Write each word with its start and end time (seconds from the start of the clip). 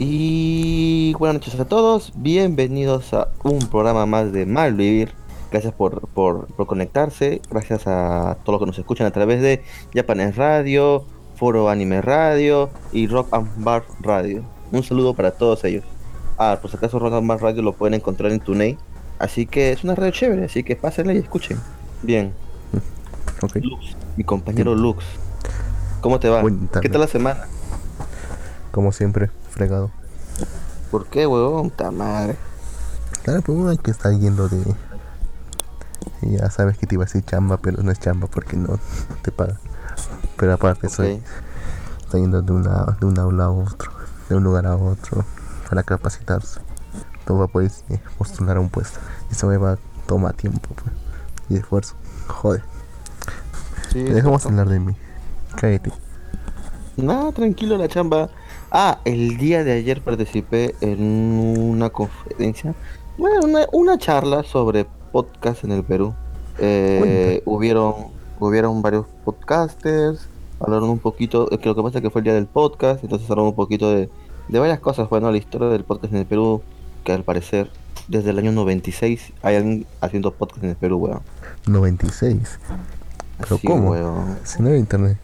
Y 0.00 1.12
buenas 1.14 1.34
noches 1.34 1.58
a 1.58 1.64
todos, 1.64 2.12
bienvenidos 2.14 3.12
a 3.12 3.30
un 3.42 3.58
programa 3.58 4.06
más 4.06 4.32
de 4.32 4.46
Malvivir. 4.46 5.10
Gracias 5.50 5.74
por, 5.74 6.06
por, 6.10 6.46
por 6.46 6.68
conectarse, 6.68 7.42
gracias 7.50 7.88
a 7.88 8.36
todos 8.44 8.52
los 8.54 8.60
que 8.60 8.66
nos 8.66 8.78
escuchan 8.78 9.08
a 9.08 9.10
través 9.10 9.42
de 9.42 9.64
Japanes 9.92 10.36
Radio, 10.36 11.04
Foro 11.34 11.68
Anime 11.68 12.00
Radio 12.00 12.70
y 12.92 13.08
Rock 13.08 13.34
and 13.34 13.48
Bar 13.56 13.82
Radio. 14.00 14.44
Un 14.70 14.84
saludo 14.84 15.14
para 15.14 15.32
todos 15.32 15.64
ellos. 15.64 15.82
Ah, 16.38 16.58
por 16.62 16.70
si 16.70 16.76
acaso 16.76 17.00
Rock 17.00 17.14
and 17.14 17.26
Bar 17.26 17.42
Radio 17.42 17.62
lo 17.62 17.72
pueden 17.72 17.94
encontrar 17.94 18.30
en 18.30 18.38
TuneIn. 18.38 18.78
Así 19.18 19.46
que 19.46 19.72
es 19.72 19.82
una 19.82 19.96
radio 19.96 20.12
chévere, 20.12 20.44
así 20.44 20.62
que 20.62 20.76
pásenla 20.76 21.12
y 21.12 21.18
escuchen. 21.18 21.58
Bien. 22.04 22.32
Lux, 23.54 23.96
mi 24.16 24.22
compañero 24.22 24.76
Lux. 24.76 25.04
¿Cómo 26.00 26.20
te 26.20 26.28
va? 26.28 26.42
Cuéntame. 26.42 26.82
¿Qué 26.82 26.88
tal 26.88 27.00
la 27.00 27.08
semana? 27.08 27.48
Como 28.70 28.92
siempre, 28.92 29.30
fregado. 29.58 29.90
¿Por 30.92 31.06
qué, 31.06 31.26
huevón? 31.26 31.70
Ta 31.70 31.90
madre. 31.90 32.36
Claro, 33.24 33.42
pues 33.42 33.58
uno 33.58 33.70
hay 33.70 33.78
que 33.78 33.90
estar 33.90 34.12
yendo 34.12 34.48
de. 34.48 34.62
Ya 36.22 36.48
sabes 36.50 36.78
que 36.78 36.86
te 36.86 36.94
iba 36.94 37.02
a 37.02 37.06
decir 37.06 37.24
chamba, 37.24 37.56
pero 37.58 37.82
no 37.82 37.90
es 37.90 37.98
chamba 37.98 38.28
porque 38.28 38.56
no 38.56 38.78
te 39.22 39.32
paga. 39.32 39.58
Pero 40.36 40.54
aparte, 40.54 40.88
soy. 40.88 41.14
Ok. 41.14 41.20
Está 42.04 42.18
yendo 42.18 42.40
de, 42.40 42.52
una, 42.52 42.96
de 43.00 43.06
un 43.06 43.18
aula 43.18 43.44
a 43.46 43.50
otro, 43.50 43.90
de 44.28 44.36
un 44.36 44.44
lugar 44.44 44.66
a 44.66 44.76
otro, 44.76 45.24
para 45.68 45.82
capacitarse. 45.82 46.60
Todo 47.26 47.38
va 47.38 47.48
poder 47.48 47.70
eh, 47.90 48.00
postular 48.16 48.56
a 48.56 48.60
un 48.60 48.70
puesto. 48.70 49.00
Eso 49.30 49.48
me 49.48 49.58
va 49.58 49.72
a 49.72 49.78
tomar 50.06 50.34
tiempo 50.34 50.68
pues, 50.74 50.94
y 51.50 51.56
esfuerzo. 51.56 51.96
Joder. 52.28 52.62
Sí, 53.92 54.04
Dejamos 54.04 54.46
hablar 54.46 54.68
de 54.68 54.78
mí. 54.78 54.96
Cállate. 55.56 55.92
Nada, 56.96 57.32
tranquilo 57.32 57.76
la 57.76 57.88
chamba. 57.88 58.30
Ah, 58.70 58.98
el 59.04 59.38
día 59.38 59.64
de 59.64 59.72
ayer 59.72 60.02
participé 60.02 60.74
en 60.80 61.02
una 61.02 61.90
conferencia, 61.90 62.74
bueno, 63.16 63.40
una, 63.44 63.66
una 63.72 63.98
charla 63.98 64.42
sobre 64.44 64.86
podcast 65.12 65.64
en 65.64 65.72
el 65.72 65.82
Perú. 65.84 66.14
Eh, 66.58 67.42
hubieron, 67.46 67.94
hubieron 68.38 68.82
varios 68.82 69.06
podcasters, 69.24 70.28
hablaron 70.60 70.90
un 70.90 70.98
poquito, 70.98 71.50
es 71.50 71.58
que 71.58 71.68
lo 71.68 71.74
que 71.74 71.82
pasa 71.82 71.98
es 71.98 72.02
que 72.02 72.10
fue 72.10 72.20
el 72.20 72.24
día 72.24 72.34
del 72.34 72.46
podcast, 72.46 73.02
entonces 73.02 73.28
hablaron 73.30 73.48
un 73.50 73.54
poquito 73.56 73.90
de, 73.90 74.10
de 74.48 74.58
varias 74.58 74.80
cosas, 74.80 75.08
bueno, 75.08 75.30
la 75.30 75.38
historia 75.38 75.68
del 75.68 75.84
podcast 75.84 76.12
en 76.12 76.20
el 76.20 76.26
Perú, 76.26 76.60
que 77.04 77.12
al 77.12 77.22
parecer 77.24 77.70
desde 78.08 78.30
el 78.30 78.38
año 78.38 78.52
96 78.52 79.32
hay 79.42 79.56
alguien 79.56 79.86
haciendo 80.00 80.32
podcast 80.32 80.62
en 80.64 80.70
el 80.70 80.76
Perú, 80.76 80.96
weón. 80.98 81.20
96. 81.66 82.58
¿Pero 83.38 83.56
Sí, 83.58 83.66
cómo? 83.66 83.90
weón. 83.92 84.38
Si 84.44 84.62
no 84.62 84.68
hay 84.70 84.78
internet. 84.78 85.16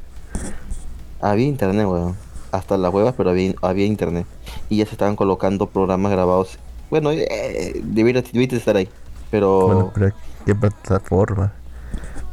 Había 1.20 1.46
internet, 1.46 1.86
weón. 1.86 2.14
Hasta 2.54 2.76
las 2.78 2.92
huevas, 2.94 3.14
pero 3.16 3.30
había, 3.30 3.52
había 3.62 3.84
internet. 3.84 4.26
Y 4.68 4.76
ya 4.76 4.86
se 4.86 4.92
estaban 4.92 5.16
colocando 5.16 5.66
programas 5.66 6.12
grabados. 6.12 6.58
Bueno, 6.88 7.10
eh, 7.10 7.80
debiste 7.82 8.56
estar 8.56 8.76
ahí. 8.76 8.88
Pero, 9.30 9.66
Bueno, 9.66 9.90
pero 9.94 10.12
¿qué 10.46 10.54
plataforma? 10.54 11.52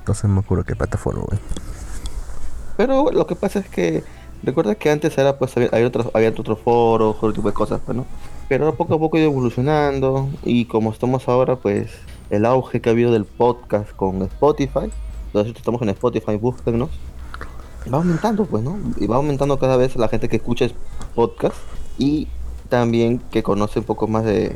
No 0.07 0.13
se 0.13 0.27
me 0.27 0.39
ocurre 0.39 0.63
qué 0.63 0.75
plataforma, 0.75 1.23
güey. 1.23 1.39
pero 2.77 3.11
lo 3.11 3.25
que 3.25 3.35
pasa 3.35 3.59
es 3.59 3.67
que 3.67 4.03
recuerda 4.43 4.75
que 4.75 4.89
antes 4.91 5.17
era 5.17 5.37
pues 5.37 5.55
había, 5.57 5.69
había 5.71 5.87
otros, 5.87 6.09
había 6.13 6.29
otros 6.29 6.59
foros, 6.59 7.15
otro 7.17 7.33
tipo 7.33 7.47
de 7.47 7.53
cosas, 7.53 7.79
pues, 7.85 7.97
¿no? 7.97 8.05
Pero 8.49 8.65
ahora 8.65 8.77
poco 8.77 8.95
a 8.95 8.99
poco 8.99 9.17
ha 9.17 9.19
ido 9.21 9.29
evolucionando 9.29 10.29
y 10.43 10.65
como 10.65 10.91
estamos 10.91 11.27
ahora, 11.29 11.55
pues 11.55 11.91
el 12.29 12.45
auge 12.45 12.79
que 12.81 12.89
ha 12.89 12.91
habido 12.91 13.11
del 13.11 13.25
podcast 13.25 13.89
con 13.95 14.21
Spotify, 14.23 14.91
nosotros 15.33 15.57
estamos 15.57 15.81
en 15.81 15.89
Spotify, 15.89 16.35
búsquennos, 16.37 16.89
va 17.89 17.97
aumentando, 17.97 18.45
pues, 18.45 18.63
¿no? 18.63 18.77
Y 18.97 19.07
va 19.07 19.15
aumentando 19.17 19.57
cada 19.59 19.77
vez 19.77 19.95
la 19.95 20.07
gente 20.09 20.27
que 20.29 20.37
escucha 20.37 20.67
podcast 21.15 21.55
y 21.97 22.27
también 22.69 23.19
que 23.31 23.43
conoce 23.43 23.79
un 23.79 23.85
poco 23.85 24.07
más 24.07 24.23
de, 24.25 24.53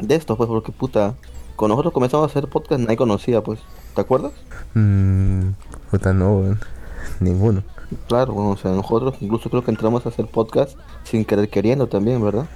de 0.00 0.14
esto, 0.14 0.36
pues, 0.36 0.48
porque 0.48 0.72
puta, 0.72 1.14
cuando 1.56 1.74
nosotros 1.74 1.92
comenzamos 1.92 2.24
a 2.28 2.30
hacer 2.30 2.48
podcast 2.48 2.80
nadie 2.80 2.96
conocía, 2.96 3.42
pues, 3.42 3.60
¿te 3.94 4.00
acuerdas? 4.00 4.32
Mmm, 4.74 5.50
puta 5.90 6.12
no. 6.12 6.56
Ninguno. 7.20 7.62
Claro, 8.06 8.34
bueno, 8.34 8.50
o 8.50 8.56
sea, 8.56 8.70
nosotros 8.72 9.14
incluso 9.20 9.48
creo 9.50 9.64
que 9.64 9.70
entramos 9.70 10.04
a 10.04 10.10
hacer 10.10 10.26
podcast 10.26 10.76
sin 11.04 11.24
querer 11.24 11.48
queriendo 11.48 11.86
también, 11.88 12.22
¿verdad? 12.22 12.46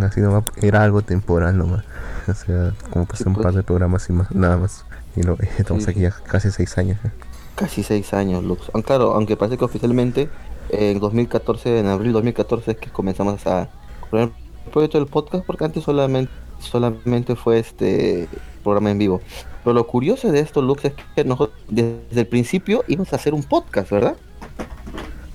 Así 0.00 0.20
nomás, 0.20 0.44
era 0.56 0.82
algo 0.82 1.02
temporal 1.02 1.56
nomás. 1.58 1.84
O 2.28 2.34
sea, 2.34 2.72
como 2.90 3.06
pasé 3.06 3.24
Sí, 3.24 3.28
un 3.28 3.34
pues. 3.34 3.44
par 3.44 3.54
de 3.54 3.62
programas 3.62 4.08
y 4.08 4.12
más, 4.12 4.30
nada 4.30 4.56
más. 4.56 4.84
Y 5.16 5.22
lo, 5.22 5.36
estamos 5.58 5.84
Sí. 5.84 5.90
aquí 5.90 6.00
ya 6.00 6.10
casi 6.10 6.50
seis 6.50 6.76
años. 6.78 6.98
¿eh? 7.04 7.10
Casi 7.58 7.82
seis 7.82 8.14
años, 8.14 8.44
Lux. 8.44 8.70
Ah, 8.72 8.82
claro, 8.82 9.14
aunque 9.14 9.36
parece 9.36 9.58
que 9.58 9.64
oficialmente 9.64 10.30
eh, 10.70 10.92
en 10.92 11.00
2014, 11.00 11.80
en 11.80 11.86
abril 11.86 12.08
de 12.08 12.12
2014 12.14 12.70
es 12.70 12.76
que 12.76 12.88
comenzamos 12.88 13.44
a 13.48 13.68
poner 14.10 14.30
el 14.64 14.70
proyecto 14.70 14.98
del 14.98 15.08
podcast 15.08 15.44
porque 15.44 15.64
antes 15.64 15.82
solamente 15.82 16.30
solamente 16.60 17.34
fue 17.34 17.58
este 17.58 18.28
programa 18.62 18.92
en 18.92 18.98
vivo. 18.98 19.20
Pero 19.64 19.74
lo 19.74 19.86
curioso 19.86 20.30
de 20.30 20.40
esto, 20.40 20.62
Lux, 20.62 20.84
es 20.84 20.92
que 21.16 21.24
nosotros 21.24 21.58
desde 21.68 22.20
el 22.20 22.26
principio 22.28 22.84
íbamos 22.86 23.12
a 23.12 23.16
hacer 23.16 23.34
un 23.34 23.42
podcast, 23.42 23.90
¿verdad? 23.90 24.16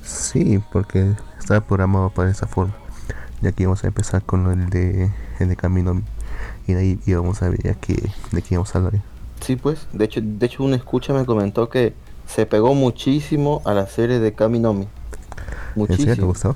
Sí, 0.02 0.62
porque 0.72 1.14
estaba 1.38 1.62
programado 1.62 2.10
para 2.10 2.32
esa 2.32 2.48
forma. 2.48 2.74
Ya 3.42 3.52
que 3.52 3.64
íbamos 3.64 3.84
a 3.84 3.88
empezar 3.88 4.24
con 4.24 4.50
el 4.50 4.70
de, 4.70 5.12
el 5.40 5.50
de 5.50 5.56
Camino. 5.58 6.02
Y 6.68 6.74
de 6.74 6.80
ahí 6.80 7.00
íbamos 7.06 7.42
a 7.42 7.50
ver 7.50 7.62
ya 7.62 7.74
que, 7.74 7.96
de 8.32 8.42
qué 8.42 8.56
íbamos 8.56 8.74
a 8.74 8.78
hablar. 8.78 8.94
Sí, 9.42 9.58
pues. 9.58 9.88
De 9.92 10.06
hecho, 10.06 10.22
de 10.24 10.46
hecho, 10.46 10.64
un 10.64 10.74
escucha 10.74 11.14
me 11.14 11.26
comentó 11.26 11.70
que 11.70 11.94
se 12.26 12.46
pegó 12.46 12.74
muchísimo 12.74 13.62
a 13.66 13.74
la 13.74 13.88
serie 13.88 14.20
de 14.20 14.34
Kaminomi. 14.34 14.84
¿En 14.86 14.90
serio 15.98 16.16
te 16.16 16.22
Muchísimo. 16.22 16.28
gustó? 16.28 16.56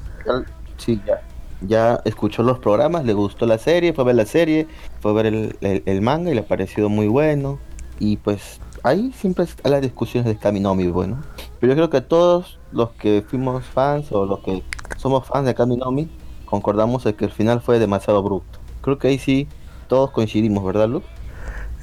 Sí, 0.78 1.02
ya. 1.06 1.22
Ya 1.62 2.02
escuchó 2.06 2.44
los 2.44 2.60
programas, 2.60 3.04
le 3.04 3.14
gustó 3.14 3.46
la 3.48 3.58
serie, 3.58 3.92
fue 3.94 4.04
a 4.04 4.08
ver 4.08 4.16
la 4.16 4.26
serie, 4.28 4.68
fue 5.02 5.12
a 5.12 5.14
ver 5.16 5.26
el, 5.26 5.58
el- 5.62 5.82
el 5.88 6.02
manga 6.02 6.30
y 6.30 6.36
le 6.36 6.42
ha 6.42 6.48
parecido 6.48 6.88
muy 6.90 7.08
bueno. 7.08 7.58
Y 8.00 8.18
pues 8.18 8.60
ahí 8.84 9.12
siempre 9.18 9.46
están 9.46 9.72
las 9.72 9.82
discusiones 9.82 10.28
de 10.32 10.38
Kaminomi, 10.38 10.88
bueno. 10.88 11.18
Pero 11.60 11.74
yo 11.74 11.76
creo 11.76 11.90
que 11.90 12.02
todos 12.02 12.60
los 12.72 12.92
que 12.92 13.24
fuimos 13.28 13.66
fans 13.66 14.12
o 14.12 14.26
los 14.28 14.40
que 14.42 14.64
somos 14.98 15.26
fans 15.26 15.48
de 15.48 15.56
Kaminomi 15.56 16.08
concordamos 16.46 17.04
de 17.04 17.16
que 17.16 17.26
el 17.26 17.32
final 17.32 17.60
fue 17.60 17.80
demasiado 17.80 18.20
abrupto. 18.20 18.60
Creo 18.82 19.00
que 19.00 19.08
ahí 19.08 19.18
sí 19.18 19.48
todos 19.88 20.12
coincidimos, 20.12 20.64
¿verdad, 20.64 20.88
Luke? 20.88 21.08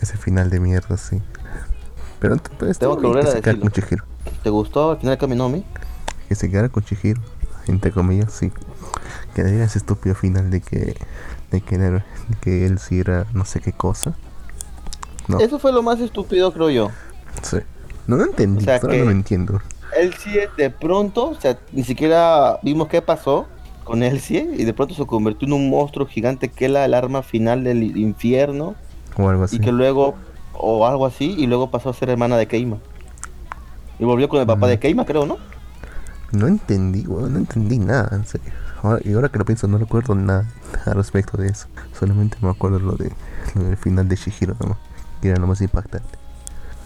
Ese 0.01 0.17
final 0.17 0.51
de 0.51 0.61
mierda, 0.61 0.97
sí. 0.97 1.21
Pero 2.29 2.37
pues, 2.59 2.79
Tengo 2.79 2.97
que 2.99 3.07
volver 3.07 3.27
a 3.27 3.35
quedara 3.35 3.43
con 3.59 3.69
decirlo. 3.69 3.71
Chihiro. 3.71 4.05
¿Te 4.43 4.51
gustó 4.51 4.93
el 4.93 4.99
final 4.99 5.19
Kaminomi? 5.19 5.65
Que 6.29 6.35
se 6.35 6.51
quedara 6.51 6.69
con 6.71 6.83
Chihiro, 6.85 7.21
entre 7.67 7.93
comillas, 7.93 8.33
sí. 8.33 8.51
Que 9.35 9.45
diera 9.45 9.65
ese 9.65 9.79
estúpido 9.79 10.15
final 10.15 10.51
de 10.51 10.61
que, 10.61 10.97
de 11.51 11.61
que, 11.61 11.75
era- 11.75 12.05
de 12.29 12.37
que 12.41 12.67
él 12.67 12.79
sí 12.79 13.01
era 13.01 13.27
no 13.35 13.45
sé 13.45 13.61
qué 13.61 13.73
cosa. 13.73 14.15
No, 15.29 15.39
Eso 15.39 15.59
fue 15.59 15.73
lo 15.73 15.83
más 15.83 16.01
estúpido, 16.01 16.53
creo 16.53 16.71
yo. 16.71 16.91
sí. 17.43 17.59
No 18.07 18.17
lo 18.17 18.25
entendí, 18.25 18.63
O 18.63 18.65
sea, 18.65 18.81
que- 18.81 18.99
no 18.99 19.05
lo 19.07 19.11
entiendo. 19.11 19.61
Él 19.99 20.13
sí 20.19 20.35
de 20.57 20.71
pronto, 20.71 21.31
o 21.31 21.41
sea, 21.41 21.59
ni 21.73 21.85
siquiera 21.85 22.59
vimos 22.63 22.89
qué 22.89 23.01
pasó 23.01 23.47
con 23.85 24.03
él 24.03 24.19
sí 24.21 24.39
y 24.59 24.65
de 24.65 24.73
pronto 24.75 24.95
se 24.95 25.07
convirtió 25.07 25.47
en 25.47 25.53
un 25.55 25.71
monstruo 25.71 26.07
gigante 26.07 26.49
que 26.49 26.65
era 26.65 26.85
el 26.85 26.95
arma 26.95 27.23
final 27.23 27.65
del 27.65 27.97
infierno 27.97 28.75
O 29.17 29.29
algo 29.29 29.45
así. 29.45 29.57
y 29.57 29.59
que 29.61 29.73
luego, 29.73 30.17
o 30.55 30.87
algo 30.87 31.07
así, 31.07 31.35
y 31.39 31.47
luego 31.47 31.71
pasó 31.71 31.91
a 31.91 31.95
ser 31.95 32.11
hermana 32.11 32.37
de 32.37 32.47
Keima. 32.47 32.79
Y 33.99 34.05
volvió 34.05 34.29
con 34.29 34.41
el 34.41 34.47
papá 34.47 34.67
Mm. 34.67 34.71
de 34.71 34.79
Keima, 34.79 35.05
creo, 35.05 35.27
¿no? 35.27 35.39
No 36.33 36.47
entendí, 36.49 37.07
weón, 37.07 37.33
no 37.33 37.39
entendí 37.39 37.79
nada, 37.79 38.11
en 38.17 38.27
serio. 38.27 38.53
Ahora, 38.83 39.01
y 39.05 39.13
ahora 39.15 39.29
que 39.29 39.39
lo 39.39 39.45
pienso, 39.45 39.69
no 39.69 39.79
recuerdo 39.79 40.15
nada 40.15 40.47
al 40.85 40.95
respecto 40.95 41.37
de 41.39 41.49
eso. 41.49 41.69
Solamente 41.99 42.37
me 42.41 42.51
acuerdo 42.51 42.79
lo, 42.81 42.93
de, 42.97 43.13
lo 43.55 43.65
del 43.65 43.77
final 43.77 44.09
de 44.09 44.17
Shihiro, 44.17 44.57
nomás, 44.61 44.79
que 45.23 45.29
era 45.29 45.39
lo 45.41 45.47
más 45.47 45.61
impactante. 45.61 46.19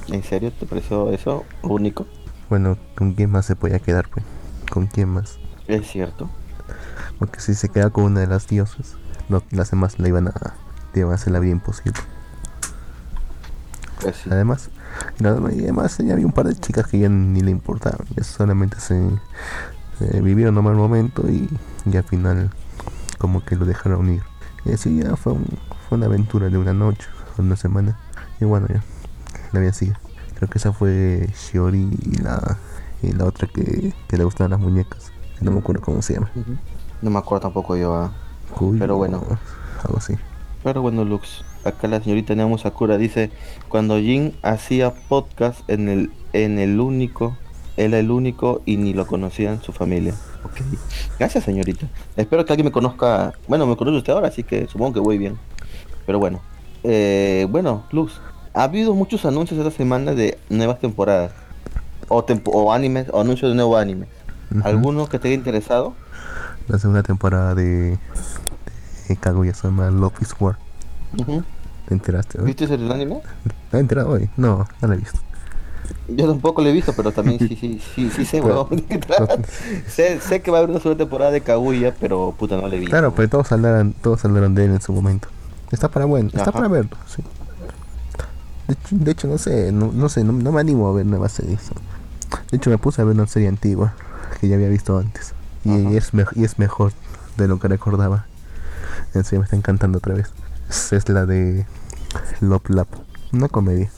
¿En 0.08 0.22
serio? 0.22 0.52
¿Te 0.52 0.66
pareció 0.66 1.10
eso 1.10 1.44
único? 1.62 2.06
Bueno, 2.50 2.76
¿con 2.96 3.14
quién 3.14 3.30
más 3.30 3.46
se 3.46 3.56
podía 3.56 3.78
quedar, 3.78 4.08
pues? 4.08 4.24
¿Con 4.70 4.86
quién 4.86 5.08
más? 5.08 5.38
Es 5.66 5.86
cierto. 5.90 6.28
Porque 7.18 7.40
si 7.40 7.54
se 7.54 7.68
queda 7.70 7.90
con 7.90 8.04
una 8.04 8.20
de 8.20 8.26
las 8.26 8.46
diosas, 8.46 8.96
no, 9.28 9.42
las 9.50 9.70
demás 9.70 9.98
le 9.98 10.08
iban 10.08 10.28
a, 10.28 10.54
le 10.94 11.00
iban 11.00 11.12
a 11.12 11.14
hacer 11.16 11.32
la 11.32 11.40
vida 11.40 11.52
imposible. 11.52 11.98
Pues 14.00 14.16
sí. 14.16 14.30
Además, 14.30 14.70
y 15.20 15.24
además 15.26 15.98
ya 15.98 16.12
había 16.12 16.26
un 16.26 16.32
par 16.32 16.46
de 16.46 16.54
chicas 16.54 16.86
que 16.86 16.98
ya 16.98 17.08
ni 17.08 17.40
le 17.40 17.50
importaban, 17.50 18.06
ya 18.16 18.22
solamente 18.24 18.78
se 18.80 18.96
eh, 20.00 20.20
vivieron 20.22 20.56
un 20.58 20.64
mal 20.64 20.74
momento 20.76 21.28
y, 21.28 21.48
y 21.84 21.96
al 21.96 22.04
final 22.04 22.50
como 23.18 23.44
que 23.44 23.56
lo 23.56 23.64
dejaron 23.64 24.08
ir. 24.12 24.22
Y 24.64 24.72
así 24.72 24.96
ya 25.02 25.16
fue, 25.16 25.32
un- 25.32 25.58
fue 25.88 25.98
una 25.98 26.06
aventura 26.06 26.48
de 26.48 26.58
una 26.58 26.72
noche, 26.72 27.08
o 27.36 27.42
una 27.42 27.56
semana. 27.56 27.98
Y 28.40 28.44
bueno, 28.44 28.66
ya, 28.68 28.82
la 29.52 29.60
vida 29.60 29.72
sigue. 29.72 29.94
Creo 30.36 30.48
que 30.48 30.58
esa 30.58 30.72
fue 30.72 31.28
Shiori 31.34 31.88
y 32.02 32.16
la, 32.22 32.58
y 33.02 33.12
la 33.12 33.24
otra 33.24 33.48
que, 33.52 33.92
que 34.06 34.16
le 34.16 34.24
gustaban 34.24 34.52
las 34.52 34.60
muñecas. 34.60 35.10
No 35.40 35.50
me 35.50 35.58
acuerdo 35.58 35.82
cómo 35.82 36.02
se 36.02 36.14
llama. 36.14 36.30
No 37.02 37.10
me 37.10 37.18
acuerdo 37.18 37.42
tampoco 37.42 37.76
yo. 37.76 37.94
ah. 37.96 38.12
Kuyo 38.54 38.78
Pero 38.78 38.96
bueno. 38.96 39.22
Algo 39.84 39.98
así. 39.98 40.14
Pero 40.62 40.82
bueno, 40.82 41.04
Lux, 41.04 41.44
acá 41.64 41.88
la 41.88 42.02
señorita 42.02 42.34
Nemo 42.34 42.58
Sakura 42.58 42.98
dice, 42.98 43.30
cuando 43.68 43.98
Jin 43.98 44.34
hacía 44.42 44.92
podcast 44.92 45.60
en 45.68 45.88
el, 45.88 46.10
en 46.32 46.58
el 46.58 46.80
único, 46.80 47.36
era 47.76 47.98
el 47.98 48.10
único 48.10 48.62
y 48.66 48.76
ni 48.76 48.92
lo 48.92 49.06
conocían 49.06 49.62
su 49.62 49.72
familia. 49.72 50.14
Ok. 50.44 50.60
Gracias, 51.18 51.44
señorita. 51.44 51.86
Espero 52.16 52.44
que 52.44 52.52
alguien 52.52 52.66
me 52.66 52.72
conozca. 52.72 53.32
Bueno, 53.46 53.66
me 53.66 53.76
conoce 53.76 53.98
usted 53.98 54.12
ahora, 54.12 54.28
así 54.28 54.42
que 54.42 54.66
supongo 54.66 54.94
que 54.94 55.00
voy 55.00 55.16
bien. 55.16 55.38
Pero 56.04 56.18
bueno. 56.18 56.40
Eh, 56.82 57.46
bueno, 57.50 57.84
Luz. 57.92 58.20
Ha 58.54 58.64
habido 58.64 58.94
muchos 58.94 59.24
anuncios 59.24 59.58
esta 59.60 59.70
semana 59.70 60.14
de 60.14 60.38
nuevas 60.48 60.80
temporadas. 60.80 61.32
O, 62.08 62.24
tempo 62.24 62.50
o 62.50 62.72
animes, 62.72 63.06
o 63.12 63.20
anuncios 63.20 63.52
de 63.52 63.54
nuevo 63.54 63.76
anime. 63.76 64.06
Ujú. 64.50 64.66
¿Alguno 64.66 65.08
que 65.08 65.20
te 65.20 65.28
haya 65.28 65.36
interesado? 65.36 65.94
La 66.66 66.78
segunda 66.78 67.02
temporada 67.02 67.54
de, 67.54 67.98
de 69.14 69.16
Kaguya-sama 69.16 69.90
Love 69.90 70.22
is 70.22 70.34
War. 70.38 70.56
Ujú. 71.18 71.42
¿Te 71.86 71.94
enteraste 71.94 72.38
hoy? 72.38 72.46
¿Viste 72.46 72.64
el 72.64 72.92
anime? 72.92 73.20
¿Te 73.70 73.76
has 73.76 73.80
enterado 73.80 74.10
hoy? 74.10 74.28
No, 74.36 74.66
no 74.80 74.88
la 74.88 74.94
he 74.94 74.98
visto. 74.98 75.18
Yo 76.08 76.26
tampoco 76.26 76.60
lo 76.62 76.68
he 76.68 76.72
visto, 76.72 76.92
pero 76.92 77.12
también 77.12 77.38
sí, 77.38 77.56
sí, 77.58 77.80
sí, 77.94 78.10
sí 78.10 78.24
sé, 78.24 78.40
weón. 78.42 78.84
sé, 79.86 80.20
sé 80.20 80.42
que 80.42 80.50
va 80.50 80.58
a 80.58 80.60
haber 80.60 80.70
una 80.70 80.80
segunda 80.80 81.04
temporada 81.04 81.30
de 81.30 81.40
Kaguya, 81.40 81.94
pero 81.98 82.34
puta, 82.38 82.56
no 82.56 82.68
le 82.68 82.76
he 82.76 82.80
visto. 82.80 82.90
Claro, 82.92 83.14
pero 83.14 83.28
todos 83.28 83.52
hablaron, 83.52 83.94
todos 83.94 84.24
hablaron 84.24 84.54
de 84.54 84.66
él 84.66 84.72
en 84.72 84.80
su 84.82 84.92
momento. 84.92 85.28
Está 85.70 85.88
para 85.88 86.04
bueno, 86.06 86.28
está 86.28 86.42
Ajá. 86.42 86.52
para 86.52 86.68
verlo, 86.68 86.96
sí. 87.06 87.22
De 88.66 88.74
hecho, 88.74 88.96
de 88.96 89.10
hecho, 89.12 89.28
no 89.28 89.38
sé, 89.38 89.72
no, 89.72 89.90
no 89.92 90.08
sé, 90.08 90.24
no, 90.24 90.32
no 90.32 90.52
me 90.52 90.60
animo 90.60 90.88
a 90.88 90.92
ver 90.92 91.06
nuevas 91.06 91.32
series. 91.32 91.70
De 92.50 92.56
hecho, 92.56 92.68
me 92.70 92.76
puse 92.78 93.00
a 93.00 93.04
ver 93.04 93.14
una 93.14 93.26
serie 93.26 93.48
antigua 93.48 93.94
que 94.40 94.48
ya 94.48 94.56
había 94.56 94.68
visto 94.68 94.98
antes. 94.98 95.32
Y, 95.64 95.86
Ajá. 95.86 95.96
es, 95.96 96.12
me- 96.12 96.26
y 96.34 96.44
es 96.44 96.58
mejor 96.58 96.92
de 97.36 97.48
lo 97.48 97.58
que 97.58 97.68
recordaba. 97.68 98.26
En 99.14 99.24
serio, 99.24 99.40
me 99.40 99.44
está 99.44 99.56
encantando 99.56 99.98
otra 99.98 100.14
vez. 100.14 100.32
Es, 100.68 101.08
la 101.08 101.26
de 101.26 101.66
Love 102.40 102.70
Lab, 102.70 102.86
una 103.32 103.48
comedia 103.48 103.90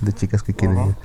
de 0.00 0.12
chicas 0.12 0.42
que 0.42 0.54
quieren, 0.54 0.78
Ajá. 0.78 0.96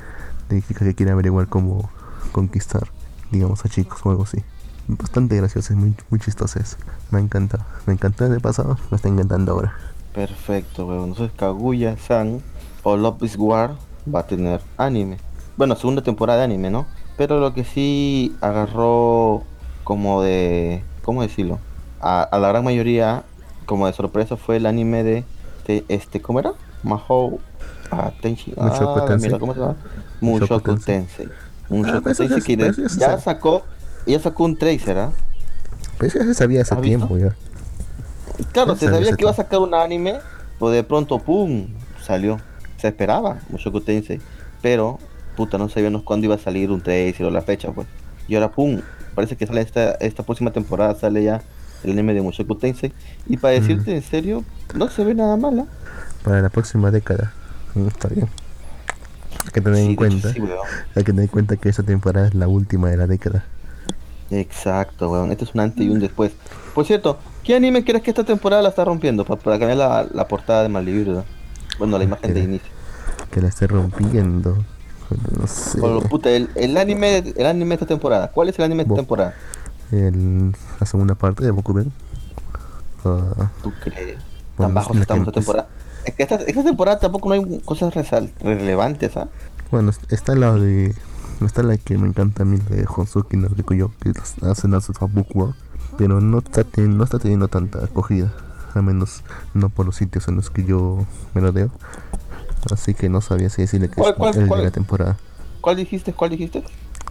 de 0.49 0.61
chicas 0.61 0.87
que 0.87 0.95
quieren 0.95 1.13
averiguar 1.13 1.47
cómo 1.47 1.89
conquistar, 2.31 2.87
digamos, 3.31 3.63
a 3.65 3.69
chicos 3.69 4.01
o 4.03 4.09
algo 4.09 4.23
así. 4.23 4.43
Bastante 4.87 5.37
graciosa, 5.37 5.73
es 5.73 5.79
muy, 5.79 5.95
muy 6.09 6.19
chistosa 6.19 6.59
es. 6.59 6.77
Me 7.11 7.19
ha 7.19 7.21
encantado. 7.21 7.63
Me 7.85 7.93
encantó 7.93 8.25
en 8.25 8.33
el 8.33 8.41
pasado, 8.41 8.77
me 8.89 8.95
está 8.95 9.07
encantando 9.07 9.53
ahora. 9.53 9.73
Perfecto, 10.13 10.85
weón. 10.85 11.09
Entonces 11.09 11.31
Kaguya-san 11.37 12.41
o 12.83 12.97
Love 12.97 13.23
is 13.23 13.35
War 13.37 13.75
va 14.13 14.21
a 14.21 14.27
tener 14.27 14.61
anime. 14.77 15.17
Bueno, 15.55 15.75
segunda 15.75 16.01
temporada 16.01 16.39
de 16.39 16.45
anime, 16.45 16.69
¿no? 16.69 16.85
Pero 17.17 17.39
lo 17.39 17.53
que 17.53 17.63
sí 17.63 18.35
agarró 18.41 19.43
como 19.83 20.21
de... 20.21 20.83
¿Cómo 21.03 21.21
decirlo? 21.21 21.59
A, 22.01 22.23
a 22.23 22.39
la 22.39 22.47
gran 22.49 22.63
mayoría, 22.63 23.23
como 23.65 23.87
de 23.87 23.93
sorpresa, 23.93 24.37
fue 24.37 24.57
el 24.57 24.65
anime 24.65 25.03
de... 25.03 25.23
de 25.67 25.85
este, 25.87 26.21
¿Cómo 26.21 26.39
era? 26.39 26.53
Mahou... 26.83 27.39
Ah. 27.91 28.11
Mushoku 28.23 28.99
ah, 28.99 29.17
mira, 29.19 29.37
¿cómo 29.37 29.53
se 29.53 29.59
llama? 29.59 29.75
Mushoku 30.21 30.53
Mushoku 30.53 30.75
Tensei. 30.79 31.27
Mushoku 31.69 32.09
es- 32.09 32.43
que 32.43 32.57
de- 32.57 32.73
ya 32.97 33.19
sacó... 33.19 33.63
Ya 34.05 34.19
sacó 34.19 34.45
un 34.45 34.57
tracer, 34.57 34.97
¿ah? 34.97 35.11
Pero 35.97 36.07
eso 36.07 36.19
ya 36.19 36.25
se 36.25 36.33
sabía 36.33 36.61
hace 36.61 36.75
tiempo 36.77 37.17
ya. 37.17 37.35
Claro, 38.51 38.75
se 38.75 38.89
sabía 38.89 39.15
que 39.15 39.23
iba 39.23 39.31
a 39.31 39.35
sacar 39.35 39.59
un 39.59 39.73
anime, 39.75 40.19
pues 40.57 40.73
de 40.73 40.83
pronto, 40.83 41.19
¡pum! 41.19 41.67
salió. 42.01 42.39
Se 42.77 42.87
esperaba, 42.87 43.39
Mushoku 43.49 43.81
Tensei. 43.81 44.19
Pero, 44.61 44.97
puta, 45.35 45.57
no 45.59 45.69
sabíamos 45.69 46.01
cuándo 46.03 46.25
iba 46.25 46.35
a 46.35 46.39
salir 46.39 46.71
un 46.71 46.81
tracer 46.81 47.25
o 47.25 47.29
la 47.29 47.41
fecha, 47.41 47.71
pues. 47.71 47.87
Y 48.27 48.35
ahora, 48.35 48.49
¡pum! 48.49 48.81
Parece 49.13 49.35
que 49.35 49.45
sale 49.45 49.61
esta, 49.61 49.91
esta 49.95 50.23
próxima 50.23 50.51
temporada, 50.51 50.95
sale 50.95 51.23
ya 51.23 51.41
el 51.83 51.91
anime 51.91 52.13
de 52.13 52.21
Mushoku 52.21 52.55
Tensei. 52.55 52.93
Y 53.27 53.37
para 53.37 53.57
Mm. 53.57 53.61
decirte 53.61 53.95
en 53.95 54.01
serio, 54.03 54.43
no 54.75 54.89
se 54.89 55.03
ve 55.03 55.13
nada 55.15 55.37
mala. 55.37 55.65
Para 56.23 56.41
la 56.41 56.49
próxima 56.49 56.91
década. 56.91 57.33
Mm, 57.75 57.87
Está 57.87 58.07
bien. 58.09 58.27
Hay 59.45 59.51
que 59.53 59.61
tener 59.61 59.79
Sí, 59.79 59.85
en 59.85 59.95
cuenta. 59.95 60.33
sí. 60.33 60.39
Hay 60.95 61.03
que 61.03 61.11
tener 61.11 61.21
en 61.23 61.27
cuenta 61.27 61.57
que 61.57 61.69
esta 61.69 61.83
temporada 61.83 62.27
es 62.27 62.35
la 62.35 62.47
última 62.47 62.89
de 62.89 62.97
la 62.97 63.07
década. 63.07 63.43
Exacto, 64.29 65.09
weón. 65.09 65.31
Este 65.31 65.43
es 65.45 65.53
un 65.53 65.61
antes 65.61 65.85
y 65.85 65.89
un 65.89 65.99
después. 65.99 66.31
Por 66.73 66.85
cierto, 66.85 67.17
¿qué 67.43 67.55
anime 67.55 67.83
crees 67.83 68.01
que 68.03 68.11
esta 68.11 68.23
temporada 68.23 68.61
la 68.61 68.69
está 68.69 68.85
rompiendo? 68.85 69.25
Pa- 69.25 69.35
Para, 69.35 69.59
cambiar 69.59 69.77
la, 69.77 70.07
la 70.13 70.27
portada 70.27 70.63
de 70.63 70.69
¿verdad? 70.69 71.25
Bueno, 71.79 71.97
la 71.97 72.03
imagen 72.03 72.33
de 72.33 72.39
inicio. 72.41 72.69
Que 73.31 73.41
la 73.41 73.49
esté 73.49 73.67
rompiendo. 73.67 74.63
No 75.37 75.47
sé. 75.47 75.79
Puta, 76.09 76.29
el, 76.29 76.49
el 76.55 76.77
anime 76.77 77.17
el 77.35 77.45
anime 77.45 77.69
de 77.69 77.73
esta 77.75 77.85
temporada. 77.87 78.29
¿Cuál 78.31 78.47
es 78.49 78.57
el 78.59 78.65
anime 78.65 78.83
de 78.83 78.87
esta 78.87 78.95
temporada? 78.95 79.33
El, 79.91 80.55
la 80.79 80.85
segunda 80.85 81.15
parte 81.15 81.43
de 81.43 81.51
Bokuben. 81.51 81.91
Ah, 83.03 83.51
¿Tú 83.63 83.71
crees? 83.83 84.17
Tan 84.57 84.73
bajos 84.73 84.97
estamos 84.97 85.27
esta 85.27 85.31
temporada. 85.39 85.69
Es 86.05 86.13
que 86.15 86.23
esta, 86.23 86.35
esta 86.35 86.63
temporada 86.63 86.99
tampoco 86.99 87.29
no 87.29 87.35
hay 87.35 87.59
cosas 87.61 87.93
resal- 87.93 88.31
relevantes, 88.41 89.15
¿ah? 89.17 89.27
bueno, 89.71 89.91
está 90.09 90.35
la 90.35 90.53
de. 90.53 90.95
Está 91.41 91.63
la 91.63 91.75
que 91.77 91.97
me 91.97 92.07
encanta 92.07 92.43
a 92.43 92.45
mí, 92.45 92.57
la 92.69 92.75
de 92.75 92.85
Honsuki 92.87 93.35
no 93.35 93.47
yo 93.71 93.91
que 93.99 94.11
hacen 94.47 94.75
a 94.75 94.81
su 94.81 94.93
Book 94.93 95.27
World. 95.33 95.55
Pero 95.97 96.21
no 96.21 96.37
está, 96.39 96.63
ten- 96.63 96.97
no 96.97 97.03
está 97.03 97.17
teniendo 97.19 97.47
tanta 97.47 97.83
acogida. 97.83 98.31
Al 98.75 98.83
menos 98.83 99.23
no 99.53 99.69
por 99.69 99.85
los 99.87 99.95
sitios 99.95 100.27
en 100.27 100.35
los 100.35 100.49
que 100.51 100.63
yo 100.63 101.05
me 101.33 101.41
rodeo. 101.41 101.71
Así 102.71 102.93
que 102.93 103.09
no 103.09 103.21
sabía 103.21 103.49
si 103.49 103.63
decirle 103.63 103.89
que 103.89 103.95
¿Cuál- 103.95 104.11
es 104.11 104.17
cuál- 104.17 104.37
el 104.37 104.47
cuál? 104.47 104.59
de 104.59 104.65
la 104.67 104.71
temporada. 104.71 105.17
¿Cuál 105.61 105.75
dijiste? 105.77 106.13
¿Cuál 106.13 106.29
dijiste? 106.29 106.63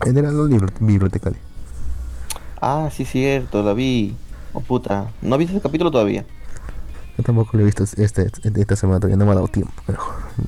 El 0.06 0.14
de 0.14 0.22
la 0.22 0.30
libro- 0.30 0.68
bibliotecaria. 0.80 1.40
Ah, 2.60 2.90
sí, 2.92 3.04
cierto, 3.04 3.62
la 3.62 3.72
vi. 3.74 4.16
Oh, 4.52 4.60
puta. 4.60 5.14
¿No 5.20 5.38
viste 5.38 5.54
ese 5.54 5.62
capítulo 5.62 5.90
todavía? 5.90 6.26
Yo 7.16 7.24
tampoco 7.24 7.56
lo 7.56 7.62
he 7.62 7.66
visto 7.66 7.84
este, 7.84 8.30
esta 8.42 8.76
semana, 8.76 8.98
todavía 9.00 9.16
no 9.16 9.24
me 9.26 9.32
ha 9.32 9.34
dado 9.34 9.48
tiempo. 9.48 9.72
Pero 9.86 10.00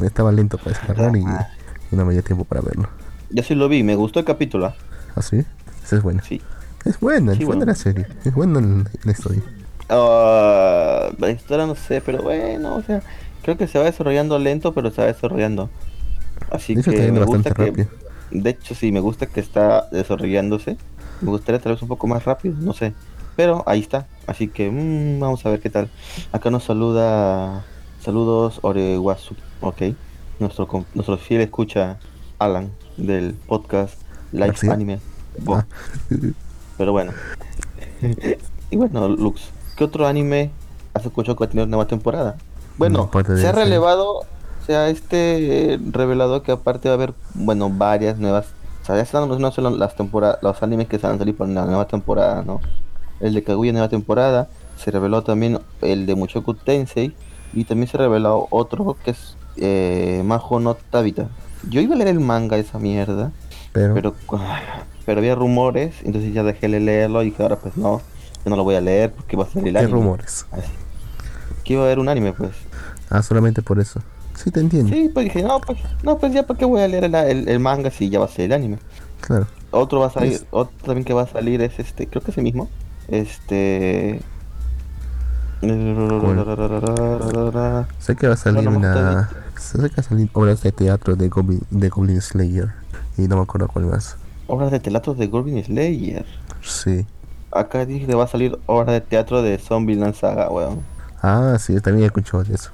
estaba 0.05 0.33
lento 0.33 0.59
para 0.59 0.71
descargar 0.71 1.15
y, 1.17 1.41
y 1.91 1.97
no 1.97 2.05
me 2.05 2.13
dio 2.15 2.23
tiempo 2.25 2.45
para 2.45 2.61
verlo. 2.63 2.89
Yo 3.31 3.43
sí 3.43 3.55
lo 3.55 3.69
vi, 3.69 3.83
me 3.83 3.97
gustó 3.97 4.21
el 4.21 4.25
capítulo, 4.27 4.67
¿ah? 4.67 4.77
¿Ah, 5.15 5.23
sí? 5.23 5.45
Esa 5.85 5.97
es 5.97 6.03
buena. 6.03 6.23
Sí. 6.23 6.47
Es 6.85 6.99
buena, 7.01 7.37
Sí, 7.37 7.43
es 7.43 7.47
buena 7.47 7.65
bueno. 7.65 7.73
la 7.73 7.75
serie. 7.75 8.09
Es 8.25 8.35
buena 8.35 8.61
la, 9.05 9.13
historia. 9.13 9.43
Ah, 9.89 11.11
la 11.19 11.31
historia 11.31 11.67
no 11.67 11.75
sé, 11.77 12.01
pero 12.01 12.23
bueno, 12.23 12.77
o 12.77 12.83
sea, 12.83 13.03
creo 13.43 13.57
que 13.57 13.69
se 13.69 13.79
va 13.79 13.85
desarrollando 13.85 14.39
lento, 14.39 14.75
pero 14.75 14.91
se 14.91 15.01
va 15.03 15.07
desarrollando. 15.09 15.71
Así 16.51 16.75
De 16.75 16.81
hecho, 16.81 16.93
que 16.93 17.11
me 17.13 17.21
gusta 17.21 17.53
que, 17.53 17.67
rápido. 17.67 17.89
de 18.31 18.51
hecho 18.51 18.75
sí, 18.75 18.93
me 18.93 19.01
gusta 19.01 19.27
que 19.27 19.41
está 19.41 19.89
desarrollándose. 19.91 20.79
Me 21.23 21.31
gustaría 21.31 21.61
tal 21.61 21.73
vez 21.73 21.83
un 21.83 21.89
poco 21.89 22.07
más 22.07 22.25
rápido, 22.25 22.55
no 22.59 22.73
sé. 22.73 22.93
Pero 23.37 23.63
ahí 23.67 23.81
está. 23.81 24.07
Así 24.27 24.49
que 24.49 24.71
mm, 24.71 25.21
vamos 25.21 25.45
a 25.47 25.51
ver 25.51 25.61
qué 25.61 25.71
tal. 25.71 25.89
Acá 26.33 26.51
nos 26.51 26.65
saluda, 26.65 27.65
saludos 28.01 28.59
Orewasu, 28.63 29.35
ok. 29.61 29.83
Nuestro 30.39 30.69
nuestro 30.95 31.17
fiel 31.19 31.41
escucha 31.41 31.99
Alan 32.39 32.71
del 32.97 33.35
podcast 33.47 33.95
Live. 34.33 34.55
Anime. 34.71 35.01
Ah. 35.49 35.65
Pero 36.79 36.93
bueno. 36.93 37.13
y 38.71 38.77
bueno, 38.77 39.09
Lux, 39.09 39.51
¿qué 39.77 39.85
otro 39.85 40.07
anime 40.07 40.51
has 40.95 41.07
escuchado 41.07 41.37
que 41.37 41.45
va 41.45 41.47
a 41.47 41.51
tener 41.51 41.69
nueva 41.69 41.87
temporada? 41.87 42.37
Bueno, 42.79 43.11
No, 43.13 43.37
se 43.37 43.47
ha 43.47 43.53
relevado, 43.53 44.23
se 44.67 44.75
ha 44.75 44.89
este 44.89 45.79
revelado 45.91 46.43
que 46.43 46.53
aparte 46.53 46.89
va 46.89 46.95
a 46.95 46.97
haber, 46.97 47.15
bueno, 47.35 47.71
varias 47.71 48.19
nuevas. 48.19 48.47
O 48.83 48.85
sea, 48.85 48.97
ya 48.97 49.03
están 49.03 49.29
no 49.29 49.53
solo 49.53 49.71
las 49.71 49.95
temporadas, 49.95 50.39
los 50.43 50.63
animes 50.63 50.89
que 50.89 50.99
se 50.99 51.07
van 51.07 51.17
a 51.17 51.19
salir 51.19 51.37
por 51.37 51.49
la 51.49 51.65
nueva 51.65 51.87
temporada, 51.87 52.43
¿no? 52.45 52.61
El 53.21 53.35
de 53.35 53.45
Kaguya 53.45 53.73
nueva 53.73 53.89
temporada, 53.89 54.49
se 54.77 54.91
reveló 54.91 55.23
también 55.23 55.61
el 55.81 56.07
de 56.07 56.17
Mushoku 56.17 56.55
Tensei 56.55 57.15
y 57.53 57.65
también 57.65 57.89
se 57.89 57.97
reveló 57.99 58.49
otro 58.51 58.97
que 59.05 59.13
es 59.13 59.37
eh, 59.57 60.23
Majo 60.25 60.59
no 60.59 60.75
Tabita. 60.75 61.29
Yo 61.69 61.81
iba 61.81 61.95
a 61.95 61.99
leer 61.99 62.09
el 62.09 62.21
manga 62.21 62.57
esa 62.59 62.81
mierda, 62.81 63.31
Pero, 63.73 63.95
pero, 63.95 64.15
pero 65.07 65.19
había 65.21 65.37
rumores, 65.37 65.95
entonces 66.03 66.35
ya 66.35 66.43
dejé 66.43 66.69
de 66.69 66.81
leerlo 66.81 67.23
y 67.23 67.33
ahora 67.39 67.57
pues 67.57 67.77
no, 67.77 68.01
yo 68.45 68.51
no 68.51 68.57
lo 68.57 68.65
voy 68.65 68.75
a 68.75 68.81
leer 68.81 69.13
porque 69.13 69.37
va 69.37 69.45
a 69.45 69.47
ser 69.49 69.65
el 69.65 69.75
¿qué 69.75 69.79
anime. 69.79 69.93
rumores? 69.93 70.47
Así. 70.51 70.73
Que 71.63 71.75
iba 71.75 71.83
a 71.83 71.87
haber 71.87 72.01
un 72.01 72.09
anime 72.09 72.33
pues. 72.33 72.51
Ah, 73.11 73.23
solamente 73.23 73.63
por 73.63 73.79
eso. 73.79 74.01
Sí, 74.43 74.51
te 74.51 74.61
entiendo. 74.61 74.93
Sí, 74.95 75.11
pues 75.13 75.25
dije, 75.25 75.43
no, 75.43 75.61
pues, 75.61 75.79
no, 76.03 76.19
pues 76.19 76.33
ya 76.33 76.45
para 76.47 76.59
qué 76.59 76.65
voy 76.65 76.81
a 76.81 76.89
leer 76.89 77.05
el, 77.05 77.15
el- 77.15 77.49
el 77.49 77.61
manga 77.61 77.91
si 77.91 78.09
ya 78.11 78.19
va 78.19 78.25
a 78.25 78.29
ser 78.29 78.47
el 78.47 78.53
anime. 78.53 78.79
Claro. 79.21 79.47
Otro 79.71 80.01
va 80.01 80.07
a 80.07 80.11
salir, 80.11 80.33
Es- 80.33 80.47
otro 80.51 80.73
también 80.85 81.05
que 81.05 81.15
va 81.15 81.23
a 81.23 81.27
salir 81.27 81.63
es 81.63 81.79
este, 81.79 82.07
creo 82.07 82.23
que 82.23 82.31
es 82.33 82.39
el 82.39 82.45
mismo. 82.45 82.69
Este. 83.09 84.21
Sé 88.01 88.17
que 88.17 88.27
va 88.27 88.35
a 88.35 88.37
salir 88.37 88.69
una. 88.69 89.29
Sé 89.57 89.79
que 89.79 89.89
va 89.89 89.93
a 89.97 90.03
salir 90.03 90.29
obras 90.33 90.63
de 90.63 90.73
teatro 90.73 91.15
de 91.15 91.29
Goblin, 91.29 91.63
de 91.71 91.89
Goblin 91.89 92.21
Slayer. 92.21 92.73
Y 93.17 93.23
no 93.29 93.37
me 93.37 93.43
acuerdo 93.43 93.69
cuál 93.69 93.87
más. 93.87 94.17
Obras 94.49 94.71
de 94.73 94.81
teatro 94.81 95.15
de 95.15 95.27
Goblin 95.29 95.63
Slayer. 95.65 96.25
Sí. 96.63 97.07
Acá 97.53 97.85
dije 97.87 98.07
que 98.07 98.15
va 98.15 98.25
a 98.25 98.29
salir 98.29 98.59
obra 98.67 98.93
de 98.95 99.01
teatro 99.03 99.43
de 99.43 99.59
Zombieland 99.59 100.15
Saga, 100.15 100.51
weón. 100.51 100.81
Ah, 101.23 101.57
sí, 101.61 101.79
también 101.81 102.05
he 102.05 102.07
escuchado 102.07 102.43
de 102.43 102.55
eso. 102.55 102.71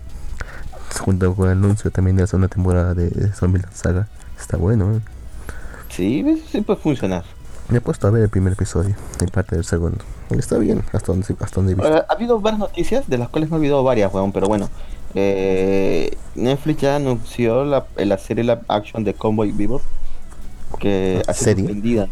Junto 1.01 1.35
con 1.35 1.47
el 1.47 1.53
anuncio 1.59 1.91
también 1.91 2.17
de 2.17 2.23
la 2.23 2.27
segunda 2.27 2.49
temporada 2.49 2.95
de 2.95 3.33
Zombieland 3.33 3.73
Saga. 3.75 4.09
Está 4.39 4.57
bueno, 4.57 4.95
¿eh? 4.97 5.01
Sí, 5.91 6.43
sí 6.51 6.61
puede 6.61 6.81
funcionar. 6.81 7.25
Me 7.69 7.79
he 7.79 7.81
puesto 7.81 8.07
a 8.07 8.11
ver 8.11 8.23
el 8.23 8.29
primer 8.31 8.55
episodio 8.55 8.95
y 9.21 9.27
parte 9.27 9.55
del 9.55 9.65
segundo. 9.65 9.99
Está 10.31 10.57
bien, 10.59 10.83
hasta 10.93 11.13
donde, 11.13 11.27
hasta 11.41 11.57
donde 11.57 11.73
he 11.73 11.75
visto. 11.75 11.89
Ahora, 11.89 12.07
ha 12.09 12.13
habido 12.15 12.41
varias 12.41 12.61
noticias, 12.61 13.09
de 13.09 13.19
las 13.19 13.29
cuales 13.29 13.51
me 13.51 13.57
he 13.57 13.59
olvidado 13.59 13.83
varias, 13.83 14.13
weón, 14.13 14.33
pero 14.33 14.47
bueno. 14.49 14.69
Eh, 15.15 16.17
Netflix 16.35 16.83
ya 16.83 16.97
anunció 16.97 17.65
la, 17.65 17.87
la 17.97 18.19
serie 18.19 18.45
live 18.45 18.61
action 18.69 19.05
de 19.05 19.15
Convoy 19.15 19.53
Vivo. 19.53 19.83
Que 20.79 21.23
ha 21.27 21.33
sido 21.33 21.45
¿Serie? 21.45 21.65
suspendida. 21.65 22.09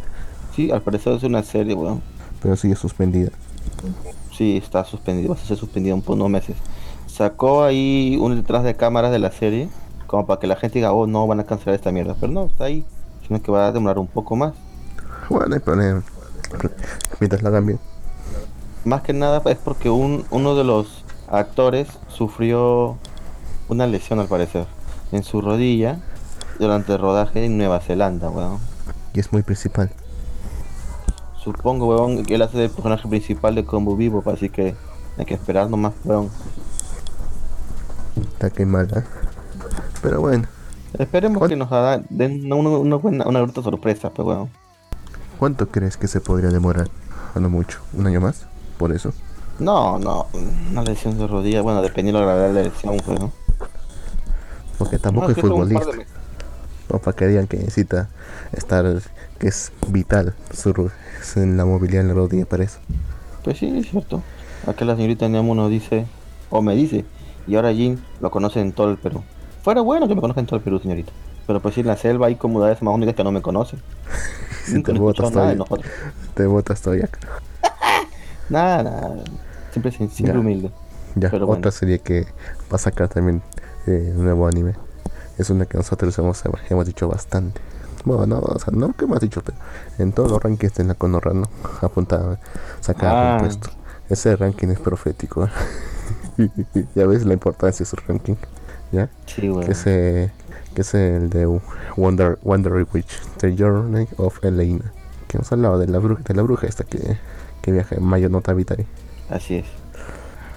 Sí, 0.55 0.71
al 0.71 0.83
parecer 0.83 1.15
es 1.15 1.23
una 1.23 1.43
serie, 1.43 1.75
weón. 1.75 2.03
Pero 2.43 2.57
sigue 2.57 2.77
suspendida. 2.77 3.31
Sí, 4.37 4.59
está 4.63 4.85
suspendida, 4.85 5.29
va 5.31 5.35
a 5.35 5.39
ser 5.39 5.57
suspendida 5.57 5.97
por 5.97 6.17
unos 6.17 6.29
meses. 6.29 6.57
Sacó 7.17 7.65
ahí 7.65 8.19
un 8.21 8.37
detrás 8.37 8.63
de 8.63 8.77
cámaras 8.77 9.11
de 9.11 9.19
la 9.19 9.33
serie, 9.33 9.71
como 10.07 10.27
para 10.27 10.39
que 10.39 10.47
la 10.47 10.57
gente 10.57 10.81
diga, 10.81 10.93
oh, 10.93 11.07
no, 11.07 11.27
van 11.27 11.41
a 11.41 11.45
cancelar 11.45 11.75
esta 11.75 11.91
mierda. 11.91 12.15
Pero 12.21 12.31
no, 12.31 12.45
está 12.45 12.65
ahí, 12.65 12.85
sino 13.27 13.41
que 13.41 13.51
va 13.51 13.69
a 13.69 13.73
demorar 13.73 13.99
un 13.99 14.07
poco 14.07 14.37
más. 14.37 14.53
Bueno, 15.31 15.47
no 15.47 15.55
hay 15.55 15.61
problema. 15.61 16.03
Mientras 17.19 17.43
la 17.43 17.49
hagan 17.49 17.65
bien. 17.65 17.79
Más 18.85 19.01
que 19.01 19.15
nada 19.15 19.41
es 19.47 19.57
porque 19.57 19.89
un, 19.89 20.27
uno 20.31 20.55
de 20.57 20.65
los 20.65 21.05
actores 21.29 21.89
sufrió 22.09 22.99
una 23.71 23.87
lesión 23.87 24.21
al 24.21 24.29
parecer 24.29 24.67
en 25.11 25.25
su 25.25 25.41
rodilla 25.41 25.99
durante 26.59 26.93
el 26.93 26.99
rodaje 26.99 27.47
en 27.47 27.57
Nueva 27.57 27.81
Zelanda, 27.81 28.29
weón. 28.29 28.59
Y 29.15 29.21
es 29.21 29.33
muy 29.33 29.43
principal. 29.43 29.91
Supongo, 31.43 31.89
weón, 31.89 32.27
que 32.27 32.35
él 32.35 32.43
hace 32.43 32.63
el 32.63 32.71
personaje 32.71 33.09
principal 33.09 33.55
de 33.55 33.65
Combo 33.65 33.97
Vivo, 33.97 34.23
así 34.27 34.51
que 34.51 34.75
hay 35.17 35.25
que 35.25 35.33
esperar 35.33 35.71
nomás, 35.71 35.95
weón. 36.05 36.29
Está 38.17 38.51
que 38.51 38.67
mala. 38.67 39.05
Pero 40.03 40.21
bueno, 40.21 40.47
Esperemos 40.99 41.39
¿Cuán- 41.39 41.51
que 41.51 41.57
nos 41.57 41.71
haga- 41.73 42.03
den 42.09 42.51
una, 42.53 42.71
una 42.71 42.97
buena, 42.97 43.27
una 43.27 43.41
grata 43.41 43.63
sorpresa, 43.63 44.11
pues 44.11 44.27
weón. 44.27 44.49
¿cuánto 45.39 45.69
crees 45.69 45.97
que 45.99 46.09
se 46.09 46.21
podría 46.21 46.49
demorar? 46.49 46.89
A 47.35 47.41
no 47.41 47.51
mucho. 47.51 47.81
¿Un 47.93 48.07
año 48.07 48.21
más? 48.21 48.47
Por 48.79 48.93
eso. 48.93 49.13
No, 49.59 49.99
no, 49.99 50.27
una 50.71 50.83
lesión 50.83 51.19
de 51.19 51.27
rodilla, 51.27 51.61
bueno, 51.61 51.83
dependiendo 51.83 52.21
de 52.21 52.27
la 52.27 52.33
gravedad 52.33 52.55
de 52.55 52.63
la 52.63 52.69
lesión, 52.71 52.97
pues, 53.05 53.21
¿no? 53.21 53.33
Porque 54.79 54.99
tampoco 54.99 55.29
No, 55.29 55.33
es 55.33 55.39
futbolista. 55.41 55.87
O 56.89 56.99
para 56.99 57.17
que 57.17 57.27
digan 57.27 57.47
que 57.47 57.57
necesita 57.59 58.09
estar, 58.53 58.85
que 59.39 59.49
es 59.49 59.73
vital 59.89 60.35
su, 60.53 60.91
en 61.37 61.57
la 61.57 61.65
movilidad 61.65 62.03
en 62.03 62.09
la 62.09 62.15
rodilla 62.15 62.47
para 62.47 62.65
eso. 62.65 62.79
Pues 63.45 63.59
sí, 63.59 63.77
es 63.79 63.91
cierto. 63.91 64.23
Acá 64.67 64.85
la 64.85 64.95
señorita 64.97 65.29
Nemo 65.29 65.55
nos 65.55 65.71
dice, 65.71 66.07
o 66.51 66.63
me 66.63 66.75
dice, 66.75 67.05
y 67.47 67.57
ahora 67.57 67.73
Jin 67.73 68.03
lo 68.21 68.31
conoce 68.31 68.61
en 68.61 68.73
todo 68.73 68.91
el 68.91 68.97
Perú. 68.97 69.23
Fuera 69.63 69.81
bueno 69.81 70.07
que 70.09 70.15
me 70.15 70.21
conozca 70.21 70.41
en 70.41 70.47
todo 70.47 70.57
el 70.57 70.63
Perú, 70.63 70.79
señorita. 70.79 71.13
Pero 71.47 71.61
pues 71.61 71.75
sí, 71.75 71.81
en 71.81 71.87
la 71.87 71.97
selva 71.97 72.27
hay 72.27 72.37
comunidades 72.37 72.83
más 72.83 72.95
únicas 72.95 73.15
que 73.15 73.25
no 73.25 73.33
me 73.33 73.43
conocen. 73.43 73.81
Si 74.67 74.83
te 74.83 74.93
botas 74.95 75.31
todavía, 75.31 75.65
te 76.35 76.45
botas 76.47 76.81
todavía. 76.83 77.09
Nada, 78.49 78.83
nada. 78.83 79.15
Siempre, 79.71 79.93
siempre 79.93 80.33
Ya. 80.33 80.39
humilde. 80.41 80.71
Ya, 81.15 81.31
Pero 81.31 81.45
otra 81.47 81.57
bueno. 81.59 81.71
serie 81.71 82.01
que 82.01 82.23
va 82.71 82.75
a 82.75 82.79
sacar 82.79 83.09
también 83.09 83.43
eh, 83.87 84.13
un 84.17 84.25
nuevo 84.25 84.47
anime. 84.49 84.75
Es 85.39 85.51
una 85.51 85.67
que 85.67 85.77
nosotros 85.77 86.19
hemos, 86.19 86.43
hemos 86.69 86.85
dicho 86.87 87.07
bastante. 87.09 87.61
Bueno, 88.05 88.27
no, 88.27 88.39
o 88.41 88.59
sea, 88.59 88.73
no 88.73 88.93
que 88.93 89.05
hemos 89.05 89.21
dicho, 89.21 89.41
pero 89.45 89.57
en 89.99 90.13
todos 90.13 90.33
los 90.33 90.43
rankings 90.43 90.75
de 90.75 90.83
la 90.85 90.95
Conorra, 90.95 91.33
¿no? 91.33 91.49
Apunta 91.81 92.17
a 92.17 92.39
sacar 92.83 93.15
Ah. 93.15 93.33
un 93.35 93.47
puesto. 93.47 93.71
Ese 94.09 94.35
ranking 94.37 94.69
es 94.69 94.81
profético. 94.81 95.49
ya 96.95 97.07
ves 97.07 97.25
la 97.25 97.35
importancia 97.35 97.79
de 97.79 97.85
ese 97.85 97.97
ranking. 98.07 98.37
¿Ya? 98.93 99.09
Sí, 99.27 99.49
güey. 99.49 99.67
Que 99.67 99.73
es, 99.73 99.87
eh, 99.87 100.31
que 100.75 100.83
es 100.83 100.95
el 100.95 101.31
de 101.31 101.47
Wonder, 101.97 102.39
Wonder 102.43 102.87
Witch, 102.93 103.21
The 103.39 103.57
Journey 103.57 104.09
of 104.17 104.45
Elena. 104.45 104.93
Que 105.29 105.39
nos 105.39 105.51
hablaba 105.51 105.79
de 105.79 105.89
la 105.89 105.99
bruja, 105.99 106.23
de 106.23 106.35
la 106.35 106.43
bruja 106.43 106.67
esta 106.67 106.85
que, 106.85 107.19
que 107.63 107.73
viaja 107.73 107.97
en 107.97 108.05
Mayo 108.05 108.29
Nota 108.29 108.53
Vitari. 108.53 108.87
Así 109.29 109.57
es. 109.57 109.67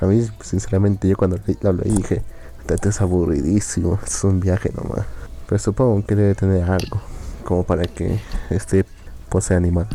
A 0.01 0.05
mí, 0.05 0.25
sinceramente, 0.41 1.07
yo 1.07 1.17
cuando 1.17 1.39
lo 1.61 1.73
leí 1.73 1.91
dije, 1.91 2.21
esto 2.67 2.89
es 2.89 3.01
aburridísimo, 3.01 3.99
es 4.05 4.23
un 4.23 4.39
viaje 4.39 4.71
nomás. 4.75 5.05
Pero 5.47 5.59
supongo 5.59 6.05
que 6.05 6.15
debe 6.15 6.35
tener 6.35 6.69
algo, 6.69 7.01
como 7.43 7.63
para 7.63 7.83
que 7.83 8.19
este 8.49 8.85
pues, 9.29 9.45
sea 9.45 9.57
animado. 9.57 9.89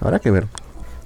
Habrá 0.00 0.18
que 0.18 0.30
ver. 0.30 0.48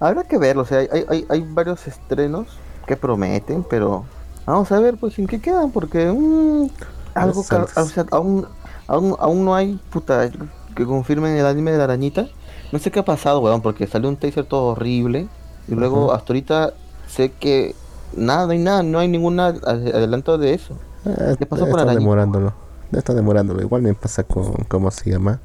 Habrá 0.00 0.24
que 0.24 0.38
verlo, 0.38 0.62
o 0.62 0.66
sea, 0.66 0.78
hay, 0.78 1.04
hay, 1.08 1.26
hay 1.28 1.46
varios 1.48 1.86
estrenos 1.86 2.58
que 2.86 2.96
prometen, 2.96 3.64
pero 3.68 4.04
vamos 4.46 4.70
a 4.72 4.80
ver 4.80 4.96
pues 4.96 5.18
en 5.18 5.26
qué 5.26 5.40
quedan, 5.40 5.70
porque 5.70 6.06
mm, 6.10 6.68
algo 7.14 7.40
o 7.40 7.42
sea, 7.42 7.66
aún, 8.10 8.46
aún, 8.86 9.16
aún 9.18 9.44
no 9.44 9.54
hay 9.54 9.80
puta 9.90 10.30
que 10.74 10.84
confirmen 10.84 11.36
el 11.36 11.46
anime 11.46 11.72
de 11.72 11.78
la 11.78 11.84
arañita. 11.84 12.28
No 12.72 12.78
sé 12.78 12.90
qué 12.90 13.00
ha 13.00 13.04
pasado, 13.04 13.40
weón, 13.40 13.62
porque 13.62 13.86
salió 13.86 14.08
un 14.08 14.16
taser 14.16 14.44
todo 14.44 14.72
horrible 14.72 15.28
y 15.68 15.74
luego 15.74 16.12
hasta 16.12 16.32
ahorita 16.32 16.74
sé 17.06 17.32
que 17.32 17.74
nada, 18.16 18.46
no 18.46 18.52
hay 18.52 18.58
nada, 18.58 18.82
no 18.82 18.98
hay 18.98 19.08
ninguna 19.08 19.50
ade- 19.54 19.94
adelanto 19.94 20.36
de 20.38 20.54
eso. 20.54 20.74
Eh, 21.04 21.36
¿Qué 21.38 21.46
pasó 21.46 21.64
está 21.64 21.70
con 21.70 21.80
Arañita? 21.80 22.00
demorándolo. 22.00 22.52
Está 22.92 23.14
demorándolo. 23.14 23.62
Igual 23.62 23.82
me 23.82 23.94
pasa 23.94 24.24
con, 24.24 24.52
¿cómo 24.68 24.90
se 24.90 25.10
llama? 25.10 25.40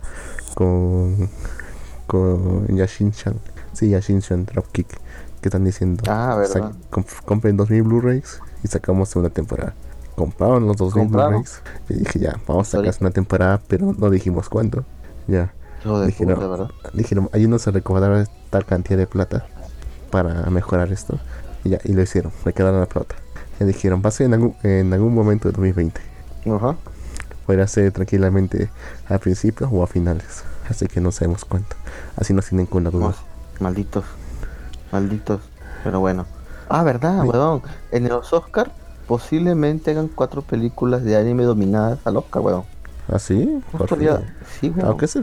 Con, 0.55 1.29
con 2.07 2.67
Yashin-chan. 2.67 3.36
Sí, 3.74 3.89
Yashin-chan 3.89 4.45
Dropkick. 4.45 5.00
Que 5.41 5.50
están 5.50 5.63
diciendo, 5.63 6.03
Ah, 6.07 6.36
verdad. 6.38 6.53
"Sa- 6.71 6.71
comp- 6.91 7.21
compren 7.25 7.57
2000 7.57 7.83
Blu-rays 7.83 8.39
y 8.63 8.67
sacamos 8.67 9.10
segunda 9.10 9.29
temporada. 9.31 9.74
Compraron 10.15 10.67
los 10.67 10.77
2000 10.77 11.05
Compraron. 11.05 11.31
Blu-rays 11.41 11.62
y 11.89 11.93
dije 11.95 12.19
ya, 12.19 12.39
vamos 12.48 12.67
a 12.74 12.77
sacar 12.77 12.93
una 13.01 13.12
temporada, 13.12 13.60
pero 13.67 13.93
no 13.98 14.10
dijimos 14.10 14.50
cuándo. 14.50 14.86
Ya. 15.27 15.53
De 15.83 16.05
Dijeron, 16.05 16.39
¿verdad? 16.39 16.69
dijeron, 16.93 17.29
no 17.33 17.57
se 17.57 17.71
recomendaron 17.71 18.27
tal 18.51 18.65
cantidad 18.65 19.00
de 19.00 19.07
plata 19.07 19.48
para 20.12 20.48
mejorar 20.51 20.91
esto. 20.91 21.19
Y 21.63 21.69
ya, 21.69 21.79
y 21.83 21.93
lo 21.93 22.03
hicieron, 22.03 22.31
me 22.45 22.53
quedaron 22.53 22.79
la 22.79 22.86
plata. 22.86 23.15
Ya 23.60 23.65
dijeron, 23.65 24.01
va 24.05 24.10
a 24.10 24.12
ser 24.12 24.27
en 24.27 24.33
algún, 24.36 24.55
en 24.62 24.93
algún 24.93 25.15
momento 25.15 25.48
de 25.48 25.53
2020. 25.53 26.00
Ajá. 26.55 26.75
Podrá 27.48 27.65
ser 27.67 27.91
tranquilamente 27.91 28.69
a 29.10 29.17
principios 29.17 29.69
o 29.74 29.81
a 29.81 29.88
finales. 29.88 30.43
Así 30.69 30.86
que 30.88 31.01
no 31.01 31.12
sabemos 31.12 31.45
cuánto. 31.45 31.75
Así 32.15 32.31
nos 32.33 32.45
tienen 32.48 32.67
con 32.67 32.83
la 32.83 32.91
duda. 32.91 33.15
Malditos. 33.60 34.03
Malditos. 34.91 35.41
Pero 35.83 36.00
bueno. 36.00 36.25
Ah, 36.69 36.83
verdad, 36.83 37.24
Sí. 37.24 37.27
weón. 37.29 37.62
En 37.91 38.07
los 38.10 38.31
Oscar 38.33 38.71
posiblemente 39.07 39.91
hagan 39.91 40.07
cuatro 40.07 40.41
películas 40.41 41.03
de 41.03 41.17
anime 41.17 41.43
dominadas 41.43 42.00
al 42.05 42.17
Oscar, 42.17 42.41
weón. 42.41 42.63
¿Así? 43.12 43.62
Justo 43.71 43.95
Por. 43.95 44.00
Sí, 44.60 44.69
weón. 44.69 44.88
Aunque 44.88 45.05
ese, 45.05 45.21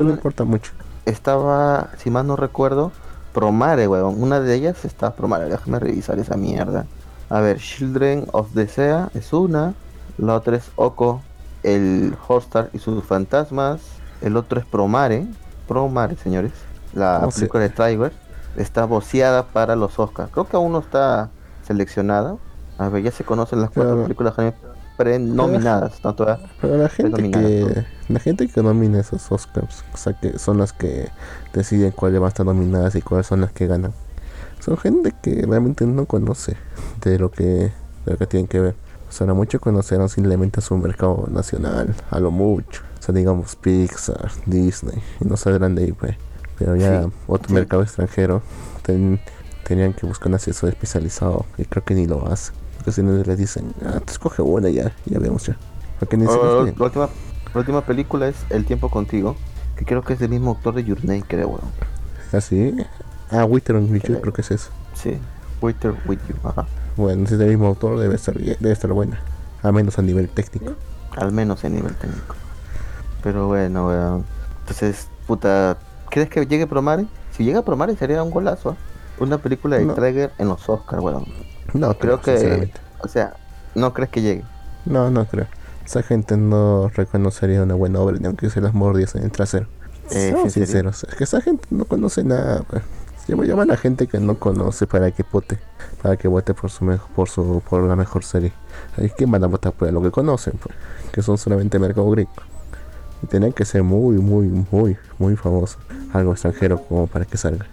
no 0.00 0.10
importa 0.10 0.44
mucho. 0.44 0.72
Estaba, 1.06 1.90
si 1.98 2.10
mal 2.10 2.26
no 2.26 2.36
recuerdo, 2.36 2.92
Promare, 3.32 3.88
weón. 3.88 4.22
Una 4.22 4.40
de 4.40 4.54
ellas 4.54 4.84
está 4.84 5.14
Promare. 5.14 5.48
Déjame 5.48 5.78
revisar 5.78 6.18
esa 6.18 6.36
mierda. 6.36 6.84
A 7.30 7.40
ver, 7.40 7.56
Children 7.58 8.26
of 8.32 8.48
the 8.54 8.68
Sea 8.68 9.08
es 9.14 9.32
una. 9.32 9.74
La 10.18 10.34
otra 10.34 10.56
es 10.56 10.70
Oko, 10.76 11.22
el 11.62 12.14
Hotstar 12.28 12.68
y 12.74 12.78
sus 12.78 13.02
fantasmas. 13.04 13.80
El 14.20 14.36
otro 14.36 14.60
es 14.60 14.66
Promare. 14.66 15.26
Promare, 15.66 16.16
señores. 16.16 16.52
La 16.92 17.18
¿Cómo 17.20 17.30
se- 17.30 17.40
película 17.40 17.62
de 17.62 17.70
Tiger 17.70 18.12
está 18.56 18.84
voceada 18.84 19.46
para 19.46 19.76
los 19.76 19.98
Oscars. 19.98 20.30
Creo 20.32 20.48
que 20.48 20.56
aún 20.56 20.72
no 20.72 20.80
está 20.80 21.30
seleccionada. 21.66 22.36
A 22.78 22.88
ver, 22.88 23.02
ya 23.02 23.10
se 23.10 23.24
conocen 23.24 23.60
las 23.60 23.70
cuatro 23.70 24.02
películas 24.02 24.34
prenominadas. 24.96 26.02
No 26.04 26.14
todavía. 26.14 26.48
Pero 26.60 26.76
la 26.76 26.88
gente 26.88 27.30
que 27.30 27.84
la 28.08 28.20
gente 28.20 28.48
que 28.48 28.62
nomina 28.62 29.00
esos 29.00 29.30
Oscars, 29.30 29.84
o 29.92 29.96
sea 29.96 30.12
que 30.12 30.38
son 30.38 30.58
las 30.58 30.72
que 30.72 31.08
deciden 31.52 31.92
cuáles 31.92 32.20
van 32.20 32.26
a 32.26 32.28
estar 32.28 32.46
nominadas 32.46 32.94
y 32.94 33.02
cuáles 33.02 33.26
son 33.26 33.40
las 33.40 33.52
que 33.52 33.66
ganan. 33.66 33.92
Son 34.60 34.76
gente 34.76 35.12
que 35.22 35.44
realmente 35.46 35.86
no 35.86 36.06
conoce 36.06 36.56
de 37.02 37.18
lo 37.18 37.30
que, 37.30 37.44
de 37.44 37.72
lo 38.06 38.16
que 38.16 38.26
tienen 38.26 38.46
que 38.46 38.60
ver. 38.60 38.74
O 39.08 39.12
sea, 39.12 39.26
mucho 39.34 39.60
conocerán 39.60 40.08
simplemente 40.08 40.60
a 40.60 40.62
su 40.62 40.76
mercado 40.76 41.26
nacional, 41.30 41.94
a 42.10 42.20
lo 42.20 42.30
mucho. 42.30 42.82
O 42.98 43.02
sea, 43.02 43.14
digamos 43.14 43.56
Pixar, 43.56 44.30
Disney, 44.46 45.02
y 45.20 45.24
no 45.26 45.36
saldrán 45.36 45.74
de 45.74 45.84
ahí, 45.84 45.92
pues. 45.92 46.16
Pero 46.62 46.76
ya 46.76 47.02
Sí, 47.02 47.08
otro 47.26 47.48
sí. 47.48 47.54
mercado 47.54 47.82
extranjero 47.82 48.40
ten- 48.82 49.20
tenían 49.64 49.92
que 49.94 50.06
buscar 50.06 50.28
un 50.28 50.34
asesor 50.34 50.68
especializado 50.68 51.44
y 51.58 51.64
creo 51.64 51.84
que 51.84 51.94
ni 51.94 52.06
lo 52.06 52.26
hacen. 52.30 52.54
Porque 52.76 52.92
si 52.92 53.02
no 53.02 53.12
les 53.22 53.36
dicen, 53.38 53.72
ah, 53.84 54.00
te 54.04 54.12
escoge 54.12 54.42
una 54.42 54.68
ya, 54.68 54.92
ya 55.06 55.18
vemos 55.18 55.46
ya. 55.46 55.56
Porque 55.98 56.16
ni 56.16 56.26
Oh, 56.26 56.62
leen. 56.64 56.74
la, 56.78 56.84
última, 56.84 57.08
la 57.54 57.58
última 57.60 57.80
película 57.84 58.28
es 58.28 58.36
El 58.50 58.64
tiempo 58.64 58.90
contigo, 58.90 59.34
que 59.76 59.84
creo 59.84 60.02
que 60.02 60.12
es 60.12 60.18
del 60.20 60.30
mismo 60.30 60.50
autor 60.50 60.74
de 60.74 60.84
Your 60.84 61.04
Name, 61.04 61.22
creo, 61.26 61.48
weón. 61.48 61.60
Así. 62.32 62.74
Ah, 63.30 63.44
Wither 63.44 63.76
on 63.76 63.90
Witcher, 63.90 64.10
Creo. 64.10 64.20
creo 64.20 64.32
que 64.32 64.42
es 64.42 64.50
eso. 64.52 64.70
Sí, 64.94 65.18
Winter 65.60 65.94
with 66.06 66.18
You, 66.28 66.36
ajá. 66.48 66.66
Bueno, 66.96 67.26
si 67.26 67.32
es 67.34 67.38
del 67.38 67.48
mismo 67.48 67.66
autor, 67.66 67.98
debe 67.98 68.14
estar, 68.14 68.34
debe 68.38 68.72
estar 68.72 68.92
buena. 68.92 69.20
A 69.62 69.72
menos 69.72 69.98
a 69.98 70.02
nivel 70.02 70.28
técnico. 70.28 70.74
Al 71.16 71.32
menos 71.32 71.64
en 71.64 71.74
nivel 71.74 71.94
técnico. 71.94 72.34
Pero 73.22 73.46
bueno, 73.46 73.86
weón. 73.86 74.24
Entonces, 74.60 75.08
puta, 75.26 75.78
¿crees 76.12 76.28
que 76.28 76.46
llegue 76.46 76.66
Promare? 76.66 77.06
Si 77.32 77.42
llega 77.44 77.62
Promare 77.62 77.96
sería 77.96 78.22
un 78.22 78.30
golazo, 78.30 78.70
¿ah? 78.70 78.76
Una 79.18 79.38
película 79.38 79.76
de 79.78 79.84
No. 79.86 79.94
Traeger 79.94 80.30
en 80.38 80.48
los 80.48 80.68
Oscars, 80.68 81.02
weón. 81.02 81.24
No, 81.74 81.96
Creo 81.98 82.20
que, 82.20 82.70
o 83.02 83.08
sea, 83.08 83.34
no 83.74 83.92
crees 83.94 84.10
que 84.10 84.20
llegue. 84.22 84.44
No, 84.84 85.10
no 85.10 85.24
creo. 85.24 85.46
Esa 85.84 86.02
gente 86.02 86.36
no 86.36 86.88
reconocería 86.94 87.62
una 87.62 87.74
buena 87.74 87.98
obra 88.00 88.18
ni 88.18 88.26
aunque 88.26 88.50
se 88.50 88.60
las 88.60 88.74
mordiese 88.74 89.18
en 89.18 89.24
el 89.24 89.32
trasero. 89.32 89.66
Eh, 90.10 90.30
Seamos 90.30 90.52
¿sí, 90.52 90.60
en 90.60 90.66
serio? 90.66 90.66
sinceros. 90.92 91.04
Es 91.04 91.14
que 91.14 91.24
esa 91.24 91.40
gente 91.40 91.66
no 91.70 91.84
conoce 91.86 92.22
nada. 92.24 92.62
pues. 92.68 92.82
Llama, 93.28 93.44
llama 93.44 93.62
a 93.62 93.66
la 93.66 93.76
gente 93.76 94.06
que 94.08 94.18
no 94.18 94.36
conoce 94.36 94.86
para 94.86 95.10
que 95.12 95.24
vote. 95.30 95.58
Para 96.02 96.16
que 96.16 96.26
vote 96.28 96.54
por 96.54 96.70
su, 96.70 96.84
mejo- 96.84 97.08
por 97.14 97.28
su 97.28 97.62
por 97.68 97.82
la 97.84 97.94
mejor 97.96 98.24
serie. 98.24 98.52
Hay 98.98 99.10
que 99.10 99.26
van 99.26 99.44
a 99.44 99.46
votar 99.46 99.72
por 99.72 99.92
lo 99.92 100.02
que 100.02 100.10
conocen, 100.10 100.54
pues, 100.62 100.74
que 101.12 101.22
son 101.22 101.38
solamente 101.38 101.78
mercado 101.78 102.10
gringo. 102.10 102.32
Y 103.22 103.26
tenían 103.26 103.52
que 103.52 103.64
ser 103.64 103.84
muy, 103.84 104.16
muy, 104.16 104.48
muy, 104.72 104.96
muy 105.18 105.36
famosos. 105.36 105.78
Algo 106.12 106.32
extranjero 106.32 106.82
como 106.82 107.06
para 107.06 107.24
que 107.24 107.36
salga. 107.36 107.66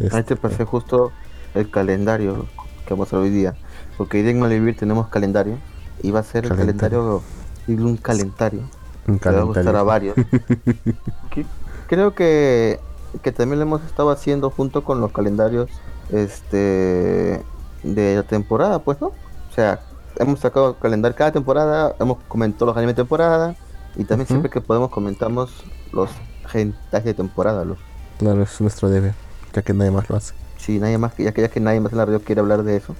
Ahí 0.00 0.08
te 0.08 0.18
Este, 0.18 0.36
pasé 0.36 0.64
justo 0.64 1.12
el 1.54 1.70
calendario 1.70 2.46
que 2.86 2.94
vamos 2.94 3.12
a 3.12 3.16
ver 3.16 3.24
hoy 3.26 3.30
día. 3.30 3.54
Porque 3.96 4.16
hoy 4.18 4.22
día 4.22 4.32
en 4.32 4.40
Malvivir 4.40 4.76
tenemos 4.76 5.08
calendario. 5.08 5.58
Y 6.02 6.10
va 6.10 6.20
a 6.20 6.24
ser 6.24 6.44
el 6.46 6.56
Calendario. 6.56 7.22
un 7.68 7.96
calendario. 7.96 8.62
un 9.06 9.18
que 9.18 9.28
le 9.30 9.36
va 9.36 9.42
a 9.42 9.44
gustar 9.44 9.76
a 9.76 9.82
varios. 9.82 10.16
Que- 11.30 11.46
Creo 11.88 12.14
que, 12.14 12.80
que 13.22 13.32
también 13.32 13.58
lo 13.58 13.64
hemos 13.66 13.84
estado 13.84 14.10
haciendo 14.10 14.50
junto 14.50 14.82
con 14.82 15.00
los 15.00 15.12
calendarios 15.12 15.68
este 16.10 17.42
de 17.82 18.16
la 18.16 18.22
temporada, 18.22 18.78
pues, 18.78 19.00
¿no? 19.00 19.08
O 19.08 19.54
sea, 19.54 19.80
hemos 20.16 20.40
sacado 20.40 20.78
calendario 20.78 21.16
cada 21.16 21.32
temporada, 21.32 21.94
hemos 22.00 22.18
comentado 22.28 22.66
los 22.66 22.76
animes 22.76 22.96
de 22.96 23.02
temporada 23.02 23.54
y 23.96 24.04
también 24.04 24.26
siempre 24.26 24.50
que 24.50 24.60
podemos 24.62 24.90
comentamos 24.90 25.64
los 25.92 26.08
hentai 26.52 27.02
de 27.02 27.14
temporada, 27.14 27.64
los 27.64 27.78
Claro, 28.18 28.42
es 28.42 28.60
nuestro 28.60 28.88
deber, 28.88 29.14
ya 29.52 29.62
que 29.62 29.72
nadie 29.74 29.90
más 29.90 30.08
lo 30.08 30.16
hace. 30.16 30.34
Si 30.58 30.78
nadie 30.78 30.98
más, 30.98 31.16
ya 31.16 31.32
que, 31.32 31.42
ya 31.42 31.48
que 31.48 31.60
nadie 31.60 31.80
más 31.80 31.92
en 31.92 31.98
la 31.98 32.04
radio 32.06 32.22
quiere 32.22 32.40
hablar 32.40 32.62
de 32.62 32.76
eso, 32.76 32.94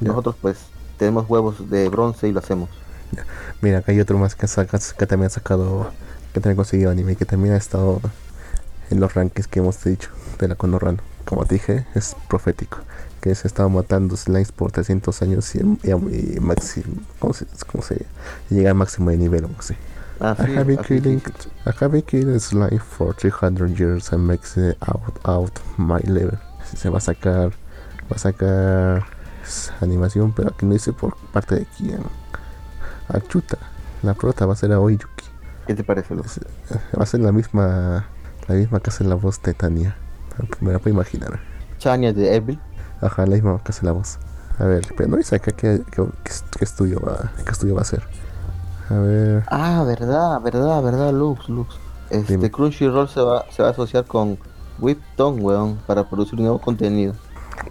Ya. 0.00 0.08
nosotros 0.08 0.36
pues 0.40 0.58
tenemos 0.98 1.28
huevos 1.28 1.70
de 1.70 1.88
bronce 1.88 2.28
y 2.28 2.32
lo 2.32 2.38
hacemos. 2.40 2.68
Mira, 3.60 3.78
acá 3.78 3.92
hay 3.92 4.00
otro 4.00 4.18
más 4.18 4.34
que, 4.36 4.46
que 4.98 5.06
también 5.06 5.26
ha 5.26 5.30
sacado, 5.30 5.90
que 6.32 6.40
también 6.40 6.52
ha 6.54 6.56
conseguido 6.56 6.90
anime, 6.90 7.16
que 7.16 7.24
también 7.24 7.54
ha 7.54 7.56
estado 7.56 8.00
en 8.90 9.00
los 9.00 9.14
rankings 9.14 9.48
que 9.48 9.58
hemos 9.60 9.82
dicho 9.82 10.10
de 10.38 10.48
la 10.48 10.54
Konorano. 10.54 10.98
Como 11.24 11.44
te 11.46 11.54
dije, 11.56 11.86
es 11.94 12.16
profético, 12.28 12.78
que 13.20 13.34
se 13.34 13.46
estaba 13.48 13.68
matando 13.68 14.16
slimes 14.16 14.52
por 14.52 14.72
300 14.72 15.22
años 15.22 15.54
y, 15.54 15.58
y, 15.82 16.36
y 16.36 16.40
máximo, 16.40 16.94
¿cómo 17.18 17.34
se, 17.34 17.46
cómo 17.70 17.82
se 17.82 18.06
llega 18.48 18.70
al 18.70 18.76
máximo 18.76 19.10
de 19.10 19.16
nivel 19.18 19.44
o 19.44 19.50
así. 19.58 19.74
Ah, 20.20 20.36
I 20.38 20.44
sí, 20.46 20.54
have 20.54 20.64
been 20.66 20.78
killing, 20.84 21.20
sí. 21.20 21.48
I 21.66 21.70
have 21.80 21.88
been 21.92 22.02
killing 22.02 22.38
slime 22.40 22.78
for 22.78 23.14
300 23.14 23.78
years 23.78 24.12
and 24.12 24.26
makes 24.26 24.56
it 24.56 24.76
out, 24.82 25.18
out 25.24 25.52
my 25.78 26.00
level. 26.04 26.38
Se 26.76 26.90
va 26.90 26.98
a 26.98 27.00
sacar, 27.00 27.50
va 28.10 28.16
a 28.16 28.18
sacar 28.18 29.04
animación, 29.80 30.32
pero 30.32 30.50
aquí 30.50 30.66
no 30.66 30.74
dice 30.74 30.92
por 30.92 31.16
parte 31.32 31.54
de 31.56 31.66
quién. 31.76 32.02
Achuta, 33.08 33.58
la 34.02 34.14
prota 34.14 34.46
va 34.46 34.52
a 34.52 34.56
ser 34.56 34.72
a 34.72 34.80
Oyuki. 34.80 35.24
¿Qué 35.66 35.74
te 35.74 35.84
parece? 35.84 36.14
Es- 36.14 36.40
Va 36.98 37.02
a 37.02 37.06
ser 37.06 37.20
la 37.20 37.32
misma, 37.32 38.06
la 38.48 38.54
misma 38.54 38.80
que 38.80 38.90
hace 38.90 39.04
la 39.04 39.14
voz 39.14 39.40
de 39.42 39.54
Tania. 39.54 39.96
Me 40.60 40.72
la 40.72 40.78
puedo 40.78 40.94
imaginar. 40.94 41.40
Chania 41.78 42.12
de 42.12 42.34
Evil. 42.36 42.58
Ajá, 43.00 43.24
la 43.26 43.34
misma 43.36 43.60
que 43.64 43.72
hace 43.72 43.84
la 43.86 43.92
voz. 43.92 44.18
A 44.58 44.64
ver, 44.64 44.82
pero 44.96 45.08
no 45.08 45.16
dice 45.16 45.36
acá 45.36 45.52
qué, 45.52 45.80
qué, 45.90 46.02
qué 46.24 46.64
estudio 46.64 47.00
va, 47.00 47.32
qué 47.44 47.50
estudio 47.50 47.74
va 47.74 47.80
a 47.82 47.84
ser. 47.84 48.02
A 48.90 48.94
ver, 48.98 49.44
Ah, 49.48 49.84
verdad, 49.86 50.40
verdad, 50.40 50.82
verdad, 50.82 51.12
Lux, 51.12 51.48
Lux. 51.48 51.76
Este 52.10 52.32
Dime. 52.36 52.50
Crunchyroll 52.50 53.08
se 53.08 53.20
va, 53.20 53.44
se 53.50 53.62
va 53.62 53.68
a 53.68 53.72
asociar 53.72 54.04
con 54.04 54.36
Whipton, 54.80 55.38
weón, 55.42 55.76
para 55.86 56.08
producir 56.08 56.38
nuevo 56.40 56.58
contenido. 56.58 57.14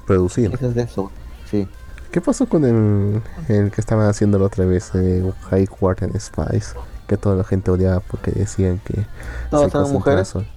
producir. 0.08 0.54
Eso 0.54 0.68
es 0.68 0.76
de 0.76 0.82
eso, 0.84 1.12
sí. 1.50 1.68
¿Qué 2.12 2.22
pasó 2.22 2.48
con 2.48 2.64
el, 2.66 3.22
el 3.50 3.70
que 3.72 3.82
estaban 3.82 4.08
haciendo 4.08 4.40
la 4.40 4.46
otra 4.46 4.66
vez, 4.66 4.92
eh, 4.96 5.30
High 5.50 5.68
Court 5.68 6.04
and 6.04 6.18
Spice? 6.20 6.74
Que 7.08 7.18
toda 7.18 7.36
la 7.36 7.44
gente 7.44 7.70
odiaba 7.72 8.00
porque 8.02 8.32
decían 8.32 8.80
que 8.86 8.94
se 9.52 9.64
eran 9.66 9.92
mujeres. 9.92 10.28
sol- 10.28 10.48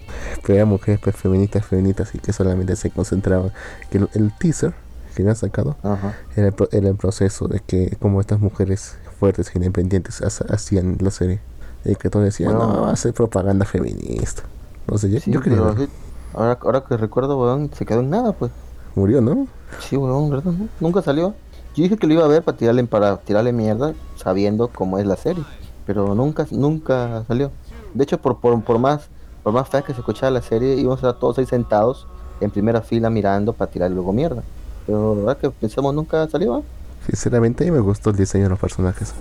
Pero 0.43 0.55
eran 0.57 0.69
mujeres 0.69 1.01
pues, 1.03 1.17
feministas, 1.17 1.65
feministas 1.65 2.15
y 2.15 2.19
que 2.19 2.33
solamente 2.33 2.77
se 2.77 2.91
concentraban. 2.91 3.53
Que 3.91 3.99
el, 3.99 4.09
el 4.15 4.33
teaser 4.39 4.75
que 5.17 5.23
habían 5.23 5.37
sacado 5.37 5.77
Ajá. 5.83 6.15
era 6.37 6.49
el, 6.49 6.55
era 6.73 6.89
el 6.89 6.97
proceso 6.97 7.49
de 7.49 7.61
que 7.61 7.97
como 8.01 8.21
estas 8.21 8.39
mujeres 8.41 8.99
fuertes 9.23 9.51
e 9.55 9.59
independientes 9.59 10.21
ha- 10.21 10.53
hacían 10.53 10.97
la 11.01 11.13
serie. 11.13 11.39
Y 11.85 11.95
que 11.95 12.11
todos 12.11 12.25
decían, 12.25 12.57
Bueno. 12.57 12.73
no, 12.73 12.83
va 12.83 12.91
a 12.91 12.97
ser 12.97 13.13
propaganda 13.15 13.65
feminista. 13.65 14.43
No 14.89 14.99
sé, 14.99 15.11
yo, 15.11 15.21
Sí, 15.21 15.31
yo 15.31 15.41
pero 15.41 15.77
sí, 15.77 15.87
ahora, 16.35 16.59
ahora 16.61 16.81
que 16.83 16.97
recuerdo, 16.97 17.39
weón, 17.41 17.71
se 17.73 17.87
quedó 17.87 18.01
en 18.01 18.11
nada, 18.11 18.33
pues. 18.33 18.51
Murió, 18.97 19.21
¿no? 19.21 19.47
Sí, 19.79 19.97
weón, 19.97 20.29
¿verdad? 20.31 20.53
Nunca 20.81 21.03
salió. 21.03 21.35
Yo 21.77 21.85
dije 21.85 21.97
que 21.97 22.07
lo 22.09 22.15
iba 22.15 22.25
a 22.25 22.29
ver 22.29 22.43
para 22.43 22.57
tirarle, 22.59 22.83
para 22.85 23.17
tirarle 23.19 23.53
mierda, 23.53 23.95
sabiendo 24.17 24.69
cómo 24.69 24.99
es 24.99 25.07
la 25.07 25.17
serie. 25.17 25.45
Pero 25.87 26.17
nunca, 26.17 26.47
nunca 26.51 27.23
salió. 27.29 27.53
De 27.95 28.03
hecho, 28.03 28.19
por, 28.21 28.41
por, 28.41 28.61
por 28.65 28.79
más, 28.81 29.09
por 29.45 29.53
más 29.53 29.69
fea 29.69 29.83
que 29.83 29.93
se 29.95 30.01
escuchara 30.01 30.31
la 30.33 30.43
serie, 30.43 30.75
íbamos 30.75 30.99
a 31.05 31.07
estar 31.09 31.21
todos 31.21 31.39
ahí 31.39 31.47
sentados 31.47 32.07
en 32.41 32.51
primera 32.51 32.81
fila 32.83 33.09
mirando 33.09 33.53
para 33.53 33.71
tirar 33.71 33.91
luego 33.93 34.13
mierda. 34.13 34.43
Pero 34.85 35.15
la 35.15 35.21
verdad 35.21 35.37
que 35.39 35.51
pensamos 35.51 35.95
nunca 35.95 36.29
salió, 36.29 36.59
¿eh? 36.59 36.63
Sinceramente, 37.07 37.65
a 37.65 37.67
mí 37.67 37.71
me 37.73 37.81
gustó 37.81 38.11
el 38.11 38.17
diseño 38.17 38.45
de 38.45 38.51
los 38.51 38.59
personajes. 38.59 39.13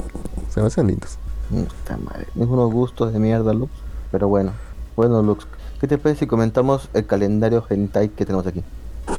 Se 0.54 0.62
me 0.62 0.68
hacen 0.68 0.88
lindos. 0.88 1.18
Puta 1.50 1.98
madre, 1.98 2.28
es 2.36 2.48
unos 2.48 2.72
gustos 2.72 3.12
de 3.12 3.20
mierda, 3.20 3.54
Lux. 3.54 3.72
Pero 4.12 4.28
bueno, 4.28 4.52
bueno, 4.96 5.22
Lux. 5.22 5.48
¿Qué 5.80 5.88
te 5.88 5.98
parece 5.98 6.22
si 6.22 6.28
comentamos 6.28 6.90
el 6.94 7.06
calendario 7.08 7.66
hentai 7.68 8.10
que 8.10 8.26
tenemos 8.26 8.46
aquí? 8.46 8.64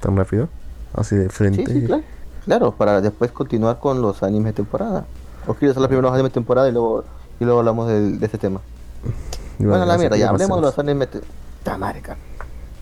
¿Tan 0.00 0.16
rápido? 0.16 0.48
Así 0.94 1.16
de 1.16 1.28
frente. 1.28 1.66
Sí, 1.66 1.80
sí, 1.80 1.86
claro. 1.86 2.02
Claro, 2.44 2.72
para 2.72 3.00
después 3.00 3.30
continuar 3.32 3.78
con 3.78 4.00
los 4.02 4.22
animes 4.22 4.52
de 4.52 4.56
temporada. 4.56 5.04
¿O 5.46 5.54
quieres 5.54 5.74
de 5.76 5.80
los 5.80 6.12
animes 6.12 6.30
de 6.30 6.34
temporada 6.34 6.68
y 6.68 6.72
luego, 6.72 7.04
y 7.40 7.44
luego 7.44 7.60
hablamos 7.60 7.88
del- 7.88 8.18
de, 8.20 8.26
este 8.26 8.38
tema? 8.38 8.60
Y 9.58 9.64
Bueno, 9.64 9.84
la 9.84 9.98
mierda, 9.98 10.16
ya 10.16 10.28
hablemos 10.30 10.56
de 10.58 10.62
los 10.62 10.78
animes 10.78 11.10
de... 11.12 11.20
¡Ta 11.62 11.76
madre, 11.78 12.00
cara! 12.00 12.18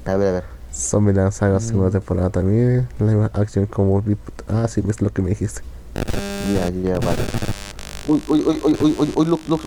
A 0.07 0.15
ver, 0.17 0.29
a 0.29 0.33
ver. 0.33 0.60
Zombieland 0.75 1.33
Saga 1.33 1.57
Mm. 1.59 1.61
segunda 1.61 1.91
temporada 1.91 2.31
también. 2.31 2.89
Live 2.99 3.31
action 3.35 3.67
como 3.67 4.03
Ah, 4.49 4.67
sí, 4.69 4.81
ves 4.81 5.01
lo 5.01 5.11
que 5.11 5.23
me 5.23 5.31
dijiste. 5.31 5.63
Ya, 6.55 6.69
ya, 6.71 6.99
vale. 6.99 7.23
Uy, 8.09 8.23
uy, 8.29 8.41
uy, 8.47 8.61
uy, 8.65 8.77
uy, 8.81 8.97
uy, 8.99 9.13
uy, 9.15 9.27
Lux, 9.27 9.49
Lux. 9.49 9.63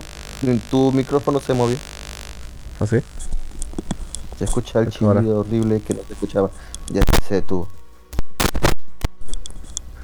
Tu 0.70 0.92
micrófono 0.92 1.40
se 1.40 1.54
movió. 1.54 1.76
¿Ah, 2.80 2.86
sí? 2.86 2.98
Se 4.38 4.44
escucha 4.44 4.80
el 4.80 4.90
chillido 4.90 5.40
horrible 5.40 5.80
que 5.80 5.94
no 5.94 6.00
se 6.06 6.12
escuchaba. 6.14 6.50
Ya 6.90 7.02
se 7.26 7.34
detuvo. 7.36 7.68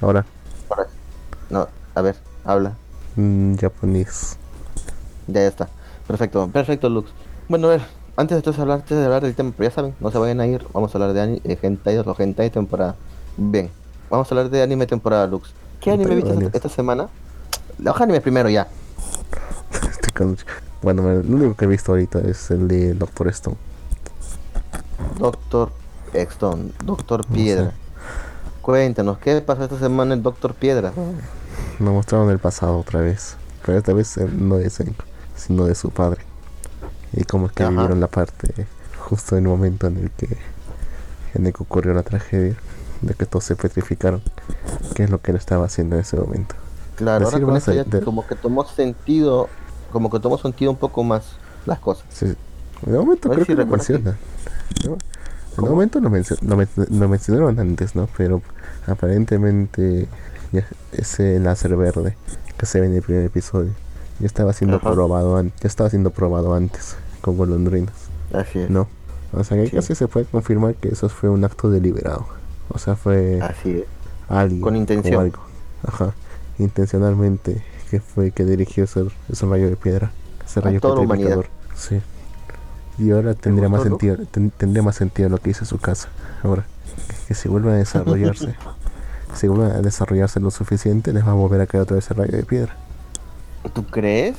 Ahora, 0.01 0.25
Ahora. 0.71 0.89
No, 1.51 1.69
a 1.95 2.01
ver, 2.03 2.17
habla. 2.45 2.75
mm, 3.17 3.57
japonés. 3.57 4.37
Ya, 5.27 5.41
ya 5.43 5.49
está. 5.49 5.69
Perfecto, 6.07 6.49
perfecto, 6.49 6.89
Lux. 6.89 7.11
Bueno, 7.49 7.67
a 7.67 7.71
ver, 7.71 7.83
antes 8.17 8.43
de 8.43 8.51
hablar, 8.63 8.79
antes 8.81 8.97
de 8.99 9.05
hablar 9.05 9.23
del 9.23 9.35
tema, 9.35 9.53
pero 9.57 9.69
ya 9.71 9.75
saben, 9.75 9.95
no 10.01 10.11
se 10.11 10.19
vayan 10.19 10.41
a 10.41 10.47
ir, 10.47 10.65
vamos 10.73 10.95
a 10.95 10.99
hablar 10.99 11.13
de 11.15 11.21
ani- 11.21 11.41
eh, 11.45 11.59
hentai, 11.61 11.97
de 11.97 12.05
los 12.05 12.19
hentai 12.21 12.51
temporada. 12.51 12.97
Bien, 13.37 13.71
vamos 14.11 14.31
a 14.31 14.35
hablar 14.35 14.51
de 14.51 14.63
anime 14.63 14.87
temporada, 14.87 15.27
Lux. 15.27 15.53
¿Qué 15.81 15.91
anime 15.91 16.15
viste 16.17 16.33
esta, 16.33 16.57
esta 16.57 16.69
semana? 16.69 17.09
Los 17.79 17.99
animes 18.01 18.21
primero 18.23 18.49
ya. 18.49 18.69
Con- 20.17 20.37
Bueno, 20.83 21.03
lo 21.03 21.37
único 21.37 21.55
que 21.57 21.65
he 21.67 21.69
visto 21.69 21.93
ahorita 21.93 22.21
es 22.21 22.51
el 22.51 22.67
de 22.69 22.95
Doctor 22.95 23.29
Stone. 23.29 23.57
Doctor 25.19 25.71
Exton, 26.15 26.73
Doctor 26.85 27.27
No 27.29 27.35
Piedra. 27.35 27.71
sé. 27.71 27.77
Cuéntanos, 28.63 29.19
¿qué 29.19 29.41
pasó 29.41 29.65
esta 29.65 29.79
semana 29.79 30.15
en 30.15 30.23
Doctor 30.23 30.55
Piedra? 30.55 30.93
Nos 31.79 31.93
mostraron 31.95 32.31
el 32.31 32.39
pasado 32.39 32.79
otra 32.79 33.01
vez. 33.01 33.37
Pero 33.65 33.79
esta 33.79 33.93
vez 33.93 34.17
eh, 34.17 34.27
no 34.31 34.57
de 34.57 34.71
Senko, 34.71 35.05
sino 35.37 35.65
de 35.67 35.75
su 35.75 35.91
padre. 35.91 36.23
Y 37.13 37.25
cómo 37.25 37.47
es 37.47 37.53
que 37.53 37.63
Ajá. 37.65 37.71
vivieron 37.73 38.01
la 38.01 38.07
parte 38.07 38.67
justo 38.99 39.37
en 39.37 39.45
el 39.45 39.51
momento 39.51 39.87
en 39.89 39.97
el 39.99 40.11
que, 40.11 40.29
en 41.35 41.47
el 41.47 41.53
que 41.53 41.63
ocurrió 41.63 41.95
la 41.95 42.03
tragedia. 42.03 42.55
De 43.03 43.15
que 43.15 43.25
todos 43.25 43.45
se 43.45 43.57
petrificaron. 43.57 44.21
¿Qué 44.95 45.05
es 45.05 45.11
lo 45.11 45.23
que 45.23 45.31
él 45.31 45.39
estaba 45.39 45.65
haciendo 45.65 45.97
en 45.97 46.03
ese 46.03 46.19
momento? 46.19 46.55
Claro, 46.97 47.25
ahora 47.25 47.39
Decir 47.39 47.57
esto 47.57 47.73
ya 47.73 47.85
de- 47.85 48.05
como 48.05 48.27
que 48.27 48.35
tomó 48.35 48.67
sentido, 48.67 49.49
como 49.91 50.11
que 50.11 50.21
tomó 50.21 50.37
sentido 50.37 50.71
un 50.71 50.77
poco 50.77 51.03
más 51.03 51.37
las 51.65 51.79
cosas. 51.79 52.05
Sí, 52.11 52.27
De 52.85 52.99
momento 52.99 53.31
creo 53.31 53.41
si 53.41 53.47
que 53.47 53.55
lo 53.55 53.65
que- 53.65 53.71
menciona. 53.71 54.19
¿no? 54.85 54.99
De 55.65 55.69
momento 55.71 55.99
lo, 56.01 56.11
mencio- 56.11 56.37
lo 56.43 56.57
men- 56.59 56.69
lo 56.91 57.09
mencionaron 57.09 57.59
antes, 57.59 57.97
¿no? 57.97 58.07
Pero 58.19 58.43
aparentemente 58.87 60.07
ya 60.53 60.67
ese 60.93 61.39
láser 61.41 61.75
verde 61.77 62.17
que 62.59 62.67
se 62.67 62.81
ve 62.81 62.87
en 62.87 62.95
el 62.97 63.03
primer 63.03 63.25
episodio 63.25 63.73
ya 64.21 64.27
estaba 64.27 64.53
siendo 64.53 64.77
Ajá. 64.77 64.93
probado 64.93 65.43
ya 65.43 65.51
estaba 65.63 65.91
siendo 65.91 66.11
probado 66.11 66.55
antes 66.55 66.97
con 67.21 67.37
golondrinas, 67.37 67.95
Así 68.33 68.61
es. 68.61 68.71
¿no? 68.71 68.87
O 69.33 69.43
sea 69.45 69.57
que 69.57 69.67
Sí. 69.71 69.77
casi 69.77 69.95
se 69.95 70.09
puede 70.09 70.27
confirmar 70.27 70.75
que 70.75 70.89
eso 70.89 71.09
fue 71.09 71.29
un 71.29 71.45
acto 71.45 71.71
deliberado. 71.71 72.27
O 72.69 72.79
sea, 72.79 72.97
fue 72.97 73.41
Así 73.43 73.71
es. 73.71 73.85
alguien 74.29 74.61
Con 74.61 74.75
o 74.75 74.77
intención. 74.77 75.21
algo. 75.23 75.39
Ajá. 75.87 76.13
Intencionalmente 76.59 77.63
que 77.91 78.01
fue 78.01 78.31
que 78.31 78.45
dirigió 78.45 78.85
ese, 78.85 79.05
ese 79.29 79.47
rayo 79.47 79.69
de 79.69 79.77
piedra, 79.77 80.13
ese 80.47 80.61
rayo 80.61 80.81
petrificador. 80.81 81.47
Sí. 81.75 82.01
Y 82.99 83.11
ahora 83.11 83.35
tendría 83.35 83.69
más 83.69 83.83
sentido, 83.83 84.17
ten- 84.31 84.51
tendría 84.51 84.83
más 84.83 84.95
sentido 84.97 85.29
lo 85.29 85.39
que 85.39 85.51
hizo 85.51 85.65
su 85.65 85.79
casa. 85.79 86.09
Ahora, 86.43 86.65
que 87.27 87.35
si 87.35 87.49
vuelve 87.49 87.73
a 87.73 87.75
desarrollarse, 87.75 88.55
si 89.35 89.49
vuelve 89.49 89.73
a 89.75 89.81
desarrollarse 89.81 90.39
lo 90.39 90.51
suficiente, 90.51 91.13
les 91.13 91.27
va 91.27 91.31
a 91.31 91.35
volver 91.35 91.61
a 91.63 91.67
caer 91.67 91.83
otra 91.83 91.97
vez 91.97 92.11
el 92.11 92.17
rayo 92.19 92.37
de 92.37 92.43
piedra. 92.45 92.77
¿Tú 93.75 93.85
crees? 93.85 94.37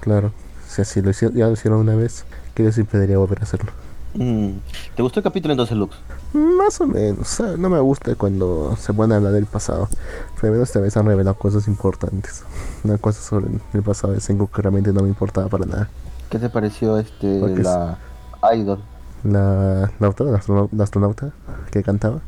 Claro. 0.00 0.32
Si 0.66 0.82
así 0.82 1.00
lo 1.02 1.10
hicieron, 1.10 1.36
ya 1.36 1.46
lo 1.46 1.52
hicieron 1.52 1.80
una 1.80 1.94
vez, 1.94 2.24
que 2.54 2.62
les 2.62 2.78
impediría 2.78 3.18
volver 3.18 3.40
a 3.40 3.42
hacerlo. 3.42 3.70
Mm, 4.14 4.50
¿Te 4.94 5.02
gustó 5.02 5.20
el 5.20 5.24
capítulo 5.24 5.52
entonces, 5.52 5.76
Lux? 5.76 5.96
Más 6.34 6.80
o 6.80 6.86
menos, 6.86 7.20
o 7.20 7.24
sea, 7.24 7.56
no 7.56 7.68
me 7.70 7.78
gusta 7.80 8.14
cuando 8.14 8.74
se 8.76 8.92
pone 8.92 9.14
a 9.14 9.18
hablar 9.18 9.32
del 9.32 9.46
pasado. 9.46 9.88
Pero 10.36 10.48
al 10.48 10.52
menos 10.52 10.68
esta 10.68 10.80
vez 10.80 10.96
han 10.96 11.06
revelado 11.06 11.36
cosas 11.36 11.68
importantes. 11.68 12.42
Una 12.84 12.98
cosa 12.98 13.20
sobre 13.22 13.46
el 13.72 13.82
pasado 13.82 14.12
de 14.14 14.20
Sengoku 14.20 14.52
que 14.52 14.62
realmente 14.62 14.92
no 14.92 15.02
me 15.02 15.08
importaba 15.08 15.48
para 15.48 15.66
nada. 15.66 15.88
¿Qué 16.30 16.38
te 16.38 16.48
pareció 16.48 16.98
este 16.98 17.38
Porque 17.40 17.60
es- 17.60 17.66
la 17.66 17.98
idol? 18.54 18.82
La, 19.24 19.90
la, 20.00 20.06
autora, 20.08 20.32
la, 20.32 20.40
astronau- 20.40 20.68
la 20.72 20.84
astronauta 20.84 21.30
que 21.70 21.82
cantaba. 21.82 22.20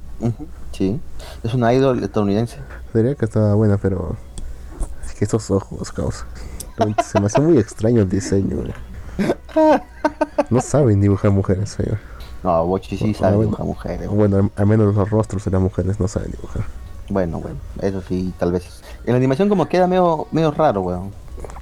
Sí, 0.73 1.01
es 1.43 1.55
una 1.55 1.73
idol 1.75 2.03
estadounidense. 2.05 2.59
Diría 2.95 3.15
que 3.15 3.25
estaba 3.25 3.55
buena, 3.55 3.79
pero 3.79 4.17
que 5.19 5.25
esos 5.25 5.51
ojos, 5.51 5.93
causa. 5.93 6.27
Se 7.05 7.21
me 7.21 7.27
hace 7.27 7.41
muy 7.41 7.59
extraño 7.59 8.03
el 8.03 8.09
diseño. 8.09 8.57
güey. 8.57 9.81
No 10.51 10.61
saben 10.61 11.01
dibujar 11.01 11.31
mujeres, 11.31 11.77
güey. 11.77 11.97
No, 12.43 12.67
Bochi 12.67 12.97
sí 12.99 13.15
sabe 13.15 13.37
bueno. 13.37 13.51
dibujar 13.51 13.67
mujeres. 13.67 14.09
Bueno, 14.09 14.51
al- 14.57 14.67
menos 14.67 14.95
los 14.95 15.11
rostros 15.11 15.45
de 15.45 15.51
las 15.53 15.61
mujeres 15.61 15.99
no 16.01 16.09
saben 16.09 16.31
dibujar. 16.33 16.65
Bueno, 17.09 17.39
bueno, 17.39 17.57
eso 17.81 18.03
sí, 18.03 18.33
tal 18.39 18.53
vez. 18.53 18.83
En 19.05 19.13
la 19.13 19.17
animación 19.19 19.49
como 19.49 19.67
queda 19.69 19.87
medio, 19.87 20.27
medio 20.33 20.51
raro, 20.51 20.81
weón. 20.83 21.11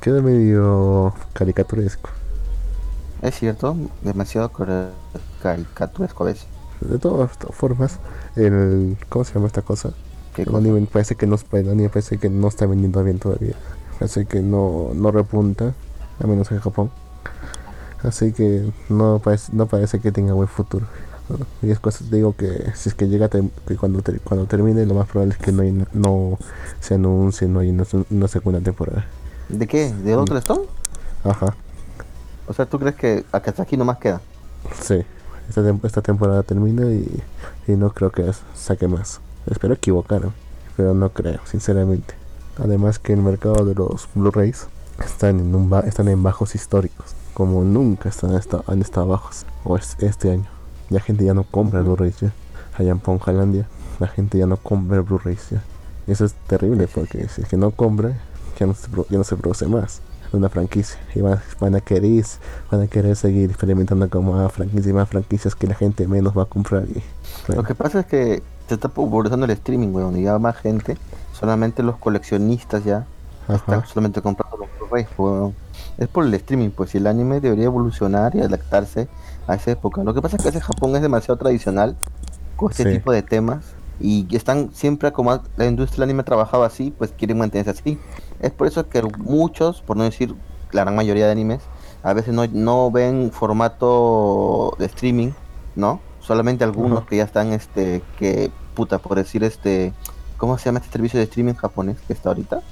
Queda 0.00 0.20
medio 0.22 1.12
caricaturesco. 1.32 2.08
Es 3.20 3.36
cierto, 3.38 3.76
demasiado 4.02 4.50
caricaturesco 5.42 6.24
a 6.24 6.26
veces. 6.26 6.46
De 6.80 6.98
todas 6.98 7.38
to- 7.38 7.52
formas, 7.52 7.98
el. 8.34 8.96
¿Cómo 9.08 9.24
se 9.24 9.34
llama 9.34 9.46
esta 9.46 9.62
cosa? 9.62 9.90
¿Qué 10.34 10.42
El 10.42 10.48
cosa? 10.48 10.68
parece 10.92 11.16
que 11.16 11.26
no, 11.26 11.36
parece 11.38 12.18
que 12.18 12.30
no 12.30 12.48
está 12.48 12.66
vendiendo 12.66 13.02
bien 13.04 13.18
todavía. 13.18 13.54
Parece 13.98 14.26
que 14.26 14.40
no, 14.40 14.90
no 14.94 15.10
repunta, 15.10 15.74
al 16.20 16.28
menos 16.28 16.50
en 16.52 16.60
Japón. 16.60 16.90
Así 18.02 18.32
que 18.32 18.72
no 18.88 19.20
parece, 19.22 19.52
no 19.54 19.66
parece 19.66 20.00
que 20.00 20.10
tenga 20.12 20.32
buen 20.34 20.48
futuro. 20.48 20.86
Y 21.62 21.70
es 21.70 21.78
cosas, 21.80 22.10
digo 22.10 22.34
que 22.36 22.72
si 22.74 22.88
es 22.90 22.94
que 22.94 23.08
llega 23.08 23.26
a 23.26 23.28
que 23.30 23.42
cuando, 23.78 24.02
cuando 24.24 24.46
termine, 24.46 24.84
lo 24.86 24.94
más 24.94 25.08
probable 25.08 25.34
es 25.34 25.38
que 25.40 25.52
no, 25.52 25.62
hay- 25.62 25.86
no 25.92 26.38
se 26.80 26.94
anuncie, 26.94 27.48
no 27.48 27.60
hay 27.60 27.70
una, 27.70 27.84
una 28.10 28.28
segunda 28.28 28.60
temporada. 28.60 29.06
¿De 29.48 29.66
qué? 29.66 29.92
¿De 29.92 30.12
Doctor 30.12 30.36
Stone? 30.38 30.62
Ajá, 31.24 31.54
O 32.46 32.52
sea, 32.52 32.66
¿tú 32.66 32.78
crees 32.78 32.96
que 32.96 33.24
hasta 33.32 33.62
aquí 33.62 33.76
nomás 33.76 33.98
queda? 33.98 34.20
sí. 34.80 35.04
Esta, 35.48 35.60
tem- 35.62 35.80
esta 35.84 36.02
temporada 36.02 36.42
termina 36.42 36.84
y, 36.90 37.22
y 37.66 37.72
no 37.72 37.92
creo 37.92 38.10
que 38.10 38.30
saque 38.54 38.88
más. 38.88 39.20
Espero 39.46 39.74
equivocarme, 39.74 40.30
pero 40.76 40.94
no 40.94 41.10
creo, 41.10 41.40
sinceramente. 41.44 42.14
Además 42.62 42.98
que 42.98 43.12
el 43.12 43.22
mercado 43.22 43.64
de 43.64 43.74
los 43.74 44.08
Blu-rays 44.14 44.66
están 45.04 45.40
en, 45.40 45.54
un 45.54 45.70
ba- 45.70 45.80
están 45.80 46.08
en 46.08 46.22
bajos 46.22 46.54
históricos, 46.54 47.14
como 47.34 47.64
nunca 47.64 48.08
están 48.08 48.34
esta- 48.34 48.62
han 48.66 48.80
estado 48.82 49.06
bajos, 49.08 49.46
o 49.64 49.76
es 49.76 49.96
este 50.00 50.30
año. 50.32 50.46
La 50.90 51.00
gente 51.00 51.24
ya 51.24 51.34
no 51.34 51.44
compra 51.44 51.80
Blu-rays 51.80 52.20
ya. 52.20 52.32
Allá 52.78 52.90
en 52.92 52.98
Ponjalandia, 53.00 53.66
la 53.98 54.06
gente 54.08 54.38
ya 54.38 54.46
no 54.46 54.56
compra 54.58 55.00
Blu-rays 55.00 55.50
ya. 55.50 55.62
Y 56.06 56.12
eso 56.12 56.24
es 56.24 56.34
terrible 56.46 56.88
porque 56.92 57.28
si 57.28 57.42
es 57.42 57.48
que 57.48 57.56
no 57.56 57.70
compra, 57.70 58.18
ya 58.58 58.66
no 58.66 58.74
se, 58.74 58.88
ya 59.08 59.18
no 59.18 59.24
se 59.24 59.36
produce 59.36 59.66
más 59.66 60.00
una 60.32 60.48
franquicia. 60.48 60.98
Y 61.14 61.20
van, 61.20 61.40
van 61.60 61.74
a 61.74 61.80
querer 61.80 62.24
van 62.70 62.80
a 62.82 62.86
querer 62.86 63.16
seguir 63.16 63.50
experimentando 63.50 64.08
con 64.08 64.24
más 64.30 64.50
franquicias 64.52 64.86
y 64.88 64.92
más 64.92 65.08
franquicias 65.08 65.54
que 65.54 65.66
la 65.66 65.74
gente 65.74 66.06
menos 66.08 66.36
va 66.36 66.42
a 66.44 66.46
comprar. 66.46 66.84
Y, 66.84 67.02
bueno, 67.46 67.62
Lo 67.62 67.68
que 67.68 67.74
pasa 67.74 68.00
es 68.00 68.06
que 68.06 68.42
se 68.72 68.76
está 68.76 68.88
popularizando 68.88 69.44
el 69.44 69.50
streaming, 69.52 69.88
weón, 69.94 70.16
y 70.18 70.22
ya 70.22 70.38
más 70.38 70.56
gente, 70.56 70.96
solamente 71.38 71.82
los 71.82 71.96
coleccionistas 71.98 72.84
ya, 72.84 73.06
están 73.48 73.86
solamente 73.86 74.22
comprando 74.22 74.56
los 74.56 74.68
Blu-rays, 74.78 75.08
weón. 75.18 75.54
Es 75.98 76.08
por 76.08 76.24
el 76.24 76.32
streaming, 76.34 76.70
pues, 76.70 76.94
y 76.94 76.98
el 76.98 77.06
anime 77.06 77.40
debería 77.40 77.66
evolucionar 77.66 78.34
y 78.34 78.40
adaptarse 78.40 79.08
a 79.46 79.56
esa 79.56 79.72
época. 79.72 80.02
Lo 80.04 80.14
que 80.14 80.22
pasa 80.22 80.36
es 80.36 80.42
que 80.42 80.48
ese 80.48 80.60
Japón 80.60 80.96
es 80.96 81.02
demasiado 81.02 81.36
tradicional 81.36 81.96
con 82.56 82.70
este 82.70 82.84
Sí. 82.84 82.90
tipo 82.92 83.12
de 83.12 83.22
temas 83.22 83.64
y 84.00 84.26
están 84.34 84.70
siempre 84.72 85.12
como 85.12 85.38
la 85.56 85.66
industria 85.66 85.96
del 86.02 86.10
anime 86.10 86.22
trabajaba 86.22 86.66
así, 86.66 86.94
pues 86.96 87.12
quieren 87.16 87.38
mantenerse 87.38 87.70
así. 87.70 87.98
Es 88.40 88.52
por 88.52 88.66
eso 88.66 88.88
que 88.88 89.02
muchos, 89.18 89.82
por 89.82 89.96
no 89.98 90.04
decir 90.04 90.34
la 90.70 90.82
gran 90.82 90.96
mayoría 90.96 91.26
de 91.26 91.32
animes, 91.32 91.60
a 92.02 92.14
veces 92.14 92.32
no, 92.32 92.46
no 92.46 92.90
ven 92.90 93.30
formato 93.32 94.74
de 94.78 94.86
streaming, 94.86 95.32
¿no? 95.76 96.00
Solamente 96.32 96.64
algunos 96.64 97.04
que 97.04 97.16
ya 97.18 97.24
están, 97.24 97.52
este, 97.52 98.02
que, 98.18 98.50
puta, 98.74 98.98
por 98.98 99.16
decir, 99.18 99.44
este, 99.44 99.92
¿cómo 100.38 100.56
se 100.56 100.64
llama 100.64 100.78
este 100.78 100.90
servicio 100.92 101.18
de 101.18 101.24
streaming 101.24 101.52
japonés 101.54 101.98
que 102.06 102.14
está 102.14 102.30
ahorita? 102.30 102.62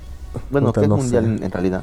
Bueno, 0.51 0.69
Puta, 0.69 0.81
que 0.81 0.87
es 0.87 0.91
mundial 0.91 1.25
en, 1.27 1.43
en 1.43 1.51
realidad. 1.51 1.83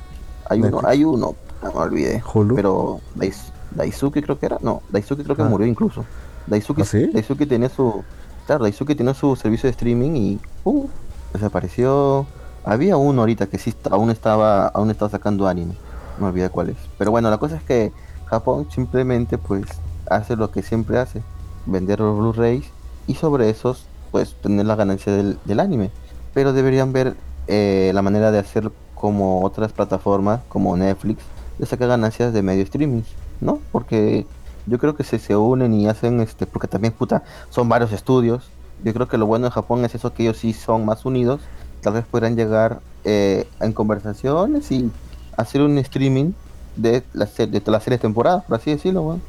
Hay 0.50 0.60
uno, 0.62 0.82
hay 0.84 1.04
uno, 1.04 1.36
no 1.62 1.72
me 1.72 1.78
olvidé. 1.80 2.24
Hulu. 2.34 2.56
Pero 2.56 3.00
Dais- 3.16 3.52
Daisuke 3.76 4.24
creo 4.24 4.40
que 4.40 4.48
era, 4.48 4.58
no, 4.62 4.82
Daisuke 4.90 5.24
creo 5.24 5.36
que 5.36 5.44
Ah. 5.44 5.46
murió 5.46 5.68
incluso. 5.68 6.04
Daisuke, 6.48 6.82
¿Ah, 6.82 6.86
sí? 6.86 7.12
Daisuke 7.13 7.46
tenía 7.46 7.70
su, 7.70 8.04
claro, 8.48 8.63
Daisuke 8.63 8.96
tenía 8.96 9.13
su 9.13 9.36
servicio 9.36 9.68
de 9.68 9.72
streaming 9.72 10.16
y, 10.16 10.40
uh, 10.63 10.88
desapareció. 11.34 12.26
Había 12.66 12.98
uno 12.98 13.22
ahorita 13.22 13.46
que 13.48 13.60
sí 13.60 13.74
aún 13.92 14.10
estaba, 14.10 14.68
aún 14.70 14.90
estaba 14.90 15.12
sacando 15.12 15.48
anime, 15.48 15.76
no 16.18 16.24
me 16.26 16.30
olvidé 16.30 16.50
cuál 16.50 16.70
es. 16.70 16.78
Pero 16.98 17.12
bueno, 17.12 17.30
la 17.30 17.38
cosa 17.38 17.58
es 17.58 17.63
que 17.63 17.92
Japón 18.26 18.68
simplemente 18.74 19.38
pues 19.38 19.66
hace 20.10 20.36
lo 20.36 20.50
que 20.52 20.63
siempre 20.63 20.98
hace, 20.98 21.22
vender 21.68 22.00
los 22.00 22.18
Blu-rays 22.18 22.66
y 23.06 23.16
sobre 23.16 23.50
esos 23.50 23.86
pues 24.12 24.36
tener 24.42 24.66
la 24.66 24.76
ganancia 24.76 25.14
del, 25.14 25.60
anime. 25.60 25.92
Pero 26.34 26.54
deberían 26.54 26.94
ver 26.94 27.16
eh, 27.48 27.92
la 27.94 28.02
manera 28.02 28.32
de 28.32 28.40
hacer 28.40 28.72
como 28.96 29.44
otras 29.44 29.72
plataformas 29.74 30.42
como 30.50 30.76
Netflix, 30.76 31.22
de 31.60 31.66
sacar 31.66 31.90
ganancias 31.90 32.34
de 32.34 32.42
medio 32.42 32.64
streaming, 32.64 33.04
¿no? 33.42 33.60
Porque 33.72 34.26
yo 34.66 34.80
creo 34.80 34.96
que 34.96 35.04
se, 35.04 35.20
se 35.20 35.36
unen 35.36 35.74
y 35.74 35.88
hacen 35.88 36.20
este, 36.22 36.46
porque 36.46 36.68
también 36.68 36.94
puta, 36.94 37.24
son 37.50 37.70
varios 37.70 37.92
estudios. 37.92 38.50
Yo 38.84 38.94
creo 38.94 39.08
que 39.08 39.18
lo 39.18 39.26
bueno 39.26 39.46
de 39.46 39.52
Japón 39.52 39.86
es 39.86 39.96
eso 39.96 40.14
que 40.14 40.24
ellos 40.24 40.38
sí 40.38 40.54
son 40.54 40.86
más 40.86 41.06
unidos. 41.06 41.42
Tal 41.82 41.94
vez 41.94 42.06
podrán 42.06 42.36
llegar 42.36 42.80
eh, 43.04 43.48
en 43.60 43.74
conversaciones 43.74 44.72
y 44.72 44.92
hacer 45.36 45.62
un 45.62 45.78
streaming 45.78 46.32
de 46.78 47.04
la 47.13 47.26
de 47.26 47.62
las 47.66 47.84
series 47.84 48.00
temporadas, 48.02 48.44
por 48.46 48.58
así 48.58 48.72
decirlo, 48.72 49.02
weón. 49.02 49.22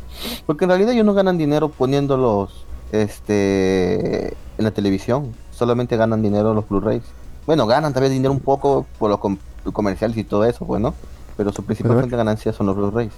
Porque 0.47 0.65
en 0.65 0.71
realidad 0.71 0.93
ellos 0.93 1.07
no 1.07 1.15
ganan 1.15 1.39
dinero 1.39 1.69
poniéndolos 1.69 2.65
este 2.93 4.29
en 4.59 4.65
la 4.65 4.71
televisión, 4.71 5.33
solamente 5.53 5.97
ganan 5.97 6.23
dinero 6.23 6.55
los 6.55 6.69
Blu-rays. 6.69 7.03
Bueno, 7.47 7.67
ganan 7.67 7.93
también 7.93 8.13
dinero 8.13 8.33
un 8.33 8.41
poco 8.41 8.87
por 8.99 9.11
los 9.11 9.19
com- 9.19 9.39
comerciales 9.73 10.17
y 10.17 10.25
todo 10.25 10.45
eso, 10.45 10.65
bueno, 10.65 10.95
pero 11.37 11.53
su 11.53 11.63
principal 11.65 11.93
fuente 11.93 12.11
de 12.11 12.17
ganancia 12.17 12.53
son 12.53 12.67
los 12.67 12.77
Blu-rays. 12.77 13.13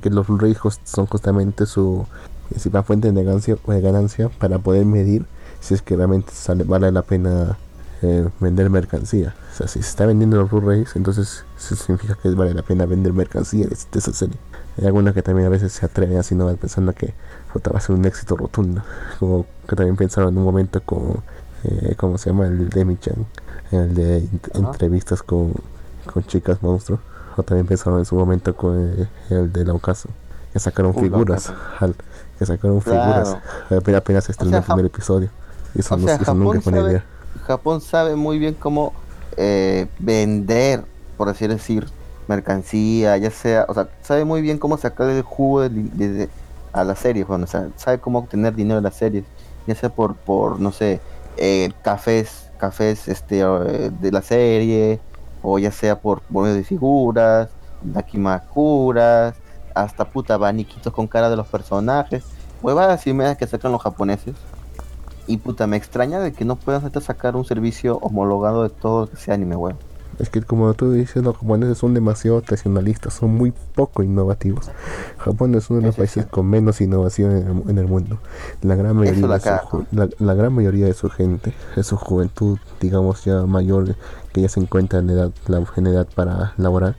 Que 0.00 0.10
los 0.10 0.26
Blu-rays 0.26 0.58
son 0.84 1.06
justamente 1.06 1.66
su 1.66 2.06
principal 2.48 2.84
fuente 2.84 3.10
de 3.10 3.24
ganancia, 3.24 3.56
de 3.66 3.80
ganancia 3.80 4.28
para 4.38 4.58
poder 4.58 4.84
medir 4.86 5.26
si 5.60 5.74
es 5.74 5.82
que 5.82 5.96
realmente 5.96 6.32
sale, 6.32 6.64
vale 6.64 6.90
la 6.92 7.02
pena 7.02 7.56
eh, 8.04 8.28
vender 8.40 8.68
mercancía. 8.70 9.34
O 9.52 9.56
sea, 9.56 9.68
si 9.68 9.82
se 9.82 9.88
está 9.88 10.06
vendiendo 10.06 10.36
los 10.36 10.50
Blu-rays, 10.50 10.94
entonces 10.96 11.44
eso 11.58 11.76
significa 11.76 12.16
que 12.22 12.28
vale 12.30 12.52
la 12.54 12.62
pena 12.62 12.86
vender 12.86 13.12
mercancía 13.12 13.66
de, 13.66 13.76
de 13.92 13.98
esa 13.98 14.12
serie. 14.12 14.36
Hay 14.78 14.86
algunos 14.86 15.14
que 15.14 15.22
también 15.22 15.46
a 15.46 15.50
veces 15.50 15.72
se 15.72 15.86
atreven 15.86 16.18
así, 16.18 16.34
no 16.34 16.48
pensando 16.56 16.92
que 16.92 17.14
puta, 17.52 17.70
va 17.70 17.78
a 17.78 17.80
ser 17.80 17.94
un 17.94 18.04
éxito 18.04 18.36
rotundo. 18.36 18.82
Como 19.18 19.46
que 19.68 19.76
también 19.76 19.96
pensaron 19.96 20.30
en 20.30 20.38
un 20.38 20.44
momento 20.44 20.82
con, 20.82 21.22
eh, 21.64 21.94
¿cómo 21.96 22.18
se 22.18 22.30
llama? 22.30 22.46
El 22.46 22.68
Demi 22.68 22.96
Chan, 22.98 23.24
el 23.70 23.94
de 23.94 24.22
ent- 24.22 24.50
entrevistas 24.54 25.22
con, 25.22 25.52
con 26.12 26.24
chicas 26.24 26.62
monstruos. 26.62 27.00
O 27.36 27.42
también 27.42 27.66
pensaron 27.66 27.98
en 28.00 28.04
su 28.04 28.14
momento 28.16 28.54
con 28.54 28.78
el, 28.80 29.08
el 29.30 29.52
del 29.52 29.70
ocaso. 29.70 30.08
Que 30.52 30.60
sacaron 30.60 30.92
Uh, 30.94 31.00
figuras. 31.00 31.52
Al- 31.80 31.96
que 32.38 32.46
sacaron 32.46 32.80
figuras. 32.82 33.36
Apenas, 33.70 33.96
apenas 34.00 34.28
estrenó 34.30 34.50
sea, 34.50 34.58
el 34.60 34.64
primer 34.64 34.86
episodio. 34.86 35.28
Y 35.74 35.80
eso, 35.80 35.94
O 35.94 35.98
no, 35.98 36.06
sea, 36.06 36.16
eso 36.16 36.34
nunca 36.34 36.60
fue 36.60 36.72
una 36.72 36.88
idea. 36.90 37.04
Japón 37.42 37.80
sabe 37.80 38.16
muy 38.16 38.38
bien 38.38 38.54
cómo 38.54 38.92
eh, 39.36 39.86
vender, 39.98 40.84
por 41.16 41.28
así 41.28 41.46
decir, 41.46 41.86
mercancía, 42.28 43.16
ya 43.16 43.30
sea, 43.30 43.66
o 43.68 43.74
sea, 43.74 43.88
sabe 44.02 44.24
muy 44.24 44.40
bien 44.42 44.58
cómo 44.58 44.76
sacar 44.76 45.10
el 45.10 45.22
jugo 45.22 45.68
de, 45.68 46.28
a 46.72 46.84
las 46.84 46.98
series, 46.98 47.26
bueno, 47.26 47.44
o 47.44 47.46
sea, 47.46 47.68
sabe 47.76 47.98
cómo 47.98 48.20
obtener 48.20 48.54
dinero 48.54 48.76
de 48.76 48.82
las 48.82 48.96
series, 48.96 49.24
ya 49.66 49.74
sea 49.74 49.90
por, 49.90 50.14
por 50.14 50.60
no 50.60 50.72
sé, 50.72 51.00
eh, 51.36 51.72
cafés, 51.82 52.50
cafés 52.58 53.08
este, 53.08 53.40
eh, 53.40 53.90
de 54.00 54.12
la 54.12 54.22
serie, 54.22 55.00
o 55.42 55.58
ya 55.58 55.70
sea 55.70 56.00
por 56.00 56.22
medio 56.30 56.54
de 56.54 56.64
figuras, 56.64 57.50
dakimakuras, 57.82 59.34
hasta 59.74 60.04
puta 60.04 60.34
abaniquitos 60.34 60.92
con 60.92 61.06
cara 61.06 61.28
de 61.28 61.36
los 61.36 61.46
personajes, 61.46 62.24
huevadas 62.62 63.06
y 63.06 63.12
medias 63.12 63.36
que 63.36 63.46
sacan 63.46 63.72
los 63.72 63.82
japoneses. 63.82 64.34
Y 65.26 65.38
puta, 65.38 65.66
me 65.66 65.76
extraña 65.76 66.20
de 66.20 66.32
que 66.32 66.44
no 66.44 66.56
puedan 66.56 66.84
hasta 66.84 67.00
sacar 67.00 67.34
un 67.36 67.44
servicio 67.44 67.96
homologado 67.98 68.62
de 68.62 68.70
todo 68.70 69.02
lo 69.02 69.10
que 69.10 69.16
sea 69.16 69.34
anime, 69.34 69.56
weón. 69.56 69.76
Es 70.18 70.30
que 70.30 70.42
como 70.42 70.72
tú 70.74 70.92
dices, 70.92 71.24
los 71.24 71.36
japoneses 71.36 71.76
son 71.78 71.92
demasiado 71.92 72.40
tradicionalistas, 72.40 73.14
son 73.14 73.34
muy 73.34 73.52
poco 73.74 74.04
innovativos. 74.04 74.70
Japón 75.18 75.56
es 75.56 75.68
uno 75.70 75.80
de 75.80 75.86
los 75.86 75.96
países 75.96 76.26
con 76.26 76.46
menos 76.46 76.80
innovación 76.80 77.32
en 77.32 77.46
el, 77.48 77.70
en 77.70 77.78
el 77.78 77.88
mundo. 77.88 78.18
La 78.62 78.76
gran 78.76 78.96
mayoría 78.96 79.26
la 79.26 79.38
de 79.38 79.40
su, 79.70 79.86
la, 79.90 80.08
la 80.20 80.34
gran 80.34 80.52
mayoría 80.52 80.86
de 80.86 80.94
su 80.94 81.10
gente, 81.10 81.52
de 81.74 81.82
su 81.82 81.96
juventud, 81.96 82.58
digamos 82.80 83.24
ya 83.24 83.44
mayor, 83.46 83.96
que 84.32 84.42
ya 84.42 84.48
se 84.48 84.60
encuentra 84.60 85.00
en 85.00 85.10
edad, 85.10 85.32
la, 85.48 85.64
en 85.76 85.86
edad 85.88 86.06
para 86.14 86.52
laborar, 86.58 86.94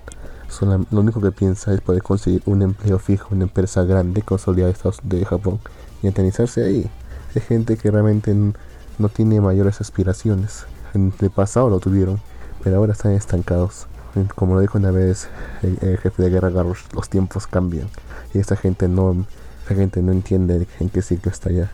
sola- 0.50 0.82
lo 0.92 1.00
único 1.00 1.22
que 1.22 1.32
piensa 1.32 1.74
es 1.74 1.80
poder 1.80 2.02
conseguir 2.04 2.42
un 2.46 2.64
empleo 2.64 3.00
fijo, 3.00 3.30
una 3.34 3.44
empresa 3.44 3.84
grande, 3.84 4.24
consolidada 4.24 4.68
de, 4.68 4.74
Estados- 4.78 5.00
de 5.04 5.24
Japón, 5.24 5.60
y 6.04 6.08
eternizarse 6.08 6.66
ahí. 6.66 6.90
Es 7.36 7.44
gente 7.46 7.78
que 7.78 7.92
realmente 7.92 8.34
no 8.34 9.10
tiene 9.10 9.42
mayores 9.42 9.82
aspiraciones. 9.82 10.66
En 10.94 11.14
el 11.20 11.30
pasado 11.30 11.70
lo 11.70 11.80
tuvieron, 11.80 12.22
pero 12.64 12.78
ahora 12.78 12.94
están 12.94 13.12
estancados. 13.12 13.88
Como 14.36 14.56
lo 14.56 14.62
dijo 14.62 14.78
una 14.78 14.92
vez 14.92 15.28
el, 15.62 15.78
el 15.82 15.98
jefe 15.98 16.24
de 16.24 16.30
guerra 16.30 16.50
Garrosh, 16.50 16.80
los 16.94 17.10
tiempos 17.10 17.46
cambian. 17.48 17.90
Y 18.34 18.40
esta 18.40 18.56
gente 18.56 18.88
no, 18.88 19.26
La 19.70 19.76
gente 19.76 20.02
no 20.02 20.12
entiende 20.12 20.68
en 20.80 20.90
qué 20.90 21.02
ciclo 21.02 21.32
está 21.32 21.52
ya. 21.52 21.72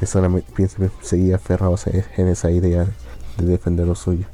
Que 0.00 0.06
solamente 0.06 0.50
piensa 0.54 0.78
seguía 1.02 1.36
aferrados 1.36 1.86
en 1.86 2.28
esa 2.28 2.50
idea 2.50 2.86
de 3.36 3.46
defender 3.46 3.86
lo 3.86 3.94
suyo. 3.94 4.26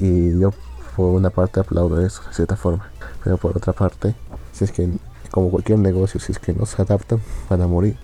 y 0.00 0.38
yo 0.38 0.52
por 0.96 1.14
una 1.14 1.30
parte 1.30 1.60
aplaudo 1.60 2.04
eso, 2.04 2.22
de 2.26 2.34
cierta 2.34 2.56
forma. 2.56 2.90
Pero 3.22 3.36
por 3.36 3.56
otra 3.56 3.72
parte, 3.72 4.14
si 4.52 4.64
es 4.64 4.72
que, 4.72 4.88
como 5.30 5.50
cualquier 5.50 5.78
negocio, 5.78 6.18
si 6.18 6.32
es 6.32 6.38
que 6.38 6.54
no 6.54 6.64
se 6.64 6.80
adaptan, 6.80 7.20
van 7.50 7.60
a 7.60 7.66
morir. 7.66 7.98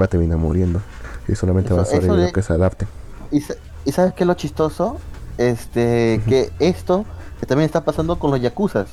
Va 0.00 0.04
a 0.04 0.08
terminar 0.08 0.38
muriendo. 0.38 0.80
Y 1.28 1.34
solamente 1.34 1.72
va 1.74 1.82
a 1.82 1.84
ser 1.84 2.04
lo 2.04 2.32
que 2.32 2.42
se 2.42 2.52
adapte. 2.52 2.86
¿Y, 3.30 3.42
¿Y, 3.84 3.92
sabes 3.92 4.14
qué 4.14 4.24
es 4.24 4.26
lo 4.26 4.34
chistoso? 4.34 4.98
Este, 5.38 6.20
que 6.26 6.50
esto 6.58 7.04
que 7.40 7.46
también 7.46 7.66
está 7.66 7.84
pasando 7.84 8.18
con 8.18 8.30
los 8.30 8.40
yakuzas. 8.40 8.88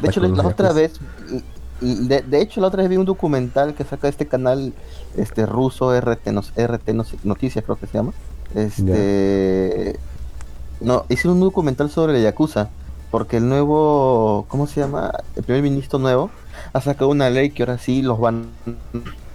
De 0.00 0.08
hecho, 0.08 0.20
la, 0.20 0.46
otra 0.46 0.72
vez, 0.72 1.00
de, 1.80 2.22
de, 2.22 2.40
hecho, 2.40 2.60
la 2.60 2.68
otra 2.68 2.82
vez 2.82 2.90
vi 2.90 2.96
un 2.96 3.06
documental 3.06 3.74
que 3.74 3.84
saca 3.84 4.08
este 4.08 4.26
canal 4.26 4.72
este 5.16 5.46
ruso 5.46 5.98
RT, 5.98 6.28
no, 6.28 6.42
RT 6.42 6.90
Noticias, 7.24 7.64
creo 7.64 7.76
que 7.76 7.86
se 7.86 7.94
llama. 7.94 8.12
Este. 8.54 9.98
No, 10.80 11.04
hice 11.08 11.28
un 11.28 11.40
documental 11.40 11.90
sobre 11.90 12.12
la 12.14 12.20
Yakuza. 12.20 12.68
Porque 13.10 13.38
el 13.38 13.48
nuevo. 13.48 14.46
¿Cómo 14.48 14.66
se 14.66 14.80
llama? 14.80 15.12
El 15.34 15.42
primer 15.42 15.62
ministro 15.62 15.98
nuevo 15.98 16.30
ha 16.72 16.80
sacado 16.80 17.10
una 17.10 17.28
ley 17.28 17.50
que 17.50 17.64
ahora 17.64 17.78
sí 17.78 18.02
los 18.02 18.20
van 18.20 18.46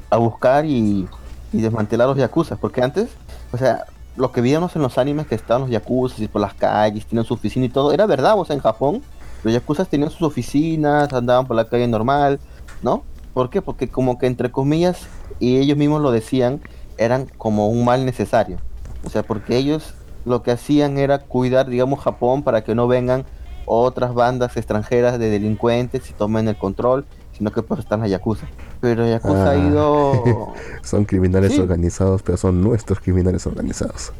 a 0.09 0.17
buscar 0.17 0.65
y, 0.65 1.07
y 1.55 1.61
desmantelar 1.61 2.07
los 2.07 2.17
Yakuza. 2.17 2.55
Porque 2.57 2.81
antes, 2.81 3.09
o 3.51 3.57
sea, 3.57 3.85
lo 4.15 4.31
que 4.31 4.41
veíamos 4.41 4.75
en 4.75 4.81
los 4.81 4.97
animes 4.97 5.27
que 5.27 5.35
estaban 5.35 5.61
los 5.63 5.71
Yakuza 5.71 6.23
y 6.23 6.27
por 6.27 6.41
las 6.41 6.53
calles, 6.53 7.05
tienen 7.05 7.25
su 7.25 7.33
oficina 7.33 7.65
y 7.65 7.69
todo, 7.69 7.91
era 7.91 8.05
verdad, 8.05 8.37
o 8.37 8.45
sea, 8.45 8.55
en 8.55 8.61
Japón 8.61 9.01
los 9.43 9.53
Yakuza 9.53 9.85
tenían 9.85 10.09
sus 10.09 10.23
oficinas, 10.23 11.13
andaban 11.13 11.45
por 11.45 11.55
la 11.55 11.65
calle 11.67 11.87
normal, 11.87 12.39
¿no? 12.81 13.03
¿Por 13.33 13.49
qué? 13.49 13.61
Porque 13.61 13.87
como 13.89 14.17
que 14.17 14.27
entre 14.27 14.51
comillas, 14.51 15.07
y 15.39 15.57
ellos 15.57 15.77
mismos 15.77 16.01
lo 16.01 16.11
decían, 16.11 16.61
eran 16.97 17.27
como 17.37 17.69
un 17.69 17.85
mal 17.85 18.05
necesario. 18.05 18.57
O 19.03 19.09
sea, 19.09 19.23
porque 19.23 19.57
ellos 19.57 19.93
lo 20.25 20.41
que 20.41 20.51
hacían 20.51 20.97
era 20.97 21.19
cuidar, 21.19 21.69
digamos, 21.69 21.99
Japón 21.99 22.43
para 22.43 22.63
que 22.63 22.73
no 22.73 22.87
vengan 22.87 23.25
otras 23.65 24.13
bandas 24.13 24.57
extranjeras 24.57 25.19
de 25.19 25.29
delincuentes 25.29 26.09
y 26.09 26.13
tomen 26.13 26.47
el 26.47 26.57
control, 26.57 27.05
sino 27.37 27.51
que 27.51 27.61
pues 27.61 27.79
están 27.81 27.99
las 27.99 28.09
Yakuza. 28.09 28.47
Pero 28.85 29.07
Yakuza 29.07 29.47
ha 29.47 29.49
ah. 29.49 29.57
ido... 29.57 30.53
son 30.83 31.05
criminales 31.05 31.57
organizados, 31.57 32.21
pero 32.21 32.37
son 32.37 32.61
nuestros 32.61 32.99
criminales 32.99 33.47
organizados. 33.47 34.11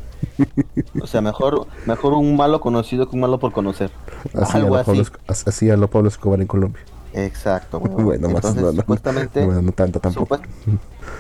o 1.03 1.05
sea, 1.05 1.21
mejor 1.21 1.67
mejor 1.85 2.13
un 2.13 2.35
malo 2.35 2.59
conocido 2.59 3.07
que 3.07 3.15
un 3.15 3.21
malo 3.21 3.37
por 3.37 3.51
conocer. 3.51 3.91
Así, 4.33 4.57
Algo 4.57 4.73
a, 4.73 4.79
lo 4.79 4.83
Pablo, 4.83 5.03
así. 5.27 5.69
a 5.69 5.77
lo 5.77 5.87
Pablo 5.87 6.07
Escobar 6.09 6.41
en 6.41 6.47
Colombia. 6.47 6.81
Exacto. 7.13 7.79
Bueno, 7.79 8.27
más 8.29 8.55
no, 8.55 8.71
supuestamente, 8.71 9.45
no 9.45 9.71
tanto 9.71 9.99
tampoco. 9.99 10.39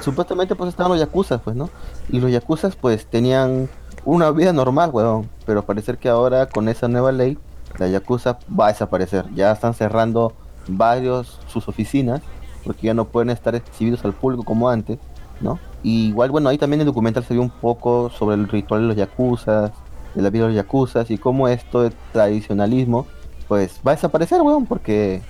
supuestamente 0.01 0.55
pues 0.55 0.69
estaban 0.69 0.91
los 0.93 0.99
Yakuza, 0.99 1.37
pues, 1.37 1.55
¿no? 1.55 1.69
Y 2.09 2.19
los 2.19 2.31
Yakuza 2.31 2.71
pues 2.81 3.05
tenían 3.05 3.69
una 4.05 4.31
vida 4.31 4.53
normal, 4.53 4.89
weón. 4.91 5.29
Pero 5.45 5.63
parece 5.63 5.95
que 5.97 6.09
ahora 6.09 6.47
con 6.47 6.67
esa 6.67 6.87
nueva 6.87 7.11
ley, 7.11 7.37
la 7.77 7.87
Yakuza 7.89 8.39
va 8.59 8.65
a 8.65 8.69
desaparecer. 8.69 9.25
Ya 9.35 9.51
están 9.51 9.75
cerrando 9.75 10.33
varios 10.67 11.39
sus 11.45 11.67
oficinas 11.67 12.23
porque 12.65 12.87
ya 12.87 12.93
no 12.93 13.05
pueden 13.05 13.29
estar 13.29 13.55
exhibidos 13.55 14.03
al 14.03 14.13
público 14.13 14.43
como 14.43 14.67
antes, 14.67 14.97
¿no? 15.39 15.59
Y 15.83 16.07
igual, 16.07 16.31
bueno, 16.31 16.49
ahí 16.49 16.57
también 16.57 16.81
el 16.81 16.87
documental 16.87 17.23
se 17.23 17.33
vio 17.33 17.43
un 17.43 17.51
poco 17.51 18.09
sobre 18.09 18.35
el 18.35 18.47
ritual 18.47 18.81
de 18.81 18.87
los 18.87 18.95
Yakuza, 18.97 19.71
de 20.15 20.21
la 20.21 20.29
vida 20.29 20.43
de 20.43 20.49
los 20.49 20.55
Yakuza 20.55 21.05
y 21.07 21.17
cómo 21.17 21.47
esto 21.47 21.83
de 21.83 21.91
tradicionalismo, 22.11 23.05
pues 23.47 23.79
va 23.85 23.91
a 23.91 23.95
desaparecer, 23.95 24.41
weón, 24.41 24.65
porque 24.65 25.21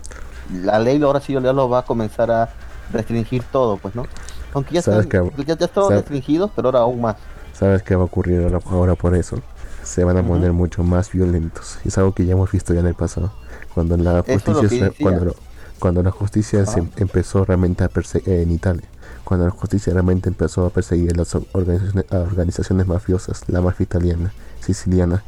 la 0.54 0.80
ley 0.80 1.02
ahora 1.02 1.20
sí 1.20 1.34
ya 1.34 1.54
lo 1.54 1.70
va 1.70 1.80
a 1.80 1.82
comenzar 1.84 2.32
a 2.32 2.50
restringir 2.92 3.44
todo, 3.44 3.78
pues, 3.78 3.96
¿no? 3.96 4.06
Aunque 4.54 4.76
ya, 4.76 4.80
están, 4.80 5.10
ya, 5.10 5.58
ya 5.58 5.90
restringidos, 5.90 6.52
pero 6.56 6.70
ahora 6.70 6.80
aún 6.80 7.02
más. 7.02 7.18
¿Sabes 7.54 7.84
qué 7.84 7.96
va 7.96 8.04
a 8.04 8.06
ocurrir 8.06 8.50
ahora, 8.70 8.96
por 8.96 9.16
eso? 9.16 9.42
Se 9.84 10.04
van 10.04 10.18
a 10.18 10.24
poner 10.24 10.54
mucho 10.54 10.84
más 10.84 11.12
violentos. 11.12 11.78
Es 11.86 11.98
algo 11.98 12.14
que 12.14 12.26
ya 12.26 12.34
hemos 12.34 12.52
visto 12.52 12.74
ya 12.74 12.80
en 12.80 12.88
el 12.88 12.96
pasado. 12.96 13.32
Cuando 13.74 13.98
la 13.98 14.24
justicia, 14.24 14.92
cuando, 15.00 15.36
cuando 15.80 16.04
la 16.04 16.12
justicia 16.12 16.66
se 16.66 16.80
empezó 16.98 17.46
realmente 17.46 17.84
a 17.84 17.90
perseguir 17.90 18.40
en 18.40 18.52
Italia, 18.52 18.88
cuando 19.24 19.46
la 19.46 19.52
justicia 19.52 19.94
realmente 19.94 20.30
empezó 20.30 20.66
a 20.66 20.70
perseguir 20.70 21.14
a 21.14 21.18
las 21.18 21.36
organizaciones, 21.36 22.06
organizaciones 22.12 22.88
mafiosas, 22.88 23.44
la 23.48 23.62
mafia 23.62 23.84
italiana, 23.84 24.34
siciliana, 24.62 25.24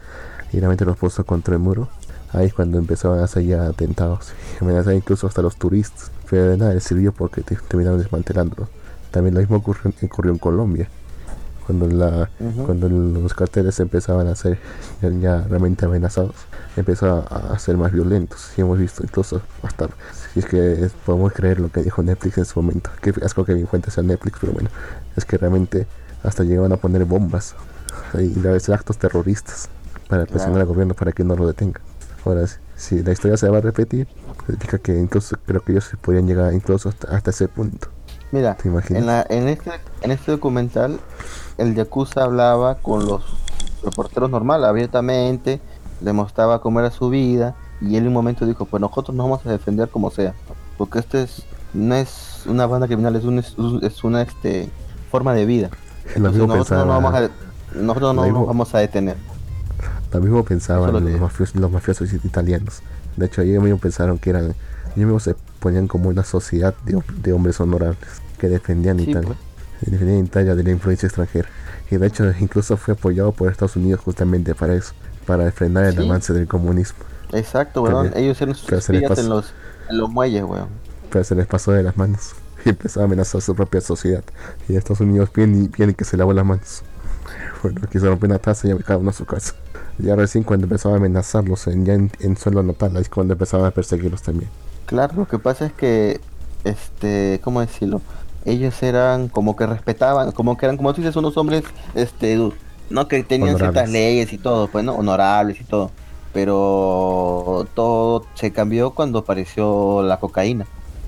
y 0.52 0.60
realmente 0.60 0.86
los 0.86 0.98
puso 0.98 1.26
contra 1.26 1.56
el 1.56 1.60
muro, 1.60 1.90
ahí 2.32 2.46
es 2.48 2.54
cuando 2.54 2.78
empezaban 2.78 3.20
a 3.20 3.26
hacer 3.26 3.44
ya 3.44 3.66
atentados, 3.68 4.32
amenazar 4.62 4.94
incluso 4.94 5.28
hasta 5.28 5.42
los 5.42 5.58
turistas. 5.58 6.12
Pero 6.30 6.50
de 6.50 6.58
nada 6.58 6.74
les 6.74 6.84
sirvió 6.84 7.14
porque 7.14 7.42
terminaron 7.42 8.00
desmantelándolo. 8.00 8.68
También 9.12 9.34
lo 9.36 9.40
mismo 9.40 9.58
ocurrió 9.58 10.32
en 10.32 10.38
Colombia 10.38 10.90
cuando 11.68 11.88
la 11.88 12.30
cuando 12.66 12.88
los 12.88 13.34
carteles 13.34 13.80
empezaban 13.82 14.28
a 14.28 14.36
ser 14.36 14.58
ya, 15.02 15.42
realmente 15.50 15.86
amenazados 15.86 16.36
empezó 16.78 17.26
a, 17.30 17.60
ser 17.60 17.76
más 17.76 17.92
violentos 17.92 18.52
y 18.56 18.62
hemos 18.62 18.80
visto 18.80 19.04
incluso 19.04 19.42
hasta 19.62 19.90
si 20.42 20.46
es 20.46 20.92
que 20.92 20.98
podemos 21.06 21.34
creer 21.34 21.60
lo 21.60 21.72
que 21.72 21.82
dijo 21.82 22.04
Netflix 22.04 22.38
en 22.38 22.46
su 22.46 22.62
momento. 22.62 22.90
Que 23.02 23.14
asco 23.24 23.46
que 23.46 23.56
mi 23.56 23.64
fuente 23.64 23.92
sea 23.92 24.04
Netflix 24.04 24.38
pero 24.40 24.54
bueno 24.54 24.70
es 25.16 25.26
que 25.26 25.38
realmente 25.38 25.88
hasta 26.24 26.44
llegaban 26.44 26.72
a 26.72 26.78
poner 26.78 27.06
bombas 27.06 27.56
y 28.14 28.40
a 28.40 28.52
veces 28.52 28.70
actos 28.70 28.98
terroristas 28.98 29.70
para 30.08 30.26
presionar 30.26 30.62
al 30.62 30.68
gobierno 30.68 30.94
para 30.94 31.12
que 31.12 31.24
no 31.24 31.36
lo 31.36 31.48
detenga. 31.48 31.82
Ahora 32.26 32.46
si 32.76 33.02
la 33.02 33.12
historia 33.12 33.38
se 33.38 33.50
va 33.50 33.58
a 33.58 33.62
repetir 33.62 34.08
significa 34.46 34.78
que 34.78 34.98
incluso 34.98 35.36
creo 35.46 35.62
que 35.62 35.74
ellos 35.74 35.92
podrían 36.02 36.28
llegar 36.28 36.54
incluso 36.54 36.90
hasta, 36.90 37.30
ese 37.30 37.48
punto. 37.48 37.90
Mira, 38.32 38.58
en, 38.64 39.06
la, 39.06 39.26
en, 39.30 39.48
este, 39.48 39.72
en 40.02 40.12
este 40.12 40.32
documental 40.32 41.00
el 41.58 41.76
Yakuza 41.76 42.24
hablaba 42.24 42.76
con 42.76 43.06
los 43.06 43.24
reporteros 43.84 44.30
normal, 44.30 44.66
abiertamente, 44.66 45.62
le 46.02 46.14
mostraba 46.14 46.62
cómo 46.62 46.80
era 46.80 46.92
su 46.92 47.10
vida 47.10 47.56
y 47.82 47.96
él 47.96 48.04
en 48.04 48.08
un 48.08 48.14
momento 48.14 48.46
dijo, 48.46 48.66
pues 48.66 48.82
nosotros 48.82 49.16
nos 49.16 49.26
vamos 49.26 49.46
a 49.46 49.52
defender 49.52 49.90
como 49.90 50.10
sea, 50.12 50.34
porque 50.78 51.00
este 51.00 51.24
es, 51.24 51.44
no 51.74 51.96
es 51.96 52.44
una 52.46 52.66
banda 52.66 52.88
criminal, 52.88 53.16
es, 53.16 53.24
un, 53.24 53.40
es 53.84 54.04
una 54.04 54.22
este, 54.22 54.70
forma 55.12 55.34
de 55.34 55.46
vida. 55.46 55.70
nosotros, 56.18 56.72
no, 56.72 56.88
vamos 56.88 57.14
a, 57.14 57.30
nosotros 57.76 58.16
no 58.16 58.26
nos 58.26 58.48
vamos 58.48 58.76
a 58.76 58.80
detener. 58.80 59.18
Lo 60.12 60.22
mismo 60.22 60.44
pensaban 60.44 60.92
los, 60.94 61.04
mafiosos, 61.20 61.56
los 61.56 61.72
mafiosos 61.72 62.14
italianos. 62.14 62.82
De 63.18 63.26
hecho, 63.26 63.42
ellos 63.42 63.62
mismos 63.62 63.82
pensaron 63.82 64.18
que 64.18 64.30
eran, 64.30 64.46
ellos 64.46 64.96
mismos 64.96 65.24
se 65.24 65.36
ponían 65.60 65.88
como 65.88 66.10
una 66.10 66.24
sociedad 66.24 66.74
de, 66.86 67.34
hombres 67.34 67.60
honorables 67.60 68.00
que 68.40 68.48
defendían 68.48 69.00
Italia. 69.00 69.36
Pues 69.82 69.92
defendía 69.92 70.18
Italia 70.20 70.56
de 70.56 70.64
la 70.64 70.72
influencia 70.72 71.08
extranjera. 71.08 71.50
Y 71.92 71.98
de 71.98 72.08
hecho 72.08 72.32
incluso 72.40 72.78
fue 72.78 72.94
apoyado 72.94 73.32
por 73.32 73.52
Estados 73.52 73.76
Unidos 73.76 74.02
justamente 74.02 74.56
para 74.56 74.76
eso, 74.76 74.94
para 75.26 75.52
frenar 75.52 75.86
el 75.86 76.00
avance 76.00 76.34
del 76.34 76.48
comunismo. 76.48 77.00
Exacto, 77.34 77.82
weón. 77.82 78.12
Ellos 78.16 78.42
eran 78.42 78.56
sus 78.56 78.72
espías 78.72 79.18
en 79.18 79.30
los, 79.30 79.54
en 79.90 79.98
los 79.98 80.10
muelles, 80.10 80.44
weón. 80.44 80.68
Pero 81.10 81.24
se 81.24 81.36
les 81.36 81.48
pasó 81.48 81.72
de 81.72 81.84
las 81.84 81.98
manos 81.98 82.34
y 82.66 82.70
empezó 82.70 83.02
a 83.02 83.06
amenazar 83.06 83.42
su 83.42 83.56
propia 83.56 83.82
sociedad. 83.82 84.24
Y 84.68 84.76
Estados 84.76 85.02
Unidos 85.02 85.30
viene 85.34 85.70
y, 85.78 85.94
que 85.94 86.06
se 86.06 86.18
lavó 86.18 86.34
las 86.34 86.46
manos. 86.46 86.84
Bueno, 87.64 87.82
aquí 87.84 87.98
se 87.98 88.06
rompió 88.06 88.28
una 88.30 88.38
taza 88.38 88.68
y 88.68 88.78
cada 88.84 89.00
uno 89.00 89.10
a 89.10 89.14
su 89.14 89.26
casa. 89.26 89.56
Ya 89.98 90.16
recién 90.16 90.44
cuando 90.44 90.68
empezaba 90.68 90.94
a 90.94 90.98
amenazarlos 91.00 91.66
en, 91.66 91.86
ya 91.86 91.96
en, 91.96 92.12
en 92.20 92.38
suelo 92.38 92.62
natal, 92.62 92.96
ahí 92.96 93.02
es 93.02 93.10
cuando 93.10 93.34
empezaban 93.34 93.66
a 93.66 93.72
perseguirlos 93.72 94.22
también. 94.22 94.48
Claro, 94.86 95.16
lo 95.16 95.28
que 95.28 95.40
pasa 95.40 95.66
es 95.66 95.74
que, 95.74 96.22
este, 96.64 97.42
¿cómo 97.44 97.62
decirlo? 97.62 98.00
ellos 98.48 98.82
eran 98.82 99.28
como 99.28 99.56
que 99.56 99.66
respetaban, 99.66 100.32
como 100.32 100.58
que 100.58 100.66
eran, 100.66 100.78
como 100.78 100.94
tú 100.94 101.02
dices, 101.02 101.16
unos 101.18 101.36
hombres, 101.38 101.64
este, 101.94 102.40
no 102.90 103.08
que 103.08 103.22
tenían 103.24 103.58
ciertas 103.58 103.90
leyes 103.90 104.32
y 104.32 104.38
todo, 104.38 104.70
pues, 104.70 104.86
¿no? 104.86 104.94
Honorables 104.94 105.60
y 105.60 105.66
todo. 105.66 105.92
Pero 106.34 107.68
todo 107.74 108.26
se 108.36 108.52
cambió 108.52 108.92
cuando 108.92 109.20
apareció 109.20 110.04
la 110.04 110.20
cocaína, 110.20 110.66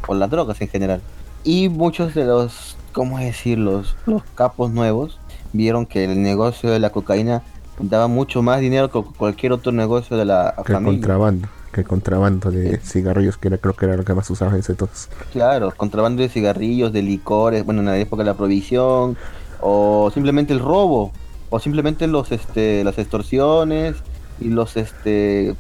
o 0.08 0.16
las 0.16 0.30
drogas 0.30 0.60
en 0.62 0.68
general. 0.68 1.02
Y 1.44 1.70
muchos 1.70 2.14
de 2.14 2.26
los, 2.26 2.76
¿cómo 2.94 3.20
decir? 3.20 3.58
Los, 3.58 3.96
los 4.06 4.24
capos 4.36 4.72
nuevos 4.72 5.20
vieron 5.54 5.86
que 5.86 6.06
el 6.06 6.22
negocio 6.22 6.70
de 6.70 6.80
la 6.80 6.92
cocaína 6.92 7.44
daba 7.80 8.08
mucho 8.08 8.42
más 8.42 8.60
dinero 8.60 8.92
que 8.92 9.02
cualquier 9.18 9.54
otro 9.54 9.72
negocio 9.72 10.18
de 10.18 10.26
la 10.26 10.54
que 10.66 10.74
familia. 10.74 11.00
contrabando 11.00 11.48
que 11.72 11.84
contrabando 11.84 12.52
de 12.52 12.78
cigarrillos, 12.80 13.38
que 13.38 13.48
era, 13.50 13.58
creo 13.58 13.76
que 13.76 13.86
era 13.86 13.96
lo 13.96 14.04
que 14.04 14.14
más 14.14 14.30
usaban 14.30 14.56
ese 14.56 14.72
entonces. 14.72 15.10
Claro, 15.32 15.72
contrabando 15.76 16.22
de 16.22 16.30
cigarrillos, 16.30 16.92
de 16.92 17.02
licores, 17.02 17.64
bueno, 17.64 17.82
en 17.82 17.88
la 17.88 17.98
época 17.98 18.24
de 18.24 18.30
la 18.30 18.36
provisión, 18.36 19.18
o 19.62 20.10
simplemente 20.14 20.52
el 20.54 20.60
robo, 20.60 21.12
o 21.50 21.60
simplemente 21.60 22.08
los 22.08 22.32
este 22.32 22.84
las 22.84 22.98
extorsiones 22.98 23.98
y 24.40 24.50
los 24.50 24.78
este 24.78 25.56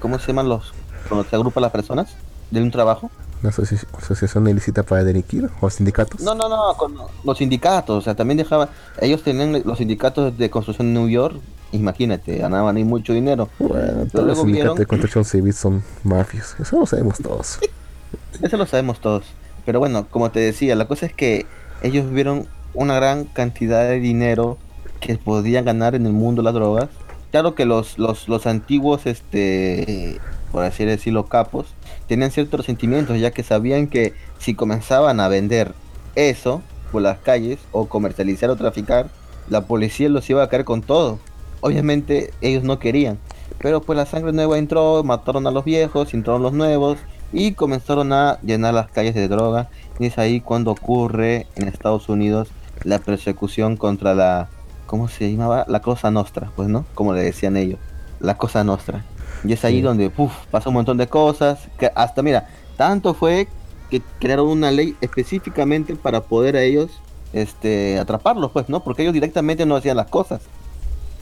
¿cómo 0.00 0.18
se 0.18 0.28
llaman 0.28 0.48
los 0.48 0.72
cuando 1.08 1.28
se 1.28 1.34
agrupan 1.36 1.62
las 1.62 1.72
personas 1.72 2.14
de 2.50 2.62
un 2.62 2.70
trabajo? 2.70 3.10
¿La 3.42 3.48
asociación 3.48 4.46
ilícita 4.46 4.84
para 4.84 5.02
delinquir 5.02 5.50
o 5.60 5.68
sindicatos? 5.68 6.20
No, 6.20 6.34
no, 6.34 6.48
no, 6.48 6.74
con 6.76 6.94
los 7.24 7.38
sindicatos, 7.38 7.98
o 7.98 8.00
sea, 8.00 8.14
también 8.14 8.38
dejaban, 8.38 8.68
ellos 9.00 9.22
tenían 9.22 9.62
los 9.64 9.78
sindicatos 9.78 10.38
de 10.38 10.48
construcción 10.48 10.88
en 10.88 10.94
New 10.94 11.08
York 11.08 11.40
imagínate, 11.72 12.38
ganaban 12.38 12.76
ahí 12.76 12.84
mucho 12.84 13.12
dinero. 13.12 13.48
Bueno, 13.58 14.06
todos 14.12 14.26
los 14.26 14.38
sindicatos 14.38 14.78
de 14.78 14.86
construcción 14.86 15.24
civil 15.24 15.52
son 15.52 15.82
mafias, 16.04 16.54
eso 16.60 16.78
lo 16.78 16.86
sabemos 16.86 17.18
todos. 17.18 17.58
eso 18.42 18.56
lo 18.56 18.66
sabemos 18.66 19.00
todos. 19.00 19.24
Pero 19.64 19.78
bueno, 19.78 20.06
como 20.08 20.30
te 20.30 20.40
decía, 20.40 20.76
la 20.76 20.86
cosa 20.86 21.06
es 21.06 21.14
que 21.14 21.46
ellos 21.82 22.10
vieron 22.10 22.46
una 22.74 22.94
gran 22.94 23.24
cantidad 23.24 23.88
de 23.88 24.00
dinero 24.00 24.58
que 25.00 25.16
podían 25.16 25.64
ganar 25.64 25.94
en 25.94 26.06
el 26.06 26.12
mundo 26.12 26.42
de 26.42 26.44
las 26.44 26.54
drogas. 26.54 26.88
Claro 27.32 27.54
que 27.54 27.64
los, 27.64 27.98
los, 27.98 28.28
los 28.28 28.46
antiguos, 28.46 29.06
este, 29.06 30.20
por 30.52 30.64
así 30.64 30.84
decirlo, 30.84 31.24
capos, 31.24 31.66
tenían 32.06 32.30
ciertos 32.30 32.60
resentimientos, 32.60 33.18
ya 33.18 33.30
que 33.30 33.42
sabían 33.42 33.86
que 33.86 34.12
si 34.38 34.54
comenzaban 34.54 35.18
a 35.18 35.28
vender 35.28 35.72
eso 36.14 36.60
por 36.92 37.00
las 37.00 37.18
calles, 37.20 37.58
o 37.72 37.86
comercializar 37.86 38.50
o 38.50 38.56
traficar, 38.56 39.08
la 39.48 39.62
policía 39.62 40.10
los 40.10 40.28
iba 40.28 40.42
a 40.42 40.50
caer 40.50 40.66
con 40.66 40.82
todo. 40.82 41.18
Obviamente 41.62 42.34
ellos 42.42 42.64
no 42.64 42.78
querían, 42.78 43.18
pero 43.58 43.80
pues 43.80 43.96
la 43.96 44.04
sangre 44.04 44.34
nueva 44.34 44.58
entró, 44.58 45.02
mataron 45.02 45.46
a 45.46 45.50
los 45.50 45.64
viejos, 45.64 46.12
entraron 46.12 46.42
los 46.42 46.52
nuevos 46.52 46.98
y 47.32 47.52
comenzaron 47.52 48.12
a 48.12 48.40
llenar 48.42 48.74
las 48.74 48.90
calles 48.90 49.14
de 49.14 49.28
droga. 49.28 49.70
Y 49.98 50.04
es 50.04 50.18
ahí 50.18 50.42
cuando 50.42 50.72
ocurre 50.72 51.46
en 51.56 51.68
Estados 51.68 52.10
Unidos 52.10 52.50
la 52.84 52.98
persecución 52.98 53.78
contra 53.78 54.14
la, 54.14 54.50
¿cómo 54.92 55.08
se 55.08 55.32
llamaba? 55.32 55.64
La 55.68 55.80
Cosa 55.80 56.10
Nostra, 56.10 56.50
pues, 56.54 56.68
¿no? 56.68 56.84
Como 56.94 57.14
le 57.14 57.22
decían 57.22 57.56
ellos, 57.56 57.78
la 58.20 58.36
Cosa 58.36 58.62
Nostra. 58.62 59.02
Y 59.42 59.54
es 59.54 59.64
ahí 59.64 59.80
donde, 59.80 60.10
pasa 60.10 60.34
pasó 60.50 60.68
un 60.68 60.74
montón 60.74 60.98
de 60.98 61.06
cosas, 61.06 61.60
que 61.78 61.90
hasta, 61.94 62.20
mira, 62.20 62.46
tanto 62.76 63.14
fue 63.14 63.48
que 63.88 64.02
crearon 64.20 64.48
una 64.48 64.70
ley 64.70 64.94
específicamente 65.00 65.96
para 65.96 66.20
poder 66.20 66.56
a 66.56 66.62
ellos 66.62 66.90
este 67.32 67.98
atraparlos, 67.98 68.50
pues, 68.50 68.68
¿no? 68.68 68.84
Porque 68.84 69.00
ellos 69.00 69.14
directamente 69.14 69.64
no 69.64 69.76
hacían 69.76 69.96
las 69.96 70.08
cosas. 70.08 70.42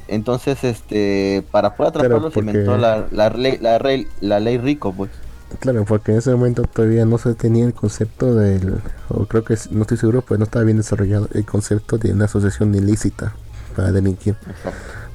Entonces, 0.08 0.64
este, 0.64 1.44
para 1.52 1.76
poder 1.76 1.90
atraparlos 1.90 2.34
se 2.34 2.40
inventó 2.40 2.76
la, 2.76 3.06
la, 3.12 3.30
ley, 3.30 3.56
la, 3.60 3.78
ley, 3.78 4.08
la 4.20 4.40
ley 4.40 4.58
rico, 4.58 4.92
pues. 4.92 5.12
Claro, 5.60 5.84
porque 5.84 6.10
en 6.10 6.18
ese 6.18 6.32
momento 6.32 6.64
todavía 6.64 7.04
no 7.04 7.18
se 7.18 7.34
tenía 7.34 7.66
el 7.66 7.74
concepto 7.74 8.34
del, 8.34 8.80
o 9.10 9.26
creo 9.26 9.44
que 9.44 9.54
no 9.70 9.82
estoy 9.82 9.96
seguro, 9.96 10.22
pues 10.22 10.40
no 10.40 10.44
estaba 10.44 10.64
bien 10.64 10.78
desarrollado 10.78 11.28
el 11.34 11.44
concepto 11.44 11.98
de 11.98 12.12
una 12.12 12.24
asociación 12.24 12.74
ilícita 12.74 13.32
para 13.74 13.92
delinquir. 13.92 14.36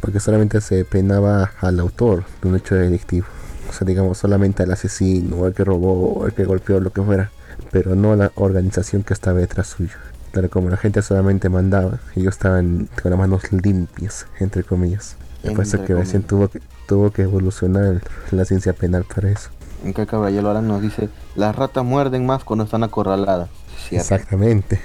Porque 0.02 0.20
solamente 0.20 0.62
se 0.62 0.86
penaba 0.86 1.52
al 1.62 1.80
autor 1.80 2.24
de 2.41 2.50
un 2.50 2.56
hecho 2.56 2.76
delictivo. 2.76 3.26
O 3.70 3.74
sea, 3.74 3.86
digamos, 3.86 4.18
solamente 4.18 4.63
al 4.63 4.72
asesino, 4.72 5.38
o 5.38 5.48
el 5.48 5.54
que 5.54 5.63
robó, 5.63 6.13
o 6.13 6.26
el 6.26 6.34
que 6.34 6.46
golpeó, 6.46 6.80
lo 6.80 6.91
que 6.91 7.02
fuera. 7.02 7.32
Pero 7.72 7.96
no 7.96 8.13
a 8.13 8.15
la 8.15 8.32
organización 8.36 9.04
que 9.04 9.13
estaba 9.13 9.39
detrás 9.39 9.68
suyo. 9.68 9.98
Claro, 10.32 10.50
como 10.50 10.70
la 10.70 10.78
gente 10.78 11.02
solamente 11.02 11.50
mandaba, 11.50 12.00
ellos 12.15 12.36
estaban 12.36 12.89
con 13.02 13.12
las 13.12 13.20
manos 13.20 13.52
limpias, 13.52 14.28
entre 14.39 14.63
comillas. 14.63 15.15
Después 15.44 15.76
que 15.86 15.94
recién 15.94 16.24
tuvo 16.24 16.48
que, 16.48 16.60
tuvo 16.88 17.12
que 17.12 17.22
evolucionar 17.22 18.02
la 18.32 18.46
ciencia 18.46 18.74
penal 18.74 19.06
para 19.06 19.30
eso 19.30 19.50
en 19.86 19.94
que 19.94 20.06
Caballero 20.06 20.48
ahora 20.48 20.62
nos 20.62 20.82
dice, 20.82 21.10
las 21.36 21.56
ratas 21.56 21.86
muerden 21.86 22.26
más 22.26 22.44
cuando 22.44 22.65
están 22.65 22.84
acorraladas. 22.84 23.50
Exactamente. 23.91 24.82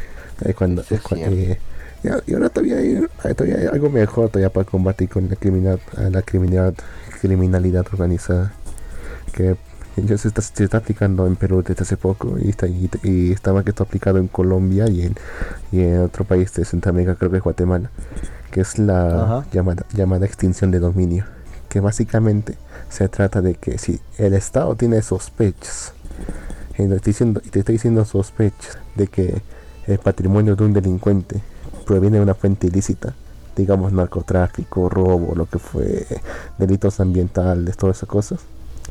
cuando, 0.57 0.83
y, 2.03 2.35
ahora 2.35 2.49
todavía 2.49 2.79
hay, 2.79 3.35
todavía 3.35 3.71
algo 3.71 3.91
mejor 3.91 4.29
todavía 4.29 4.51
para 4.51 4.65
combatir 4.65 5.09
con 5.09 5.29
la 5.29 5.37
criminal, 5.37 5.81
la 6.11 6.23
criminalidad, 6.23 6.75
criminalidad 7.21 7.87
organizada. 7.93 8.53
Que 9.33 9.57
ya 9.97 10.17
se 10.17 10.29
está, 10.29 10.41
se 10.41 10.65
está, 10.65 10.79
aplicando 10.79 11.27
en 11.27 11.37
Perú 11.37 11.63
desde 11.67 11.83
hace 11.83 11.97
poco 11.97 12.37
y, 12.41 12.51
está, 12.51 12.67
y, 12.69 13.33
estaba 13.33 13.63
que 13.63 13.71
está 13.71 13.85
aplicado 13.85 14.19
en 14.19 14.29
Colombia 14.29 14.89
y 14.89 15.03
en, 15.03 15.15
y 15.73 15.81
en 15.81 16.01
otro 16.01 16.25
país 16.25 16.53
de 16.55 16.65
Centroamérica, 16.65 17.17
creo 17.17 17.31
que 17.31 17.37
es 17.39 17.43
Guatemala, 17.43 17.91
que 18.51 18.63
es 18.63 18.79
la 18.79 19.45
llamada, 19.53 19.85
llamada 19.93 20.27
extinción 20.27 20.71
de 20.71 20.79
dominio 20.79 21.25
que 21.71 21.81
básicamente 21.81 22.59
se 22.91 23.09
trata 23.09 23.41
de 23.41 23.55
que 23.55 23.79
si 23.79 24.01
el 24.19 24.35
Estado 24.35 24.75
tiene 24.75 25.01
sospechas, 25.01 25.95
y 26.75 26.89
te 26.89 26.97
estoy 26.97 27.13
diciendo, 27.13 27.41
te 27.41 27.61
estoy 27.61 27.75
diciendo 27.75 28.05
sospechas 28.05 28.77
de 28.97 29.07
que 29.07 29.41
el 29.87 29.99
patrimonio 29.99 30.57
de 30.57 30.65
un 30.65 30.73
delincuente 30.73 31.41
proviene 31.91 32.19
de 32.19 32.23
una 32.23 32.35
fuente 32.35 32.69
ilícita, 32.69 33.15
digamos 33.57 33.93
narcotráfico, 33.93 34.89
robo, 34.89 35.35
lo 35.35 35.47
que 35.47 35.59
fue, 35.59 36.07
delitos 36.57 37.01
ambientales, 37.01 37.77
todas 37.77 37.97
esas 37.97 38.09
cosas, 38.09 38.39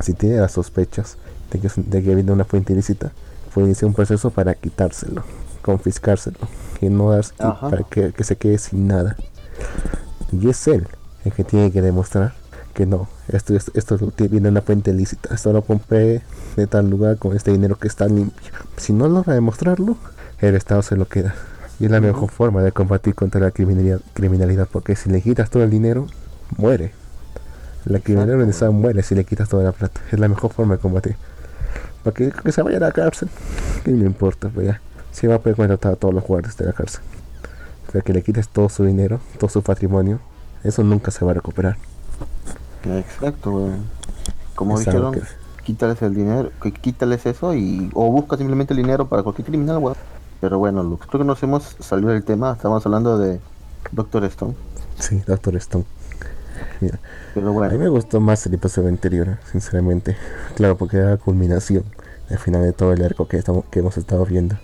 si 0.02 0.12
tiene 0.12 0.36
las 0.36 0.52
sospechas 0.52 1.16
de 1.50 1.62
que, 1.62 1.70
de 1.78 2.04
que 2.04 2.08
viene 2.14 2.24
de 2.24 2.34
una 2.34 2.44
fuente 2.44 2.74
ilícita, 2.74 3.14
puede 3.54 3.68
iniciar 3.68 3.88
un 3.88 3.94
proceso 3.94 4.32
para 4.32 4.54
quitárselo, 4.54 5.24
confiscárselo 5.62 6.40
y 6.82 6.90
no 6.90 7.12
dar, 7.12 7.24
para 7.38 7.84
que, 7.84 8.12
que 8.12 8.24
se 8.26 8.36
quede 8.36 8.58
sin 8.58 8.88
nada. 8.88 9.16
Y 10.34 10.50
es 10.50 10.68
él 10.68 10.86
el 11.24 11.32
que 11.32 11.46
tiene 11.46 11.72
que 11.72 11.82
demostrar 11.82 12.34
que 12.74 12.86
no, 12.86 13.08
esto, 13.30 13.56
esto, 13.56 13.98
viene 14.18 14.42
de 14.42 14.50
una 14.50 14.62
fuente 14.62 14.92
ilícita, 14.92 15.34
esto 15.34 15.54
lo 15.54 15.62
compré 15.62 16.22
de 16.58 16.68
tal 16.68 16.90
lugar 16.90 17.16
con 17.16 17.34
este 17.34 17.52
dinero 17.52 17.78
que 17.78 17.88
está 17.88 18.08
limpio. 18.08 18.52
Si 18.76 18.92
no 18.92 19.08
logra 19.08 19.36
demostrarlo, 19.36 19.96
el 20.40 20.56
Estado 20.56 20.82
se 20.82 20.98
lo 20.98 21.08
queda. 21.08 21.34
Y 21.80 21.86
es 21.86 21.92
la 21.92 22.02
mejor 22.02 22.30
forma 22.30 22.62
de 22.62 22.72
combatir 22.72 23.16
contra 23.16 23.40
la 23.40 23.52
criminalidad, 23.52 24.02
criminalidad 24.14 24.68
porque 24.70 24.96
si 24.96 25.10
le 25.10 25.22
quitas 25.22 25.50
todo 25.50 25.64
el 25.64 25.70
dinero, 25.70 26.08
muere. 26.58 26.92
La 27.86 28.00
criminalidad 28.00 28.36
organizada 28.36 28.72
muere 28.72 29.02
si 29.02 29.16
le 29.16 29.24
quitas 29.24 29.48
toda 29.48 29.64
la 29.64 29.72
plata. 29.72 30.02
Es 30.12 30.20
la 30.20 30.28
mejor 30.28 30.52
forma 30.52 30.76
de 30.76 30.82
combatir. 30.82 31.16
Para 32.04 32.14
que, 32.14 32.52
se 32.52 32.62
vaya 32.62 32.78
a 32.78 32.82
la 32.82 32.92
cárcel, 32.92 33.30
que 33.84 33.92
no 33.92 34.06
importa, 34.06 34.50
pues 34.50 34.68
ya. 34.68 34.82
Si 35.12 35.28
va 35.28 35.36
a 35.36 35.40
poder 35.40 35.56
contratar 35.56 35.94
a 35.94 35.96
todos 35.96 36.14
los 36.14 36.24
guardias 36.24 36.58
de 36.58 36.66
la 36.66 36.74
cárcel. 36.74 37.02
Para 37.88 38.02
que 38.02 38.14
le 38.14 38.22
quites 38.24 38.50
todo 38.50 38.70
su 38.70 38.84
dinero, 38.84 39.20
todo 39.38 39.50
su 39.50 39.64
patrimonio, 39.64 40.20
eso 40.64 40.84
nunca 40.84 41.12
se 41.12 41.24
va 41.24 41.32
a 41.32 41.34
recuperar. 41.36 41.78
Exacto, 42.86 43.70
Como 44.56 44.78
dijeron, 44.80 45.16
quítales 45.64 46.02
el 46.02 46.14
dinero, 46.14 46.52
quítales 46.82 47.26
eso 47.26 47.54
y 47.54 47.90
o 47.94 48.12
busca 48.12 48.38
simplemente 48.38 48.74
el 48.74 48.78
dinero 48.78 49.08
para 49.08 49.24
cualquier 49.24 49.48
criminal, 49.48 49.82
Pero 50.42 50.58
bueno, 50.58 50.84
Lux, 50.84 51.06
creo 51.08 51.20
que 51.20 51.28
nos 51.28 51.42
hemos 51.44 51.76
salido 51.80 52.10
del 52.10 52.24
tema. 52.24 52.54
Estamos 52.54 52.86
hablando 52.86 53.18
de 53.18 53.40
Doctor 53.92 54.24
Stone. 54.26 54.56
Sí, 54.98 55.22
Doctor 55.28 55.56
Stone. 55.58 55.86
Pero 57.34 57.54
bueno. 57.54 57.74
A 57.74 57.78
mí 57.78 57.84
me 57.84 57.90
gustó 57.90 58.20
más 58.20 58.46
el 58.46 58.54
episodio 58.54 58.90
anterior, 58.90 59.38
sinceramente. 59.52 60.16
Claro, 60.56 60.78
porque 60.78 60.98
era 60.98 61.12
la 61.12 61.18
culminación 61.18 61.84
al 62.30 62.38
final 62.38 62.62
de 62.62 62.74
todo 62.74 62.94
el 62.94 63.04
arco 63.04 63.28
que, 63.28 63.38
estamos, 63.38 63.66
que 63.72 63.80
hemos 63.80 63.98
estado 63.98 64.26
viendo. 64.26 64.58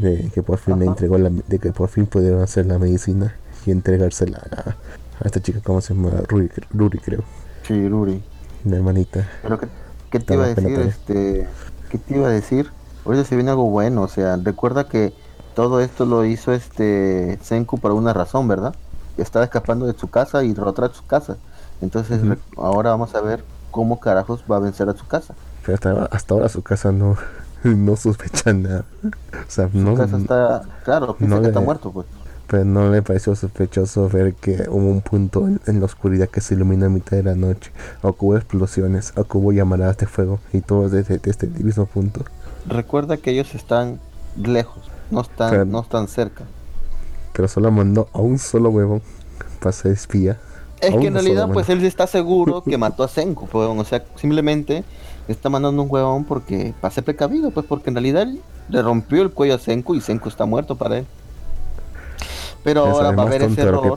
De 0.00 0.30
que 0.32 0.42
por 0.42 0.58
fin 0.58 0.78
le 0.78 0.86
entregó 0.86 1.18
la, 1.18 1.30
de 1.30 1.58
que 1.58 1.72
por 1.72 1.88
fin 1.88 2.06
pudieron 2.06 2.40
hacer 2.40 2.66
la 2.66 2.78
medicina 2.78 3.34
y 3.66 3.72
entregársela 3.72 4.38
a, 4.38 4.70
a 4.70 5.26
esta 5.26 5.40
chica, 5.40 5.60
¿cómo 5.62 5.80
se 5.80 5.94
llama? 5.94 6.10
Ruri 6.28 6.98
creo. 6.98 7.24
Sí, 7.66 7.88
Ruri. 7.88 8.22
Mi 8.64 8.76
hermanita. 8.76 9.28
Pero 9.42 9.58
¿qué, 10.10 10.20
te 10.20 10.34
iba 10.34 10.44
a 10.44 10.48
decir? 10.48 10.78
Este, 10.80 11.48
¿Qué 11.90 11.98
te 11.98 12.14
iba 12.14 12.28
a 12.28 12.30
decir? 12.30 12.70
Ahorita 13.04 13.24
se 13.24 13.34
viene 13.34 13.50
algo 13.50 13.68
bueno, 13.68 14.02
o 14.02 14.08
sea, 14.08 14.36
recuerda 14.36 14.84
que 14.84 15.12
todo 15.54 15.80
esto 15.80 16.04
lo 16.06 16.24
hizo 16.24 16.52
este 16.52 17.38
Senku 17.42 17.78
por 17.78 17.92
una 17.92 18.12
razón, 18.12 18.48
¿verdad? 18.48 18.74
Estaba 19.16 19.44
escapando 19.44 19.86
de 19.86 19.98
su 19.98 20.08
casa 20.08 20.44
y 20.44 20.52
derrotar 20.52 20.90
a 20.90 20.94
su 20.94 21.04
casa. 21.04 21.36
Entonces 21.80 22.20
ahora 22.56 22.90
vamos 22.90 23.14
a 23.14 23.20
ver 23.20 23.44
cómo 23.70 24.00
carajos 24.00 24.44
va 24.50 24.56
a 24.56 24.60
vencer 24.60 24.88
a 24.88 24.94
su 24.94 25.06
casa. 25.06 25.34
Pero 25.64 26.08
hasta, 26.10 26.34
ahora 26.34 26.48
su 26.48 26.62
casa 26.62 26.92
no, 26.92 27.16
no 27.64 27.96
sospecha 27.96 28.52
nada. 28.52 28.84
O 29.04 29.50
sea, 29.50 29.68
su 29.70 29.78
no, 29.78 29.94
casa 29.94 30.16
está, 30.16 30.62
claro, 30.84 31.16
piensa 31.16 31.40
que 31.40 31.48
está 31.48 31.60
muerto, 31.60 31.90
pues 31.90 32.06
pero 32.52 32.66
no 32.66 32.90
le 32.90 33.00
pareció 33.00 33.34
sospechoso 33.34 34.10
ver 34.10 34.34
que 34.34 34.66
hubo 34.68 34.90
un 34.90 35.00
punto 35.00 35.48
en, 35.48 35.80
la 35.80 35.86
oscuridad 35.86 36.28
que 36.28 36.42
se 36.42 36.54
ilumina 36.54 36.84
a 36.84 36.90
mitad 36.90 37.16
de 37.16 37.22
la 37.22 37.34
noche, 37.34 37.72
o 38.02 38.12
que 38.12 38.24
hubo 38.26 38.36
explosiones, 38.36 39.14
o 39.16 39.24
que 39.24 39.38
hubo 39.38 39.52
llamaradas 39.52 39.96
de 39.96 40.06
fuego, 40.06 40.38
y 40.52 40.60
todo 40.60 40.90
desde, 40.90 41.18
este 41.24 41.46
mismo 41.46 41.86
punto. 41.86 42.26
Recuerda 42.66 43.16
que 43.16 43.30
ellos 43.30 43.54
están 43.54 44.00
lejos, 44.36 44.82
no 45.10 45.20
están, 45.20 45.70
no 45.70 45.80
están 45.80 46.08
cerca. 46.08 46.44
Pero 47.32 47.48
solo 47.48 47.70
mandó 47.70 48.08
a 48.12 48.18
un 48.18 48.38
solo 48.38 48.70
huevo 48.70 49.00
para 49.60 49.72
ser 49.72 49.92
espía. 49.92 50.38
Es 50.80 50.94
que 50.96 51.06
en 51.06 51.14
realidad, 51.14 51.48
pues 51.52 51.68
él 51.68 51.84
está 51.84 52.06
seguro 52.06 52.62
que 52.62 52.76
mató 52.78 53.04
a 53.04 53.08
Senku, 53.08 53.46
pues, 53.46 53.68
o 53.68 53.84
sea, 53.84 54.04
simplemente 54.16 54.84
está 55.28 55.48
mandando 55.48 55.82
un 55.82 55.88
huevón 55.90 56.24
porque 56.24 56.74
para 56.80 56.92
ser 56.92 57.04
precavido, 57.04 57.50
pues 57.52 57.66
porque 57.66 57.90
en 57.90 57.94
realidad 57.94 58.26
le 58.68 58.82
rompió 58.82 59.22
el 59.22 59.30
cuello 59.30 59.54
a 59.54 59.58
Senku 59.58 59.94
y 59.94 60.00
Senku 60.00 60.28
está 60.28 60.44
muerto 60.44 60.76
para 60.76 60.98
él. 60.98 61.06
Pero 62.64 62.86
ahora 62.86 63.10
va 63.12 63.24
a 63.24 63.26
haber 63.26 63.42
ese 63.42 63.60
error. 63.62 63.96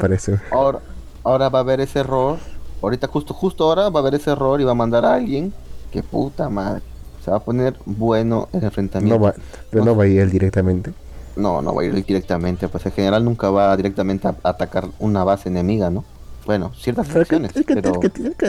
Ahora, 0.51 0.79
ahora 1.23 1.49
va 1.49 1.59
a 1.59 1.61
haber 1.61 1.81
ese 1.81 1.99
error. 1.99 2.37
Ahorita 2.81 3.07
justo 3.07 3.33
justo 3.33 3.63
ahora 3.63 3.89
va 3.89 3.99
a 3.99 4.01
haber 4.01 4.15
ese 4.15 4.31
error 4.31 4.59
y 4.59 4.63
va 4.63 4.71
a 4.71 4.75
mandar 4.75 5.05
a 5.05 5.13
alguien. 5.13 5.53
Que 5.91 6.03
puta 6.03 6.49
madre. 6.49 6.81
Se 7.25 7.31
va 7.31 7.37
a 7.37 7.39
poner 7.39 7.75
bueno 7.87 8.49
el 8.53 8.63
enfrentamiento. 8.63 9.17
No 9.17 9.25
va, 9.25 9.33
pero 9.71 9.83
no 9.83 9.95
va 9.95 10.03
a 10.03 10.07
ir 10.07 10.19
él 10.19 10.29
directamente. 10.29 10.93
No, 11.35 11.59
no 11.59 11.73
va 11.73 11.81
a 11.81 11.85
ir 11.85 11.95
él 11.95 12.03
directamente. 12.03 12.67
Pues 12.67 12.85
el 12.85 12.91
general 12.91 13.25
nunca 13.25 13.49
va 13.49 13.75
directamente 13.75 14.27
a, 14.27 14.35
atacar 14.43 14.89
una 14.99 15.23
base 15.23 15.49
enemiga, 15.49 15.89
¿no? 15.89 16.05
Bueno, 16.45 16.71
ciertas 16.75 17.15
acciones. 17.15 17.51
¿Qué, 17.51 17.63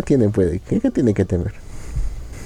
tiene, 0.02 0.28
puede? 0.28 0.58
¿Qué, 0.58 0.90
tiene 0.90 1.14
que 1.14 1.24
temer? 1.24 1.54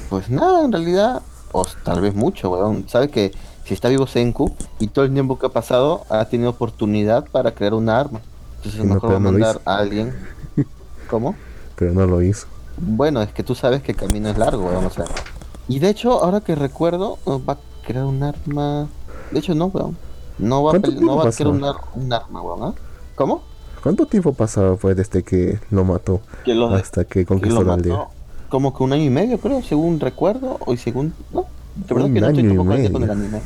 Pues 0.08 0.30
nada, 0.30 0.64
en 0.64 0.70
realidad. 0.70 1.20
O 1.50 1.66
tal 1.82 2.00
vez 2.00 2.14
mucho, 2.14 2.50
weón. 2.50 2.88
Sabe 2.88 3.08
que 3.08 3.32
si 3.64 3.74
está 3.74 3.88
vivo 3.88 4.06
Senku 4.06 4.54
y 4.78 4.86
todo 4.86 5.04
el 5.04 5.12
tiempo 5.12 5.36
que 5.36 5.46
ha 5.46 5.50
pasado 5.50 6.04
ha 6.10 6.24
tenido 6.26 6.50
oportunidad 6.50 7.24
para 7.24 7.56
crear 7.56 7.74
una 7.74 7.98
arma. 7.98 8.20
Entonces 8.58 8.84
mejor 8.84 9.10
va 9.10 9.16
a 9.16 9.18
mandar 9.18 9.60
a 9.64 9.78
alguien. 9.78 10.14
¿Cómo? 11.10 11.34
Pero 11.74 11.92
no 11.92 12.06
lo 12.06 12.22
hizo. 12.22 12.46
Bueno, 12.76 13.20
es 13.20 13.32
que 13.32 13.42
tú 13.42 13.56
sabes 13.56 13.82
que 13.82 13.90
el 13.90 13.98
camino 13.98 14.28
es 14.28 14.38
largo, 14.38 14.70
vamos 14.72 14.96
a 14.96 15.02
ver. 15.02 15.39
Y 15.70 15.78
de 15.78 15.88
hecho, 15.88 16.22
ahora 16.24 16.40
que 16.40 16.54
recuerdo, 16.54 17.18
va 17.26 17.54
a 17.54 17.58
crear 17.86 18.04
un 18.04 18.22
arma. 18.22 18.88
De 19.30 19.38
hecho, 19.38 19.54
no, 19.54 19.66
weón. 19.66 19.96
No 20.38 20.64
va 20.64 20.70
a, 20.70 20.72
¿Cuánto 20.72 20.90
pele- 20.90 21.00
no 21.00 21.16
va 21.16 21.28
a 21.28 21.30
querer 21.32 21.52
un, 21.52 21.64
ar- 21.64 21.76
un 21.94 22.12
arma, 22.12 22.42
weón. 22.42 22.62
¿ah? 22.64 22.74
¿Cómo? 23.14 23.42
¿Cuánto 23.82 24.04
tiempo 24.06 24.32
pasó 24.34 24.76
pues 24.80 24.96
desde 24.96 25.22
que 25.22 25.58
lo 25.70 25.84
mató 25.84 26.20
Que 26.44 26.54
lo, 26.54 26.68
hasta 26.74 27.04
que 27.04 27.20
que 27.20 27.26
conquistó 27.26 27.60
lo 27.62 27.68
la 27.68 27.74
aldea? 27.74 28.08
Como 28.48 28.74
que 28.74 28.82
un 28.82 28.92
año 28.92 29.04
y 29.04 29.10
medio, 29.10 29.38
creo, 29.38 29.62
según 29.62 30.00
recuerdo. 30.00 30.58
O 30.66 30.72
y 30.72 30.76
según. 30.76 31.14
No, 31.32 31.46
de 31.76 31.94
verdad 31.94 32.08
Un 32.08 32.14
que 32.14 32.20
no 32.20 32.26
estoy 32.28 32.42
tampoco 32.48 32.72
al 32.72 32.92
con 32.92 33.02
el 33.04 33.10
anime. 33.10 33.40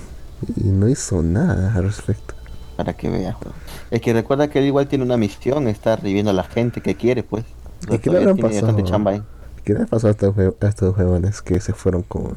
Y 0.57 0.64
no 0.64 0.89
hizo 0.89 1.22
nada 1.22 1.75
al 1.75 1.85
respecto. 1.85 2.35
Para 2.77 2.95
que 2.95 3.09
veas, 3.11 3.37
weón. 3.43 3.55
Es 3.91 4.01
que 4.01 4.12
recuerda 4.14 4.49
que 4.49 4.61
él 4.61 4.64
igual 4.64 4.89
tiene 4.89 5.05
una 5.05 5.16
misión, 5.18 5.68
está 5.68 5.97
reviviendo 5.97 6.31
a 6.31 6.35
la 6.35 6.45
gente 6.45 6.81
que 6.81 6.95
quiere, 6.95 7.22
pues. 7.22 7.45
¿Y 7.91 7.99
qué 7.99 8.11
le 8.11 8.18
habrán 8.18 8.39
pasado? 8.39 8.81
chamba 8.81 9.11
ahí. 9.12 9.22
¿Qué 9.65 9.73
le 9.75 9.87
pasó 9.87 10.09
a 10.09 10.11
estos, 10.11 10.35
a 10.39 10.67
estos 10.69 10.97
huevones 10.97 11.41
que 11.43 11.61
se 11.61 11.73
fueron 11.73 12.03
con, 12.03 12.35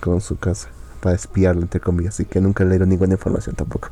con 0.00 0.20
su 0.20 0.38
casa? 0.38 0.68
Para 1.00 1.14
espiarlo, 1.14 1.62
entre 1.62 1.80
comillas, 1.80 2.18
y 2.20 2.24
que 2.24 2.40
nunca 2.40 2.64
le 2.64 2.70
dieron 2.70 2.88
ninguna 2.88 3.14
información 3.14 3.54
tampoco. 3.54 3.88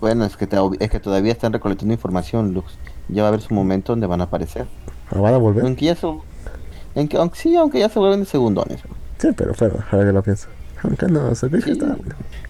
Bueno, 0.00 0.24
es 0.24 0.36
que, 0.36 0.46
te- 0.46 0.56
es 0.80 0.90
que 0.90 1.00
todavía 1.00 1.32
están 1.32 1.52
recolectando 1.52 1.94
información, 1.94 2.52
Lux. 2.54 2.72
Ya 3.08 3.22
va 3.22 3.28
a 3.28 3.30
haber 3.30 3.40
su 3.40 3.54
momento 3.54 3.92
donde 3.92 4.06
van 4.06 4.20
a 4.20 4.24
aparecer. 4.24 4.66
¿Ah, 5.10 5.20
¿Van 5.20 5.34
a 5.34 5.36
volver? 5.38 5.64
Aunque 5.64 5.84
ya 5.86 5.94
se... 5.94 6.06
En 6.94 7.08
que, 7.08 7.16
aunque, 7.16 7.38
sí, 7.38 7.54
aunque 7.56 7.78
ya 7.78 7.88
se 7.88 7.98
vuelven 7.98 8.20
de 8.20 8.26
segundones. 8.26 8.80
Sí, 9.18 9.28
pero, 9.36 9.52
pero, 9.58 9.78
ahora 9.90 10.06
que 10.06 10.12
lo 10.12 10.22
pienso. 10.22 10.48
Aunque 10.82 11.06
no, 11.06 11.34
se 11.34 11.48
Sí. 11.48 11.70
está... 11.72 11.96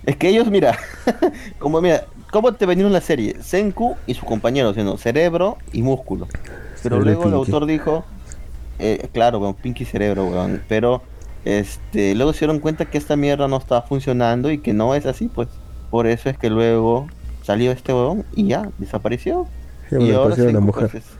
Es 0.06 0.16
que 0.16 0.28
ellos, 0.30 0.50
mira, 0.50 0.76
como 1.58 1.80
mira, 1.80 2.04
¿cómo 2.30 2.52
te 2.54 2.64
vendieron 2.66 2.92
la 2.92 3.00
serie? 3.02 3.36
Senku 3.42 3.96
y 4.06 4.14
su 4.14 4.24
compañero, 4.24 4.72
sino 4.74 4.96
cerebro 4.96 5.58
y 5.72 5.82
músculo. 5.82 6.28
Pero 6.82 6.96
Cerebro 6.96 7.04
luego 7.04 7.24
el 7.24 7.34
Pinky. 7.34 7.52
autor 7.52 7.66
dijo, 7.66 8.04
eh, 8.78 9.08
claro, 9.12 9.38
weón, 9.38 9.54
Pinky 9.54 9.84
cerebro, 9.84 10.26
weón, 10.26 10.62
pero 10.68 11.02
este, 11.44 12.14
luego 12.14 12.32
se 12.32 12.40
dieron 12.40 12.60
cuenta 12.60 12.86
que 12.86 12.98
esta 12.98 13.16
mierda 13.16 13.48
no 13.48 13.56
estaba 13.56 13.82
funcionando 13.82 14.50
y 14.50 14.58
que 14.58 14.72
no 14.72 14.94
es 14.94 15.06
así, 15.06 15.28
pues. 15.28 15.48
Por 15.90 16.06
eso 16.06 16.30
es 16.30 16.38
que 16.38 16.48
luego 16.50 17.06
salió 17.42 17.70
este 17.72 17.92
weón 17.92 18.24
y 18.34 18.48
ya, 18.48 18.70
desapareció. 18.78 19.46
Sí, 19.90 19.96
y 20.00 20.12
ahora 20.12 20.36
Senku, 20.36 20.60
mujer. 20.60 20.88
pues, 20.90 21.04
es 21.04 21.10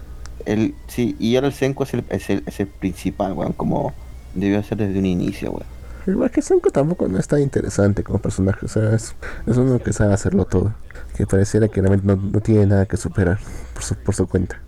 el, 0.47 0.75
sí, 0.87 1.15
y 1.19 1.37
ahora 1.37 1.49
el 1.49 1.53
Senku 1.53 1.83
es 1.85 1.95
el, 1.95 2.05
es 2.09 2.31
el, 2.31 2.43
es 2.47 2.59
el 2.61 2.67
principal, 2.69 3.33
weón, 3.35 3.53
como 3.53 3.93
debió 4.35 4.63
ser 4.63 4.79
desde 4.79 4.99
un 4.99 5.07
inicio, 5.07 5.51
weón. 5.51 5.67
Igual 6.07 6.31
que 6.33 6.43
Senko 6.43 6.71
tampoco 6.71 7.07
no 7.07 7.19
es 7.19 7.29
tan 7.29 7.41
interesante 7.41 8.03
como 8.03 8.19
personaje. 8.19 8.67
O 8.67 8.69
sea, 8.69 8.93
es, 8.95 9.15
es 9.47 9.57
uno 9.57 9.79
que 9.79 9.93
sabe 9.93 10.13
hacerlo 10.13 10.45
todo. 10.47 10.75
Que 11.17 11.27
pareciera 11.27 11.69
que 11.69 11.81
realmente 11.81 12.07
no, 12.07 12.17
no 12.17 12.41
tiene 12.41 12.67
nada 12.67 12.87
que 12.87 12.97
superar 12.97 13.39
por 13.73 13.85
su, 13.85 13.95
por 13.95 14.15
su 14.15 14.27
cuenta. 14.27 14.61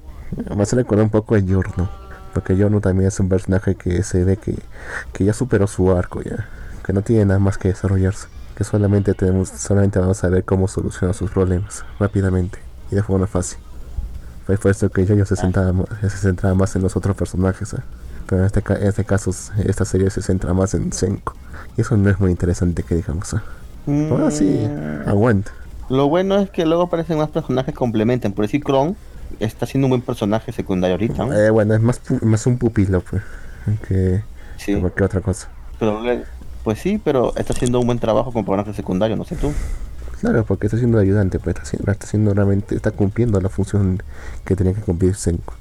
Además 0.47 0.68
se 0.68 0.76
recuerda 0.76 1.05
un 1.05 1.11
poco 1.11 1.35
a 1.35 1.39
Yorno. 1.39 1.89
Porque 2.32 2.57
Yorno 2.57 2.80
también 2.80 3.09
es 3.09 3.20
un 3.20 3.28
personaje 3.28 3.74
que 3.76 4.03
se 4.03 4.24
ve 4.24 4.37
que, 4.37 4.57
que 5.12 5.24
ya 5.24 5.32
superó 5.32 5.66
su 5.66 5.93
arco 5.93 6.20
ya. 6.22 6.49
Que 6.85 6.93
no 6.93 7.03
tiene 7.03 7.24
nada 7.26 7.39
más 7.39 7.59
que 7.59 7.68
desarrollarse. 7.68 8.28
Que 8.57 8.64
solamente 8.64 9.14
tenemos, 9.14 9.49
solamente 9.51 9.99
vamos 9.99 10.22
a 10.24 10.28
ver 10.28 10.45
cómo 10.45 10.68
soluciona 10.68 11.12
sus 11.14 11.30
problemas 11.30 11.85
rápidamente 11.99 12.59
y 12.91 12.95
de 12.97 13.03
forma 13.03 13.26
fácil. 13.26 13.59
Fue 14.47 14.57
por 14.59 14.70
eso 14.72 14.91
que 14.91 15.07
yo 15.07 15.24
se 15.24 15.37
centraba, 15.37 15.72
se 16.03 16.11
centraba 16.11 16.55
más 16.55 16.74
en 16.76 16.82
los 16.82 16.97
otros 16.97 17.16
personajes. 17.16 17.72
¿eh? 17.72 17.78
Pero 18.26 18.41
en 18.43 18.47
este, 18.47 18.62
en 18.74 18.87
este 18.87 19.05
caso, 19.05 19.30
esta 19.64 19.85
serie 19.85 20.11
se 20.11 20.20
centra 20.22 20.53
más 20.55 20.74
en 20.74 20.93
Senko. 20.93 21.35
Y 21.76 21.80
eso 21.80 21.97
no 21.97 22.11
es 22.11 22.20
muy 22.20 22.30
interesante 22.30 22.82
que 22.82 22.97
digamos. 22.97 23.35
¿eh? 23.35 24.09
Ahora 24.11 24.30
sí, 24.30 24.45
Mm. 24.68 25.09
aguanta. 25.09 25.51
Lo 25.89 26.09
bueno 26.09 26.39
es 26.39 26.51
que 26.51 26.64
luego 26.66 26.85
aparecen 26.85 27.18
más 27.18 27.28
personajes 27.30 27.72
que 27.74 27.78
complementan. 27.78 28.32
Por 28.32 28.45
decir, 28.45 28.62
Kron 28.62 28.97
está 29.40 29.66
siendo 29.66 29.86
un 29.86 29.90
buen 29.90 30.02
personaje 30.02 30.52
secundario 30.52 30.94
ahorita. 30.94 31.24
¿no? 31.26 31.32
Eh, 31.32 31.50
bueno, 31.50 31.74
es 31.74 31.80
más, 31.80 32.00
más 32.22 32.46
un 32.46 32.58
pupilo 32.58 33.00
pues, 33.02 33.22
que 33.88 34.22
sí, 34.56 34.74
que 34.74 34.80
cualquier 34.80 35.04
otra 35.04 35.20
cosa. 35.20 35.48
pero 35.78 36.00
le- 36.02 36.24
pues 36.62 36.78
sí, 36.78 37.00
pero 37.02 37.34
está 37.36 37.52
haciendo 37.52 37.78
un 37.80 37.86
buen 37.86 37.98
trabajo 37.98 38.32
como 38.32 38.44
personaje 38.46 38.72
secundario, 38.74 39.16
no 39.16 39.24
sé 39.24 39.36
tú. 39.36 39.52
Claro, 40.20 40.44
porque 40.46 40.66
está 40.66 40.78
siendo 40.78 40.98
ayudante, 40.98 41.38
pues 41.38 41.54
está 41.56 41.62
haciendo, 41.62 41.92
está 41.92 42.06
haciendo 42.06 42.32
realmente, 42.32 42.74
está 42.74 42.90
cumpliendo 42.92 43.38
la 43.40 43.50
función 43.50 44.02
que 44.46 44.56
tenía 44.56 44.72
que 44.72 44.80
cumplir 44.80 45.14
Senko. 45.14 45.52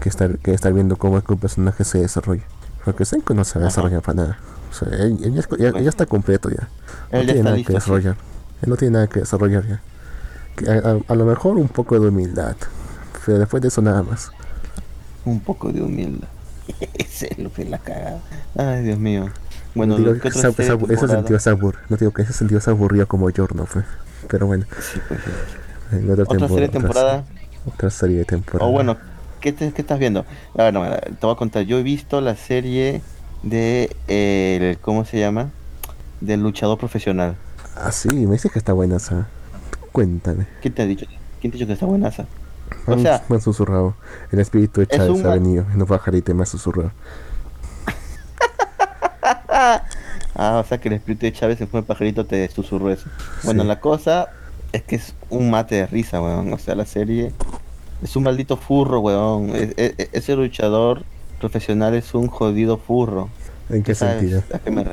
Que 0.00 0.08
estar, 0.08 0.38
que 0.38 0.52
estar 0.54 0.72
viendo 0.72 0.96
cómo 0.96 1.18
es 1.18 1.24
que 1.24 1.32
un 1.32 1.40
personaje 1.40 1.82
se 1.82 1.98
desarrolla. 1.98 2.44
Porque 2.84 3.04
Senko 3.04 3.34
no 3.34 3.42
se 3.44 3.58
va 3.58 3.64
a 3.64 3.68
desarrollar 3.68 4.02
para 4.02 4.14
nada. 4.22 4.38
O 4.70 4.74
sea, 4.74 4.88
él, 4.88 5.18
él 5.24 5.34
ya, 5.34 5.40
es- 5.40 5.48
ya- 5.58 5.80
ya 5.80 5.88
está 5.88 6.06
completo 6.06 6.50
ya. 6.50 6.68
No 7.10 7.18
Él 7.18 7.26
tiene 7.26 7.42
nada 7.42 7.56
listo, 7.56 7.72
que 7.72 7.72
sí. 7.72 7.84
desarrollar. 7.84 8.16
Él 8.62 8.70
no 8.70 8.76
tiene 8.76 8.92
nada 8.92 9.06
que 9.08 9.20
desarrollar 9.20 9.66
ya. 9.66 9.80
Que 10.54 10.70
a, 10.70 10.74
a- 10.74 11.00
a 11.12 11.14
lo 11.16 11.24
mejor 11.24 11.56
un 11.56 11.68
poco 11.68 11.98
de 11.98 12.08
humildad. 12.08 12.54
Pero 13.24 13.38
después 13.38 13.60
de 13.62 13.68
eso 13.68 13.80
nada 13.82 14.02
más. 14.02 14.30
Un 15.24 15.40
poco 15.40 15.72
de 15.72 15.82
humildad. 15.82 16.28
Ese 16.94 17.28
es 17.32 17.38
lo 17.38 17.52
que 17.52 17.64
la 17.64 17.78
cagada. 17.78 18.20
Ay, 18.56 18.82
Dios 18.84 18.98
mío. 18.98 19.28
Bueno, 19.74 19.94
no 19.94 19.98
digo 19.98 20.12
¿qué 20.14 20.20
que 20.20 20.28
esa- 20.28 20.48
esa- 20.48 20.74
ese 20.88 21.08
sentido 21.08 21.36
es 21.36 21.46
abur- 21.46 21.78
No 21.88 21.96
digo 21.96 22.12
que 22.12 22.22
ese 22.22 22.32
sentido 22.32 22.58
es 22.58 22.68
aburrido 22.68 23.06
como 23.08 23.28
Jorno 23.34 23.66
fue. 23.66 23.82
Pero 24.28 24.46
bueno, 24.46 24.64
Sí, 24.80 25.00
pues, 25.08 25.20
sí. 25.20 25.96
en 25.96 26.10
otra, 26.20 26.48
serie 26.48 26.60
de 26.62 26.68
temporada. 26.68 27.24
Otra, 27.66 27.90
serie 27.90 28.18
de 28.18 28.24
temporada. 28.24 28.68
O 28.68 28.72
bueno, 28.72 28.96
¿qué, 29.40 29.52
te- 29.52 29.72
qué 29.72 29.82
estás 29.82 29.98
viendo? 29.98 30.24
A 30.56 30.62
ver, 30.64 30.74
no, 30.74 30.84
te 30.90 31.18
voy 31.26 31.32
a 31.32 31.36
contar. 31.36 31.62
Yo 31.64 31.78
he 31.78 31.82
visto 31.82 32.20
la 32.20 32.36
serie 32.36 33.00
de. 33.42 33.94
eh, 34.08 34.58
el- 34.60 34.78
¿Cómo 34.78 35.04
se 35.04 35.18
llama? 35.18 35.50
Del 36.20 36.40
luchador 36.42 36.78
profesional. 36.78 37.34
Ah, 37.76 37.90
sí, 37.92 38.08
me 38.08 38.32
dices 38.32 38.52
que 38.52 38.58
está 38.58 38.72
buena 38.72 38.96
esa. 38.96 39.26
Cuéntame. 39.92 40.46
¿Quién 40.62 40.74
te 40.74 40.82
ha 40.82 40.86
dicho? 40.86 41.06
¿Quién 41.40 41.50
te 41.50 41.56
ha 41.56 41.58
dicho 41.58 41.66
que 41.66 41.72
está 41.74 41.86
buenaza? 41.86 42.26
O 42.86 42.90
Me 42.90 42.96
han- 42.96 43.02
sea- 43.02 43.22
me 43.28 43.36
han 43.36 43.42
susurrado. 43.42 43.94
El 44.30 44.40
espíritu 44.40 44.80
de 44.80 44.86
Chávez 44.86 45.10
un 45.10 45.26
ha 45.26 45.30
venido. 45.34 45.64
Y 45.74 45.76
no 45.78 45.86
pajarita 45.86 46.34
me 46.34 46.42
ha 46.42 46.46
susurrado. 46.46 46.90
Ah, 50.36 50.58
o 50.58 50.64
sea 50.68 50.78
que 50.78 50.88
el 50.88 50.94
espíritu 50.94 51.26
de 51.26 51.32
Chávez 51.32 51.60
en 51.60 51.68
fue 51.68 51.82
pajarito 51.84 52.26
te 52.26 52.48
susurró 52.48 52.90
eso. 52.90 53.08
Bueno, 53.44 53.62
Sí. 53.62 53.68
la 53.68 53.78
cosa 53.80 54.28
es 54.72 54.82
que 54.82 54.96
es 54.96 55.14
un 55.30 55.48
mate 55.48 55.76
de 55.76 55.86
risa, 55.86 56.20
weón. 56.20 56.52
O 56.52 56.58
sea, 56.58 56.74
la 56.74 56.84
serie 56.86 57.32
es 58.02 58.16
un 58.16 58.24
maldito 58.24 58.56
furro, 58.56 58.98
weón. 59.00 59.52
Ese 59.54 60.34
luchador 60.34 61.04
profesional 61.38 61.94
es 61.94 62.14
un 62.14 62.26
jodido 62.26 62.78
furro. 62.78 63.28
¿En 63.70 63.84
qué 63.84 63.92
¿Tú 63.92 64.00
sabes 64.00 64.18
sentido? 64.18 64.42
A 64.52 64.58
qué 64.58 64.70
me 64.72 64.84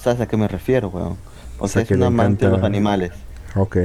sabes 0.00 0.20
a 0.20 0.26
qué 0.26 0.36
me 0.36 0.48
refiero, 0.48 0.88
weón? 0.88 1.16
O, 1.60 1.64
O 1.64 1.68
sea, 1.68 1.74
sea, 1.74 1.82
es 1.82 1.88
que 1.88 1.94
un 1.94 2.02
amante 2.02 2.46
de 2.46 2.50
los 2.50 2.58
encanta- 2.58 2.66
animales. 2.66 3.12
Ok. 3.54 3.76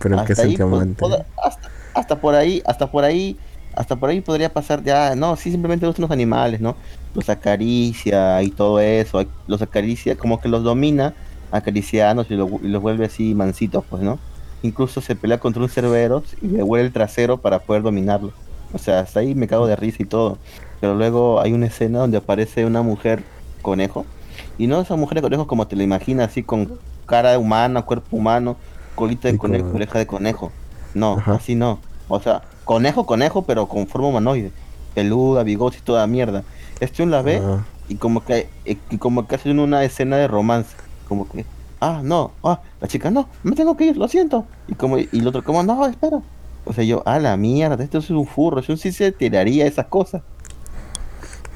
Pero 0.00 0.18
en 0.18 0.24
qué 0.26 0.32
Hasta 0.32 0.42
ahí, 0.42 0.48
sentido 0.56 0.68
pues, 0.70 0.82
amante? 0.82 1.04
hasta, 1.40 1.68
hasta 1.94 2.20
por 2.20 2.34
ahí, 2.34 2.62
hasta 2.66 2.90
por 2.90 3.04
ahí, 3.04 3.40
hasta 3.72 3.96
por 3.98 4.10
ahí 4.10 4.20
podría 4.20 4.52
pasar 4.52 4.82
ya, 4.84 5.14
no, 5.16 5.36
sí 5.36 5.50
simplemente 5.50 5.84
le 5.86 5.88
gustan 5.88 6.02
los 6.04 6.10
animales, 6.10 6.60
¿no? 6.60 6.78
Los 7.14 7.28
acaricia 7.28 8.42
y 8.42 8.52
todo 8.52 8.80
eso, 8.80 9.24
los 9.46 9.62
acaricia, 9.62 10.16
como 10.16 10.40
que 10.40 10.48
los 10.48 10.62
domina 10.64 11.16
acariciándolos 11.50 12.30
y, 12.30 12.34
lo- 12.36 12.58
y 12.62 12.68
los 12.68 12.80
vuelve 12.82 13.04
así 13.06 13.34
mansitos, 13.34 13.84
pues, 13.88 14.02
¿no? 14.02 14.22
Incluso 14.62 15.00
se 15.00 15.16
pelea 15.16 15.38
contra 15.38 15.62
un 15.62 15.68
cerbero 15.68 16.24
y 16.40 16.48
le 16.48 16.62
huele 16.62 16.86
el 16.86 16.92
trasero 16.92 17.40
para 17.40 17.64
poder 17.64 17.82
dominarlo. 17.82 18.34
O 18.70 18.78
sea, 18.78 19.00
hasta 19.00 19.20
ahí 19.20 19.34
me 19.34 19.46
cago 19.48 19.66
de 19.66 19.76
risa 19.76 20.02
y 20.02 20.06
todo. 20.06 20.40
Pero 20.78 20.94
luego 20.94 21.40
hay 21.40 21.52
una 21.52 21.66
escena 21.66 21.98
donde 22.00 22.16
aparece 22.18 22.64
una 22.64 22.82
mujer 22.82 23.28
conejo. 23.60 24.10
Y 24.56 24.66
no 24.66 24.80
esa 24.80 24.96
mujer 24.96 25.16
de 25.16 25.22
conejo 25.22 25.46
como 25.46 25.68
te 25.68 25.76
la 25.76 25.82
imaginas, 25.82 26.28
así 26.30 26.44
con 26.44 26.72
cara 27.06 27.38
humana, 27.38 27.82
cuerpo 27.82 28.16
humano, 28.16 28.60
colita 28.94 29.28
de 29.28 29.36
conejo, 29.36 29.68
oreja 29.76 29.98
de 29.98 30.06
conejo. 30.06 30.56
No, 30.94 31.14
Ajá. 31.18 31.34
así 31.34 31.54
no. 31.54 31.78
O 32.08 32.20
sea, 32.20 32.42
conejo, 32.64 33.06
conejo, 33.06 33.42
pero 33.42 33.66
con 33.66 33.86
forma 33.86 34.08
humanoide. 34.08 34.50
Peluda, 34.94 35.42
bigotes 35.42 35.80
y 35.80 35.82
toda 35.82 36.06
mierda. 36.06 36.42
Este 36.80 37.02
un 37.02 37.10
la 37.10 37.22
ve 37.22 37.40
y 37.88 37.96
como 37.96 38.24
que 38.24 38.48
y 38.64 38.74
como 38.98 39.26
que 39.26 39.34
hacen 39.36 39.58
una 39.58 39.82
escena 39.84 40.16
de 40.16 40.28
romance. 40.28 40.74
Como 41.08 41.28
que, 41.28 41.44
ah, 41.80 42.00
no, 42.04 42.32
ah, 42.44 42.60
la 42.80 42.88
chica, 42.88 43.10
no, 43.10 43.28
me 43.42 43.52
tengo 43.56 43.76
que 43.76 43.84
ir, 43.86 43.96
lo 43.96 44.08
siento. 44.08 44.46
Y 44.68 44.74
como 44.74 44.98
y 44.98 45.08
el 45.12 45.26
otro, 45.26 45.42
como, 45.44 45.62
no, 45.62 45.86
espera. 45.86 46.20
O 46.64 46.72
sea, 46.72 46.84
yo, 46.84 47.02
ah, 47.06 47.18
la 47.18 47.36
mierda, 47.36 47.82
esto 47.82 47.98
es 47.98 48.10
un 48.10 48.26
furro, 48.26 48.60
eso 48.60 48.76
sí 48.76 48.92
se 48.92 49.10
tiraría 49.12 49.66
esas 49.66 49.86
cosas. 49.86 50.22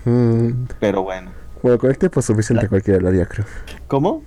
mm, 0.05 0.51
Pero 0.80 1.03
bueno. 1.03 1.30
bueno, 1.62 1.78
con 1.78 1.91
el 1.91 1.99
tiempo 1.99 2.22
suficiente 2.22 2.64
La- 2.64 2.68
cualquiera 2.68 3.01
lo 3.01 3.09
haría, 3.09 3.26
creo. 3.26 3.47
¿Cómo? 3.89 4.22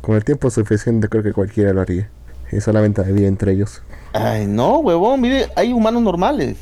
Con 0.00 0.16
el 0.16 0.24
tiempo 0.24 0.50
suficiente 0.50 1.08
creo 1.08 1.22
que 1.22 1.32
cualquiera 1.32 1.72
lo 1.72 1.80
haría. 1.80 2.08
Y 2.50 2.60
solamente 2.60 3.02
vive 3.02 3.26
entre 3.26 3.52
ellos. 3.52 3.82
Ay, 4.12 4.46
no, 4.46 4.78
huevón, 4.78 5.22
vive, 5.22 5.48
hay 5.56 5.72
humanos 5.72 6.02
normales. 6.02 6.56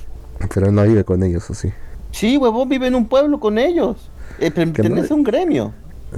Pero 0.55 0.71
no 0.73 0.83
vive 0.85 1.05
con 1.05 1.23
ellos, 1.23 1.49
¿o 1.51 1.55
sí? 1.55 1.71
Sí, 2.13 2.37
huevón, 2.37 2.69
vive 2.69 2.87
en 2.87 2.95
un 2.95 3.07
pueblo 3.07 3.39
con 3.41 3.59
ellos. 3.59 3.97
Eh, 4.39 4.49
no- 4.49 4.55
pertenece 4.73 5.13
a 5.13 5.17
un 5.17 5.23
gremio. 5.23 5.73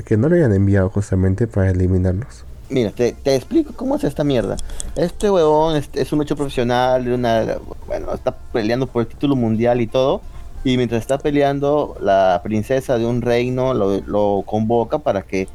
Que 0.06 0.16
no 0.16 0.28
lo 0.28 0.36
hayan 0.36 0.54
enviado 0.54 0.88
justamente 0.90 1.46
para 1.46 1.70
eliminarlos. 1.70 2.44
Mira, 2.70 2.90
te, 2.90 3.12
te 3.12 3.34
explico 3.34 3.72
cómo 3.76 3.96
es 3.96 4.04
esta 4.04 4.24
mierda. 4.24 4.56
Este 4.96 5.30
huevón 5.30 5.76
es, 5.76 5.90
es 5.92 6.12
un 6.12 6.22
hecho 6.22 6.36
profesional, 6.36 7.06
una, 7.08 7.58
bueno, 7.86 8.14
está 8.14 8.34
peleando 8.52 8.86
por 8.86 9.02
el 9.02 9.08
título 9.08 9.36
mundial 9.36 9.80
y 9.82 9.86
todo. 9.86 10.22
Y 10.64 10.76
mientras 10.76 11.00
está 11.02 11.18
peleando, 11.18 11.96
la 12.00 12.40
princesa 12.42 12.96
de 12.96 13.04
un 13.04 13.20
reino 13.20 13.74
lo, 13.74 14.00
lo 14.06 14.42
convoca 14.46 14.98
para 15.00 15.22
que, 15.22 15.48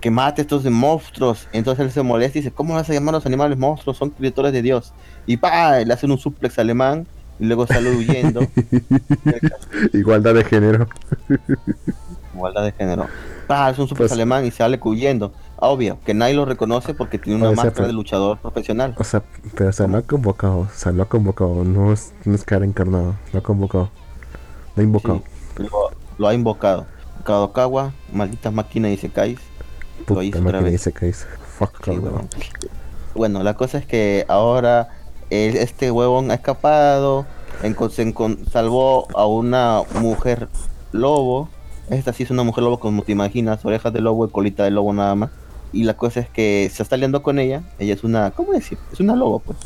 que 0.00 0.10
mate 0.10 0.42
estos 0.42 0.64
monstruos. 0.64 1.48
Entonces 1.52 1.84
él 1.86 1.92
se 1.92 2.02
molesta 2.02 2.38
y 2.38 2.42
dice, 2.42 2.54
¿cómo 2.54 2.74
vas 2.74 2.88
a 2.90 2.92
llamar 2.92 3.14
a 3.14 3.18
los 3.18 3.26
animales 3.26 3.58
monstruos? 3.58 3.96
Son 3.96 4.10
criaturas 4.10 4.52
de 4.52 4.62
Dios. 4.62 4.92
Y 5.26 5.36
pa, 5.36 5.78
le 5.80 5.92
hacen 5.92 6.10
un 6.10 6.18
suplex 6.18 6.58
alemán 6.58 7.06
y 7.38 7.46
luego 7.46 7.66
sale 7.66 7.90
huyendo. 7.90 8.40
Igualdad 9.92 10.34
de 10.34 10.44
género. 10.44 10.86
Igualdad 12.34 12.64
de 12.64 12.72
género. 12.72 13.06
Pa, 13.46 13.70
es 13.70 13.78
un 13.78 13.88
suplex 13.88 14.08
Pues- 14.08 14.12
alemán 14.12 14.44
y 14.44 14.50
sale 14.50 14.78
huyendo. 14.82 15.32
obvio, 15.56 15.98
que 16.04 16.12
nadie 16.14 16.34
lo 16.34 16.44
reconoce 16.44 16.92
porque 16.94 17.18
tiene 17.18 17.38
una 17.38 17.48
O 17.50 17.54
sea, 17.54 17.56
máscara 17.56 17.74
pero- 17.74 17.86
de 17.88 17.92
luchador 17.94 18.38
profesional. 18.38 18.94
O 18.98 19.04
sea, 19.04 19.22
pero 19.56 19.70
o 19.70 19.72
sea, 19.72 19.86
lo 19.86 19.98
ha 19.98 20.02
convocado, 20.02 20.58
o 20.58 20.68
sea, 20.74 20.92
lo 20.92 21.02
ha 21.04 21.06
convocado, 21.08 21.64
no 21.64 21.92
es, 21.92 22.12
no 22.24 22.34
es 22.34 22.44
cara 22.44 22.64
encarnado, 22.64 23.14
lo 23.32 23.38
ha 23.38 23.42
convocado, 23.42 23.88
lo 24.76 24.80
ha 24.80 24.84
invocado. 24.84 25.22
Sí, 25.56 25.62
lo, 25.62 25.90
lo 26.18 26.28
ha 26.28 26.34
invocado. 26.34 26.86
Kadokawa, 27.24 27.92
maldita 28.12 28.50
máquina 28.50 28.90
y 28.90 28.98
se 28.98 29.08
caes. 29.08 29.38
Lo 30.00 30.04
Puta 30.06 30.24
hizo 30.24 30.38
otra 30.38 30.44
máquina 30.52 30.60
vez. 30.62 30.72
dice 30.72 30.92
que 30.92 31.12
fuck 31.12 31.84
Sí, 31.84 31.90
huevón. 31.92 32.28
Bueno, 33.14 33.42
la 33.42 33.54
cosa 33.54 33.78
es 33.78 33.86
que 33.86 34.24
ahora 34.28 34.88
este 35.30 35.90
huevón 35.90 36.30
ha 36.30 36.34
escapado, 36.34 37.26
se 37.60 37.68
encon- 38.06 38.44
salvó 38.50 39.06
a 39.16 39.26
una 39.26 39.82
mujer 40.00 40.48
lobo. 40.92 41.48
Esta 41.90 42.12
sí 42.12 42.22
es 42.22 42.30
una 42.30 42.42
mujer 42.42 42.64
lobo 42.64 42.78
como 42.80 43.02
te 43.02 43.12
imaginas, 43.12 43.64
orejas 43.64 43.92
de 43.92 44.00
lobo 44.00 44.26
y 44.26 44.30
colita 44.30 44.64
de 44.64 44.70
lobo 44.70 44.92
nada 44.92 45.14
más. 45.14 45.30
Y 45.72 45.84
la 45.84 45.96
cosa 45.96 46.20
es 46.20 46.28
que 46.28 46.70
se 46.72 46.82
está 46.82 46.96
liando 46.96 47.22
con 47.22 47.38
ella. 47.38 47.62
Ella 47.78 47.94
es 47.94 48.04
una, 48.04 48.30
¿cómo 48.30 48.52
decir? 48.52 48.78
Es 48.92 49.00
una 49.00 49.16
lobo, 49.16 49.40
pues. 49.40 49.58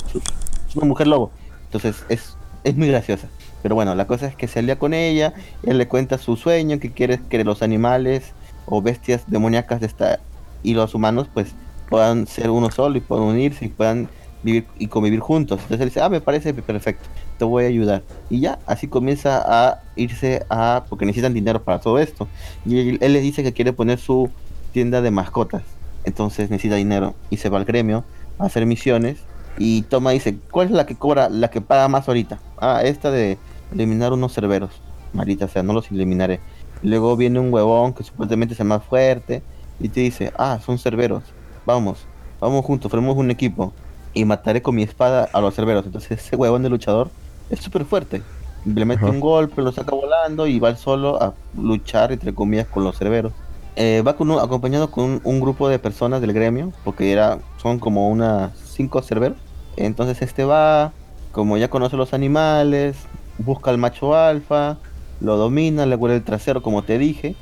Es 0.68 0.76
una 0.76 0.86
mujer 0.86 1.06
lobo. 1.06 1.30
Entonces 1.64 2.04
es, 2.08 2.34
es 2.64 2.76
muy 2.76 2.88
graciosa. 2.88 3.28
Pero 3.62 3.74
bueno, 3.74 3.94
la 3.94 4.06
cosa 4.06 4.26
es 4.26 4.34
que 4.36 4.48
se 4.48 4.58
alía 4.60 4.78
con 4.78 4.94
ella. 4.94 5.34
Él 5.64 5.76
le 5.78 5.86
cuenta 5.88 6.16
su 6.18 6.36
sueño, 6.36 6.78
que 6.78 6.92
quiere 6.92 7.20
que 7.28 7.44
los 7.44 7.62
animales 7.62 8.32
o 8.68 8.82
bestias 8.82 9.24
demoníacas 9.26 9.80
de 9.80 9.86
esta 9.86 10.20
y 10.62 10.74
los 10.74 10.94
humanos 10.94 11.28
pues 11.32 11.54
puedan 11.88 12.26
ser 12.26 12.50
uno 12.50 12.70
solo 12.70 12.98
y 12.98 13.00
puedan 13.00 13.24
unirse 13.24 13.64
y 13.64 13.68
puedan 13.68 14.08
vivir 14.42 14.66
y 14.78 14.86
convivir 14.86 15.20
juntos. 15.20 15.60
Entonces 15.62 15.80
él 15.80 15.88
dice, 15.88 16.00
ah, 16.00 16.08
me 16.08 16.20
parece 16.20 16.54
perfecto, 16.54 17.08
te 17.38 17.44
voy 17.44 17.64
a 17.64 17.68
ayudar. 17.68 18.02
Y 18.30 18.40
ya, 18.40 18.58
así 18.66 18.88
comienza 18.88 19.42
a 19.44 19.82
irse 19.96 20.44
a, 20.50 20.84
porque 20.88 21.06
necesitan 21.06 21.34
dinero 21.34 21.62
para 21.62 21.80
todo 21.80 21.98
esto. 21.98 22.28
Y 22.64 22.78
él, 22.90 22.98
él 23.00 23.12
les 23.12 23.22
dice 23.22 23.42
que 23.42 23.52
quiere 23.52 23.72
poner 23.72 23.98
su 23.98 24.30
tienda 24.72 25.00
de 25.00 25.10
mascotas. 25.10 25.62
Entonces 26.04 26.50
necesita 26.50 26.76
dinero 26.76 27.14
y 27.30 27.38
se 27.38 27.48
va 27.48 27.58
al 27.58 27.64
gremio 27.64 28.04
a 28.38 28.46
hacer 28.46 28.66
misiones. 28.66 29.18
Y 29.58 29.82
toma 29.82 30.12
dice, 30.12 30.38
¿cuál 30.50 30.68
es 30.68 30.72
la 30.72 30.86
que 30.86 30.94
cobra, 30.94 31.28
la 31.28 31.50
que 31.50 31.60
paga 31.60 31.88
más 31.88 32.06
ahorita? 32.06 32.38
Ah, 32.58 32.82
esta 32.84 33.10
de 33.10 33.38
eliminar 33.72 34.12
unos 34.12 34.32
cerberos. 34.32 34.70
Marita, 35.12 35.46
o 35.46 35.48
sea, 35.48 35.62
no 35.62 35.72
los 35.72 35.90
eliminaré. 35.90 36.38
Luego 36.80 37.16
viene 37.16 37.40
un 37.40 37.52
huevón 37.52 37.94
que 37.94 38.04
supuestamente 38.04 38.54
es 38.54 38.60
el 38.60 38.66
más 38.66 38.84
fuerte 38.86 39.46
y 39.78 39.90
te 39.90 40.00
dice, 40.00 40.32
ah, 40.38 40.60
son 40.64 40.78
cerberos, 40.78 41.36
vamos, 41.64 42.08
vamos 42.40 42.64
juntos, 42.64 42.90
formemos 42.90 43.16
un 43.16 43.30
equipo 43.30 43.76
y 44.12 44.24
mataré 44.24 44.62
con 44.62 44.74
mi 44.74 44.82
espada 44.82 45.24
a 45.32 45.40
los 45.40 45.54
cerberos. 45.54 45.84
Entonces 45.86 46.12
ese 46.20 46.36
huevón 46.36 46.62
de 46.62 46.70
luchador 46.70 47.14
es 47.48 47.60
súper 47.60 47.84
fuerte. 47.84 48.28
Le 48.64 48.84
mete 48.84 49.08
Ajá. 49.08 49.10
un 49.10 49.20
golpe, 49.20 49.62
lo 49.62 49.72
saca 49.72 49.94
volando 49.94 50.46
y 50.46 50.58
va 50.58 50.76
solo 50.76 51.20
a 51.22 51.38
luchar, 51.52 52.12
entre 52.12 52.34
comillas, 52.34 52.68
con 52.68 52.84
los 52.84 52.98
cerberos. 52.98 53.34
Eh, 53.76 54.02
va 54.02 54.16
con 54.16 54.30
un- 54.30 54.40
acompañado 54.40 54.90
con 54.90 55.04
un, 55.04 55.20
un 55.24 55.40
grupo 55.40 55.68
de 55.68 55.78
personas 55.78 56.20
del 56.20 56.32
gremio, 56.32 56.74
porque 56.82 57.12
era, 57.12 57.44
son 57.56 57.78
como 57.78 58.08
unas 58.08 58.58
cinco 58.58 59.02
cerberos. 59.02 59.38
Entonces 59.76 60.20
este 60.22 60.44
va, 60.44 60.96
como 61.30 61.56
ya 61.56 61.70
conoce 61.70 61.96
los 61.96 62.12
animales, 62.12 63.10
busca 63.36 63.70
al 63.70 63.78
macho 63.78 64.14
alfa, 64.14 64.80
lo 65.20 65.36
domina, 65.36 65.86
le 65.86 65.96
huele 65.96 66.16
el 66.16 66.22
trasero, 66.24 66.62
como 66.62 66.82
te 66.82 66.98
dije, 66.98 67.34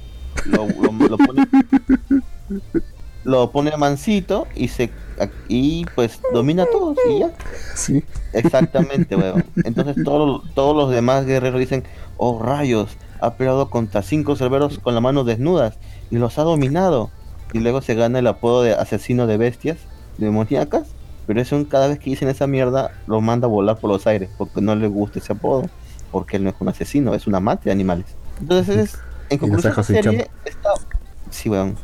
lo, 0.47 0.67
lo- 0.67 0.93
lo 1.09 1.19
pone, 1.19 1.47
lo 3.25 3.51
pone 3.51 3.77
mansito 3.77 4.47
y 4.55 4.69
se 4.69 4.91
y 5.49 5.87
pues 5.95 6.21
domina 6.33 6.67
todos 6.71 6.99
y 7.11 7.21
ya. 7.21 7.31
Sí, 7.75 8.05
Exactamente, 8.35 9.17
weón. 9.17 9.45
Entonces 9.65 9.97
todos 10.05 10.43
todos 10.55 10.77
los 10.77 10.91
demás 10.91 11.25
guerreros 11.25 11.59
dicen, 11.59 11.85
oh 12.19 12.41
rayos, 12.43 12.97
ha 13.21 13.35
peleado 13.35 13.71
contra 13.71 14.03
cinco 14.03 14.37
cerberos 14.37 14.79
con 14.79 14.95
las 14.95 15.03
manos 15.03 15.25
desnudas 15.27 15.79
y 16.11 16.17
los 16.17 16.39
ha 16.39 16.43
dominado. 16.43 17.11
Y 17.53 17.61
luego 17.61 17.81
se 17.81 17.95
gana 17.95 18.19
el 18.19 18.27
apodo 18.27 18.63
de 18.63 18.75
asesino 18.75 19.27
de 19.27 19.39
bestias 19.39 19.79
demoníacas. 20.19 20.89
Pero 21.27 21.41
eso 21.41 21.65
cada 21.69 21.89
vez 21.89 21.99
que 21.99 22.11
dicen 22.11 22.29
esa 22.29 22.47
mierda 22.47 22.93
lo 23.07 23.21
manda 23.21 23.47
a 23.47 23.51
volar 23.51 23.79
por 23.79 23.91
los 23.91 24.07
aires 24.07 24.31
porque 24.37 24.61
no 24.61 24.77
le 24.77 24.87
gusta 24.87 25.19
ese 25.19 25.33
apodo. 25.33 25.69
Porque 26.11 26.37
él 26.37 26.45
no 26.45 26.51
es 26.51 26.57
un 26.59 26.69
asesino, 26.69 27.15
es 27.15 27.27
un 27.27 27.35
amante 27.35 27.65
de 27.65 27.73
animales. 27.73 28.07
Entonces, 28.41 28.77
es, 28.77 28.99
en 29.31 29.39
conclusión, 29.39 29.75
la 29.77 29.83
serie 29.83 30.31
está... 30.45 30.71
Sí, 31.31 31.49
weón. 31.49 31.77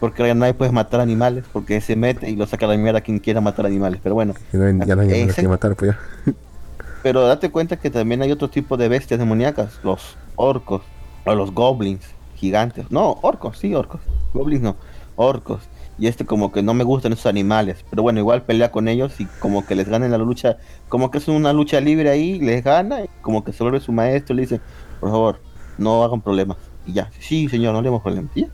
Porque 0.00 0.34
nadie 0.34 0.52
puede 0.52 0.72
matar 0.72 1.00
animales 1.00 1.44
porque 1.52 1.80
se 1.80 1.96
mete 1.96 2.28
y 2.28 2.36
lo 2.36 2.46
saca 2.46 2.66
a 2.66 2.68
la 2.68 2.76
mierda 2.76 3.00
quien 3.00 3.18
quiera 3.18 3.40
matar 3.40 3.64
animales. 3.64 4.00
Pero 4.02 4.14
bueno, 4.14 4.34
ya 4.52 4.58
no 4.58 4.66
hay, 4.66 4.78
ya 4.86 4.94
no 4.96 5.02
hay 5.02 5.26
que 5.28 5.48
matar, 5.48 5.74
pues 5.74 5.92
ya. 5.92 6.32
pero 7.02 7.26
date 7.26 7.50
cuenta 7.50 7.76
que 7.76 7.88
también 7.88 8.20
hay 8.20 8.32
otro 8.32 8.50
tipo 8.50 8.76
de 8.76 8.88
bestias 8.88 9.20
demoníacas, 9.20 9.78
los 9.84 10.16
orcos, 10.34 10.82
o 11.24 11.34
los 11.34 11.52
goblins 11.52 12.04
gigantes. 12.34 12.90
No, 12.90 13.18
orcos, 13.22 13.58
sí, 13.58 13.74
orcos. 13.74 14.00
Goblins 14.34 14.62
no, 14.62 14.76
orcos. 15.14 15.62
Y 15.98 16.08
este 16.08 16.26
como 16.26 16.52
que 16.52 16.62
no 16.62 16.74
me 16.74 16.84
gustan 16.84 17.12
esos 17.14 17.24
animales, 17.26 17.84
pero 17.88 18.02
bueno, 18.02 18.18
igual 18.20 18.42
pelea 18.42 18.70
con 18.70 18.86
ellos 18.86 19.18
y 19.20 19.24
como 19.40 19.64
que 19.64 19.74
les 19.74 19.88
gana 19.88 20.04
en 20.04 20.12
la 20.12 20.18
lucha, 20.18 20.58
como 20.90 21.10
que 21.10 21.18
es 21.18 21.26
una 21.28 21.52
lucha 21.54 21.80
libre 21.80 22.10
ahí, 22.10 22.38
les 22.38 22.62
gana, 22.62 23.02
y 23.04 23.08
como 23.22 23.42
que 23.44 23.52
se 23.52 23.62
vuelve 23.62 23.80
su 23.80 23.92
maestro 23.92 24.34
y 24.34 24.36
le 24.36 24.42
dice, 24.42 24.60
por 25.00 25.10
favor, 25.10 25.40
no 25.78 26.04
hagan 26.04 26.20
problemas. 26.20 26.58
Y 26.86 26.92
ya, 26.92 27.10
sí, 27.18 27.48
señor, 27.48 27.72
no 27.72 27.80
le 27.80 27.86
damos 27.88 28.02
problemas. 28.02 28.30
Ya. 28.34 28.46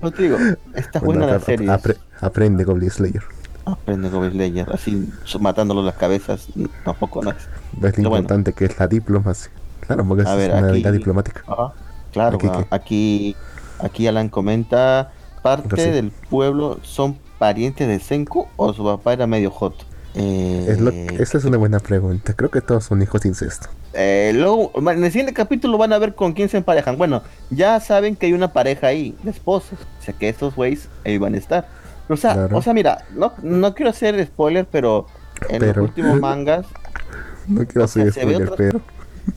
Pero 0.00 0.10
te 0.12 0.22
digo, 0.22 0.36
está 0.74 1.00
Bueno, 1.00 1.20
buena 1.20 1.34
la 1.38 1.40
serie. 1.40 1.68
apre- 1.68 1.98
aprende 2.20 2.64
Goblin 2.64 2.90
Slayer. 2.90 3.22
Aprende 3.66 4.08
Goblin 4.08 4.32
Slayer, 4.32 4.66
así 4.72 5.08
matándolo 5.40 5.82
las 5.82 5.94
cabezas, 5.96 6.48
tampoco 6.84 7.22
no 7.22 7.30
es. 7.30 7.36
Ves 7.72 7.96
lo 7.98 8.08
bueno. 8.10 8.22
importante 8.22 8.52
que 8.52 8.66
es 8.66 8.78
la 8.78 8.86
diplomacia. 8.88 9.50
Claro, 9.80 10.04
porque 10.06 10.24
A 10.26 10.32
es 10.32 10.36
ver, 10.38 10.50
una 10.50 10.58
aquí- 10.60 10.68
habilidad 10.68 10.92
diplomática. 10.92 11.42
Ajá, 11.46 11.72
claro, 12.12 12.38
aquí, 12.70 13.36
aquí 13.80 14.06
Alan 14.06 14.28
comenta, 14.28 15.12
parte 15.44 15.84
sí. 15.84 15.90
del 15.90 16.10
pueblo 16.10 16.78
son 16.82 17.18
parientes 17.38 17.86
de 17.86 18.00
Senku 18.00 18.48
o 18.56 18.72
su 18.72 18.82
papá 18.84 19.12
era 19.12 19.26
medio 19.26 19.50
joto. 19.50 19.84
Eh, 20.16 20.66
Es 20.68 20.80
lo- 20.80 20.90
esa 20.90 21.38
es 21.38 21.44
una 21.44 21.56
buena 21.58 21.80
pregunta. 21.80 22.34
Creo 22.34 22.50
que 22.50 22.60
todos 22.60 22.84
son 22.84 23.02
hijos 23.02 23.20
de 23.22 23.28
incesto. 23.28 23.68
eh, 23.92 24.32
luego, 24.34 24.72
en 24.90 25.04
el 25.04 25.10
siguiente 25.12 25.32
capítulo 25.34 25.76
van 25.78 25.92
a 25.92 25.98
ver 25.98 26.14
con 26.14 26.32
quién 26.32 26.48
se 26.48 26.56
emparejan. 26.56 26.96
Bueno, 26.98 27.22
ya 27.50 27.78
saben 27.80 28.16
que 28.16 28.26
hay 28.26 28.32
una 28.32 28.52
pareja 28.52 28.86
ahí, 28.88 29.14
de 29.22 29.30
esposos. 29.30 29.78
O 30.00 30.02
sea 30.02 30.14
que 30.14 30.28
estos 30.28 30.54
güeyes 30.56 30.88
ahí 31.04 31.18
van 31.18 31.34
a 31.34 31.38
estar. 31.38 31.68
O 32.08 32.16
sea, 32.16 32.34
Claro. 32.34 32.56
o 32.58 32.62
sea, 32.62 32.72
mira, 32.74 33.04
no, 33.14 33.32
no 33.42 33.74
quiero 33.74 33.90
hacer 33.90 34.24
spoiler, 34.26 34.66
pero 34.70 35.06
en 35.48 35.58
Pero. 35.60 35.82
los 35.82 35.90
últimos 35.90 36.20
mangas, 36.20 36.66
No 37.48 37.64
quiero 37.66 37.84
hacer 37.84 38.12
se 38.12 38.20
spoiler, 38.22 38.42
otra- 38.48 38.56
pero. 38.56 38.80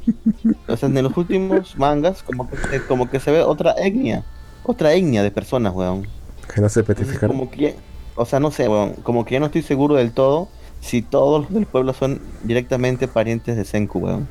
o 0.67 0.77
sea, 0.77 0.89
en 0.89 1.03
los 1.03 1.15
últimos 1.17 1.77
mangas, 1.77 2.21
como 2.23 2.49
que, 2.49 2.57
se- 2.57 2.85
como 2.85 3.09
que 3.09 3.19
se 3.19 3.31
ve 3.31 3.41
otra 3.41 3.73
etnia, 3.77 4.23
otra 4.67 4.93
etnia 4.93 5.23
de 5.23 5.31
personas, 5.31 5.73
weón. 5.73 6.07
Que 6.53 6.61
no 6.61 6.69
se 6.69 6.83
petrificaron. 6.83 7.35
como 7.37 7.49
que, 7.51 7.75
o 8.15 8.25
sea, 8.25 8.39
no 8.39 8.51
sé, 8.51 8.67
weón, 8.69 8.93
como 9.03 9.25
que 9.25 9.33
ya 9.33 9.39
no 9.39 9.47
estoy 9.47 9.61
seguro 9.63 9.95
del 9.95 10.11
todo 10.11 10.47
si 10.79 11.01
todos 11.01 11.41
los 11.41 11.53
del 11.53 11.65
pueblo 11.65 11.93
son 11.93 12.21
directamente 12.43 13.07
parientes 13.07 13.57
de 13.57 13.65
Senku, 13.65 13.99
weón. 13.99 14.27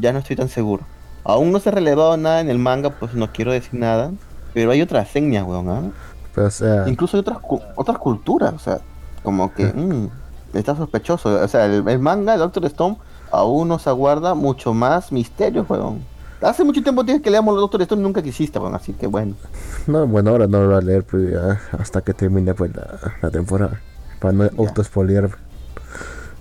Ya 0.00 0.12
no 0.12 0.18
estoy 0.18 0.36
tan 0.36 0.48
seguro. 0.48 0.82
Aún 1.24 1.52
no 1.52 1.60
se 1.60 1.68
ha 1.68 1.72
relevado 1.72 2.16
nada 2.16 2.40
en 2.40 2.50
el 2.50 2.58
manga, 2.58 2.90
pues 2.90 3.14
no 3.14 3.32
quiero 3.32 3.52
decir 3.52 3.74
nada. 3.78 4.10
Pero 4.52 4.70
hay 4.70 4.82
otras 4.82 5.14
etnias, 5.14 5.44
weón, 5.46 5.68
¿ah? 5.70 5.82
Pero, 6.34 6.48
o 6.48 6.50
sea, 6.50 6.84
Incluso 6.88 7.16
hay 7.16 7.20
otras, 7.20 7.38
cu- 7.38 7.60
otras 7.76 7.98
culturas, 7.98 8.52
o 8.54 8.58
sea, 8.58 8.80
como 9.22 9.52
que 9.54 9.64
mm, 9.66 10.08
está 10.56 10.76
sospechoso. 10.76 11.40
O 11.42 11.48
sea, 11.48 11.66
el, 11.66 11.86
el 11.88 11.98
manga 11.98 12.32
de 12.32 12.38
Doctor 12.38 12.64
Stone 12.66 12.96
aún 13.32 13.68
nos 13.68 13.86
aguarda 13.86 14.34
mucho 14.34 14.74
más 14.74 15.12
misterio, 15.12 15.64
weón. 15.68 16.04
Hace 16.44 16.64
mucho 16.64 16.82
tiempo 16.82 17.02
dije 17.02 17.20
que 17.22 17.30
leamos 17.30 17.56
Doctor 17.56 17.82
Stone 17.82 18.02
nunca 18.02 18.22
quisiste, 18.22 18.58
así 18.72 18.92
que 18.92 19.06
bueno. 19.06 19.34
no, 19.86 20.06
bueno, 20.06 20.30
ahora 20.30 20.46
no 20.46 20.60
lo 20.62 20.66
voy 20.68 20.76
a 20.76 20.80
leer 20.80 21.04
pues, 21.04 21.32
ya, 21.32 21.60
hasta 21.72 22.02
que 22.02 22.12
termine 22.14 22.54
pues, 22.54 22.74
la, 22.74 22.98
la 23.22 23.30
temporada. 23.30 23.80
Para 24.20 24.32
no 24.32 24.44
autospoilear. 24.58 25.30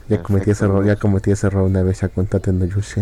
Ya 0.09 0.21
cometí 0.21 0.51
ese 0.51 0.65
error, 0.65 0.85
ya 0.85 0.95
cometí 0.97 1.31
ese 1.31 1.47
error 1.47 1.63
una 1.63 1.81
vez 1.81 2.01
ya 2.01 2.09
contate 2.09 2.51
no 2.51 2.65
Yushi. 2.65 3.01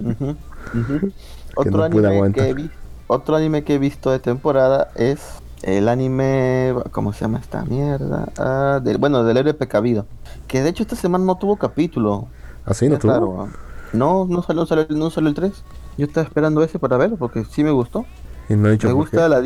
Ujú. 0.00 0.36
Otro, 1.56 1.78
no 1.78 1.82
anime 1.84 2.08
aguantar. 2.08 2.46
que 2.46 2.54
vi- 2.54 2.70
otro 3.08 3.34
anime 3.36 3.64
que 3.64 3.74
he 3.74 3.78
visto 3.78 4.10
de 4.12 4.20
temporada 4.20 4.92
es 4.94 5.20
el 5.62 5.88
anime, 5.88 6.74
¿cómo 6.92 7.12
se 7.12 7.22
llama 7.22 7.38
esta 7.40 7.64
mierda? 7.64 8.28
Ah, 8.38 8.80
del- 8.82 8.98
bueno, 8.98 9.24
del 9.24 9.36
héroe 9.36 9.52
precavido. 9.52 10.06
Que 10.46 10.62
de 10.62 10.70
hecho 10.70 10.84
esta 10.84 10.94
semana 10.96 11.24
no 11.24 11.36
tuvo 11.36 11.56
capítulo. 11.56 12.28
Así 12.64 12.88
no 12.88 12.94
Es 12.94 13.00
tuvo. 13.00 13.12
raro, 13.12 13.48
no, 13.92 14.26
no 14.28 14.42
salió, 14.42 14.64
salió- 14.64 14.86
no 14.90 15.10
salió 15.10 15.28
el 15.28 15.34
3. 15.34 15.52
Yo 15.96 16.06
estaba 16.06 16.26
esperando 16.26 16.62
ese 16.62 16.78
para 16.78 16.96
verlo 16.96 17.16
porque 17.16 17.44
sí 17.44 17.62
me 17.64 17.70
gustó. 17.70 18.06
Y 18.48 18.54
no 18.54 18.68
he 18.68 18.72
dicho 18.72 18.86
Me 18.88 18.94
gusta 18.94 19.28
la... 19.28 19.42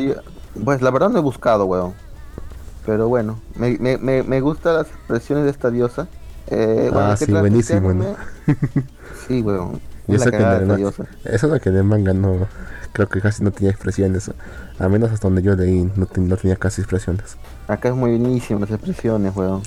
Pues 0.63 0.81
la 0.81 0.89
verdad 0.91 1.09
no 1.09 1.19
he 1.19 1.21
buscado, 1.21 1.65
weón. 1.65 1.93
Pero 2.85 3.07
bueno, 3.09 3.39
me, 3.55 3.77
me, 3.79 3.97
me, 3.97 4.23
me 4.23 4.41
gustan 4.41 4.75
las 4.75 4.87
expresiones 4.87 5.45
de 5.45 5.51
esta 5.51 5.69
diosa. 5.71 6.07
Eh, 6.47 6.89
bueno, 6.93 7.07
Ah, 7.07 7.11
¿de 7.11 7.17
qué 7.19 7.25
sí, 7.25 7.31
buenísimo? 7.33 7.93
¿no? 7.93 8.15
Sí, 9.27 9.41
weón. 9.41 9.81
Y 10.07 10.13
Es 10.15 10.19
la 10.19 10.25
eso 10.25 10.31
que, 10.31 10.37
cagada 10.37 10.57
en 10.61 10.67
de 10.67 10.73
el 10.75 10.79
esta 10.81 10.93
ma- 10.93 11.01
diosa. 11.01 11.05
eso 11.25 11.47
no 11.47 11.59
que 11.59 11.69
en 11.69 11.77
el 11.77 11.83
manga 11.83 12.13
no. 12.13 12.47
Creo 12.93 13.09
que 13.09 13.19
casi 13.21 13.43
no 13.43 13.51
tenía 13.51 13.71
expresiones. 13.71 14.31
A 14.79 14.87
menos 14.87 15.11
hasta 15.11 15.27
donde 15.27 15.41
yo 15.41 15.55
leí, 15.55 15.91
no, 15.95 16.05
ten- 16.05 16.27
no 16.29 16.37
tenía 16.37 16.55
casi 16.55 16.81
expresiones. 16.81 17.37
Acá 17.67 17.89
es 17.89 17.95
muy 17.95 18.11
buenísimo 18.17 18.59
las 18.59 18.69
expresiones, 18.71 19.35
weón. 19.35 19.63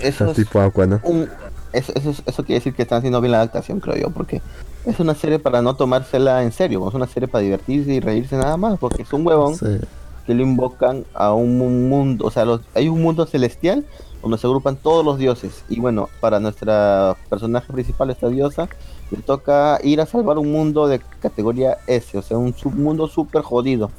Eso 0.00 0.30
Es 0.30 0.36
tipo 0.36 0.60
agua, 0.60 0.86
¿no? 0.86 1.00
un... 1.02 1.28
Eso, 1.72 1.92
eso, 1.94 2.10
es- 2.10 2.22
eso 2.26 2.44
quiere 2.44 2.58
decir 2.60 2.74
que 2.74 2.82
están 2.82 2.98
haciendo 2.98 3.20
bien 3.20 3.32
la 3.32 3.38
adaptación, 3.38 3.80
creo 3.80 3.96
yo, 3.96 4.10
porque 4.10 4.42
es 4.86 5.00
una 5.00 5.14
serie 5.14 5.38
para 5.38 5.62
no 5.62 5.74
tomársela 5.76 6.42
en 6.42 6.52
serio, 6.52 6.86
es 6.88 6.94
una 6.94 7.06
serie 7.06 7.28
para 7.28 7.42
divertirse 7.42 7.92
y 7.92 8.00
reírse 8.00 8.36
nada 8.36 8.56
más, 8.56 8.78
porque 8.78 9.02
es 9.02 9.12
un 9.12 9.26
huevón 9.26 9.54
Sí. 9.54 9.78
que 10.26 10.34
lo 10.34 10.42
invocan 10.42 11.04
a 11.14 11.32
un 11.32 11.88
mundo, 11.88 12.26
o 12.26 12.30
sea, 12.30 12.44
hay 12.74 12.88
un 12.88 13.02
mundo 13.02 13.26
celestial 13.26 13.84
donde 14.22 14.38
se 14.38 14.46
agrupan 14.46 14.76
todos 14.76 15.04
los 15.04 15.18
dioses. 15.18 15.64
Y 15.68 15.80
bueno, 15.80 16.08
para 16.20 16.40
nuestra 16.40 17.16
personaje 17.28 17.72
principal, 17.72 18.10
esta 18.10 18.28
diosa, 18.28 18.68
le 19.10 19.18
toca 19.18 19.78
ir 19.82 20.00
a 20.00 20.06
salvar 20.06 20.38
un 20.38 20.52
mundo 20.52 20.86
de 20.88 21.00
categoría 21.20 21.78
S, 21.86 22.16
o 22.18 22.22
sea, 22.22 22.36
un 22.38 22.54
submundo 22.54 23.08
súper 23.08 23.42
jodido. 23.42 23.90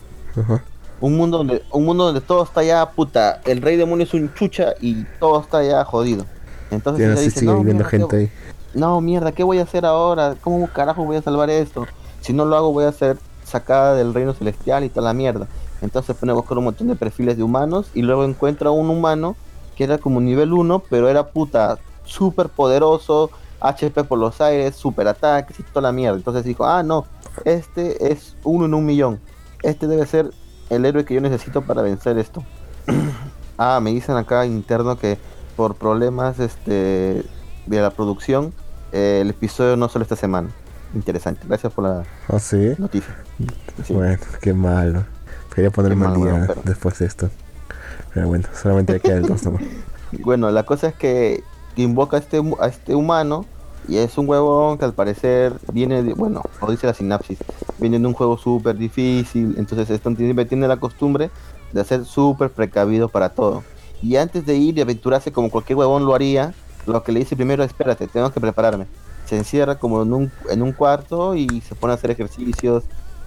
Un 1.02 1.18
mundo 1.18 1.40
donde 1.40 1.64
un 1.72 1.86
mundo 1.86 2.06
donde 2.06 2.22
todo 2.22 2.44
está 2.44 2.64
ya 2.64 2.88
puta, 2.92 3.42
el 3.46 3.62
rey 3.62 3.76
demonio 3.76 4.06
es 4.06 4.14
un 4.14 4.32
chucha 4.36 4.76
y 4.80 5.04
todo 5.20 5.42
está 5.42 5.64
ya 5.64 5.84
jodido. 5.84 6.26
Entonces 6.70 7.06
ella 7.06 7.20
dice, 7.20 7.44
no, 7.44 7.64
mierda, 7.64 7.86
gente 7.86 8.16
ahí. 8.16 8.32
No, 8.74 9.02
mierda, 9.02 9.32
¿qué 9.32 9.44
voy 9.44 9.60
a 9.60 9.64
hacer 9.64 9.86
ahora? 9.86 10.36
¿Cómo 10.42 10.68
carajo 10.68 11.04
voy 11.04 11.18
a 11.18 11.22
salvar 11.22 11.50
esto? 11.50 11.86
Si 12.22 12.34
no 12.34 12.46
lo 12.46 12.56
hago 12.56 12.72
voy 12.72 12.86
a 12.86 12.92
ser 12.92 13.18
sacada 13.44 13.96
del 13.96 14.14
reino 14.14 14.34
celestial 14.34 14.84
y 14.84 14.90
toda 14.90 15.08
la 15.08 15.14
mierda. 15.14 15.48
Entonces 15.82 16.16
pone 16.16 16.32
a 16.32 16.36
buscar 16.36 16.58
un 16.58 16.66
montón 16.66 16.88
de 16.88 16.96
perfiles 16.96 17.38
de 17.38 17.44
humanos 17.44 17.90
y 17.94 18.02
luego 18.02 18.24
encuentra 18.24 18.72
un 18.72 18.90
humano 18.90 19.36
que 19.76 19.84
era 19.84 19.98
como 19.98 20.22
nivel 20.22 20.54
1, 20.54 20.84
pero 20.90 21.10
era 21.10 21.28
puta 21.28 21.80
súper 22.06 22.50
poderoso, 22.50 23.30
HP 23.60 24.04
por 24.04 24.20
los 24.20 24.40
aires, 24.42 24.76
super 24.76 25.08
ataques 25.08 25.60
y 25.60 25.64
toda 25.64 25.82
la 25.82 25.92
mierda. 25.92 26.18
Entonces 26.18 26.44
dijo, 26.44 26.66
ah, 26.66 26.84
no, 26.84 27.06
este 27.46 28.12
es 28.12 28.36
uno 28.44 28.66
en 28.66 28.74
un 28.74 28.86
millón. 28.86 29.20
Este 29.64 29.88
debe 29.88 30.06
ser 30.06 30.32
el 30.70 30.86
héroe 30.86 31.04
que 31.04 31.14
yo 31.14 31.22
necesito 31.22 31.62
para 31.62 31.82
vencer 31.82 32.18
esto. 32.18 32.44
ah, 33.58 33.80
me 33.82 33.92
dicen 33.92 34.16
acá 34.16 34.46
interno 34.46 34.98
que 34.98 35.18
por 35.56 35.76
problemas 35.76 36.40
este 36.40 37.24
de 37.66 37.82
la 37.82 37.92
producción, 37.92 38.54
eh, 38.92 39.20
el 39.22 39.30
episodio 39.30 39.76
no 39.76 39.90
solo 39.90 40.04
esta 40.04 40.16
semana. 40.16 40.50
Interesante, 40.94 41.46
gracias 41.48 41.72
por 41.72 41.86
la 41.86 42.04
¿Ah, 42.28 42.40
noticia. 42.78 43.16
Bueno, 43.90 44.18
qué 44.42 44.54
malo. 44.54 45.06
Quería 45.56 45.72
ponerme 45.72 46.06
al 46.06 46.16
día 46.16 46.48
después 46.64 47.00
de 47.00 47.06
esto. 47.06 47.30
Pero 48.14 48.28
bueno, 48.28 48.48
solamente 48.54 49.00
queda 49.00 49.18
el 49.18 49.26
2 49.26 49.42
Bueno, 50.20 50.52
la 50.52 50.64
cosa 50.64 50.90
es 50.90 50.96
que 50.96 51.44
invoca 51.76 52.18
a 52.18 52.20
este, 52.20 52.42
a 52.60 52.68
este 52.68 52.96
humano 52.96 53.46
y 53.88 53.98
es 53.98 54.18
un 54.18 54.30
huevón 54.30 54.78
que 54.78 54.86
al 54.86 54.94
parecer 54.94 55.54
viene 55.74 56.04
de, 56.04 56.14
bueno, 56.14 56.42
o 56.60 56.70
dice 56.70 56.88
la 56.88 56.94
sinapsis, 56.94 57.40
viene 57.80 58.00
de 58.00 58.06
un 58.06 58.14
juego 58.14 58.38
súper 58.38 58.78
difícil, 58.78 59.56
entonces 59.58 59.90
esto 59.90 60.14
tiene, 60.14 60.46
tiene 60.46 60.68
la 60.68 60.78
costumbre 60.78 61.32
de 61.72 61.84
ser 61.84 62.06
súper 62.06 62.52
precavido 62.52 63.10
para 63.10 63.30
todo. 63.30 63.64
Y 64.02 64.18
antes 64.18 64.46
de 64.46 64.56
ir 64.56 64.78
y 64.78 64.82
aventurarse 64.82 65.32
como 65.32 65.50
cualquier 65.50 65.78
huevón 65.80 66.06
lo 66.06 66.14
haría, 66.14 66.54
lo 66.86 67.04
que 67.04 67.12
le 67.12 67.20
dice 67.20 67.36
primero, 67.36 67.64
espérate, 67.64 68.08
tengo 68.08 68.32
que 68.32 68.40
prepararme. 68.40 68.88
Se 69.26 69.38
encierra 69.38 69.76
como 69.76 70.02
en 70.02 70.14
un, 70.14 70.32
en 70.50 70.62
un 70.62 70.74
cuarto 70.74 71.36
y 71.36 71.62
se 71.62 71.76
pone 71.76 71.94
a 71.94 71.96
hacer 71.96 72.12
ejercicios 72.12 72.84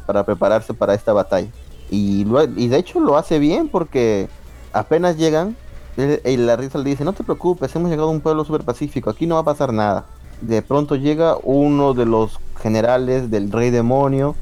para 0.07 0.25
prepararse 0.25 0.75
para 0.75 0.95
esta 0.95 1.13
batalla. 1.13 1.49
Y, 1.91 2.27
y 2.57 2.69
de 2.69 2.77
hecho 2.77 3.01
lo 3.01 3.17
hace 3.17 3.39
bien 3.39 3.69
porque 3.69 4.29
apenas 4.73 5.17
llegan, 5.17 5.57
y 5.97 6.37
la 6.37 6.57
risa 6.57 6.79
le 6.79 6.91
dice, 6.91 7.05
no 7.05 7.13
te 7.13 7.23
preocupes, 7.23 7.75
hemos 7.77 7.91
llegado 7.91 8.09
a 8.09 8.13
un 8.13 8.21
pueblo 8.21 8.45
súper 8.45 8.63
pacífico, 8.63 9.11
aquí 9.11 9.27
no 9.27 9.37
va 9.37 9.43
a 9.43 9.45
pasar 9.45 9.73
nada. 9.73 10.05
De 10.41 10.61
pronto 10.61 10.97
llega 10.97 11.37
uno 11.43 11.95
de 11.95 12.07
los 12.07 12.41
generales 12.61 13.31
del 13.31 13.53
rey 13.53 13.71
demonio 13.71 14.35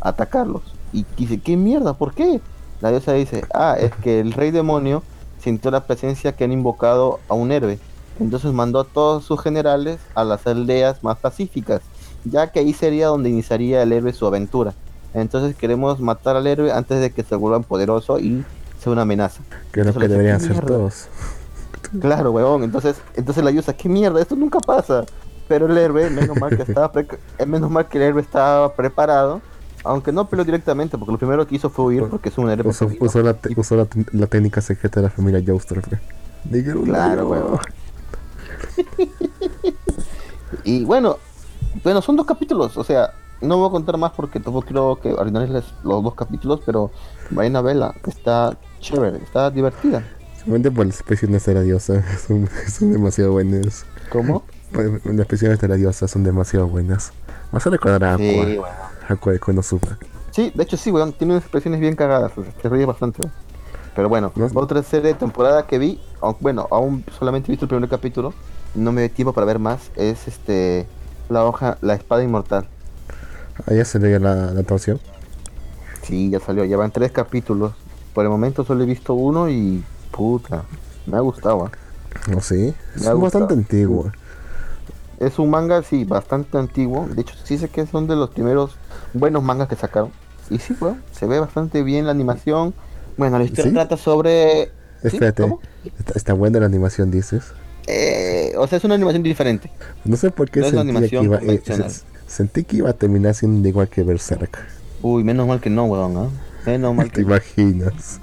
a 0.00 0.10
atacarlos. 0.10 0.62
Y 0.92 1.06
dice, 1.16 1.40
¿qué 1.40 1.56
mierda? 1.56 1.94
¿Por 1.94 2.14
qué? 2.14 2.40
La 2.80 2.90
diosa 2.90 3.12
dice, 3.12 3.44
ah, 3.54 3.76
es 3.78 3.92
que 3.96 4.20
el 4.20 4.32
rey 4.32 4.50
demonio 4.50 5.02
sintió 5.42 5.70
la 5.70 5.86
presencia 5.86 6.36
que 6.36 6.44
han 6.44 6.52
invocado 6.52 7.20
a 7.28 7.34
un 7.34 7.52
héroe. 7.52 7.78
Entonces 8.20 8.52
mandó 8.52 8.80
a 8.80 8.84
todos 8.84 9.24
sus 9.24 9.40
generales 9.40 9.98
a 10.14 10.24
las 10.24 10.46
aldeas 10.46 11.02
más 11.02 11.18
pacíficas, 11.18 11.80
ya 12.24 12.52
que 12.52 12.60
ahí 12.60 12.74
sería 12.74 13.06
donde 13.06 13.30
iniciaría 13.30 13.82
el 13.82 13.92
héroe 13.92 14.12
su 14.12 14.26
aventura. 14.26 14.74
Entonces 15.14 15.56
queremos 15.56 16.00
matar 16.00 16.36
al 16.36 16.46
héroe 16.46 16.70
antes 16.70 17.00
de 17.00 17.10
que 17.10 17.22
se 17.22 17.34
vuelva 17.34 17.60
poderoso 17.60 18.18
y 18.18 18.44
sea 18.78 18.92
una 18.92 19.02
amenaza. 19.02 19.42
Que 19.72 19.80
es 19.80 19.86
lo 19.86 19.94
que 19.94 20.06
deberían 20.06 20.36
hacer 20.36 20.64
todos. 20.64 21.08
Claro, 22.00 22.30
weón. 22.30 22.62
Entonces, 22.62 22.96
entonces 23.16 23.42
la 23.42 23.50
Yusa, 23.50 23.72
¿qué 23.72 23.88
mierda? 23.88 24.20
Esto 24.20 24.36
nunca 24.36 24.60
pasa. 24.60 25.04
Pero 25.48 25.66
el 25.66 25.76
héroe, 25.76 26.10
menos 26.10 26.38
mal 26.38 26.56
que 26.56 26.62
estaba 26.62 26.92
eh, 27.38 27.46
menos 27.46 27.70
mal 27.70 27.88
que 27.88 27.98
el 27.98 28.04
héroe 28.04 28.22
estaba 28.22 28.72
preparado. 28.74 29.40
Aunque 29.82 30.12
no 30.12 30.28
peleó 30.28 30.44
directamente, 30.44 30.98
porque 30.98 31.12
lo 31.12 31.18
primero 31.18 31.46
que 31.46 31.56
hizo 31.56 31.70
fue 31.70 31.86
huir 31.86 32.04
porque 32.04 32.28
es 32.28 32.36
un 32.36 32.50
héroe. 32.50 32.70
Usó, 32.70 33.22
la, 33.22 33.34
la, 34.12 34.26
técnica 34.26 34.60
secreta 34.60 35.00
de 35.00 35.06
la 35.06 35.10
familia 35.10 35.42
Joestar. 35.44 35.82
Claro, 36.84 37.28
weón. 37.28 37.58
Y 40.64 40.84
bueno, 40.84 41.18
bueno, 41.82 42.02
son 42.02 42.16
dos 42.16 42.26
capítulos, 42.26 42.76
o 42.76 42.84
sea, 42.84 43.12
no 43.40 43.58
voy 43.58 43.68
a 43.68 43.70
contar 43.70 43.96
más 43.96 44.12
porque 44.12 44.40
tampoco 44.40 44.66
quiero 44.66 44.98
que 45.00 45.10
arruinarles 45.10 45.64
los 45.82 46.02
dos 46.02 46.14
capítulos, 46.14 46.60
pero 46.64 46.90
vayan 47.30 47.56
a 47.56 47.62
verla, 47.62 47.94
está 48.06 48.56
chévere, 48.80 49.18
está 49.18 49.50
divertida. 49.50 50.04
Solamente 50.38 50.70
por 50.70 50.86
las 50.86 50.96
expresiones 50.96 51.44
de 51.44 51.54
la 51.54 51.62
diosa, 51.62 52.02
son, 52.26 52.48
son 52.68 52.92
demasiado 52.92 53.32
buenas. 53.32 53.84
¿Cómo? 54.10 54.44
Las 54.72 55.18
expresiones 55.18 55.60
de 55.60 55.68
la 55.68 55.74
diosa 55.76 56.06
son 56.08 56.24
demasiado 56.24 56.68
buenas. 56.68 57.12
Vas 57.52 57.66
a 57.66 57.70
recordar 57.70 58.04
a 58.04 58.14
Aqua, 58.14 58.24
sí, 58.24 58.56
bueno. 58.56 58.64
Aqua 59.08 59.32
de 59.32 59.38
Konosuba. 59.38 59.98
Sí, 60.30 60.52
de 60.54 60.62
hecho 60.62 60.76
sí, 60.76 60.90
weón, 60.90 61.12
tiene 61.12 61.34
unas 61.34 61.42
expresiones 61.42 61.80
bien 61.80 61.96
cagadas, 61.96 62.32
o 62.36 62.44
sea, 62.44 62.52
te 62.52 62.68
ríes 62.68 62.86
bastante. 62.86 63.20
Pero 63.94 64.08
bueno, 64.08 64.32
otra 64.54 64.82
serie 64.82 65.12
de 65.12 65.14
temporada 65.14 65.66
que 65.66 65.78
vi, 65.78 66.00
bueno, 66.40 66.68
aún 66.70 67.04
solamente 67.18 67.50
he 67.50 67.52
visto 67.52 67.64
el 67.64 67.68
primer 67.68 67.88
capítulo, 67.88 68.32
no 68.74 68.92
me 68.92 69.02
dio 69.02 69.10
tiempo 69.10 69.32
para 69.32 69.46
ver 69.46 69.58
más, 69.58 69.90
es 69.96 70.28
este 70.28 70.86
la 71.28 71.44
hoja, 71.44 71.78
la 71.80 71.94
espada 71.94 72.22
inmortal. 72.22 72.66
Ahí 73.66 73.76
ya 73.76 73.84
se 73.84 73.98
le 73.98 74.18
la, 74.18 74.52
la 74.52 74.62
torsión. 74.62 75.00
Sí, 76.02 76.30
ya 76.30 76.40
salió, 76.40 76.64
ya 76.64 76.76
van 76.76 76.90
tres 76.90 77.12
capítulos. 77.12 77.72
Por 78.14 78.24
el 78.24 78.30
momento 78.30 78.64
solo 78.64 78.82
he 78.82 78.86
visto 78.86 79.14
uno 79.14 79.48
y 79.48 79.84
puta, 80.10 80.64
me 81.06 81.16
ha 81.16 81.20
gustado. 81.20 81.66
¿eh? 81.66 81.70
No 82.28 82.40
sé, 82.40 82.74
es 82.96 83.14
bastante 83.14 83.54
antiguo. 83.54 84.10
Es 85.18 85.38
un 85.38 85.50
manga, 85.50 85.82
sí, 85.82 86.04
bastante 86.04 86.56
antiguo. 86.56 87.06
De 87.06 87.20
hecho, 87.20 87.34
sí 87.44 87.58
sé 87.58 87.68
que 87.68 87.86
son 87.86 88.06
de 88.06 88.16
los 88.16 88.30
primeros 88.30 88.76
buenos 89.12 89.42
mangas 89.42 89.68
que 89.68 89.76
sacaron. 89.76 90.10
Y 90.48 90.58
sí, 90.58 90.74
bueno, 90.80 90.96
se 91.12 91.26
ve 91.26 91.38
bastante 91.38 91.82
bien 91.82 92.06
la 92.06 92.12
animación. 92.12 92.74
Bueno, 93.20 93.38
la 93.38 93.44
historia 93.44 93.70
trata 93.74 93.98
sobre... 93.98 94.70
Espérate, 95.02 95.44
¿Está, 96.14 96.32
buena 96.32 96.58
la 96.58 96.64
animación, 96.64 97.10
dices? 97.10 97.52
Eh, 97.86 98.54
o 98.56 98.66
sea, 98.66 98.78
es 98.78 98.84
una 98.84 98.94
animación 98.94 99.22
diferente. 99.22 99.70
No 100.06 100.16
sé 100.16 100.30
por 100.30 100.50
qué 100.50 100.64
sentí, 100.64 101.10
que 101.10 101.22
iba, 101.22 101.36
eh, 101.42 101.62
sentí 102.26 102.64
que 102.64 102.78
iba 102.78 102.88
a 102.88 102.94
terminar 102.94 103.34
siendo 103.34 103.68
igual 103.68 103.88
que 103.88 104.04
Berserk. 104.04 104.58
Uy, 105.02 105.22
menos 105.22 105.46
mal 105.46 105.60
que 105.60 105.68
no, 105.68 105.84
weón, 105.84 106.16
¿eh? 106.16 106.28
Menos 106.64 106.94
mal 106.94 107.08
que 107.12 107.16
¿Te 107.16 107.20
imaginas? 107.20 108.22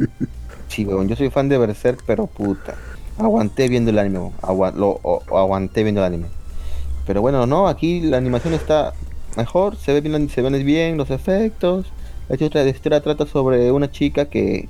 sí, 0.68 0.86
weón, 0.86 1.08
yo 1.08 1.16
soy 1.16 1.28
fan 1.28 1.50
de 1.50 1.58
Berserk, 1.58 2.02
pero 2.06 2.26
puta. 2.26 2.74
Aguanté 3.18 3.68
viendo 3.68 3.90
el 3.90 3.98
anime, 3.98 4.32
lo, 4.48 5.00
aguanté 5.28 5.82
viendo 5.82 6.00
el 6.00 6.06
anime. 6.06 6.28
Pero 7.06 7.20
bueno, 7.20 7.46
no, 7.46 7.68
aquí 7.68 8.00
la 8.00 8.16
animación 8.16 8.54
está 8.54 8.94
mejor, 9.36 9.76
se 9.76 9.92
ve 9.92 10.00
bien, 10.00 10.30
se 10.30 10.40
ven 10.40 10.64
bien 10.64 10.96
los 10.96 11.10
efectos. 11.10 11.92
La 12.32 12.66
historia 12.66 13.02
trata 13.02 13.26
sobre 13.26 13.70
una 13.72 13.90
chica 13.90 14.24
que 14.24 14.66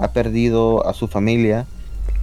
ha 0.00 0.08
perdido 0.08 0.84
a 0.84 0.92
su 0.94 1.06
familia 1.06 1.64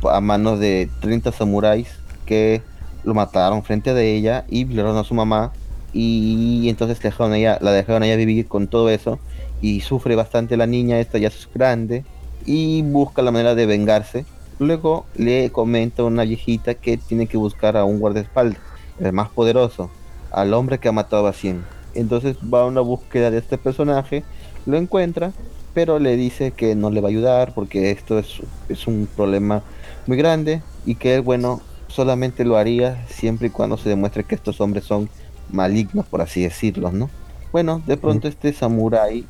a 0.03 0.19
manos 0.19 0.59
de 0.59 0.89
30 0.99 1.31
samuráis 1.31 1.87
que 2.25 2.61
lo 3.05 3.13
mataron 3.13 3.63
frente 3.63 3.93
de 3.93 4.13
ella 4.13 4.43
y 4.49 4.65
violaron 4.65 4.97
a 4.97 5.05
su 5.05 5.13
mamá 5.13 5.53
y 5.93 6.67
entonces 6.67 6.99
dejaron 7.01 7.33
ella, 7.33 7.57
la 7.61 7.71
dejaron 7.71 8.03
ella 8.03 8.17
vivir 8.17 8.49
con 8.49 8.67
todo 8.67 8.89
eso 8.89 9.17
y 9.61 9.79
sufre 9.79 10.17
bastante 10.17 10.57
la 10.57 10.67
niña, 10.67 10.99
esta 10.99 11.17
ya 11.19 11.29
es 11.29 11.47
grande 11.53 12.03
y 12.45 12.81
busca 12.81 13.21
la 13.21 13.31
manera 13.31 13.55
de 13.55 13.65
vengarse. 13.65 14.25
Luego 14.59 15.05
le 15.15 15.51
comenta 15.51 16.01
a 16.01 16.05
una 16.05 16.23
viejita 16.23 16.73
que 16.73 16.97
tiene 16.97 17.27
que 17.27 17.37
buscar 17.37 17.77
a 17.77 17.85
un 17.85 17.99
guardaespaldas, 17.99 18.59
el 18.99 19.13
más 19.13 19.29
poderoso, 19.29 19.89
al 20.31 20.53
hombre 20.53 20.79
que 20.79 20.89
ha 20.89 20.91
matado 20.91 21.27
a 21.27 21.33
100. 21.33 21.63
Entonces 21.93 22.37
va 22.37 22.61
a 22.61 22.65
una 22.65 22.81
búsqueda 22.81 23.31
de 23.31 23.37
este 23.37 23.57
personaje, 23.57 24.23
lo 24.65 24.77
encuentra, 24.77 25.31
pero 25.73 25.99
le 25.99 26.15
dice 26.17 26.51
que 26.51 26.75
no 26.75 26.89
le 26.89 27.01
va 27.01 27.07
a 27.07 27.11
ayudar 27.11 27.53
porque 27.53 27.91
esto 27.91 28.19
es, 28.19 28.41
es 28.69 28.87
un 28.87 29.07
problema 29.15 29.63
muy 30.07 30.17
grande 30.17 30.61
y 30.85 30.95
que 30.95 31.15
él, 31.15 31.21
bueno, 31.21 31.61
solamente 31.87 32.45
lo 32.45 32.57
haría 32.57 33.05
siempre 33.07 33.47
y 33.47 33.51
cuando 33.51 33.77
se 33.77 33.89
demuestre 33.89 34.23
que 34.23 34.35
estos 34.35 34.61
hombres 34.61 34.85
son 34.85 35.09
malignos, 35.49 36.05
por 36.05 36.21
así 36.21 36.41
decirlo, 36.41 36.91
¿no? 36.91 37.09
Bueno, 37.51 37.81
de 37.85 37.97
pronto 37.97 38.27
este 38.27 38.53
samurái 38.53 39.25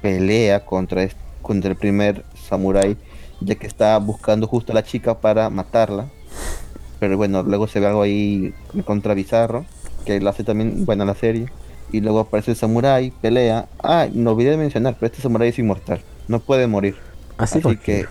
pelea 0.00 0.64
contra, 0.64 1.08
contra 1.42 1.70
el 1.70 1.76
primer 1.76 2.24
samurái, 2.48 2.96
ya 3.40 3.56
que 3.56 3.66
está 3.66 3.98
buscando 3.98 4.46
justo 4.46 4.72
a 4.72 4.76
la 4.76 4.84
chica 4.84 5.18
para 5.18 5.50
matarla. 5.50 6.06
Pero 7.00 7.16
bueno, 7.16 7.42
luego 7.42 7.66
se 7.66 7.80
ve 7.80 7.86
algo 7.86 8.02
ahí 8.02 8.54
contra 8.84 9.14
bizarro, 9.14 9.64
que 10.04 10.20
lo 10.20 10.30
hace 10.30 10.44
también 10.44 10.84
buena 10.84 11.04
la 11.04 11.16
serie. 11.16 11.46
Y 11.92 12.00
luego 12.00 12.20
aparece 12.20 12.52
el 12.52 12.56
samurái, 12.56 13.12
pelea. 13.20 13.66
Ah, 13.82 14.08
no 14.12 14.32
olvidé 14.32 14.50
de 14.50 14.56
mencionar, 14.56 14.96
pero 14.98 15.06
este 15.12 15.22
samurái 15.22 15.50
es 15.50 15.58
inmortal, 15.58 16.00
no 16.26 16.40
puede 16.40 16.66
morir. 16.66 16.96
Así, 17.36 17.60
que, 17.76 18.06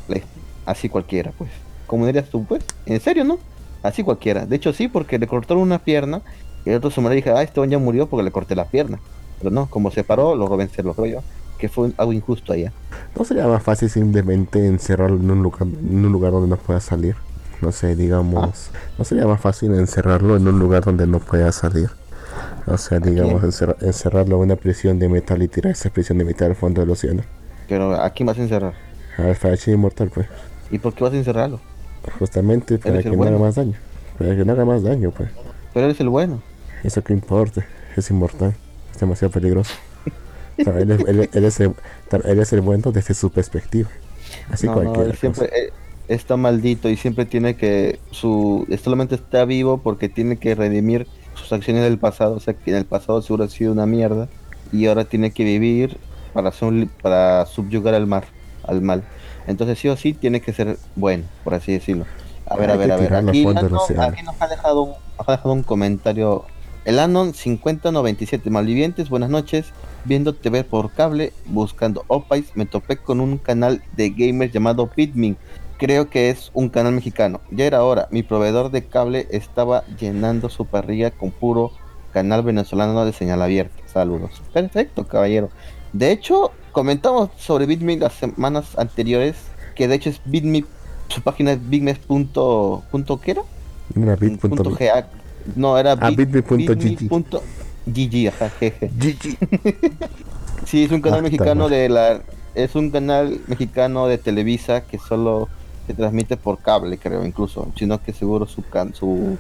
así 0.65 0.87
cualquiera, 0.89 1.31
pues. 1.37 1.49
¿Cómo 1.87 2.05
dirías 2.05 2.29
tú, 2.29 2.45
pues? 2.45 2.63
¿En 2.85 2.99
serio, 3.01 3.23
no? 3.23 3.39
Así 3.83 4.03
cualquiera. 4.03 4.45
De 4.45 4.55
hecho, 4.55 4.71
sí, 4.73 4.87
porque 4.87 5.17
le 5.19 5.27
cortaron 5.27 5.63
una 5.63 5.79
pierna 5.79 6.21
y 6.65 6.69
el 6.69 6.77
otro 6.77 6.91
samurái 6.91 7.17
dije, 7.17 7.31
ah, 7.31 7.41
este 7.41 7.67
ya 7.67 7.79
murió 7.79 8.07
porque 8.07 8.23
le 8.23 8.31
corté 8.31 8.55
la 8.55 8.65
pierna. 8.65 8.99
Pero 9.39 9.49
no, 9.51 9.65
como 9.67 9.89
se 9.91 10.03
paró, 10.03 10.35
lo 10.35 10.47
vencer 10.55 10.85
los 10.85 10.95
rollos. 10.95 11.23
que 11.57 11.69
fue 11.69 11.91
algo 11.97 12.11
injusto 12.11 12.53
allá. 12.53 12.71
¿No 13.15 13.23
sería 13.23 13.45
más 13.47 13.61
fácil 13.61 13.87
simplemente 13.89 14.65
encerrarlo 14.65 15.17
en 15.17 15.29
un 15.29 15.43
lugar, 15.43 15.61
en 15.63 16.05
un 16.05 16.11
lugar 16.11 16.31
donde 16.31 16.47
no 16.49 16.57
pueda 16.57 16.79
salir? 16.79 17.15
No 17.61 17.71
sé, 17.71 17.95
digamos, 17.95 18.71
Ah. 18.73 18.77
¿no 18.97 19.05
sería 19.05 19.27
más 19.27 19.39
fácil 19.39 19.73
encerrarlo 19.75 20.35
en 20.37 20.47
un 20.47 20.57
lugar 20.57 20.83
donde 20.83 21.05
no 21.05 21.19
pueda 21.19 21.51
salir? 21.51 21.91
O 22.67 22.77
sea, 22.77 22.99
digamos, 22.99 23.43
encerra- 23.43 23.75
encerrarlo 23.81 24.35
en 24.37 24.41
una 24.43 24.55
prisión 24.55 24.99
de 24.99 25.09
metal 25.09 25.41
y 25.41 25.47
tirar 25.47 25.71
esa 25.73 25.89
prisión 25.89 26.17
de 26.17 26.25
metal 26.25 26.49
al 26.51 26.55
fondo 26.55 26.81
del 26.81 26.89
océano. 26.91 27.23
Pero 27.67 27.93
¿a 27.95 28.09
quién 28.11 28.27
vas 28.27 28.37
a 28.37 28.41
encerrar? 28.43 28.73
Al 29.17 29.35
Farachi 29.35 29.71
inmortal, 29.71 30.09
pues. 30.13 30.27
¿Y 30.69 30.77
por 30.79 30.93
qué 30.93 31.03
vas 31.03 31.13
a 31.13 31.17
encerrarlo? 31.17 31.59
Justamente 32.19 32.77
para 32.77 33.01
que 33.01 33.09
no 33.11 33.23
haga 33.23 33.37
más 33.37 33.55
daño. 33.55 33.73
Para 34.17 34.35
que 34.35 34.45
no 34.45 34.53
haga 34.53 34.65
más 34.65 34.83
daño, 34.83 35.11
pues. 35.11 35.29
Pero 35.73 35.85
eres 35.85 35.99
el 35.99 36.09
bueno. 36.09 36.41
Eso 36.83 37.03
que 37.03 37.13
importa, 37.13 37.65
es 37.95 38.09
inmortal, 38.09 38.55
es 38.93 38.99
demasiado 38.99 39.31
peligroso. 39.31 39.73
Él, 40.57 40.91
es, 40.91 40.99
él- 41.07 41.29
él 41.33 41.45
es 41.45 41.59
el, 41.59 41.73
él 42.25 42.39
es 42.39 42.53
el 42.53 42.61
bueno 42.61 42.91
desde 42.91 43.13
su 43.13 43.31
perspectiva. 43.31 43.89
Así 44.49 44.67
no, 44.67 44.75
no, 44.75 44.81
cualquiera. 44.81 45.09
él 45.09 45.17
siempre 45.17 45.45
eh, 45.47 45.69
está 46.07 46.37
maldito 46.37 46.89
y 46.89 46.97
siempre 46.97 47.25
tiene 47.25 47.55
que 47.55 47.99
su 48.11 48.67
solamente 48.83 49.15
está 49.15 49.45
vivo 49.45 49.79
porque 49.79 50.09
tiene 50.09 50.37
que 50.37 50.53
redimir 50.55 51.07
sus 51.35 51.51
acciones 51.53 51.83
del 51.83 51.97
pasado, 51.97 52.35
o 52.35 52.39
sea 52.39 52.53
que 52.53 52.71
en 52.71 52.77
el 52.77 52.85
pasado 52.85 53.21
seguro 53.21 53.43
ha 53.43 53.49
sido 53.49 53.71
una 53.71 53.85
mierda 53.85 54.27
y 54.71 54.87
ahora 54.87 55.05
tiene 55.05 55.31
que 55.31 55.43
vivir 55.43 55.97
para 56.33 56.51
para 57.01 57.45
subyugar 57.45 57.93
al 57.93 58.07
mar, 58.07 58.25
al 58.63 58.81
mal. 58.81 59.03
Entonces 59.47 59.79
sí 59.79 59.87
o 59.89 59.97
sí 59.97 60.13
tiene 60.13 60.41
que 60.41 60.53
ser 60.53 60.77
bueno, 60.95 61.25
por 61.43 61.53
así 61.53 61.73
decirlo. 61.73 62.05
A 62.45 62.55
ver, 62.55 62.69
Hay 62.69 62.75
a 62.75 62.79
ver, 62.79 62.91
a 62.91 62.97
ver. 62.97 63.29
Aquí, 63.29 63.45
nos 63.45 64.41
ha 64.41 64.47
dejado 64.47 64.81
un, 64.81 64.89
nos 65.17 65.27
ha 65.27 65.31
dejado 65.31 65.53
un 65.53 65.63
comentario. 65.63 66.45
El 66.83 66.99
Anon 66.99 67.33
5097, 67.33 68.49
malvivientes, 68.49 69.09
buenas 69.09 69.29
noches. 69.29 69.67
Viendo 70.03 70.33
TV 70.33 70.63
por 70.63 70.91
cable, 70.91 71.31
buscando 71.45 72.03
Opais, 72.07 72.55
me 72.55 72.65
topé 72.65 72.97
con 72.97 73.21
un 73.21 73.37
canal 73.37 73.83
de 73.95 74.09
gamers 74.09 74.51
llamado 74.51 74.89
Bitmin. 74.95 75.37
Creo 75.81 76.09
que 76.11 76.29
es 76.29 76.51
un 76.53 76.69
canal 76.69 76.93
mexicano. 76.93 77.41
Ya 77.49 77.65
era 77.65 77.83
hora. 77.83 78.07
Mi 78.11 78.21
proveedor 78.21 78.69
de 78.69 78.85
cable 78.85 79.27
estaba 79.31 79.83
llenando 79.99 80.47
su 80.49 80.65
parrilla 80.67 81.09
con 81.09 81.31
puro 81.31 81.71
canal 82.13 82.43
venezolano 82.43 83.03
de 83.03 83.13
señal 83.13 83.41
abierta. 83.41 83.73
Saludos. 83.91 84.43
Perfecto, 84.53 85.07
caballero. 85.07 85.49
De 85.91 86.11
hecho, 86.11 86.51
comentamos 86.71 87.31
sobre 87.35 87.65
Bitmin 87.65 87.99
las 87.99 88.13
semanas 88.13 88.77
anteriores, 88.77 89.35
que 89.75 89.87
de 89.87 89.95
hecho 89.95 90.11
es 90.11 90.21
Bitmin, 90.25 90.67
su 91.07 91.21
página 91.23 91.53
es 91.53 91.69
bitmes. 91.69 91.97
punto- 91.97 92.83
punto 92.91 93.19
¿Qué 93.19 93.31
era? 93.31 93.41
Bit.bit. 93.95 94.39
Punto 94.39 94.69
GA. 94.69 95.07
No, 95.55 95.77
era 95.79 95.93
Ah, 95.93 96.09
bitme 96.11 96.25
bitme 96.25 96.43
ajá, 98.27 98.49
jeje. 98.51 98.91
GG. 98.95 99.37
Sí, 100.65 100.83
es 100.83 100.91
un 100.91 101.01
canal 101.01 101.19
Ah, 101.19 101.23
mexicano 101.23 101.69
de 101.69 101.89
la 101.89 102.21
es 102.53 102.75
un 102.75 102.91
canal 102.91 103.41
mexicano 103.47 104.05
de 104.07 104.19
Televisa 104.19 104.81
que 104.81 104.99
solo 104.99 105.49
se 105.87 105.93
transmite 105.93 106.37
por 106.37 106.59
cable, 106.59 106.97
creo, 106.97 107.25
incluso, 107.25 107.67
sino 107.75 108.01
que 108.01 108.13
seguro 108.13 108.45
su 108.47 108.61
can, 108.63 108.93
su 108.93 109.37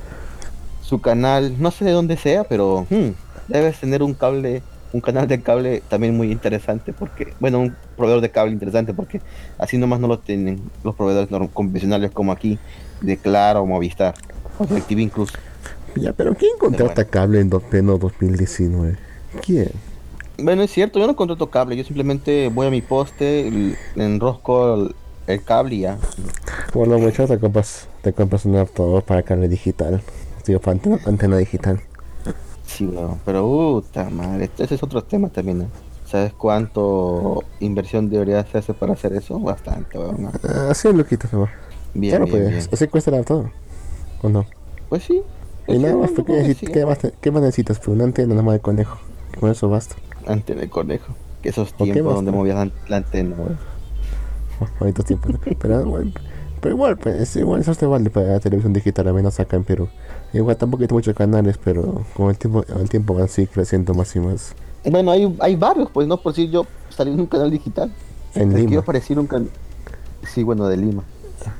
su 0.81 0.99
canal, 0.99 1.55
no 1.59 1.71
sé 1.71 1.85
de 1.85 1.91
dónde 1.91 2.17
sea, 2.17 2.43
pero 2.43 2.85
hmm, 2.89 3.09
debes 3.47 3.79
tener 3.79 4.03
un 4.03 4.13
cable, 4.13 4.61
un 4.91 4.99
canal 4.99 5.25
de 5.27 5.41
cable 5.41 5.81
también 5.87 6.17
muy 6.17 6.31
interesante 6.31 6.91
porque, 6.91 7.33
bueno, 7.39 7.59
un 7.61 7.75
proveedor 7.95 8.19
de 8.21 8.29
cable 8.29 8.51
interesante 8.51 8.93
porque 8.93 9.21
así 9.57 9.77
nomás 9.77 10.01
no 10.01 10.07
lo 10.07 10.19
tienen 10.19 10.59
los 10.83 10.93
proveedores 10.95 11.29
convencionales 11.53 12.11
como 12.11 12.33
aquí 12.33 12.59
de 12.99 13.15
Claro 13.15 13.61
o 13.61 13.65
Movistar 13.65 14.15
o 14.59 14.65
DirecTV 14.65 14.99
incluso. 14.99 15.37
Ya, 15.95 16.11
pero 16.11 16.33
¿quién 16.35 16.51
contrata 16.59 17.05
cable 17.05 17.39
en 17.39 17.49
do- 17.49 17.59
pleno 17.61 17.97
2019? 17.97 18.97
¿Quién? 19.45 19.69
Bueno, 20.39 20.63
es 20.63 20.71
cierto, 20.71 20.99
yo 20.99 21.07
no 21.07 21.15
contrato 21.15 21.49
cable, 21.49 21.77
yo 21.77 21.83
simplemente 21.85 22.49
voy 22.49 22.67
a 22.67 22.69
mi 22.69 22.81
poste, 22.81 23.47
l- 23.47 23.75
enrosco 23.95 24.89
el, 25.27 25.43
cable 25.43 25.75
y 25.75 25.79
ya. 25.81 25.97
Bueno, 26.73 26.97
muchachos, 26.99 27.29
te 27.29 27.39
compras, 27.39 27.87
te 28.01 28.13
compras 28.13 28.45
un 28.45 28.55
adaptador 28.55 29.03
para 29.03 29.23
cable 29.23 29.47
digital. 29.47 30.01
Digo, 30.45 30.59
para 30.59 30.73
antena, 30.73 30.99
antena 31.05 31.37
digital. 31.37 31.81
Sí, 32.65 32.85
weón, 32.85 33.19
pero 33.25 33.43
puta 33.43 34.09
madre, 34.09 34.45
este- 34.45 34.63
ese 34.63 34.75
es 34.75 34.83
otro 34.83 35.03
tema 35.03 35.29
también. 35.29 35.61
¿eh? 35.63 35.67
¿Sabes 36.05 36.33
cuánto 36.33 37.43
inversión 37.59 38.09
debería 38.09 38.39
hacerse 38.39 38.73
para 38.73 38.93
hacer 38.93 39.13
eso? 39.13 39.39
Bastante, 39.39 39.97
weón. 39.97 40.31
Ah, 40.43 40.67
Así 40.71 40.87
es, 40.87 40.95
loquito, 40.95 41.27
nomás. 41.31 41.51
Bien, 41.93 42.15
Claro, 42.15 42.25
bien, 42.31 42.51
pues, 42.51 42.69
así 42.71 42.87
cuesta 42.87 43.09
el 43.11 43.15
adaptador. 43.15 43.51
¿O 44.21 44.29
no? 44.29 44.45
Pues 44.89 45.03
sí. 45.03 45.15
Y 45.15 45.23
pues 45.65 45.77
sí, 45.77 45.83
nada 45.83 45.95
más, 45.97 46.11
¿qué, 46.11 46.23
que 46.23 46.53
sí. 46.55 46.65
¿Qué 46.67 46.85
más, 46.85 46.97
te- 46.99 47.13
qué 47.19 47.31
más 47.31 47.41
necesitas? 47.41 47.77
Pues 47.77 47.89
una 47.89 48.03
antena 48.05 48.29
nada 48.29 48.41
más 48.43 48.53
de 48.53 48.59
conejo. 48.61 48.97
Con 49.39 49.51
eso 49.51 49.69
basta. 49.69 49.95
Antena 50.27 50.61
de 50.61 50.69
conejo. 50.69 51.13
Que 51.41 51.49
esos 51.49 51.73
tiempos 51.73 52.15
donde 52.15 52.31
movías 52.31 52.55
la, 52.57 52.71
la 52.87 52.97
antena, 52.97 53.35
weón. 53.37 53.57
Ahorita 54.79 55.03
tiempo. 55.03 55.29
¿no? 55.29 55.39
Pero, 55.39 55.81
igual, 55.81 56.13
pero 56.59 56.75
igual, 56.75 56.97
pues, 56.97 57.35
igual 57.35 57.61
eso 57.61 57.75
te 57.75 57.85
vale 57.85 58.09
para 58.09 58.27
la 58.27 58.39
televisión 58.39 58.73
digital, 58.73 59.07
al 59.07 59.13
menos 59.13 59.39
acá 59.39 59.57
en 59.57 59.63
Perú. 59.63 59.89
Igual 60.33 60.57
tampoco 60.57 60.83
hay 60.83 60.89
muchos 60.91 61.15
canales, 61.15 61.57
pero 61.63 62.03
con 62.13 62.29
el 62.29 62.37
tiempo, 62.37 62.63
el 62.79 62.89
tiempo 62.89 63.13
van 63.13 63.23
así 63.23 63.47
creciendo 63.47 63.93
más 63.93 64.15
y 64.15 64.19
más. 64.19 64.55
Bueno, 64.85 65.11
hay, 65.11 65.35
hay 65.39 65.55
varios, 65.55 65.89
pues 65.91 66.07
no 66.07 66.17
por 66.17 66.33
si 66.33 66.49
yo 66.49 66.65
salí 66.89 67.11
en 67.11 67.19
un 67.19 67.27
canal 67.27 67.51
digital. 67.51 67.91
En 68.33 68.53
Lima. 68.53 68.67
Quiero 68.67 68.85
parecer 68.85 69.19
un 69.19 69.27
canal. 69.27 69.49
Sí, 70.23 70.43
bueno, 70.43 70.67
de 70.67 70.77
Lima. 70.77 71.03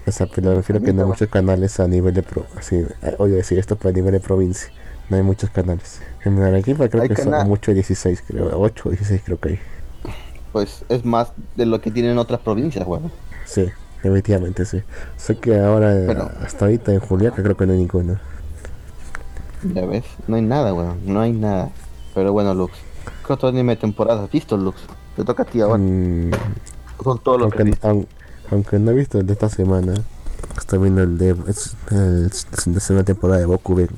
O 0.05 0.11
sea, 0.11 0.27
pero 0.27 0.49
me 0.49 0.55
refiero 0.55 0.81
a 0.81 0.85
que 0.85 0.93
no 0.93 1.01
hay 1.01 1.07
muchos 1.07 1.29
canales 1.29 1.79
a 1.79 1.87
nivel 1.87 2.13
de 2.13 2.23
pro. 2.23 2.45
Así, 2.55 2.75
eh, 2.75 3.15
oye, 3.17 3.35
decir 3.35 3.57
esto 3.57 3.75
para 3.75 3.91
nivel 3.91 4.11
de 4.11 4.19
provincia. 4.19 4.71
No 5.09 5.17
hay 5.17 5.23
muchos 5.23 5.49
canales. 5.49 6.01
En 6.23 6.39
Arequipa 6.39 6.87
creo 6.87 7.03
Hay 7.03 7.09
que 7.09 7.21
son 7.21 7.47
mucho 7.47 7.73
16, 7.73 8.23
creo. 8.25 8.59
8 8.59 8.83
o 8.85 8.91
16 8.91 9.21
creo 9.25 9.39
que 9.39 9.49
hay. 9.49 9.59
Pues 10.51 10.83
es 10.89 11.05
más 11.05 11.31
de 11.55 11.65
lo 11.65 11.79
que 11.81 11.91
tienen 11.91 12.17
otras 12.17 12.39
provincias, 12.41 12.85
weón. 12.85 13.11
Sí, 13.45 13.67
definitivamente 14.03 14.65
sí. 14.65 14.81
Sé 15.17 15.37
que 15.37 15.59
ahora, 15.59 15.93
Pero- 16.07 16.29
hasta 16.43 16.65
ahorita 16.65 16.93
en 16.93 16.99
Juliaca 16.99 17.41
creo 17.41 17.55
que 17.55 17.65
no 17.65 17.73
hay 17.73 17.79
ninguno. 17.79 18.19
Ya 19.73 19.85
ves, 19.85 20.03
no 20.27 20.35
hay 20.35 20.41
nada, 20.41 20.73
weón, 20.73 20.97
no 21.05 21.21
hay 21.21 21.31
nada. 21.33 21.69
Pero 22.15 22.33
bueno, 22.33 22.53
Lux, 22.53 22.73
¿qué 23.25 23.33
otro 23.33 23.49
anime 23.49 23.75
de 23.75 23.81
temporada 23.81 24.23
has 24.23 24.31
visto, 24.31 24.57
Lux? 24.57 24.81
Te 25.15 25.23
toca 25.23 25.43
a 25.43 25.45
ti 25.45 25.61
ahora, 25.61 25.77
Mm, 25.77 26.31
con 26.97 27.19
todo 27.19 27.37
lo 27.37 27.49
que 27.49 27.57
aunque, 27.59 27.63
viste. 27.63 27.87
aun- 27.87 28.07
aunque 28.51 28.79
no 28.79 28.91
he 28.91 28.93
visto 28.95 29.19
el 29.19 29.27
de 29.27 29.33
esta 29.33 29.49
semana, 29.49 29.93
estoy 30.57 30.79
viendo 30.79 31.03
el 31.03 31.17
de 31.17 31.35
es, 31.47 31.75
segunda 32.79 33.03
temporada 33.05 33.39
de 33.39 33.45
Boku 33.45 33.75
Ben. 33.75 33.89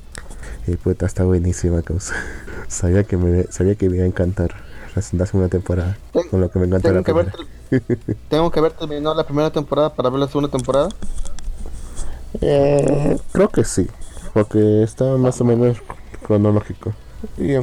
Y 0.68 0.76
puta, 0.76 1.06
está 1.06 1.24
buenísima, 1.24 1.82
causa. 1.82 2.14
sabía 2.68 3.04
que 3.06 3.18
me 3.18 3.44
sabía 3.44 3.76
que 3.76 3.90
me 3.90 3.96
iba 3.98 4.06
a 4.06 4.08
encantar 4.08 4.54
la, 4.96 5.04
la 5.20 5.26
segunda 5.26 5.50
temporada. 5.50 5.98
Ten- 6.12 6.30
Con 6.30 6.42
lo 6.42 6.50
que 6.52 6.60
me 6.60 6.66
encanta 6.68 6.92
la 6.92 7.02
Tengo 7.02 7.04
que, 7.04 7.12
haber, 7.12 7.32
primera. 7.32 7.86
ter- 8.06 8.16
tengo 8.30 8.52
que 8.52 8.60
haber 8.60 8.72
terminado 8.74 9.16
la 9.16 9.24
primera 9.26 9.50
temporada 9.52 9.94
para 9.94 10.10
ver 10.10 10.20
la 10.20 10.28
segunda 10.28 10.50
temporada. 10.50 10.90
Eh, 12.42 13.18
creo 13.32 13.50
que 13.50 13.64
sí, 13.64 13.88
porque 14.34 14.84
está 14.84 15.06
más 15.18 15.40
o 15.42 15.46
menos 15.46 15.78
cronológico. 16.26 16.94
Y 17.38 17.54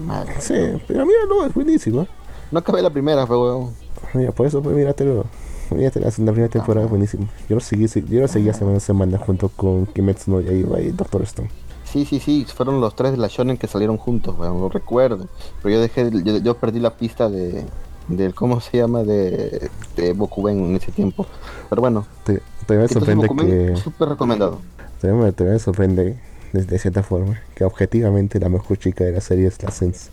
madre. 0.00 0.34
sí, 0.40 0.54
pero 0.88 1.04
mira, 1.04 1.18
no, 1.28 1.44
es 1.44 1.52
buenísimo. 1.54 2.06
No 2.50 2.58
acabé 2.60 2.82
la 2.82 2.90
primera, 2.90 3.26
fue 3.26 3.36
weón. 3.38 3.70
Mira, 4.14 4.32
por 4.32 4.46
eso, 4.46 4.62
pues 4.62 4.74
míratelo. 4.76 5.24
Mírate 5.70 6.00
la, 6.00 6.06
la 6.06 6.32
primera 6.32 6.48
temporada, 6.48 6.86
buenísimo. 6.86 7.28
Yo 7.48 7.54
lo 7.56 7.60
seguí, 7.60 7.86
yo 7.86 8.20
lo 8.20 8.28
seguía 8.28 8.52
semana 8.52 8.76
a 8.76 8.80
semana 8.80 9.18
junto 9.18 9.48
con 9.48 9.86
Kimetsu 9.86 10.30
no 10.30 10.40
Yaiba 10.40 10.80
y 10.80 10.90
Doctor 10.90 11.22
Stone. 11.22 11.50
Sí, 11.92 12.06
sí, 12.06 12.20
sí, 12.20 12.46
fueron 12.46 12.80
los 12.80 12.96
tres 12.96 13.12
de 13.12 13.18
la 13.18 13.28
Shonen 13.28 13.58
que 13.58 13.66
salieron 13.66 13.98
juntos, 13.98 14.34
weón, 14.38 14.60
lo 14.60 14.70
recuerdo. 14.70 15.26
Pero 15.62 15.74
yo 15.74 15.80
dejé, 15.82 16.10
yo, 16.24 16.38
yo 16.38 16.54
perdí 16.56 16.80
la 16.80 16.94
pista 16.94 17.28
de, 17.28 17.66
del, 18.08 18.34
¿cómo 18.34 18.62
se 18.62 18.78
llama? 18.78 19.02
De, 19.02 19.70
de 19.96 20.12
Bokuben 20.14 20.58
en 20.58 20.76
ese 20.76 20.90
tiempo. 20.90 21.26
Pero 21.68 21.82
bueno, 21.82 22.06
Te, 22.24 22.40
te 22.66 22.78
me 22.78 22.88
sorprende 22.88 23.28
que... 23.28 23.76
súper 23.76 24.08
recomendado. 24.08 24.58
Te 25.02 25.12
me, 25.12 25.32
te 25.32 25.44
me 25.44 25.58
sorprende 25.58 26.18
de, 26.52 26.64
de 26.64 26.78
cierta 26.78 27.02
forma 27.02 27.38
que 27.54 27.64
objetivamente 27.64 28.40
la 28.40 28.48
mejor 28.48 28.78
chica 28.78 29.04
de 29.04 29.12
la 29.12 29.20
serie 29.20 29.46
es 29.46 29.62
la 29.62 29.70
Sensei. 29.70 30.10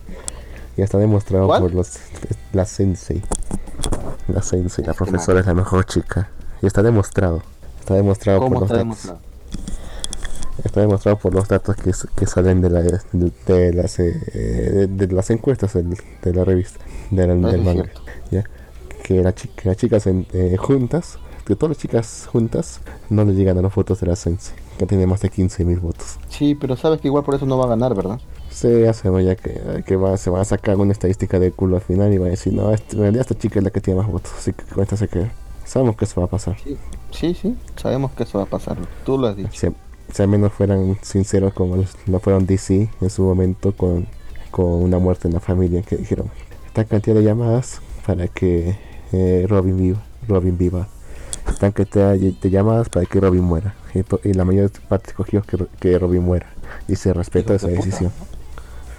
Ya 0.76 0.84
está 0.84 0.98
demostrado 0.98 1.48
por 1.48 1.72
los... 1.72 1.98
La 2.52 2.66
Sensei. 2.66 3.22
La 4.28 4.42
Sensei, 4.42 4.84
la 4.84 4.92
Es 4.92 4.98
que 4.98 5.04
profesora 5.04 5.40
es 5.40 5.46
la 5.46 5.54
mejor 5.54 5.86
chica. 5.86 6.28
Y 6.60 6.66
está 6.66 6.82
demostrado. 6.82 7.42
Está 7.80 7.94
demostrado 7.94 8.40
por 8.40 8.48
¿Cómo 8.48 8.60
los 8.60 8.68
está 8.70 8.78
demostrado? 8.78 9.29
Está 10.64 10.80
demostrado 10.82 11.18
por 11.18 11.34
los 11.34 11.48
datos 11.48 11.76
que, 11.76 11.92
que 12.16 12.26
salen 12.26 12.60
de, 12.60 12.70
la, 12.70 12.82
de, 12.82 13.72
las, 13.72 13.98
eh, 13.98 14.12
de, 14.34 14.86
de 15.06 15.12
las 15.14 15.30
encuestas 15.30 15.72
del- 15.74 15.96
de 16.22 16.34
la 16.34 16.44
revista, 16.44 16.84
de 17.10 17.26
la- 17.26 17.34
Eso 17.34 17.46
del 17.48 17.60
es 17.60 17.66
manga. 17.66 17.90
¿ya? 18.30 18.44
Que 19.02 19.22
la 19.22 19.34
chica, 19.34 19.62
las 19.64 19.76
chicas 19.76 20.06
en- 20.06 20.26
eh, 20.32 20.56
juntas, 20.58 21.18
que 21.46 21.56
todas 21.56 21.70
las 21.76 21.78
chicas 21.78 22.28
juntas 22.30 22.80
no 23.08 23.24
le 23.24 23.34
llegan 23.34 23.56
a 23.58 23.62
las 23.62 23.72
fotos 23.72 24.00
de 24.00 24.06
la 24.08 24.16
Sensei, 24.16 24.54
que 24.78 24.86
tiene 24.86 25.06
más 25.06 25.20
de 25.22 25.30
15.000 25.30 25.80
votos. 25.80 26.18
Sí, 26.28 26.54
pero 26.54 26.76
sabes 26.76 27.00
que 27.00 27.08
igual 27.08 27.24
por 27.24 27.34
eso 27.34 27.46
no 27.46 27.56
va 27.56 27.64
a 27.64 27.68
ganar, 27.68 27.94
¿verdad? 27.94 28.20
Hace 28.50 29.24
ya 29.24 29.36
que, 29.36 29.82
que 29.86 29.96
va, 29.96 30.16
se 30.18 30.28
va 30.28 30.42
a 30.42 30.44
sacar 30.44 30.76
una 30.76 30.92
estadística 30.92 31.38
de 31.38 31.52
culo 31.52 31.76
al 31.76 31.82
final 31.82 32.12
y 32.12 32.18
va 32.18 32.26
a 32.26 32.30
decir, 32.30 32.52
no, 32.52 32.70
este- 32.72 32.96
en 32.96 33.02
realidad 33.02 33.22
esta 33.22 33.38
chica 33.38 33.60
es 33.60 33.64
la 33.64 33.70
que 33.70 33.80
tiene 33.80 34.00
más 34.00 34.10
votos, 34.10 34.32
así 34.36 34.52
que 34.52 34.64
con 34.64 34.82
esta 34.82 34.96
se 34.96 35.08
queda. 35.08 35.32
Sabemos 35.64 35.96
que 35.96 36.04
eso 36.04 36.20
va 36.20 36.26
a 36.26 36.30
pasar. 36.30 36.56
Sí, 36.62 36.76
sí, 37.10 37.34
sí, 37.34 37.56
sabemos 37.76 38.10
que 38.12 38.24
eso 38.24 38.38
va 38.38 38.44
a 38.44 38.48
pasar. 38.48 38.76
Tú 39.06 39.16
lo 39.16 39.28
has 39.28 39.36
dicho. 39.36 39.50
Si 40.12 40.22
al 40.22 40.28
menos 40.28 40.52
fueran 40.52 40.98
sinceros 41.02 41.52
como 41.52 41.84
lo 42.06 42.20
fueron 42.20 42.46
DC 42.46 42.88
en 43.00 43.10
su 43.10 43.22
momento 43.22 43.72
con, 43.76 44.06
con 44.50 44.66
una 44.66 44.98
muerte 44.98 45.28
en 45.28 45.34
la 45.34 45.40
familia 45.40 45.82
que 45.82 45.96
dijeron 45.96 46.30
esta 46.66 46.84
cantidad 46.84 47.16
de 47.16 47.24
llamadas 47.24 47.80
para 48.06 48.28
que 48.28 48.76
eh, 49.12 49.46
Robin 49.48 49.76
viva. 49.76 50.02
Robin 50.28 50.56
viva. 50.56 50.88
Están 51.48 51.72
que 51.72 51.84
te, 51.84 52.32
te 52.32 52.50
llamas 52.50 52.88
para 52.88 53.06
que 53.06 53.20
Robin 53.20 53.42
muera. 53.42 53.74
Y, 54.24 54.32
la 54.34 54.44
mayor 54.44 54.70
parte 54.88 55.10
escogió 55.10 55.42
que, 55.42 55.66
que 55.80 55.98
Robin 55.98 56.22
muera. 56.22 56.46
Y 56.86 56.96
se 56.96 57.12
respetó 57.12 57.54
esa 57.54 57.66
de 57.66 57.74
puta. 57.74 57.86
decisión. 57.86 58.12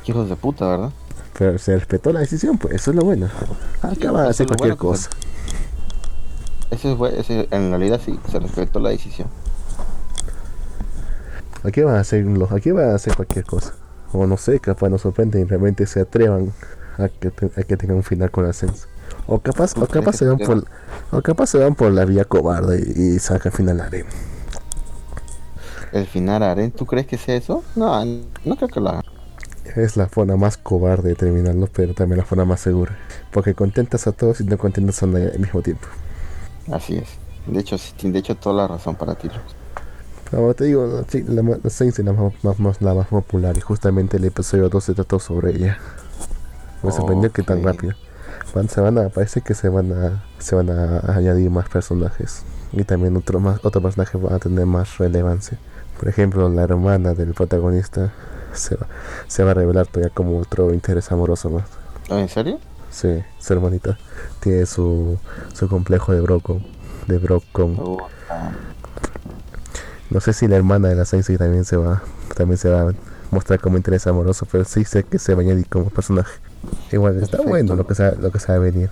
Hijos 0.05 0.30
de 0.30 0.36
puta, 0.36 0.68
¿verdad? 0.68 0.91
Pero 1.38 1.57
se 1.57 1.76
respetó 1.76 2.12
la 2.12 2.20
decisión, 2.20 2.57
pues 2.57 2.76
eso 2.76 2.91
es 2.91 2.97
lo 2.97 3.03
bueno. 3.03 3.30
Acá 3.82 3.95
Sí, 3.95 4.07
van 4.07 4.16
a 4.16 4.22
eso 4.24 4.30
hacer 4.30 4.45
es 4.45 4.47
cualquier 4.47 4.76
bueno, 4.76 4.78
cosa. 4.78 5.09
Ese 6.72 6.95
fue, 6.95 7.20
ese, 7.20 7.47
en 7.51 7.70
realidad 7.70 8.01
sí, 8.03 8.20
se 8.30 8.39
respetó 8.39 8.80
la 8.80 8.89
decisión. 8.89 9.30
Aquí 11.64 11.82
van 11.82 11.95
a 11.95 11.99
hacer 12.01 12.26
los, 12.26 12.51
aquí 12.51 12.72
van 12.72 12.89
a 12.91 12.95
hacer 12.95 13.16
cualquier 13.16 13.45
cosa. 13.45 13.74
O 14.14 14.28
no 14.28 14.38
sé, 14.38 14.59
capaz 14.59 14.89
nos 14.89 15.01
sorprenden 15.01 15.41
y 15.41 15.45
realmente 15.45 15.86
se 15.86 16.01
atrevan 16.01 16.53
a 16.97 17.09
que, 17.09 17.32
te- 17.32 17.51
a 17.59 17.64
que 17.64 17.78
tengan 17.78 17.97
un 17.97 18.03
final 18.03 18.32
con 18.32 18.45
ascenso. 18.45 18.88
O 19.28 19.39
capaz, 19.41 19.74
¿Tú 19.74 19.82
o 19.82 19.88
capaz 19.88 20.14
se 20.18 20.26
van 20.28 20.39
por, 20.39 20.66
o 21.12 21.22
capaz 21.22 21.47
se 21.47 21.59
van 21.59 21.76
por 21.76 21.91
la 21.91 22.05
vía 22.05 22.26
cobarde 22.26 22.84
y, 22.95 23.16
y 23.16 23.20
sacan 23.20 23.51
final 23.51 23.78
la 23.78 23.86
arena. 23.86 24.09
El 25.91 26.05
final 26.07 26.43
Aren, 26.43 26.72
¿tú 26.74 26.86
crees 26.86 27.07
que 27.07 27.18
sea 27.18 27.36
eso? 27.36 27.70
No, 27.76 28.03
no 28.05 28.55
creo 28.57 28.70
que 28.70 28.80
lo 28.82 28.89
hagan. 28.89 29.03
Es 29.76 29.97
la 29.97 30.07
forma 30.07 30.38
más 30.38 30.55
cobarde 30.57 31.09
de 31.09 31.16
terminarlo, 31.16 31.68
pero 31.74 31.95
también 31.95 32.20
la 32.20 32.26
forma 32.26 32.45
más 32.45 32.62
segura. 32.62 32.99
Porque 33.32 33.55
contentas 33.55 34.05
a 34.05 34.12
todos 34.12 34.39
y 34.41 34.43
no 34.45 34.57
contentas 34.59 35.01
a 35.01 35.07
nadie 35.07 35.32
al 35.34 35.39
mismo 35.39 35.64
tiempo. 35.64 35.88
Así 36.66 36.97
es. 36.97 37.20
De 37.45 37.59
hecho, 37.59 37.78
sí, 37.78 37.93
de 38.12 38.18
hecho, 38.20 38.36
toda 38.38 38.55
la 38.55 38.68
razón 38.68 38.95
para 38.97 39.16
ti. 39.16 39.30
Como 40.32 40.53
te 40.53 40.63
digo, 40.65 40.88
la, 40.88 41.41
la, 41.43 41.59
la 41.61 41.69
Saints 41.69 41.99
es 41.99 42.05
la 42.05 42.13
más, 42.13 42.59
más- 42.59 42.82
la 42.82 42.93
más 42.93 43.07
popular 43.07 43.57
y 43.57 43.61
justamente 43.61 44.17
el 44.17 44.25
episodio 44.25 44.69
2 44.69 44.84
se 44.84 44.93
trató 44.93 45.19
sobre 45.19 45.51
ella. 45.51 45.77
Me 46.84 46.91
sorprendió 46.91 47.32
que 47.32 47.43
tan 47.43 47.63
rápido. 47.63 47.93
Van- 48.55 48.69
se 48.69 48.79
van 48.82 48.97
a, 48.97 49.09
parece 49.09 49.41
que 49.41 49.53
se 49.53 49.67
van 49.69 49.91
a, 49.91 50.23
se 50.39 50.55
van 50.55 50.69
a 50.69 50.99
añadir 51.15 51.49
más 51.51 51.67
personajes 51.69 52.43
y 52.71 52.84
también 52.86 53.17
otros 53.17 53.41
más, 53.41 53.59
otros 53.63 53.84
personajes 53.84 54.21
van 54.21 54.34
a 54.34 54.39
tener 54.39 54.65
más 54.65 54.97
relevancia. 54.97 55.57
Por 55.99 56.07
ejemplo, 56.07 56.47
la 56.49 56.63
hermana 56.63 57.13
del 57.13 57.34
protagonista 57.34 58.11
se 58.53 58.75
va, 58.75 58.88
se 59.27 59.43
va 59.43 59.51
a 59.51 59.53
revelar 59.53 59.88
todavía 59.88 60.13
como 60.13 60.39
otro 60.39 60.73
interés 60.73 61.11
amoroso 61.11 61.49
más. 61.49 61.65
¿Oh, 62.09 62.17
¿En 62.17 62.29
serio? 62.29 62.57
Sí, 62.89 63.21
su 63.39 63.53
hermanita 63.53 63.97
tiene 64.39 64.65
su, 64.65 65.17
su 65.53 65.67
complejo 65.69 66.13
de 66.13 66.21
Broco, 66.21 66.61
de 67.07 67.17
Brocon. 67.19 67.75
Puta. 67.75 68.05
No 70.12 70.20
sé 70.20 70.34
si 70.34 70.47
la 70.47 70.57
hermana 70.57 70.89
de 70.89 70.95
la 70.95 71.05
Sensei 71.05 71.38
también 71.38 71.66
se 71.66 71.78
va, 71.78 72.03
también 72.36 72.57
se 72.57 72.70
va 72.70 72.89
a 72.89 72.93
mostrar 73.32 73.59
como 73.59 73.78
interés 73.78 74.05
amoroso, 74.07 74.45
pero 74.51 74.64
sí 74.66 74.84
sé 74.84 75.03
que 75.03 75.18
se 75.18 75.34
va 75.34 75.41
a 75.41 75.45
añadir 75.45 75.66
como 75.68 75.89
personaje. 75.89 76.39
Igual 76.91 77.16
está 77.16 77.38
Perfecto. 77.38 77.49
bueno 77.49 77.76
lo 77.76 77.88
que 77.88 77.95
se, 77.95 78.16
lo 78.18 78.30
que 78.32 78.39
se 78.39 78.51
va 78.51 78.55
a 78.55 78.59
venir. 78.59 78.89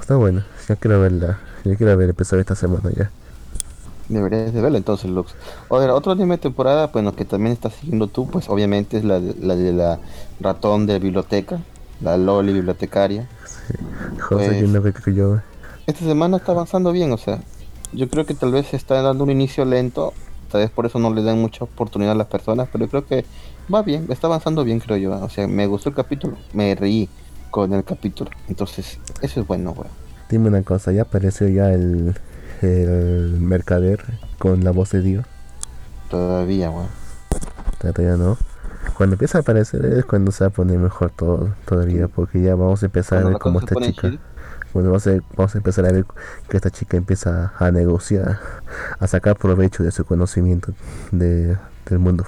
Está 0.00 0.16
bueno. 0.16 0.42
Yo 0.68 0.76
quiero 0.76 1.00
verla. 1.00 1.38
Yo 1.64 1.76
quiero 1.76 1.96
ver 1.96 2.04
el 2.04 2.10
episodio 2.10 2.40
esta 2.40 2.54
semana 2.54 2.90
ya. 2.96 3.10
Deberías 4.08 4.52
de 4.52 4.60
verlo 4.60 4.78
entonces, 4.78 5.10
Lux. 5.10 5.34
Otra, 5.68 5.94
otro 5.94 6.12
anime 6.12 6.36
de 6.36 6.42
temporada, 6.42 6.88
bueno, 6.88 7.14
que 7.14 7.24
también 7.24 7.52
estás 7.52 7.74
siguiendo 7.74 8.06
tú, 8.08 8.28
pues 8.28 8.48
obviamente 8.48 8.98
es 8.98 9.04
la 9.04 9.20
de 9.20 9.34
la, 9.40 9.56
de 9.56 9.72
la 9.72 9.98
ratón 10.40 10.86
de 10.86 10.98
biblioteca, 10.98 11.60
la 12.00 12.16
Loli 12.16 12.52
bibliotecaria. 12.52 13.28
José, 14.20 14.46
Pues- 14.48 14.60
yo 14.60 14.68
no 14.68 14.80
creo 14.82 14.94
que 14.94 15.14
yo. 15.14 15.38
Esta 15.86 16.04
semana 16.04 16.36
está 16.36 16.52
avanzando 16.52 16.92
bien, 16.92 17.10
o 17.12 17.16
sea, 17.18 17.40
yo 17.92 18.08
creo 18.08 18.24
que 18.26 18.34
tal 18.34 18.52
vez 18.52 18.66
se 18.68 18.76
está 18.76 19.02
dando 19.02 19.24
un 19.24 19.30
inicio 19.30 19.64
lento, 19.64 20.12
tal 20.52 20.60
vez 20.60 20.70
por 20.70 20.86
eso 20.86 20.98
no 20.98 21.12
le 21.12 21.22
dan 21.22 21.40
mucha 21.40 21.64
oportunidad 21.64 22.12
a 22.12 22.14
las 22.14 22.26
personas, 22.26 22.68
pero 22.70 22.86
creo 22.86 23.06
que 23.06 23.24
va 23.72 23.82
bien, 23.82 24.06
está 24.10 24.26
avanzando 24.26 24.62
bien, 24.64 24.78
creo 24.78 24.98
yo. 24.98 25.12
O 25.12 25.28
sea, 25.30 25.48
me 25.48 25.66
gustó 25.66 25.88
el 25.88 25.94
capítulo, 25.94 26.36
me 26.52 26.74
reí 26.74 27.08
con 27.50 27.72
el 27.72 27.82
capítulo, 27.82 28.30
entonces 28.48 28.98
eso 29.22 29.40
es 29.40 29.46
bueno, 29.46 29.72
weón. 29.72 29.90
Dime 30.28 30.48
una 30.48 30.62
cosa, 30.62 30.92
ya 30.92 31.02
apareció 31.02 31.48
ya 31.48 31.72
el, 31.72 32.14
el 32.60 33.38
mercader 33.40 34.04
con 34.38 34.62
la 34.62 34.70
voz 34.70 34.90
de 34.90 35.00
Dios. 35.00 35.24
Todavía, 36.10 36.70
weón. 36.70 36.88
Todavía 37.78 38.16
no. 38.16 38.36
Cuando 38.94 39.14
empieza 39.14 39.38
a 39.38 39.40
aparecer 39.40 39.84
es 39.86 40.04
cuando 40.04 40.32
se 40.32 40.44
va 40.44 40.48
a 40.48 40.50
poner 40.50 40.78
mejor 40.78 41.10
todo 41.10 41.54
todavía, 41.64 42.08
porque 42.08 42.42
ya 42.42 42.54
vamos 42.54 42.82
a 42.82 42.86
empezar 42.86 43.22
a 43.22 43.28
ver 43.28 43.38
cómo 43.38 43.60
esta 43.60 43.74
chica. 43.80 44.12
Bueno, 44.72 44.88
vamos 44.90 45.06
a, 45.06 45.12
vamos 45.36 45.54
a 45.54 45.58
empezar 45.58 45.84
a 45.86 45.92
ver 45.92 46.04
que 46.48 46.56
esta 46.56 46.70
chica 46.70 46.96
empieza 46.96 47.52
a 47.58 47.70
negociar, 47.70 48.38
a 48.98 49.06
sacar 49.06 49.36
provecho 49.36 49.82
de 49.82 49.90
su 49.90 50.04
conocimiento 50.04 50.72
de, 51.10 51.56
del 51.88 51.98
mundo, 51.98 52.24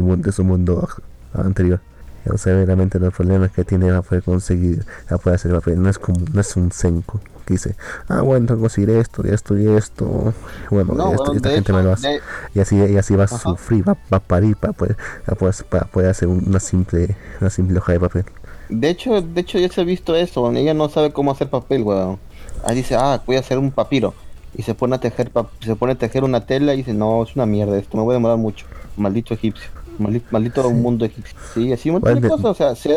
mundo, 0.00 0.16
de 0.26 0.32
su 0.32 0.44
mundo 0.44 0.88
anterior. 1.34 1.80
A 2.26 2.32
ver 2.46 2.64
realmente 2.66 2.98
los 2.98 3.12
problemas 3.12 3.50
que 3.50 3.64
tiene 3.64 3.90
va 3.92 3.98
a 3.98 4.02
poder 4.02 4.22
conseguir, 4.22 4.86
va 5.12 5.16
a 5.16 5.18
poder 5.18 5.34
hacer 5.34 5.50
el 5.50 5.58
papel. 5.58 5.82
No 5.82 5.90
es 5.90 5.98
como, 5.98 6.20
no 6.32 6.40
es 6.40 6.56
un 6.56 6.72
senko 6.72 7.20
que 7.44 7.52
dice, 7.52 7.76
ah 8.08 8.22
bueno, 8.22 8.46
tengo 8.46 8.60
que 8.60 8.62
conseguir 8.62 8.90
esto, 8.96 9.22
y 9.26 9.28
esto 9.30 9.58
y 9.58 9.66
esto. 9.68 10.32
Bueno, 10.70 10.94
No, 10.94 11.10
esto- 11.10 11.24
weón, 11.24 11.36
esta 11.36 11.48
de 11.50 11.54
gente 11.56 11.72
hecho, 11.72 11.76
me 11.78 11.82
lo 11.84 11.92
hace. 11.92 12.08
de- 12.08 12.20
Y 12.54 12.60
así, 12.60 12.76
y 12.76 12.96
así 12.96 13.14
va 13.14 13.24
a 13.24 13.26
Ajá. 13.26 13.36
sufrir, 13.36 13.86
va, 13.86 13.92
va 14.10 14.16
a 14.16 14.20
parir 14.20 14.56
para 14.56 14.72
poder, 14.72 14.96
para 15.26 15.36
poder, 15.38 15.54
para 15.68 15.84
poder 15.84 16.08
hacer 16.08 16.28
una 16.28 16.60
simple, 16.60 17.14
una 17.42 17.50
simple 17.50 17.76
hoja 17.78 17.92
de 17.92 18.00
papel. 18.00 18.24
De 18.68 18.88
hecho, 18.88 19.20
de 19.20 19.40
hecho 19.40 19.58
ya 19.58 19.68
se 19.68 19.80
ha 19.80 19.84
visto 19.84 20.14
eso, 20.14 20.50
ella 20.52 20.74
no 20.74 20.88
sabe 20.88 21.12
cómo 21.12 21.30
hacer 21.30 21.48
papel, 21.50 21.82
weón. 21.82 22.18
Ahí 22.64 22.76
dice, 22.76 22.94
ah, 22.94 23.22
voy 23.26 23.36
a 23.36 23.40
hacer 23.40 23.58
un 23.58 23.70
papiro. 23.70 24.14
Y 24.56 24.62
se 24.62 24.74
pone 24.74 24.94
a 24.94 25.00
tejer 25.00 25.30
se 25.60 25.76
pone 25.76 25.92
a 25.92 25.96
tejer 25.96 26.24
una 26.24 26.46
tela 26.46 26.74
y 26.74 26.78
dice, 26.78 26.94
no, 26.94 27.22
es 27.22 27.34
una 27.34 27.46
mierda 27.46 27.76
esto, 27.76 27.96
me 27.96 28.04
voy 28.04 28.12
a 28.12 28.16
demorar 28.16 28.38
mucho. 28.38 28.66
Maldito 28.96 29.34
egipcio. 29.34 29.68
Maldito, 29.98 30.26
maldito 30.30 30.70
mundo 30.70 31.04
egipcio. 31.04 31.36
Sí, 31.52 31.72
así 31.72 31.90
un 31.90 31.94
montón 31.94 32.20
de 32.20 32.28
cosas, 32.28 32.46
o 32.46 32.54
sea, 32.54 32.74
se 32.74 32.94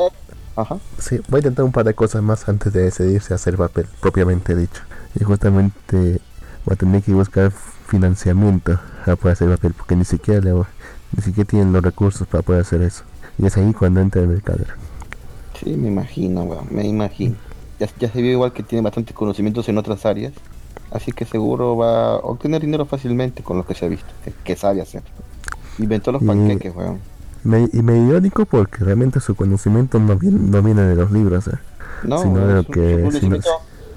Ajá. 0.56 0.78
Sí, 0.98 1.20
voy 1.28 1.38
a 1.38 1.42
intentar 1.42 1.66
un 1.66 1.72
par 1.72 1.86
de 1.86 1.94
cosas 1.94 2.24
más 2.24 2.50
antes 2.50 2.74
de 2.74 2.82
decidirse 2.82 3.32
a 3.32 3.36
hacer 3.36 3.58
papel, 3.58 3.86
propiamente 4.02 4.56
dicho. 4.56 4.82
Y 5.20 5.24
justamente 5.24 6.20
voy 6.66 6.74
a 6.74 6.76
tener 6.76 7.04
que 7.04 7.14
buscar 7.14 7.52
financiamiento 7.86 8.80
para 9.06 9.16
poder 9.16 9.34
hacer 9.34 9.50
papel, 9.50 9.76
porque 9.76 9.96
ni 9.96 10.04
siquiera 10.04 10.42
le, 10.42 10.54
ni 10.54 11.22
siquiera 11.22 11.48
tienen 11.48 11.74
los 11.74 11.84
recursos 11.84 12.28
para 12.28 12.42
poder 12.42 12.62
hacer 12.62 12.82
eso. 12.82 13.04
Y 13.38 13.46
es 13.46 13.56
ahí 13.56 13.72
cuando 13.72 14.02
entra 14.02 14.22
el 14.22 14.30
mercado. 14.30 14.66
Sí, 15.60 15.76
me 15.76 15.88
imagino, 15.88 16.44
weón, 16.44 16.68
me 16.72 16.86
imagino. 16.86 17.36
Ya, 17.80 17.88
ya 18.00 18.12
se 18.12 18.22
vio 18.22 18.32
igual 18.32 18.54
que 18.54 18.64
tiene 18.64 18.82
bastantes 18.84 19.16
conocimientos 19.16 19.68
en 19.70 19.78
otras 19.78 20.06
áreas. 20.06 20.34
Así 20.92 21.12
que 21.12 21.26
seguro 21.26 21.76
va 21.76 22.14
a 22.14 22.16
obtener 22.18 22.62
dinero 22.62 22.86
fácilmente 22.86 23.44
con 23.44 23.58
lo 23.58 23.66
que 23.66 23.74
se 23.74 23.86
ha 23.86 23.90
visto, 23.90 24.08
que, 24.24 24.32
que 24.44 24.56
sabe 24.56 24.82
hacer. 24.82 25.04
Inventó 25.80 26.12
los 26.12 26.22
Y- 26.22 26.26
panqueques, 26.26 26.76
weón. 26.76 27.00
Me, 27.44 27.70
y 27.72 27.82
me 27.82 27.98
irónico 27.98 28.46
porque 28.46 28.84
realmente 28.84 29.20
su 29.20 29.36
conocimiento 29.36 30.00
no 30.00 30.16
viene, 30.18 30.40
no 30.40 30.62
viene 30.62 30.82
de 30.82 30.96
los 30.96 31.12
libros, 31.12 31.48
eh, 31.48 31.52
No, 32.04 32.18
sino 32.22 32.46
de 32.48 32.54
lo 32.56 32.64
que- 32.64 33.08
es 33.08 33.14
un 33.16 33.42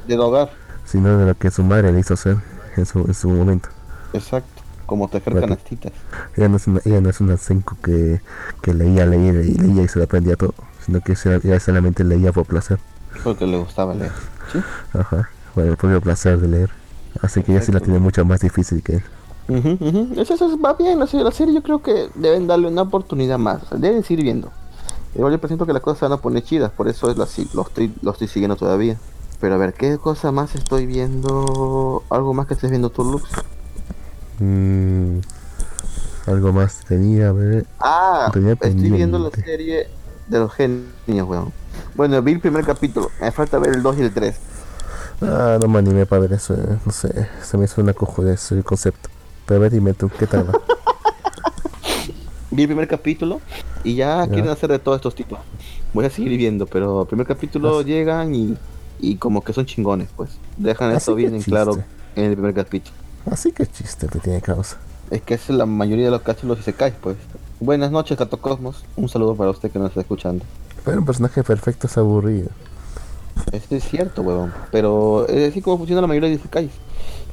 sino- 0.06 0.26
hogar. 0.26 0.50
sino 0.84 1.16
de 1.18 1.26
lo 1.26 1.34
que 1.36 1.50
su 1.50 1.62
madre 1.62 1.92
le 1.92 2.00
hizo 2.00 2.14
hacer 2.14 2.36
en 2.76 2.86
su, 2.86 3.00
en 3.00 3.14
su 3.14 3.28
momento. 3.30 3.68
Exacto, 4.12 4.62
como 4.86 5.08
tejer 5.08 5.32
Bueno. 5.32 5.48
canastitas. 5.48 5.92
Ella 6.36 6.48
no 6.48 6.56
es 6.58 6.66
una, 6.66 6.80
ella 6.84 7.00
no 7.00 7.10
es 7.10 7.20
una 7.20 7.36
senko 7.36 7.76
que, 7.82 8.20
que 8.62 8.74
leía, 8.74 9.06
leía 9.06 9.30
y 9.32 9.54
leía 9.54 9.82
y 9.82 9.88
se 9.88 9.98
lo 9.98 10.04
aprendía 10.04 10.36
todo, 10.36 10.54
sino 10.84 11.00
que 11.00 11.14
ella 11.44 11.60
solamente 11.60 12.04
leía 12.04 12.32
por 12.32 12.46
placer. 12.46 12.78
Porque 13.24 13.46
le 13.46 13.58
gustaba 13.58 13.94
leer. 13.94 14.12
¿Sí? 14.52 14.58
Ajá, 14.92 15.28
por 15.54 15.64
el 15.64 15.76
propio 15.76 16.00
placer 16.00 16.38
de 16.38 16.48
leer. 16.48 16.70
Así 17.22 17.42
que 17.42 17.52
ella 17.52 17.62
sí 17.62 17.72
la 17.72 17.80
tiene 17.80 17.98
mucho 17.98 18.24
más 18.24 18.40
difícil 18.40 18.82
que 18.82 18.96
él. 18.96 19.02
Ujú, 19.48 19.78
ujú. 19.80 20.20
Eso, 20.20 20.34
eso 20.34 20.58
va 20.60 20.74
bien, 20.74 20.98
la 20.98 21.06
serie, 21.06 21.24
la 21.24 21.32
serie 21.32 21.54
yo 21.54 21.62
creo 21.62 21.82
que 21.82 22.08
deben 22.14 22.46
darle 22.46 22.68
una 22.68 22.82
oportunidad 22.82 23.38
más, 23.38 23.62
deben 23.76 24.02
seguir 24.04 24.24
viendo. 24.24 24.50
Igual 25.14 25.32
yo 25.32 25.40
presento 25.40 25.66
que 25.66 25.72
las 25.72 25.82
cosas 25.82 25.98
se 25.98 26.04
van 26.04 26.12
a 26.12 26.18
poner 26.18 26.44
chidas, 26.44 26.70
por 26.70 26.86
eso 26.88 27.10
es 27.10 27.16
la, 27.18 27.26
lo, 27.54 27.62
estoy, 27.62 27.92
lo 28.00 28.12
estoy 28.12 28.28
siguiendo 28.28 28.54
todavía. 28.56 28.96
Pero 29.40 29.54
a 29.54 29.58
ver, 29.58 29.74
¿qué 29.74 29.98
cosa 29.98 30.30
más 30.30 30.54
estoy 30.54 30.86
viendo? 30.86 32.04
¿Algo 32.10 32.32
más 32.32 32.46
que 32.46 32.54
estés 32.54 32.70
viendo 32.70 32.90
tú, 32.90 33.04
Lux? 33.04 33.24
Mm, 34.38 35.18
algo 36.26 36.52
más 36.52 36.84
tenía, 36.86 37.30
a 37.30 37.32
ver. 37.32 37.66
Ah, 37.80 38.30
Tenía 38.32 38.52
estoy 38.52 38.90
viendo 38.90 39.18
la 39.18 39.30
serie 39.30 39.88
de 40.30 40.38
los 40.38 40.52
genios, 40.52 41.28
weón. 41.28 41.52
Bueno, 41.94 42.22
vi 42.22 42.32
el 42.32 42.40
primer 42.40 42.64
capítulo, 42.64 43.10
me 43.20 43.30
falta 43.32 43.58
ver 43.58 43.74
el 43.74 43.82
2 43.82 43.98
y 43.98 44.02
el 44.02 44.12
3. 44.12 44.36
Ah, 45.22 45.58
no 45.60 45.68
me 45.68 45.78
animé 45.80 46.06
para 46.06 46.22
ver 46.22 46.32
eso, 46.32 46.54
eh, 46.54 46.78
no 46.86 46.92
sé, 46.92 47.28
se 47.42 47.58
me 47.58 47.64
hizo 47.66 47.80
una 47.80 47.92
cojudez 47.92 48.52
el 48.52 48.64
concepto. 48.64 49.10
Pero 49.46 49.58
a 49.58 49.62
ver, 49.62 49.72
dime 49.72 49.92
tú, 49.92 50.08
¿qué 50.18 50.26
tal 50.26 50.48
va? 50.48 50.52
Vi 52.52 52.62
el 52.62 52.68
primer 52.68 52.88
capítulo 52.88 53.40
y 53.84 53.94
ya, 53.96 54.24
Ya. 54.24 54.28
quieren 54.32 54.48
hacer 54.50 54.70
de 54.70 54.78
todos 54.78 54.96
estos 54.96 55.14
tipos. 55.14 55.38
Voy 55.92 56.04
a 56.04 56.10
seguir 56.10 56.36
viendo, 56.36 56.66
pero 56.66 57.02
el 57.02 57.06
primer 57.06 57.26
capítulo 57.26 57.78
Así- 57.80 57.88
llegan 57.88 58.34
y, 58.34 58.56
y 58.98 59.16
como 59.16 59.42
que 59.42 59.52
son 59.52 59.66
chingones, 59.66 60.08
pues. 60.16 60.30
Dejan 60.56 60.90
Así 60.90 60.96
eso 60.98 61.14
bien 61.14 61.30
que 61.30 61.36
en 61.36 61.42
claro 61.42 61.78
en 62.16 62.24
el 62.24 62.32
primer 62.32 62.54
capítulo. 62.54 62.94
Así 63.30 63.52
que 63.52 63.66
chiste 63.66 64.08
te 64.08 64.18
tiene 64.18 64.40
causa. 64.40 64.78
Es 65.10 65.22
que 65.22 65.34
es 65.34 65.48
la 65.50 65.66
mayoría 65.66 66.06
de 66.06 66.10
los 66.12 66.22
capítulos 66.22 66.58
y 66.60 66.62
se 66.62 66.72
cae, 66.72 66.92
pues. 66.92 67.16
Buenas 67.60 67.90
noches, 67.90 68.16
Gato 68.18 68.38
Cosmos. 68.38 68.82
Un 68.96 69.08
saludo 69.08 69.34
para 69.34 69.50
usted 69.50 69.70
que 69.70 69.78
nos 69.78 69.88
está 69.88 70.00
escuchando. 70.00 70.44
Pero 70.84 70.98
un 70.98 71.04
personaje 71.04 71.42
perfecto 71.42 71.86
es 71.86 71.98
aburrido. 71.98 72.48
Esto 73.52 73.74
es 73.76 73.84
cierto, 73.84 74.22
huevón. 74.22 74.52
Pero 74.72 75.26
es 75.28 75.50
así 75.50 75.60
como 75.60 75.78
funciona 75.78 76.00
la 76.00 76.06
mayoría 76.06 76.30
de 76.30 76.36
Isekais. 76.36 76.70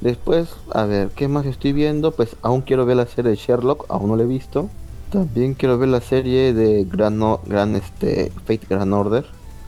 Después, 0.02 0.50
a 0.74 0.84
ver, 0.86 1.10
¿qué 1.16 1.28
más 1.28 1.46
estoy 1.46 1.72
viendo? 1.74 2.12
Pues 2.12 2.36
aún 2.42 2.62
quiero 2.62 2.86
ver 2.86 2.98
la 2.98 3.08
serie 3.08 3.32
de 3.32 3.38
Sherlock, 3.38 3.86
aún 3.90 4.10
no 4.10 4.16
la 4.16 4.24
he 4.24 4.28
visto. 4.28 4.70
También 5.12 5.54
quiero 5.54 5.78
ver 5.78 5.90
la 5.90 6.02
serie 6.02 6.54
de 6.54 6.84
Gran, 6.84 7.18
No- 7.18 7.40
Gran 7.46 7.76
este, 7.76 8.32
Fate 8.46 8.68
Grand 8.70 8.94
Order, 8.94 9.26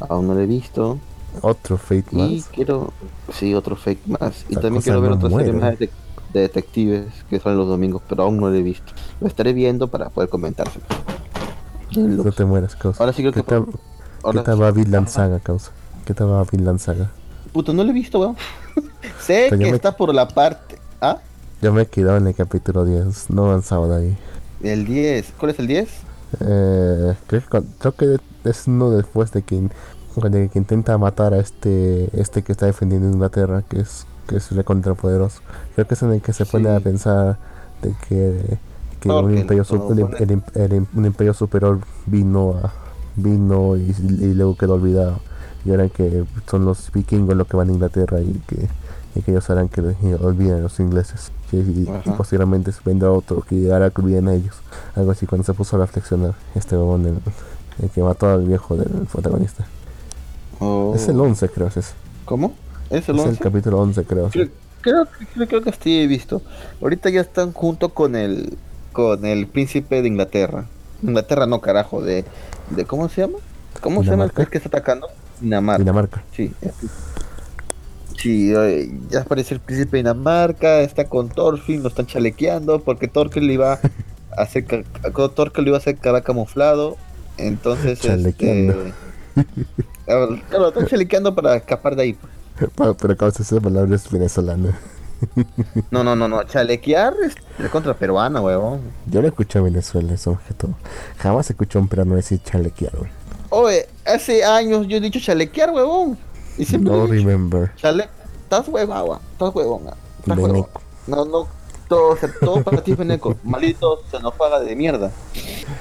aún 0.10 0.28
no 0.28 0.34
la 0.36 0.44
he 0.44 0.46
visto. 0.46 1.00
Otro 1.42 1.78
fake 1.78 2.12
más. 2.14 2.30
Y 2.30 2.44
quiero, 2.52 2.92
sí, 3.34 3.54
otro 3.54 3.76
fake 3.76 4.08
más. 4.08 4.46
Y 4.50 4.56
también 4.56 4.82
quiero 4.82 5.00
ver 5.00 5.12
no 5.12 5.16
otra 5.18 5.30
serie 5.30 5.54
más 5.54 5.80
de, 5.80 5.90
de 6.34 6.42
detectives 6.42 7.06
que 7.30 7.40
salen 7.40 7.58
los 7.58 7.68
domingos, 7.68 8.02
pero 8.08 8.24
aún 8.24 8.38
no 8.38 8.50
lo 8.50 8.56
he 8.56 8.62
visto. 8.62 8.94
Lo 9.20 9.28
estaré 9.28 9.54
viendo 9.54 9.88
para 9.88 10.10
poder 10.10 10.30
comentárselo. 10.30 10.86
No 11.96 12.32
te 12.32 12.46
mueras, 12.46 12.76
causa. 12.76 13.04
Ahora 13.04 13.14
sí 13.14 13.22
creo 13.24 13.34
¿Qué 13.34 13.42
que... 13.42 13.48
tal, 13.50 13.66
ahora 14.24 14.44
¿qué 14.44 14.52
va 14.54 14.72
Vinland 14.72 15.08
Saga, 15.08 15.40
causa? 15.40 15.72
¿Qué 16.06 16.14
tal 16.14 16.30
va 16.32 16.44
Vinland 16.44 16.80
Saga? 16.80 17.10
Puto, 17.52 17.74
no 17.74 17.84
lo 17.84 17.90
he 17.90 17.94
visto, 17.94 18.20
weón. 18.20 18.36
sé 19.20 19.48
Pero 19.50 19.60
que 19.64 19.70
me- 19.72 19.76
está 19.76 19.96
por 19.98 20.14
la 20.14 20.28
parte... 20.28 20.78
¿Ah? 21.02 21.18
Yo 21.62 21.74
me 21.74 21.82
he 21.82 21.86
quedado 21.88 22.18
en 22.18 22.28
el 22.28 22.36
capítulo 22.36 22.86
10, 22.86 23.32
no 23.32 23.46
he 23.46 23.50
avanzado 23.50 23.90
de 23.90 23.96
ahí. 24.08 24.18
El 24.62 24.86
10. 24.86 25.34
¿Cuál 25.38 25.52
es 25.52 25.60
el 25.60 25.68
10? 25.68 25.90
Eh, 26.42 27.16
creo, 27.28 27.42
creo 27.80 27.96
que 27.96 28.18
es 28.44 28.68
uno 28.68 28.92
después 28.92 29.32
de 29.32 29.42
que, 29.42 29.68
de 30.30 30.50
que 30.50 30.60
intenta 30.60 30.98
matar 30.98 31.34
a 31.34 31.40
este 31.40 32.10
este 32.20 32.44
que 32.44 32.52
está 32.52 32.66
defendiendo 32.68 33.10
Inglaterra, 33.10 33.64
que 33.68 33.80
es 33.82 34.06
que 34.30 34.38
es 34.38 34.52
recontrapoderoso. 34.52 35.42
Creo 35.76 35.88
que 35.88 35.94
es 35.96 36.04
en 36.04 36.14
el 36.14 36.22
que 36.22 36.34
se 36.34 36.46
Sí. 36.46 36.52
pone 36.52 36.70
a 36.70 36.80
pensar 36.80 37.38
de 37.82 37.94
que, 38.08 38.58
que 39.00 39.10
un, 39.10 39.38
imperio, 39.38 39.66
el- 39.70 40.42
el 40.56 40.74
el 40.74 40.86
un 41.28 41.34
superior 41.34 41.80
vino 42.06 42.56
a, 42.64 42.72
vino 43.16 43.76
y, 43.76 43.94
y 44.00 44.34
luego 44.34 44.56
quedó 44.56 44.76
olvidado. 44.76 45.20
Y 45.66 45.72
ahora 45.72 45.90
que 45.90 46.24
son 46.50 46.64
los 46.66 46.92
vikingos 46.94 47.36
los 47.36 47.48
que 47.48 47.58
van 47.58 47.70
a 47.70 47.74
Inglaterra 47.74 48.22
y 48.22 48.34
que, 48.48 48.68
y 49.16 49.22
que 49.22 49.32
ellos 49.32 49.50
harán 49.50 49.68
que 49.70 49.82
olviden 50.22 50.56
a 50.58 50.60
los 50.60 50.80
ingleses. 50.80 51.32
Y, 51.52 51.58
y- 51.58 51.90
y 52.06 52.10
posteriormente 52.12 52.72
vendrá 52.86 53.12
otro 53.12 53.42
que 53.42 53.74
hará 53.74 53.90
que 53.90 54.02
olviden 54.02 54.28
a 54.28 54.34
ellos. 54.36 54.56
Algo 54.96 55.12
así 55.12 55.26
cuando 55.26 55.44
se 55.46 55.54
puso 55.54 55.76
a 55.76 55.80
reflexionar 55.80 56.34
este 56.56 56.76
huevón, 56.78 57.06
el, 57.08 57.18
el 57.82 57.90
que 57.90 58.04
mató 58.04 58.30
al 58.30 58.46
viejo 58.46 58.76
del 58.78 58.90
protagonista. 59.12 59.66
Oh. 60.60 60.94
Es 60.96 61.08
el 61.08 61.20
11 61.20 61.50
creo, 61.50 61.68
es 61.68 61.78
ese. 61.78 61.94
¿Cómo? 62.26 62.54
¿Es 62.90 63.10
el 63.10 63.18
Es 63.18 63.26
el 63.26 63.32
11? 63.32 63.40
capítulo 63.40 63.80
11 63.80 64.04
creo. 64.06 64.32
sí. 64.32 64.50
Creo, 64.82 65.06
creo, 65.08 65.28
creo, 65.34 65.48
creo 65.48 65.62
que 65.62 65.74
sí 65.74 66.00
he 66.02 66.08
visto. 66.08 66.42
Ahorita 66.82 67.10
ya 67.10 67.22
están 67.22 67.52
junto 67.54 67.90
con 67.94 68.16
el 68.16 68.58
con 68.94 69.26
el 69.26 69.48
príncipe 69.48 70.02
de 70.02 70.08
Inglaterra. 70.08 70.66
Inglaterra 71.04 71.46
no, 71.46 71.62
carajo, 71.62 72.02
de, 72.02 72.26
de 72.70 72.86
¿cómo 72.86 73.10
se 73.10 73.22
llama? 73.22 73.40
¿Cómo 73.82 74.04
se 74.04 74.10
llama 74.12 74.26
el 74.26 74.32
país 74.32 74.50
que 74.50 74.58
está 74.58 74.70
atacando? 74.70 75.08
Dinamarca. 75.40 75.80
Dinamarca. 75.80 76.24
Sí. 76.32 76.52
Sí, 78.18 78.52
eh, 78.56 78.92
ya 79.10 79.22
aparece 79.22 79.54
el 79.54 79.62
príncipe 79.62 79.92
de 79.98 80.04
Dinamarca, 80.04 80.82
está 80.82 81.06
con 81.08 81.30
Thorfinn, 81.30 81.84
lo 81.84 81.90
están 81.90 82.06
chalequeando 82.08 82.80
porque 82.84 83.08
Thorkel 83.08 83.48
le 83.48 83.54
iba 83.54 83.74
a 83.74 84.42
hacer 84.42 84.66
Thorkel 85.36 85.64
le 85.64 85.70
iba 85.70 85.78
a 85.78 85.80
hacer 85.80 85.98
cara 85.98 86.22
camuflado. 86.22 86.98
Entonces, 87.38 88.00
Chalequeando. 88.00 88.74
este, 88.74 88.94
claro, 90.06 90.40
claro, 90.50 90.68
están 90.70 90.86
chalequeando 90.88 91.34
para 91.36 91.56
escapar 91.56 91.96
de 91.96 92.04
ahí. 92.04 92.14
pues. 92.14 92.34
Pero 93.00 93.18
causa 93.18 93.44
esa 93.44 93.60
palabra 93.60 93.96
es 93.96 94.10
venezolana. 94.10 94.78
No, 95.92 96.02
no, 96.02 96.16
no, 96.16 96.30
no. 96.30 96.42
Chalequear 96.44 97.14
es 97.26 97.70
contra 97.70 97.94
peruana, 97.94 98.40
huevón. 98.42 98.80
Yo 99.06 99.22
lo 99.22 99.28
escuché 99.28 99.60
en 99.60 99.66
Venezuela, 99.66 100.14
eso 100.14 100.36
más 100.36 100.44
que 100.44 100.54
todo. 100.54 100.72
Jamás 101.18 101.50
escuché 101.50 101.78
a 101.78 101.82
un 101.82 101.90
peruano 101.90 102.16
decir 102.16 102.42
chalequear, 102.42 102.96
güey. 102.96 103.12
Oye, 103.50 103.86
hace 104.06 104.46
años 104.46 104.88
yo 104.88 104.96
he 104.96 105.02
dicho 105.02 105.20
chalequear, 105.20 105.72
huevón. 105.72 106.18
Y 106.58 106.64
siempre 106.64 106.94
No 106.94 107.00
he 107.00 107.12
dicho, 107.12 107.28
remember. 107.28 107.76
chale... 107.76 108.08
Estás 108.44 108.68
huevagua, 108.70 109.20
estás 109.34 109.54
huevón. 109.54 109.84
Veneco. 110.26 110.82
No, 111.06 111.26
no. 111.26 111.48
Todo, 111.90 112.14
o 112.14 112.16
sea, 112.18 112.30
todo 112.40 112.64
para 112.64 112.82
ti, 112.82 112.94
Beneco. 112.94 113.36
Maldito 113.44 114.02
xenófaga 114.10 114.60
de 114.62 114.76
mierda. 114.76 115.12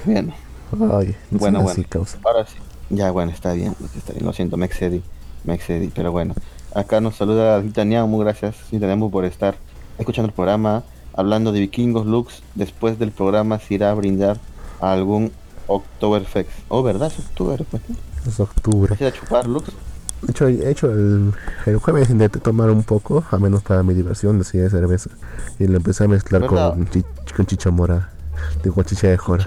Bien, 0.05 0.35
Ay, 0.73 0.79
no 0.79 0.79
Bueno, 0.89 1.17
bueno, 1.31 1.59
bueno. 1.61 1.71
así, 1.71 1.85
causa. 1.85 2.19
ahora 2.25 2.45
sí. 2.45 2.57
Ya, 2.91 3.11
bueno, 3.13 3.31
está 3.31 3.53
bien. 3.53 3.75
Está 3.97 4.13
bien. 4.15 4.27
Lo 4.27 4.33
siento, 4.33 4.57
me 4.57 4.67
excedí. 4.67 5.03
Me 5.45 5.55
excedí, 5.55 5.93
pero 5.95 6.11
bueno. 6.13 6.35
Acá 6.75 7.01
nos 7.01 7.17
saluda 7.17 7.61
Titaniamu, 7.63 8.19
gracias 8.19 8.57
Titaniamu 8.71 9.11
por 9.11 9.25
estar 9.25 9.57
escuchando 9.99 10.29
el 10.29 10.35
programa, 10.35 10.83
hablando 11.15 11.53
de 11.53 11.61
vikingos 11.61 12.07
Lux. 12.07 12.43
Después 12.55 12.99
del 12.99 13.11
programa 13.11 13.59
se 13.59 13.75
irá 13.75 13.91
a 13.91 13.95
brindar 13.95 14.39
a 14.81 14.93
algún 14.93 15.33
Oktoberfest. 15.67 16.49
Oh, 16.69 16.83
¿verdad? 16.83 17.09
Es 17.17 17.19
Oktoberfest. 17.27 17.89
¿no? 17.89 17.97
Es 18.27 18.41
octubre. 18.41 18.97
¿Vas 18.99 19.03
a 19.03 19.13
chupar, 19.13 19.47
Lux? 19.47 19.71
De 20.23 20.33
hecho, 20.33 20.47
de 20.47 20.71
hecho 20.71 20.91
el, 20.91 21.33
el 21.67 21.77
jueves 21.77 22.11
intenté 22.11 22.41
tomar 22.41 22.71
un 22.71 22.83
poco, 22.83 23.25
a 23.31 23.39
menos 23.39 23.63
para 23.63 23.83
mi 23.85 23.95
diversión, 23.95 24.39
decía 24.39 24.63
de 24.63 24.71
cerveza. 24.71 25.11
Y 25.59 25.67
lo 25.69 25.77
empecé 25.77 26.05
a 26.05 26.09
mezclar 26.09 26.45
con, 26.47 26.89
chi- 26.91 27.05
con 27.37 27.47
chicha 27.47 27.71
mora. 27.71 28.11
Digo, 28.63 28.75
con 28.75 28.85
chicha 28.85 29.09
de 29.09 29.17
jora. 29.17 29.45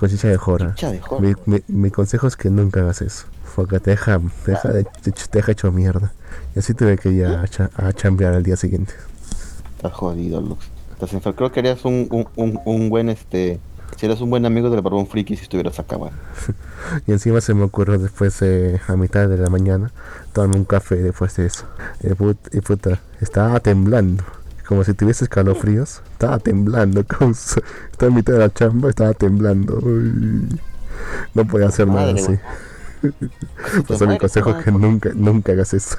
Con 0.00 0.08
chicha 0.08 0.28
de 0.28 0.36
jora. 0.38 0.74
Chicha 0.74 0.90
de 0.92 1.00
jora. 1.00 1.20
Mi, 1.22 1.34
mi, 1.46 1.62
mi 1.68 1.90
consejo 1.90 2.26
es 2.26 2.36
que 2.36 2.48
nunca 2.50 2.80
hagas 2.80 3.02
eso. 3.02 3.26
Porque 3.56 3.80
te 3.80 3.90
deja, 3.90 4.20
te 4.44 4.52
deja, 4.52 4.68
de- 4.68 4.84
te, 4.84 5.10
te 5.10 5.38
deja 5.38 5.50
hecho 5.52 5.72
mierda. 5.72 6.12
Y 6.54 6.58
así 6.60 6.74
tuve 6.74 6.96
que 6.98 7.08
ir 7.10 7.26
a, 7.26 7.44
a 7.76 7.92
chambear 7.92 8.34
al 8.34 8.42
día 8.44 8.54
siguiente. 8.56 8.92
Estás 9.76 9.92
jodido, 9.94 10.40
Lux. 10.40 10.64
Estás 11.00 11.34
Creo 11.34 11.50
que 11.50 11.60
harías 11.60 11.84
un, 11.84 12.06
un, 12.10 12.28
un, 12.36 12.60
un 12.64 12.88
buen, 12.90 13.08
este... 13.08 13.58
Serías 13.96 14.20
un 14.20 14.28
buen 14.30 14.44
amigo 14.44 14.68
del 14.68 14.82
barbón 14.82 15.06
friki 15.06 15.36
si 15.36 15.42
estuvieras 15.44 15.78
acá. 15.78 15.96
Y 17.06 17.12
encima 17.12 17.40
se 17.40 17.54
me 17.54 17.62
ocurrió 17.64 17.98
después, 17.98 18.40
eh, 18.42 18.78
a 18.86 18.94
mitad 18.96 19.28
de 19.28 19.38
la 19.38 19.48
mañana, 19.48 19.90
tomarme 20.32 20.56
un 20.56 20.64
café 20.64 20.96
después 20.96 21.34
de 21.36 21.46
eso. 21.46 21.64
Y, 22.02 22.08
put- 22.10 22.54
y 22.54 22.60
puta, 22.60 23.00
estaba 23.20 23.58
temblando. 23.60 24.22
Como 24.68 24.84
si 24.84 24.92
tuviese 24.94 25.24
escalofríos. 25.24 26.02
Estaba 26.12 26.38
temblando. 26.38 27.04
Como 27.18 27.32
si- 27.34 27.60
estaba 27.90 28.10
en 28.10 28.16
mitad 28.16 28.34
de 28.34 28.38
la 28.40 28.52
chamba, 28.52 28.90
estaba 28.90 29.14
temblando. 29.14 29.78
Uy. 29.78 30.60
No 31.34 31.46
podía 31.46 31.68
hacer 31.68 31.86
nada 31.88 32.12
así. 32.14 32.38
Eso 33.88 34.06
mi 34.06 34.18
consejo 34.18 34.50
es 34.50 34.64
que 34.64 34.72
nunca, 34.72 35.10
nunca 35.14 35.52
hagas 35.52 35.74
eso. 35.74 35.96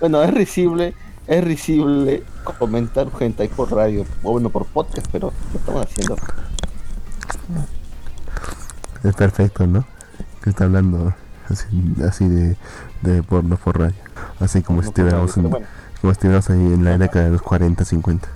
bueno, 0.00 0.22
es 0.22 0.32
risible, 0.32 0.94
es 1.26 1.44
risible 1.44 2.22
comentar 2.58 3.08
hentai 3.18 3.48
por 3.48 3.72
radio, 3.72 4.04
o 4.22 4.32
bueno, 4.32 4.48
por 4.50 4.66
podcast, 4.66 5.06
pero 5.12 5.32
lo 5.52 5.58
estamos 5.58 5.86
haciendo. 5.86 6.16
Es 9.04 9.14
perfecto, 9.14 9.66
¿no? 9.66 9.84
Que 10.42 10.50
está 10.50 10.64
hablando 10.64 11.14
así, 11.48 11.66
así 12.06 12.28
de, 12.28 12.56
de 13.02 13.22
porno 13.22 13.56
por 13.56 13.78
radio. 13.78 13.94
Así 14.40 14.62
como 14.62 14.82
si 14.82 14.88
estuviéramos 14.88 15.36
en- 15.36 15.42
pero 15.44 15.50
bueno. 15.50 15.66
como 16.00 16.12
estuviéramos 16.12 16.50
ahí 16.50 16.56
en 16.58 16.84
la 16.84 16.98
década 16.98 17.26
de 17.26 17.30
los 17.32 17.42
40, 17.42 17.84
50. 17.84 18.28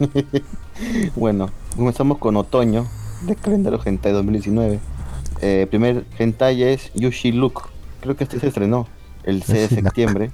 Bueno, 1.14 1.50
comenzamos 1.76 2.16
con 2.16 2.38
otoño 2.38 2.86
de 3.26 3.36
calendario 3.36 3.78
hentai 3.84 4.12
2019. 4.12 4.80
Eh, 5.42 5.66
primer 5.68 6.06
hentai 6.18 6.62
es 6.62 6.90
Yushi 6.94 7.32
Look. 7.32 7.64
Creo 8.00 8.16
que 8.16 8.24
este 8.24 8.40
se 8.40 8.46
estrenó 8.48 8.88
el 9.24 9.42
6 9.42 9.68
de 9.68 9.82
septiembre. 9.82 10.30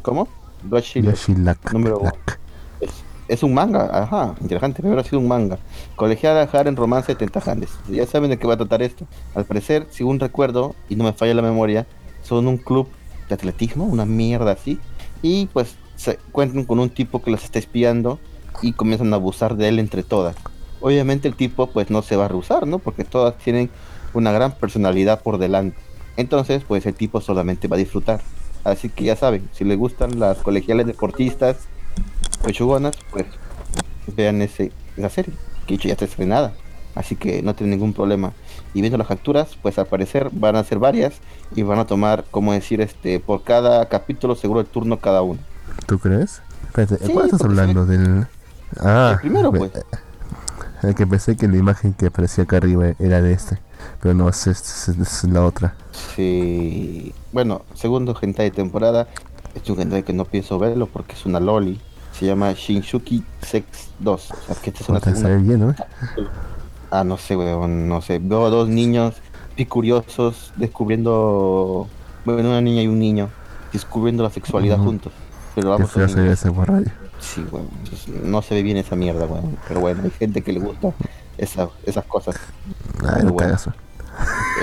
¿Cómo? 0.00 0.28
Yoshilak. 0.70 1.72
Número 1.72 2.00
Lak. 2.02 2.38
Es, 2.80 2.90
es 3.28 3.42
un 3.42 3.54
manga, 3.54 4.02
ajá, 4.02 4.34
interesante, 4.40 4.82
primero 4.82 5.00
ha 5.00 5.04
sido 5.04 5.20
un 5.20 5.28
manga. 5.28 5.58
Colegiada 5.96 6.48
en 6.52 6.76
romance 6.76 7.12
de 7.12 7.16
tentajantes. 7.16 7.70
Ya 7.88 8.06
saben 8.06 8.30
de 8.30 8.38
qué 8.38 8.46
va 8.46 8.54
a 8.54 8.56
tratar 8.56 8.82
esto. 8.82 9.06
Al 9.34 9.44
parecer, 9.44 9.86
según 9.90 10.18
recuerdo, 10.18 10.74
y 10.88 10.96
no 10.96 11.04
me 11.04 11.12
falla 11.12 11.34
la 11.34 11.42
memoria, 11.42 11.86
son 12.22 12.46
un 12.46 12.58
club 12.58 12.88
de 13.28 13.34
atletismo, 13.34 13.84
una 13.84 14.06
mierda 14.06 14.52
así. 14.52 14.78
Y 15.22 15.46
pues 15.46 15.76
se 15.96 16.16
cuentan 16.32 16.64
con 16.64 16.78
un 16.78 16.90
tipo 16.90 17.22
que 17.22 17.30
las 17.30 17.44
está 17.44 17.58
espiando 17.58 18.18
y 18.62 18.72
comienzan 18.72 19.12
a 19.12 19.16
abusar 19.16 19.56
de 19.56 19.68
él 19.68 19.78
entre 19.78 20.02
todas. 20.02 20.36
Obviamente 20.80 21.28
el 21.28 21.34
tipo 21.34 21.66
pues 21.68 21.90
no 21.90 22.02
se 22.02 22.16
va 22.16 22.26
a 22.26 22.28
rehusar, 22.28 22.66
¿no? 22.66 22.78
Porque 22.78 23.04
todas 23.04 23.36
tienen 23.38 23.68
una 24.14 24.32
gran 24.32 24.52
personalidad 24.52 25.22
por 25.22 25.38
delante. 25.38 25.76
Entonces 26.16 26.62
pues 26.66 26.86
el 26.86 26.94
tipo 26.94 27.20
solamente 27.20 27.68
va 27.68 27.76
a 27.76 27.80
disfrutar. 27.80 28.20
Así 28.70 28.88
que 28.88 29.04
ya 29.04 29.16
saben, 29.16 29.48
si 29.52 29.64
les 29.64 29.78
gustan 29.78 30.18
las 30.18 30.38
colegiales 30.38 30.86
deportistas 30.86 31.56
pechugonas, 32.44 32.94
pues 33.10 33.26
vean 34.16 34.42
ese, 34.42 34.72
esa 34.96 35.08
serie, 35.10 35.34
que 35.66 35.76
ya 35.76 35.92
está 35.92 36.04
estrenada. 36.04 36.52
así 36.94 37.14
que 37.16 37.42
no 37.42 37.54
tiene 37.54 37.74
ningún 37.76 37.92
problema. 37.92 38.32
Y 38.74 38.80
viendo 38.80 38.98
las 38.98 39.06
capturas, 39.06 39.56
pues 39.62 39.78
al 39.78 39.86
parecer 39.86 40.30
van 40.32 40.56
a 40.56 40.64
ser 40.64 40.78
varias 40.78 41.14
y 41.54 41.62
van 41.62 41.78
a 41.78 41.86
tomar, 41.86 42.24
como 42.30 42.52
decir, 42.52 42.80
este, 42.80 43.20
por 43.20 43.42
cada 43.42 43.88
capítulo 43.88 44.34
seguro 44.34 44.60
el 44.60 44.66
turno 44.66 44.98
cada 44.98 45.22
uno. 45.22 45.40
¿Tú 45.86 45.98
crees? 45.98 46.42
Espérate, 46.66 46.98
Sí, 47.06 47.12
¿cuál 47.12 47.26
estás 47.26 47.42
hablando? 47.42 47.86
Del... 47.86 48.26
Ah, 48.80 49.12
El 49.14 49.20
primero, 49.20 49.50
pues. 49.52 49.72
El 50.82 50.94
que 50.94 51.06
pensé 51.06 51.36
que 51.36 51.48
la 51.48 51.56
imagen 51.56 51.92
que 51.94 52.06
aparecía 52.06 52.44
acá 52.44 52.58
arriba 52.58 52.92
era 52.98 53.20
de 53.22 53.32
este. 53.32 53.58
Pero 54.00 54.14
no, 54.14 54.28
es, 54.28 54.46
es- 54.46 54.88
es 54.88 55.24
la 55.24 55.44
otra. 55.44 55.74
Sí. 56.14 57.12
Bueno, 57.32 57.62
segundo 57.74 58.16
hentai 58.20 58.50
de 58.50 58.56
temporada. 58.56 59.08
Es 59.54 59.68
un 59.70 59.80
hentai 59.80 60.02
que 60.02 60.12
no 60.12 60.24
pienso 60.24 60.58
verlo 60.58 60.86
porque 60.86 61.14
es 61.14 61.26
una 61.26 61.40
loli. 61.40 61.80
Se 62.12 62.26
llama 62.26 62.52
Shinshuki 62.52 63.22
Sex 63.42 63.66
2. 64.00 64.30
O 64.30 64.34
sea, 64.46 64.56
que 64.62 64.70
esta 64.70 64.82
es 64.82 64.88
una 64.88 65.00
segunda 65.00 65.36
bien, 65.36 65.60
¿no? 65.60 65.74
Ah, 66.90 67.04
no 67.04 67.16
sé, 67.18 67.36
weón, 67.36 67.88
no 67.88 68.00
sé. 68.02 68.18
Veo 68.18 68.46
a 68.46 68.50
dos 68.50 68.68
niños 68.68 69.14
picuriosos 69.56 70.52
descubriendo. 70.56 71.86
Bueno, 72.24 72.48
una 72.50 72.60
niña 72.60 72.82
y 72.82 72.88
un 72.88 72.98
niño 72.98 73.28
descubriendo 73.72 74.22
la 74.22 74.30
sexualidad 74.30 74.78
juntos. 74.78 75.12
Pero 75.54 75.70
vamos 75.70 75.90
a 75.96 76.04
ese. 76.04 76.36
Sí, 77.20 77.44
weón. 77.50 77.68
entonces, 77.84 78.08
no 78.24 78.42
se 78.42 78.54
ve 78.54 78.62
bien 78.62 78.76
esa 78.76 78.96
mierda, 78.96 79.26
weón. 79.26 79.56
Pero 79.66 79.80
bueno, 79.80 80.02
hay 80.04 80.10
gente 80.10 80.42
que 80.42 80.52
le 80.52 80.60
gusta 80.60 80.92
esa- 81.38 81.70
esas 81.84 82.04
cosas. 82.04 82.36
Ay, 83.08 83.24
no 83.24 83.32
bueno. 83.32 83.56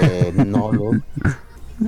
Eh, 0.02 0.34
no, 0.46 0.72
lo. 0.72 0.92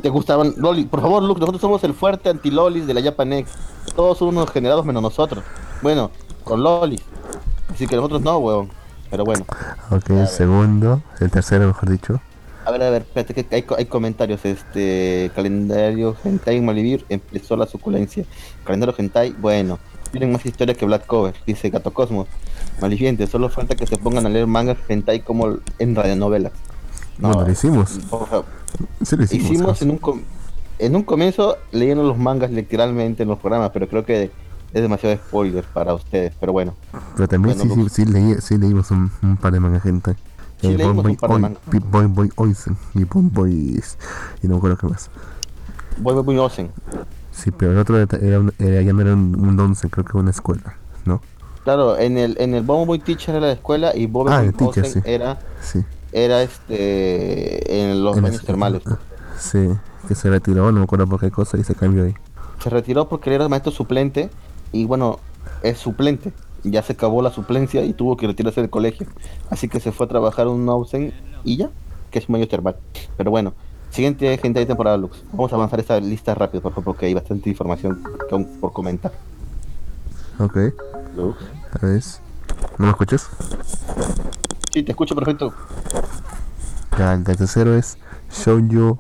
¿Te 0.02 0.10
gustaban 0.10 0.54
Loli? 0.58 0.86
Por 0.86 1.02
favor, 1.02 1.24
Luke, 1.24 1.40
nosotros 1.40 1.62
somos 1.62 1.84
el 1.84 1.94
fuerte 1.94 2.30
anti-Lolis 2.30 2.88
de 2.88 2.94
la 2.94 3.02
Japanex. 3.02 3.50
Todos 3.96 4.18
son 4.18 4.30
unos 4.30 4.50
generados 4.52 4.86
menos 4.86 5.02
nosotros. 5.02 5.44
Bueno, 5.82 6.12
con 6.44 6.62
Lolis. 6.64 7.02
Así 7.72 7.88
que 7.88 7.96
nosotros 7.96 8.22
no, 8.22 8.38
weón. 8.40 8.70
Pero 9.10 9.24
bueno. 9.24 9.46
Ok, 9.92 10.10
el 10.10 10.28
segundo, 10.28 11.02
el 11.20 11.32
tercero, 11.32 11.68
mejor 11.68 11.90
dicho. 11.90 12.20
A 12.66 12.72
ver, 12.72 12.84
a 12.84 12.90
ver, 12.90 13.04
espérate 13.04 13.34
que 13.34 13.56
hay, 13.56 13.66
hay 13.78 13.86
comentarios. 13.86 14.44
Este 14.44 15.32
calendario 15.34 16.18
Hentai 16.22 16.58
en 16.58 16.66
Malivir 16.66 17.06
empezó 17.08 17.56
la 17.56 17.66
suculencia. 17.66 18.26
Calendario 18.66 18.94
Hentai, 18.98 19.32
bueno, 19.40 19.80
tienen 20.10 20.32
más 20.32 20.46
historia 20.46 20.74
que 20.76 20.86
Black 20.86 21.06
Cover, 21.06 21.36
dice 21.46 21.70
Gato 21.70 21.92
Cosmos. 21.94 22.28
Maliviente, 22.82 23.28
solo 23.28 23.50
falta 23.50 23.76
que 23.76 23.88
se 23.88 23.98
pongan 23.98 24.26
a 24.26 24.30
leer 24.30 24.48
mangas 24.48 24.78
Hentai 24.88 25.22
como 25.22 25.58
en 25.80 25.96
radionovelas. 25.96 26.52
No, 27.20 27.30
Bueno, 27.30 27.46
lo 27.48 27.52
hicimos. 27.52 28.00
por 28.10 28.28
favor. 28.28 28.46
Sí, 29.04 29.16
lo 29.16 29.24
hicimos. 29.24 29.46
Hicimos 29.52 29.82
en 29.82 29.92
un, 29.92 29.98
com- 29.98 30.22
en 30.80 30.96
un 30.96 31.04
comienzo 31.04 31.58
leyendo 31.72 32.04
los 32.04 32.18
mangas 32.18 32.52
literalmente 32.52 33.24
en 33.24 33.30
los 33.30 33.40
programas, 33.40 33.72
pero 33.72 33.88
creo 33.88 34.06
que 34.06 34.32
es 34.74 34.82
demasiado 34.82 35.16
spoiler 35.16 35.64
para 35.64 35.94
ustedes. 35.94 36.34
Pero 36.40 36.52
bueno, 36.54 36.76
Pero 37.16 37.28
también 37.28 37.58
Bueno, 37.58 37.74
sí, 37.74 37.80
sí, 37.80 37.82
Lux. 37.84 37.94
sí, 37.94 38.06
leí, 38.06 38.36
sí 38.42 38.58
leímos 38.58 38.92
un, 38.92 39.12
un 39.24 39.38
par 39.38 39.52
de 39.54 39.60
manga 39.60 39.80
gente. 39.80 40.16
Sí, 40.62 40.68
leímos 40.76 40.96
Bon 40.96 41.04
Boy 41.04 41.12
un 41.14 41.18
par 41.18 41.30
de 41.30 41.36
Oi- 41.36 41.42
manga. 41.42 41.60
Pi- 41.72 41.80
Boy 41.80 42.06
Boy 42.06 42.30
Oisen 42.36 42.78
y 42.94 43.04
Bon 43.04 43.32
Boys. 43.32 43.98
Y 44.44 44.48
no 44.48 44.54
me 44.54 44.58
acuerdo 44.58 44.78
qué 44.78 44.88
más. 44.88 45.10
voy 45.98 46.22
muy 46.24 46.38
Osen. 46.38 46.70
Sí, 47.38 47.52
pero 47.52 47.72
el 47.72 47.78
otro 47.78 47.98
era, 48.00 48.40
un- 48.40 48.52
era- 48.58 48.82
ya 48.82 48.94
no 48.94 49.02
era 49.02 49.14
un, 49.14 49.36
un 49.40 49.60
once, 49.60 49.88
creo 49.90 50.04
que 50.04 50.18
una 50.18 50.32
escuela, 50.32 50.76
¿no? 51.06 51.22
Claro, 51.64 51.98
en 51.98 52.18
el, 52.18 52.36
en 52.40 52.56
el 52.56 52.64
Boy 52.64 52.98
Teacher 53.00 53.36
era 53.36 53.48
la 53.48 53.54
escuela 53.54 53.96
y 53.96 54.08
Bobo 54.08 54.30
Ah, 54.30 54.44
teacher, 54.58 54.86
sí. 54.86 55.02
era, 55.04 55.38
Sí. 55.62 55.84
era 56.12 56.42
este 56.42 57.92
en 57.92 58.04
los 58.04 58.18
En 58.18 58.24
baños 58.24 58.42
termales. 58.44 58.82
Sí, 59.38 59.70
que 60.08 60.16
se 60.16 60.30
retiró, 60.30 60.72
no 60.72 60.80
me 60.80 60.84
acuerdo 60.86 61.06
por 61.06 61.20
qué 61.20 61.30
cosa 61.30 61.58
y 61.58 61.64
se 61.64 61.76
cambió 61.76 62.06
ahí. 62.06 62.16
Se 62.64 62.70
retiró 62.72 63.08
porque 63.08 63.34
era 63.36 63.48
maestro 63.50 63.72
suplente 63.72 64.30
y 64.72 64.86
bueno, 64.86 65.20
es 65.62 65.78
suplente. 65.78 66.34
Ya 66.64 66.82
se 66.82 66.94
acabó 66.94 67.22
la 67.22 67.32
suplencia 67.32 67.86
y 67.86 67.94
tuvo 67.94 68.18
que 68.18 68.26
retirarse 68.26 68.62
del 68.62 68.70
colegio. 68.72 69.06
Así 69.52 69.68
que 69.70 69.80
se 69.80 69.92
fue 69.92 70.08
a 70.08 70.10
trabajar 70.10 70.48
un 70.48 70.68
Ausen 70.70 71.14
y 71.44 71.58
ya, 71.58 71.70
que 72.10 72.18
es 72.20 72.28
un 72.28 72.34
baño 72.34 72.48
termal. 72.48 72.78
Pero 73.16 73.30
bueno, 73.30 73.54
siguiente 73.98 74.38
gente 74.38 74.60
de 74.60 74.66
temporada 74.68 74.96
Lux. 74.96 75.24
Vamos 75.32 75.52
a 75.52 75.56
avanzar 75.56 75.80
esta 75.80 76.00
lista 76.00 76.36
rápido, 76.36 76.62
por 76.62 76.72
favor, 76.72 76.86
porque 76.86 77.08
hay 77.08 77.16
bastante 77.16 77.50
información 77.50 78.00
por 78.62 78.72
comentar. 78.72 79.12
Ok, 80.38 80.56
Lux. 81.16 81.38
a 81.74 81.86
ver. 81.86 82.04
¿No 82.78 82.86
me 82.86 82.92
escuchas? 82.92 83.28
Sí, 84.72 84.84
te 84.84 84.92
escucho 84.92 85.16
perfecto. 85.16 85.52
Ya, 86.96 87.14
el 87.14 87.24
tercero 87.24 87.76
es 87.76 87.98
Shoujo 88.32 89.00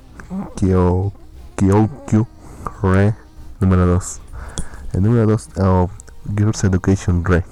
Kyo 0.56 1.12
Kyokyu 1.56 2.28
Re 2.82 3.14
número 3.60 3.86
2. 3.86 4.20
El 4.94 5.04
número 5.04 5.28
2, 5.28 5.50
oh, 5.62 5.90
Girls 6.36 6.64
Education 6.64 7.24
Re. 7.24 7.46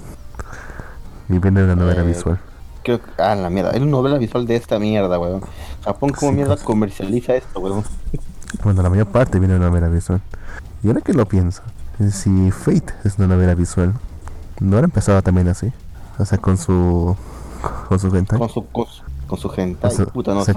Y 1.28 1.38
viene 1.38 1.60
de 1.60 1.66
una 1.66 1.76
novela 1.76 2.02
Eh, 2.02 2.06
visual. 2.06 2.40
Creo 2.82 3.00
que, 3.00 3.22
ah, 3.22 3.36
la 3.36 3.50
mierda. 3.50 3.70
Es 3.70 3.80
una 3.80 3.90
novela 3.92 4.18
visual 4.18 4.46
de 4.46 4.56
esta 4.56 4.80
mierda, 4.80 5.16
weón. 5.18 5.42
Japón, 5.86 6.10
¿cómo 6.10 6.30
Sí, 6.32 6.36
mierda 6.36 6.54
pues. 6.54 6.64
comercializa 6.64 7.34
esto, 7.34 7.60
weón? 7.60 7.84
Bueno, 8.62 8.82
la 8.82 8.90
mayor 8.90 9.06
parte 9.06 9.38
viene 9.38 9.54
de 9.54 9.60
una 9.60 9.68
novela 9.70 9.88
visual. 9.88 10.20
Y 10.82 10.88
ahora 10.88 11.00
que 11.00 11.12
lo 11.14 11.26
pienso, 11.26 11.62
si 12.12 12.50
Fate 12.50 12.92
es 13.04 13.16
una 13.18 13.28
novela 13.28 13.54
visual, 13.54 13.94
¿no 14.60 14.76
habrá 14.76 14.86
empezado 14.86 15.22
también 15.22 15.48
así? 15.48 15.72
O 16.18 16.24
sea, 16.24 16.38
con 16.38 16.58
su. 16.58 17.16
con 17.88 17.98
su 17.98 18.14
hentai. 18.14 18.38
Con 18.38 18.48
su, 18.48 18.66
con 18.68 18.86
con 19.26 19.38
su 19.38 19.50
hentai, 19.56 19.90
O 19.90 19.94
sea, 19.94 20.06
puta, 20.06 20.34
no 20.34 20.40
o 20.40 20.44
sea, 20.44 20.54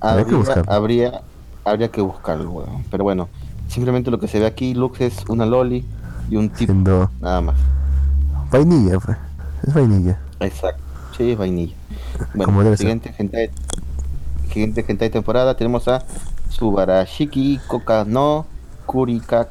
Habría 0.00 0.24
que 0.24 0.34
Habría, 0.34 0.36
buscarlo. 0.38 0.72
habría, 0.72 1.20
habría 1.64 1.88
que 1.90 2.00
buscarlo, 2.00 2.50
weón. 2.50 2.84
Pero 2.90 3.04
bueno, 3.04 3.28
simplemente 3.68 4.10
lo 4.10 4.18
que 4.18 4.28
se 4.28 4.38
ve 4.40 4.46
aquí, 4.46 4.74
Lux 4.74 5.00
es 5.00 5.24
una 5.28 5.44
loli 5.46 5.84
y 6.30 6.36
un 6.36 6.48
tipo, 6.50 6.72
Siendo 6.72 7.10
nada 7.20 7.40
más. 7.40 7.56
vainilla, 8.50 8.98
fue. 9.00 9.16
Es 9.66 9.74
vainilla. 9.74 10.18
Exacto. 10.40 10.82
Sí, 11.18 11.32
es 11.32 11.38
vainilla. 11.38 11.74
Bueno, 12.34 12.76
siguiente 12.76 13.14
hentai, 13.16 13.50
siguiente 14.52 14.84
hentai 14.86 15.10
temporada 15.10 15.56
tenemos 15.56 15.86
a 15.88 16.04
Subarashiki 16.50 17.60
Koka 17.66 18.04
no 18.04 18.46
Kurika, 18.86 19.50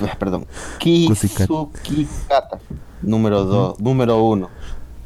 eh, 0.00 0.12
perdón, 0.18 0.46
Kusikat. 0.78 1.48
Kisukikata, 1.48 2.58
número 3.02 3.44
2, 3.44 3.80
número 3.80 4.22
1. 4.22 4.48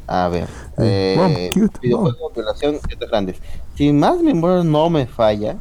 A 0.07 0.27
ver, 0.27 0.47
eh, 0.77 1.15
Mom, 1.17 1.33
cute, 1.65 1.79
videojuego, 1.81 2.31
violación, 2.35 2.75
letras 2.89 3.09
grandes. 3.09 3.37
Si 3.75 3.91
más 3.91 4.17
mi 4.19 4.33
memoria 4.33 4.63
no 4.63 4.89
me 4.89 5.07
falla, 5.07 5.57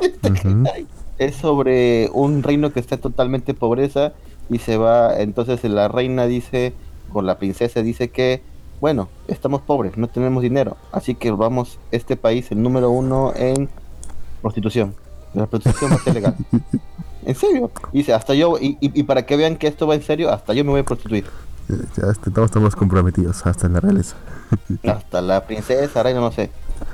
este 0.00 0.30
Ujú. 0.30 0.48
hentai 0.48 0.86
es 1.18 1.36
sobre 1.36 2.08
un 2.14 2.42
reino 2.42 2.72
que 2.72 2.80
está 2.80 2.96
totalmente 2.96 3.52
en 3.52 3.58
pobreza 3.58 4.12
y 4.48 4.58
se 4.58 4.76
va, 4.76 5.20
entonces 5.20 5.62
la 5.64 5.88
reina 5.88 6.26
dice, 6.26 6.72
o 7.12 7.22
la 7.22 7.38
princesa 7.38 7.82
dice 7.82 8.10
que, 8.10 8.42
bueno, 8.80 9.08
estamos 9.28 9.60
pobres, 9.62 9.96
no 9.96 10.08
tenemos 10.08 10.42
dinero, 10.42 10.76
así 10.92 11.14
que 11.14 11.30
vamos, 11.30 11.78
este 11.90 12.16
país, 12.16 12.50
el 12.50 12.62
número 12.62 12.90
uno 12.90 13.32
en 13.36 13.68
prostitución. 14.42 14.94
La 15.34 15.46
prostitución 15.46 15.92
va 15.92 15.96
a 15.96 15.98
ser 16.00 16.14
legal. 16.14 16.34
En 17.22 17.34
serio. 17.34 17.70
Dice, 17.92 18.14
hasta 18.14 18.32
yo, 18.32 18.56
y, 18.58 18.78
y- 18.80 18.98
y 18.98 19.02
para 19.02 19.26
que 19.26 19.36
vean 19.36 19.56
que 19.56 19.66
esto 19.66 19.86
va 19.86 19.94
en 19.94 20.02
serio, 20.02 20.32
hasta 20.32 20.54
yo 20.54 20.64
me 20.64 20.70
voy 20.70 20.80
a 20.80 20.84
prostituir. 20.84 21.26
Ya, 21.68 21.76
ya 21.76 22.10
este- 22.10 22.30
todos 22.30 22.46
estamos 22.46 22.74
comprometidos, 22.74 23.46
hasta 23.46 23.66
en 23.66 23.74
la 23.74 23.80
realeza. 23.80 24.16
Hasta 24.84 25.20
la 25.20 25.44
princesa, 25.44 26.02
reina, 26.02 26.18
no 26.20 26.32
sé. 26.32 26.50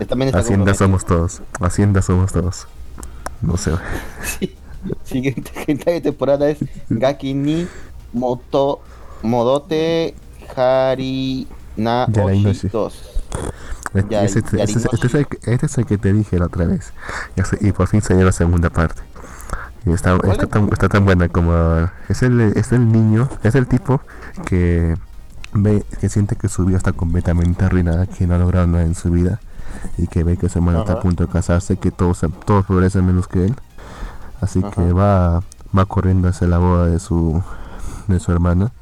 También 0.08 0.28
está 0.28 0.40
Hacienda 0.40 0.74
somos 0.74 1.04
todos. 1.06 1.40
Hacienda 1.60 2.02
somos 2.02 2.32
todos. 2.32 2.66
No 3.40 3.56
sé. 3.56 3.70
Siguiente 5.04 5.50
gente 5.64 5.92
de 5.92 6.00
temporada 6.00 6.50
es 6.50 6.58
Gaki 6.90 7.32
ni 7.32 7.68
Moto 8.12 8.80
Modote 9.22 10.14
Hari 10.56 11.46
na 11.76 12.06
Yarainoshi. 12.08 12.66
Oshi 12.66 12.68
2. 12.68 12.94
Este, 13.94 14.24
este- 14.38 14.62
es 14.62 15.14
el, 15.14 15.26
que- 15.26 15.38
este 15.52 15.66
es 15.66 15.78
el 15.78 15.86
que 15.86 15.96
te 15.98 16.12
dije 16.12 16.38
la 16.38 16.46
otra 16.46 16.66
vez. 16.66 16.92
Y 17.60 17.72
por 17.72 17.86
fin 17.88 18.02
salió 18.02 18.24
la 18.24 18.32
segunda 18.32 18.68
parte. 18.70 19.02
Y 19.86 19.92
está, 19.92 20.16
¿Cuál 20.18 20.32
está, 20.32 20.44
es? 20.44 20.50
tan, 20.50 20.68
está 20.72 20.88
tan 20.88 21.04
buena 21.04 21.28
como... 21.28 21.54
Es 22.08 22.22
el, 22.22 22.40
es 22.40 22.72
el 22.72 22.90
niño, 22.90 23.28
es 23.42 23.54
el 23.54 23.66
tipo 23.68 24.00
que 24.44 24.96
ve, 25.54 25.84
que 26.00 26.08
siente 26.08 26.34
que 26.36 26.48
su 26.48 26.64
vida 26.64 26.76
está 26.76 26.92
completamente 26.92 27.64
arruinada, 27.64 28.06
que 28.06 28.26
no 28.26 28.34
ha 28.34 28.38
logrado 28.38 28.66
nada 28.66 28.82
en 28.84 28.94
su 28.94 29.10
vida. 29.10 29.38
Y 29.96 30.08
que 30.08 30.24
ve 30.24 30.36
que 30.36 30.48
su 30.48 30.58
hermano 30.58 30.80
está 30.80 30.94
a 30.94 31.00
punto 31.00 31.24
de 31.26 31.32
casarse, 31.32 31.76
que 31.76 31.90
todos, 31.90 32.20
todos 32.44 32.66
progresan 32.66 33.06
menos 33.06 33.28
que 33.28 33.44
él. 33.46 33.54
Así 34.40 34.62
que 34.62 34.92
va, 34.92 35.42
va 35.76 35.84
corriendo 35.86 36.28
hacia 36.28 36.46
la 36.48 36.58
boda 36.58 36.86
de 36.86 36.98
su, 36.98 37.42
de 38.08 38.18
su 38.20 38.32
hermana. 38.32 38.72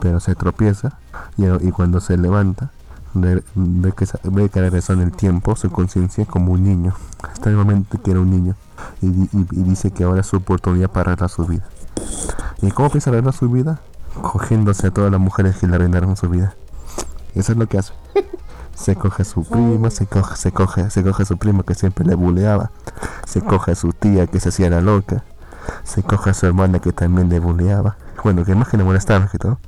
Pero 0.00 0.20
se 0.20 0.34
tropieza 0.34 0.98
y, 1.36 1.70
cuando 1.70 2.00
se 2.00 2.16
levanta 2.16 2.70
ve 3.14 3.42
que, 3.96 4.06
ve 4.24 4.48
que 4.48 4.60
regresó 4.60 4.92
en 4.92 5.00
el 5.00 5.12
tiempo 5.12 5.56
su 5.56 5.70
conciencia 5.70 6.24
como 6.26 6.52
un 6.52 6.64
niño. 6.64 6.94
Hasta 7.22 7.50
el 7.50 7.56
momento 7.56 8.00
que 8.02 8.10
era 8.10 8.20
un 8.20 8.30
niño. 8.30 8.54
Y 9.00 9.10
dice 9.50 9.90
que 9.90 10.04
ahora 10.04 10.20
es 10.20 10.26
su 10.26 10.36
oportunidad 10.36 10.90
para 10.90 11.12
arreglar 11.12 11.30
su 11.30 11.46
vida. 11.46 11.64
¿Y 12.62 12.70
cómo 12.70 12.90
piensa 12.90 13.10
arreglar 13.10 13.34
su 13.34 13.48
vida? 13.48 13.80
Cogiéndose 14.20 14.88
a 14.88 14.90
todas 14.90 15.10
las 15.10 15.20
mujeres 15.20 15.56
que 15.56 15.66
le 15.66 15.76
arruinaron 15.76 16.16
su 16.16 16.28
vida. 16.28 16.54
Eso 17.34 17.52
es 17.52 17.58
lo 17.58 17.66
que 17.66 17.78
hace. 17.78 17.92
Se 18.74 18.94
coge 18.94 19.22
a 19.22 19.24
su 19.24 19.42
prima, 19.44 19.90
se 19.90 20.06
coge, 20.06 20.36
se 20.36 20.52
coge, 20.52 20.90
se 20.90 21.02
coge 21.02 21.22
a 21.24 21.26
su 21.26 21.36
prima 21.36 21.64
que 21.64 21.74
siempre 21.74 22.04
le 22.04 22.14
buleaba, 22.14 22.70
se 23.26 23.40
coge 23.40 23.72
a 23.72 23.74
su 23.74 23.92
tía 23.92 24.28
que 24.28 24.38
se 24.38 24.50
hacía 24.50 24.70
la 24.70 24.80
loca, 24.80 25.24
se 25.82 26.04
coge 26.04 26.30
a 26.30 26.34
su 26.34 26.46
hermana 26.46 26.78
que 26.78 26.92
también 26.92 27.28
le 27.28 27.40
buleaba, 27.40 27.96
bueno, 28.22 28.44
que 28.44 28.54
más 28.54 28.68
que 28.68 28.76
le 28.76 28.84
molestaba 28.84 29.26
que 29.26 29.38
todo. 29.38 29.58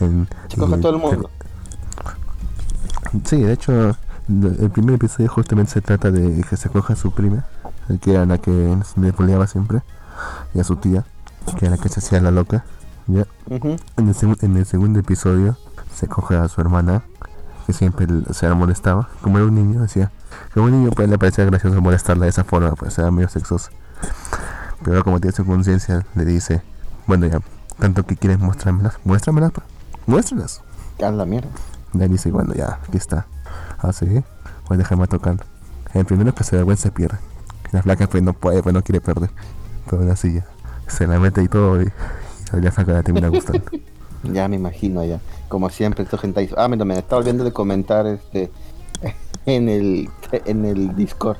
En- 0.00 0.28
Se 0.48 0.56
coge 0.56 0.76
y- 0.76 0.80
todo 0.80 0.92
el 0.96 0.98
mundo. 1.02 1.30
Sí, 3.24 3.42
de 3.42 3.52
hecho, 3.52 3.96
el 4.28 4.70
primer 4.70 4.96
episodio 4.96 5.28
justamente 5.30 5.72
se 5.72 5.80
trata 5.80 6.10
de 6.10 6.42
que 6.48 6.56
se 6.56 6.68
coja 6.68 6.92
a 6.92 6.96
su 6.96 7.10
prima, 7.12 7.46
que 8.00 8.12
era 8.12 8.26
la 8.26 8.38
que 8.38 8.76
me 8.96 9.12
peleaba 9.12 9.46
siempre, 9.46 9.80
y 10.54 10.60
a 10.60 10.64
su 10.64 10.76
tía, 10.76 11.04
que 11.58 11.66
era 11.66 11.76
la 11.76 11.82
que 11.82 11.88
se 11.88 12.00
hacía 12.00 12.20
la 12.20 12.30
loca. 12.30 12.64
¿ya? 13.06 13.24
en, 13.48 13.78
el 14.08 14.36
en 14.42 14.56
el 14.58 14.66
segundo 14.66 15.00
episodio 15.00 15.56
se 15.94 16.06
coge 16.08 16.36
a 16.36 16.46
su 16.48 16.60
hermana, 16.60 17.02
que 17.66 17.72
siempre 17.72 18.06
se 18.32 18.48
molestaba, 18.50 19.08
como 19.22 19.38
era 19.38 19.46
un 19.46 19.54
niño, 19.54 19.80
decía, 19.80 20.10
como 20.52 20.66
un 20.66 20.72
niño 20.72 20.90
pues 20.94 21.08
le 21.08 21.16
parecía 21.18 21.44
gracioso 21.46 21.80
molestarla 21.80 22.24
de 22.24 22.30
esa 22.30 22.44
forma, 22.44 22.72
pues 22.72 22.98
era 22.98 23.10
medio 23.10 23.28
sexoso. 23.30 23.70
Pero 24.84 25.02
como 25.02 25.18
tiene 25.20 25.34
su 25.34 25.44
conciencia, 25.46 26.04
le 26.14 26.24
dice, 26.26 26.62
bueno 27.06 27.26
ya, 27.26 27.40
tanto 27.78 28.04
que 28.04 28.16
quieres 28.16 28.38
mostrármelas, 28.38 28.98
muéstramelas, 29.04 29.52
pues, 29.52 29.66
muéstralas. 30.06 30.62
A 31.02 31.10
la 31.10 31.24
mierda. 31.24 31.48
Le 31.94 32.08
dice, 32.08 32.30
bueno 32.30 32.54
ya, 32.54 32.80
aquí 32.86 32.96
está. 32.96 33.26
Así, 33.78 34.22
pues 34.66 34.78
déjame 34.78 35.06
tocando. 35.06 35.44
El 35.94 36.04
primero 36.04 36.34
que 36.34 36.44
se 36.44 36.62
da 36.62 36.76
se 36.76 36.90
pierde. 36.90 37.18
La 37.72 37.82
flaca 37.82 38.06
pues 38.06 38.22
no 38.22 38.32
puede, 38.32 38.62
pues 38.62 38.74
no 38.74 38.82
quiere 38.82 39.00
perder. 39.00 39.30
Pero 39.88 40.10
así 40.10 40.34
ya. 40.34 40.46
Se 40.86 41.06
la 41.06 41.18
mete 41.18 41.42
y 41.42 41.48
todo 41.48 41.80
y, 41.82 41.86
y 42.52 42.60
la 42.60 42.72
flaca 42.72 42.92
la 42.92 43.02
termina 43.02 43.28
gustando. 43.28 43.64
ya 44.24 44.48
me 44.48 44.56
imagino 44.56 45.04
ya. 45.04 45.20
Como 45.48 45.70
siempre, 45.70 46.04
esto 46.04 46.18
gente 46.18 46.50
Ah, 46.56 46.68
mira, 46.68 46.84
me 46.84 46.98
estaba 46.98 47.20
olvidando 47.20 47.44
de 47.44 47.52
comentar 47.52 48.06
este 48.06 48.50
en 49.46 49.68
el 49.68 50.10
en 50.32 50.64
el 50.64 50.96
Discord. 50.96 51.38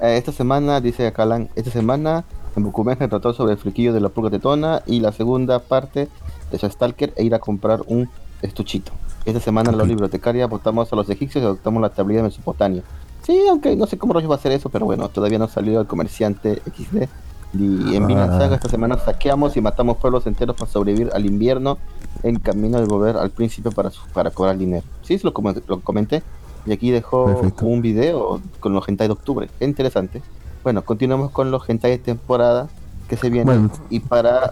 Eh, 0.00 0.16
esta 0.16 0.32
semana, 0.32 0.80
dice 0.80 1.12
Calan, 1.12 1.50
esta 1.56 1.70
semana 1.70 2.24
en 2.56 2.62
Bucumén 2.62 2.98
se 2.98 3.08
trató 3.08 3.32
sobre 3.32 3.52
el 3.52 3.58
friquillo 3.58 3.92
de 3.92 4.00
la 4.00 4.08
pulga 4.08 4.30
tetona 4.30 4.82
y 4.86 5.00
la 5.00 5.12
segunda 5.12 5.58
parte 5.60 6.08
de 6.50 6.58
su 6.58 6.68
Stalker 6.68 7.12
e 7.16 7.24
ir 7.24 7.34
a 7.34 7.38
comprar 7.38 7.82
un 7.86 8.08
estuchito. 8.42 8.92
Esta 9.24 9.40
semana 9.40 9.70
en 9.70 9.78
la 9.78 9.84
bibliotecaria 9.84 10.46
votamos 10.46 10.92
a 10.92 10.96
los 10.96 11.08
egipcios 11.10 11.42
y 11.42 11.46
adoptamos 11.46 11.82
la 11.82 11.90
tablilla 11.90 12.18
de 12.18 12.28
Mesopotamia. 12.28 12.82
Sí, 13.22 13.38
aunque 13.48 13.76
no 13.76 13.86
sé 13.86 13.98
cómo 13.98 14.14
rollo 14.14 14.28
va 14.28 14.36
a 14.36 14.38
hacer 14.38 14.52
eso, 14.52 14.70
pero 14.70 14.86
bueno, 14.86 15.08
todavía 15.08 15.38
no 15.38 15.46
salió 15.46 15.80
el 15.80 15.86
comerciante 15.86 16.62
XD. 16.74 17.08
Y 17.52 17.96
en 17.96 18.06
Vinland 18.06 18.38
Saga 18.38 18.54
esta 18.54 18.68
semana 18.68 18.96
saqueamos 18.96 19.56
y 19.56 19.60
matamos 19.60 19.96
pueblos 19.96 20.26
enteros 20.26 20.56
para 20.56 20.70
sobrevivir 20.70 21.10
al 21.12 21.26
invierno 21.26 21.78
en 22.22 22.38
camino 22.38 22.78
de 22.78 22.86
volver 22.86 23.16
al 23.16 23.30
príncipe 23.30 23.70
para, 23.70 23.90
para 24.14 24.30
cobrar 24.30 24.56
dinero. 24.56 24.84
Sí, 25.02 25.20
lo, 25.22 25.34
lo 25.66 25.80
comenté. 25.80 26.22
Y 26.66 26.72
aquí 26.72 26.90
dejó 26.90 27.24
un 27.62 27.82
video 27.82 28.40
con 28.60 28.72
los 28.72 28.88
hentai 28.88 29.08
de 29.08 29.12
octubre. 29.12 29.48
interesante. 29.60 30.22
Bueno, 30.62 30.82
continuamos 30.82 31.30
con 31.30 31.50
los 31.50 31.68
hentai 31.68 31.92
de 31.92 31.98
temporada 31.98 32.68
que 33.08 33.16
se 33.16 33.30
vienen. 33.30 33.70
y 33.88 34.00
para. 34.00 34.50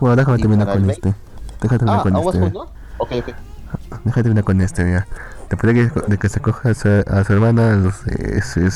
Bueno, 0.00 0.16
déjame 0.16 0.38
terminar 0.38 0.72
con 0.72 0.90
este. 0.90 1.14
Déjame 1.60 1.78
terminar 1.78 2.00
ah, 2.00 2.02
con 2.02 2.16
este. 2.16 2.50
¿no? 2.50 2.60
Ok, 2.98 3.12
ok. 3.18 3.34
Déjame 4.04 4.22
terminar 4.22 4.44
con 4.44 4.60
este, 4.60 4.84
mira. 4.84 5.06
Después 5.50 5.74
de 5.74 5.88
que, 5.88 6.00
de 6.08 6.18
que 6.18 6.28
se 6.28 6.40
coja 6.40 6.70
a 6.70 6.74
su, 6.74 6.88
hermana, 7.32 7.74
los, 7.74 8.06
eh, 8.06 8.42
su, 8.42 8.70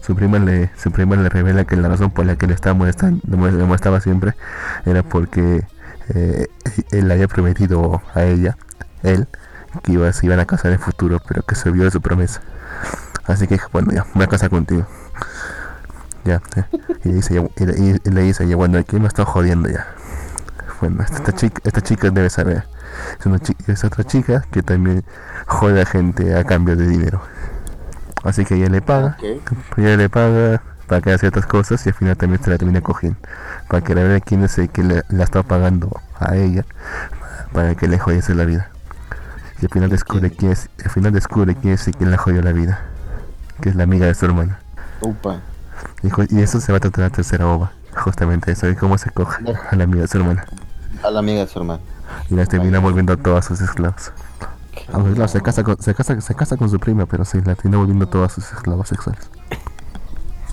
su, 0.00 0.16
prima 0.16 0.38
le, 0.38 0.70
su 0.76 0.90
prima 0.90 1.16
le 1.16 1.28
revela 1.28 1.64
que 1.64 1.76
la 1.76 1.88
razón 1.88 2.10
por 2.10 2.24
la 2.24 2.36
que 2.36 2.46
le 2.46 2.54
estaba 2.54 2.72
molestando, 2.72 3.20
le 3.26 3.64
molestaba 3.64 4.00
siempre, 4.00 4.34
era 4.86 5.02
porque 5.02 5.66
eh, 6.14 6.46
él 6.92 7.08
le 7.08 7.14
había 7.14 7.28
prometido 7.28 8.00
a 8.14 8.24
ella, 8.24 8.56
él, 9.02 9.28
que 9.82 9.92
iba, 9.92 10.10
se 10.14 10.24
iban 10.24 10.40
a 10.40 10.46
casar 10.46 10.68
en 10.68 10.78
el 10.78 10.78
futuro, 10.78 11.20
pero 11.28 11.42
que 11.42 11.54
se 11.54 11.68
olvidó 11.68 11.84
de 11.84 11.90
su 11.90 12.00
promesa. 12.00 12.40
Así 13.26 13.46
que 13.46 13.60
bueno, 13.70 13.92
ya, 13.92 14.06
voy 14.14 14.24
a 14.24 14.28
casar 14.28 14.48
contigo. 14.48 14.86
Ya, 16.28 16.42
y, 17.04 17.08
dice, 17.10 17.42
y, 17.56 18.10
le 18.10 18.22
dice, 18.22 18.46
ya, 18.46 18.56
bueno, 18.56 18.78
aquí 18.78 19.00
me 19.00 19.08
está 19.08 19.24
jodiendo 19.24 19.68
ya. 19.68 19.86
Bueno, 20.80 21.02
esta 21.02 21.32
chica, 21.32 21.60
esta 21.64 21.80
chica 21.80 22.10
debe 22.10 22.28
saber 22.28 22.64
es, 23.18 23.26
una 23.26 23.38
es 23.66 23.84
otra 23.84 24.04
chica 24.04 24.44
que 24.50 24.62
también 24.62 25.04
jode 25.46 25.82
a 25.82 25.86
gente 25.86 26.36
a 26.36 26.44
cambio 26.44 26.76
de 26.76 26.86
dinero. 26.86 27.20
Así 28.24 28.44
que 28.44 28.56
ella 28.56 28.68
le 28.68 28.82
paga, 28.82 29.16
ella 29.76 29.96
le 29.96 30.08
paga 30.08 30.62
para 30.86 31.00
que 31.00 31.10
haga 31.10 31.18
ciertas 31.18 31.46
cosas 31.46 31.84
y 31.86 31.90
al 31.90 31.94
final 31.94 32.16
también 32.16 32.42
se 32.42 32.50
la 32.50 32.58
termina 32.58 32.80
cogiendo. 32.80 33.18
Para 33.68 33.82
que 33.82 33.94
la 33.94 34.02
vea 34.02 34.20
quién 34.20 34.42
es 34.44 34.58
el 34.58 34.68
que 34.70 34.82
le, 34.82 35.02
la 35.08 35.24
está 35.24 35.42
pagando 35.42 36.00
a 36.18 36.36
ella 36.36 36.64
para 37.52 37.74
que 37.74 37.88
le 37.88 37.98
jodiese 37.98 38.34
la 38.34 38.44
vida. 38.44 38.70
Y 39.60 39.66
al 39.66 39.70
final 39.70 39.90
descubre 39.90 40.30
quién 40.30 40.52
es, 40.52 40.68
al 40.84 40.90
final 40.90 41.12
descubre 41.12 41.54
quién 41.54 41.74
es 41.74 41.86
el 41.88 41.96
que 41.96 42.06
le 42.06 42.16
jodió 42.16 42.42
la 42.42 42.52
vida. 42.52 42.80
Que 43.60 43.70
es 43.70 43.76
la 43.76 43.84
amiga 43.84 44.06
de 44.06 44.14
su 44.14 44.24
hermana. 44.24 44.60
Y, 46.02 46.40
eso 46.40 46.60
se 46.60 46.72
va 46.72 46.78
a 46.78 46.80
tratar 46.80 47.04
la 47.04 47.10
tercera 47.10 47.46
ova. 47.46 47.72
Justamente 47.96 48.52
eso, 48.52 48.68
y 48.68 48.76
cómo 48.76 48.98
se 48.98 49.10
coge 49.10 49.44
a 49.70 49.76
la 49.76 49.84
amiga 49.84 50.02
de 50.02 50.08
su 50.08 50.18
hermana. 50.18 50.46
A 51.02 51.10
la 51.10 51.18
amiga 51.18 51.40
de 51.40 51.48
su 51.48 51.58
hermana 51.58 51.80
y 52.30 52.34
las 52.34 52.48
termina 52.48 52.78
volviendo 52.78 53.12
a 53.12 53.16
todas 53.16 53.46
sus 53.46 53.60
esclavas. 53.60 54.12
Aunque 54.92 55.12
claro, 55.12 55.28
se 55.28 55.40
casa, 55.40 55.64
con, 55.64 55.80
se, 55.80 55.94
casa, 55.94 56.20
se 56.20 56.34
casa 56.34 56.56
con 56.56 56.70
su 56.70 56.78
prima, 56.78 57.06
pero 57.06 57.24
sí, 57.24 57.38
la 57.44 57.54
termina 57.54 57.78
volviendo 57.78 58.06
todas 58.06 58.32
sus 58.32 58.44
esclavas 58.52 58.88
sexuales. 58.88 59.30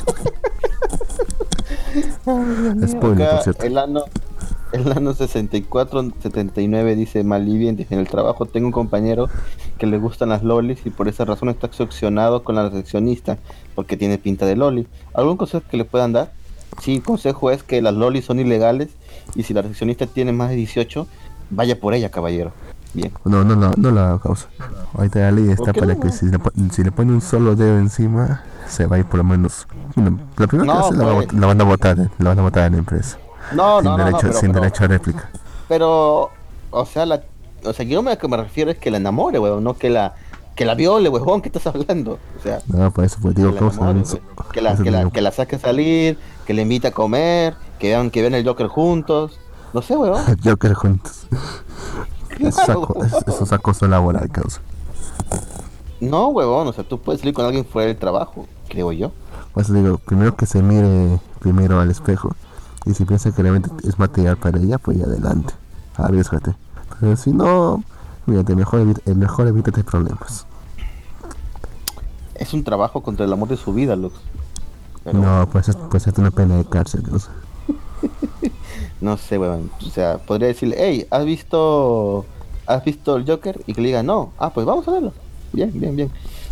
Spoiler, 2.87 3.29
por 3.29 3.43
cierto. 3.43 3.63
El 3.63 3.77
año, 3.77 4.01
el 4.71 4.91
año 4.91 5.13
64-79 5.13 6.95
dice 6.95 7.23
Malivien, 7.23 7.85
en 7.89 7.99
el 7.99 8.07
trabajo 8.07 8.45
tengo 8.45 8.67
un 8.67 8.73
compañero 8.73 9.29
que 9.77 9.85
le 9.85 9.97
gustan 9.97 10.29
las 10.29 10.43
lolis 10.43 10.85
y 10.85 10.89
por 10.89 11.07
esa 11.07 11.25
razón 11.25 11.49
está 11.49 11.67
excepcionado 11.67 12.43
con 12.43 12.55
la 12.55 12.69
recepcionista, 12.69 13.37
porque 13.75 13.97
tiene 13.97 14.17
pinta 14.17 14.45
de 14.45 14.55
loli. 14.55 14.87
¿Algún 15.13 15.37
consejo 15.37 15.63
que 15.69 15.77
le 15.77 15.85
puedan 15.85 16.13
dar? 16.13 16.31
Sí, 16.81 16.99
consejo 17.01 17.51
es 17.51 17.63
que 17.63 17.81
las 17.81 17.93
lolis 17.93 18.25
son 18.25 18.39
ilegales 18.39 18.89
y 19.35 19.43
si 19.43 19.53
la 19.53 19.61
recepcionista 19.61 20.07
tiene 20.07 20.31
más 20.31 20.49
de 20.49 20.55
18, 20.55 21.07
Vaya 21.49 21.79
por 21.79 21.93
ella, 21.93 22.09
caballero. 22.09 22.51
Bien. 22.93 23.11
No, 23.25 23.43
no, 23.43 23.55
no, 23.55 23.73
no 23.75 23.91
la 23.91 24.19
causa. 24.23 24.47
Ahorita 24.93 25.19
la 25.19 25.31
ley 25.31 25.49
está 25.49 25.73
para 25.73 25.95
que 25.95 26.11
si 26.11 26.27
le, 26.27 26.39
si 26.71 26.83
le 26.83 26.91
pone 26.91 27.11
un 27.11 27.21
solo 27.21 27.55
dedo 27.55 27.77
encima, 27.77 28.43
se 28.67 28.85
va 28.85 28.95
a 28.95 28.99
ir 28.99 29.05
por 29.05 29.17
lo 29.17 29.25
menos. 29.25 29.67
Bueno, 29.95 30.19
la 30.37 30.47
primera 30.47 30.73
no, 30.73 30.91
la, 30.91 31.13
pues. 31.13 31.33
la, 31.33 31.47
van 31.47 31.61
a 31.61 31.63
votar, 31.65 31.97
la 31.97 32.29
van 32.29 32.39
a 32.39 32.41
votar 32.41 32.67
en 32.67 32.73
la 32.73 32.77
empresa. 32.79 33.17
No, 33.53 33.81
sin 33.81 33.91
no, 33.91 33.97
derecho, 33.97 34.27
no, 34.27 34.33
Sin 34.33 34.51
derecho 34.53 34.83
a 34.85 34.87
réplica. 34.87 35.29
Pero, 35.67 36.31
o 36.71 36.85
sea, 36.85 37.05
la, 37.05 37.21
o 37.65 37.73
sea, 37.73 37.85
yo 37.85 38.01
me, 38.01 38.17
que 38.17 38.27
me 38.27 38.37
refiero 38.37 38.71
es 38.71 38.77
que 38.77 38.89
la 38.89 38.97
enamore, 38.97 39.39
weón, 39.39 39.63
no 39.63 39.73
que 39.73 39.89
la 39.89 40.15
que 40.55 40.65
la 40.65 40.73
viole, 40.73 41.09
weón, 41.09 41.41
¿qué 41.41 41.49
estás 41.49 41.67
hablando? 41.67 42.17
O 42.39 42.41
sea, 42.41 42.61
no, 42.67 42.91
por 42.91 43.03
eso 43.03 43.17
pues 43.21 43.35
digo 43.35 43.51
que, 43.51 43.57
enamore, 43.57 44.03
que, 44.53 44.61
la, 44.61 44.75
que, 44.75 44.89
la, 44.89 45.09
que 45.11 45.21
la 45.21 45.31
saque 45.31 45.57
a 45.57 45.59
salir, 45.59 46.17
que 46.45 46.53
le 46.53 46.61
invite 46.61 46.87
a 46.87 46.91
comer, 46.91 47.55
que 47.77 47.89
vean, 47.89 48.09
que 48.09 48.21
vean 48.21 48.33
el 48.33 48.45
Joker 48.45 48.67
juntos. 48.67 49.39
No 49.73 49.81
sé, 49.81 49.97
weón. 49.97 50.23
Joker 50.43 50.73
juntos. 50.73 51.27
Eso, 52.39 52.95
es, 53.43 53.51
acoso 53.51 53.87
laboral, 53.87 54.29
causa. 54.31 54.61
No, 55.99 56.27
huevón, 56.27 56.67
o 56.67 56.73
sea, 56.73 56.83
tú 56.83 56.99
puedes 56.99 57.21
salir 57.21 57.33
con 57.33 57.45
alguien 57.45 57.65
fuera 57.65 57.87
del 57.87 57.97
trabajo, 57.97 58.47
creo 58.69 58.91
yo. 58.91 59.11
Pues 59.53 59.71
digo, 59.71 59.97
primero 59.97 60.35
que 60.35 60.45
se 60.45 60.61
mire 60.61 61.19
primero 61.39 61.79
al 61.79 61.89
espejo 61.89 62.35
y 62.85 62.93
si 62.93 63.05
piensa 63.05 63.31
que 63.31 63.41
realmente 63.41 63.69
es 63.87 63.97
material 63.97 64.37
para 64.37 64.59
ella, 64.59 64.77
pues 64.77 64.97
ya 64.97 65.05
adelante, 65.05 65.53
arriesgate. 65.95 66.55
Pero 66.99 67.15
si 67.15 67.31
no, 67.31 67.83
mírate, 68.25 68.55
mejor, 68.55 69.01
el 69.05 69.15
mejor 69.15 69.47
evítate 69.47 69.83
problemas. 69.83 70.45
Es 72.35 72.53
un 72.53 72.63
trabajo 72.63 73.01
contra 73.01 73.25
el 73.25 73.33
amor 73.33 73.47
de 73.47 73.57
su 73.57 73.73
vida, 73.73 73.95
Lux. 73.95 74.15
No, 75.11 75.47
pues, 75.51 75.69
pues 75.89 76.07
es 76.07 76.17
una 76.17 76.31
pena 76.31 76.57
de 76.57 76.65
cárcel, 76.65 77.03
¿no? 77.09 77.19
no 79.01 79.17
sé, 79.17 79.37
weón. 79.37 79.69
O 79.85 79.89
sea, 79.89 80.17
podría 80.17 80.47
decirle, 80.47 80.75
hey, 80.79 81.07
¿has 81.11 81.25
visto 81.25 82.25
¿has 82.65 82.83
visto 82.83 83.15
el 83.15 83.25
Joker? 83.25 83.61
Y 83.67 83.73
que 83.73 83.81
le 83.81 83.87
diga, 83.89 84.01
no. 84.03 84.31
Ah, 84.37 84.51
pues 84.51 84.65
vamos 84.65 84.87
a 84.87 84.91
verlo. 84.91 85.11
Bien, 85.53 85.71
bien, 85.73 85.95
bien. 85.95 86.11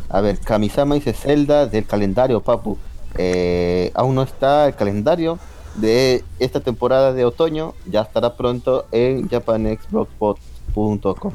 A 0.10 0.22
ver, 0.22 0.40
Kamisama 0.40 0.96
dice 0.96 1.14
Zelda 1.14 1.66
del 1.66 1.86
calendario, 1.86 2.42
papu. 2.42 2.78
Eh, 3.16 3.92
aún 3.94 4.16
no 4.16 4.24
está 4.24 4.68
el 4.68 4.76
calendario 4.76 5.40
de 5.76 6.24
esta 6.40 6.62
temporada 6.62 7.14
de 7.14 7.26
otoño. 7.26 7.74
Ya 7.90 8.02
estará 8.02 8.36
pronto 8.36 8.86
en 8.92 9.28
japanexblogspot.com. 9.28 11.34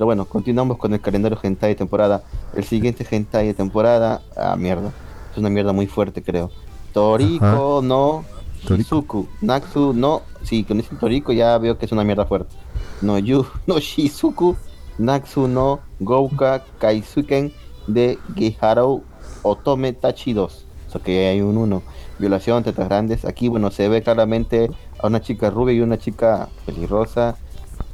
Pero 0.00 0.06
bueno, 0.06 0.24
continuamos 0.24 0.78
con 0.78 0.94
el 0.94 1.00
calendario 1.02 1.38
hentai 1.42 1.72
de 1.72 1.74
temporada. 1.74 2.24
El 2.54 2.64
siguiente 2.64 3.06
hentai 3.10 3.48
de 3.48 3.52
temporada, 3.52 4.22
ah, 4.34 4.56
mierda. 4.56 4.94
Es 5.30 5.36
una 5.36 5.50
mierda 5.50 5.74
muy 5.74 5.86
fuerte, 5.86 6.22
creo. 6.22 6.50
Toriko 6.94 7.82
no 7.84 8.24
Shizuku, 8.64 9.28
Naxu, 9.42 9.92
no, 9.92 10.22
sí, 10.42 10.64
con 10.64 10.80
ese 10.80 10.96
Toriko 10.96 11.34
ya 11.34 11.58
veo 11.58 11.76
que 11.76 11.84
es 11.84 11.92
una 11.92 12.02
mierda 12.02 12.24
fuerte. 12.24 12.56
No 13.02 13.18
Yu, 13.18 13.44
no 13.66 13.78
Shizuku, 13.78 14.56
Naxu 14.96 15.48
no 15.48 15.80
Gouka 15.98 16.64
Kaisuken 16.78 17.52
de 17.86 18.18
Giharou 18.34 19.02
Otome 19.42 19.92
Tachi 19.92 20.32
2. 20.32 20.66
O 20.88 20.92
sea 20.92 21.02
que 21.02 21.28
hay 21.28 21.42
un 21.42 21.58
1. 21.58 21.82
Violación, 22.18 22.64
tetas 22.64 22.88
grandes. 22.88 23.26
Aquí, 23.26 23.48
bueno, 23.48 23.70
se 23.70 23.86
ve 23.90 24.02
claramente 24.02 24.70
a 24.98 25.08
una 25.08 25.20
chica 25.20 25.50
rubia 25.50 25.74
y 25.74 25.82
una 25.82 25.98
chica 25.98 26.48
pelirrosa 26.64 27.36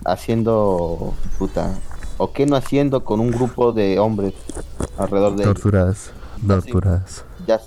haciendo 0.05 1.12
puta. 1.37 1.77
¿O 2.18 2.32
qué 2.32 2.47
no 2.47 2.56
haciendo 2.56 3.05
con 3.05 3.20
un 3.20 3.30
grupo 3.30 3.72
de 3.72 3.98
hombres 3.98 4.34
alrededor 4.97 5.36
de 5.36 5.44
Torturadas. 5.44 6.10
Torturadas. 6.47 7.24
Ya, 7.47 7.60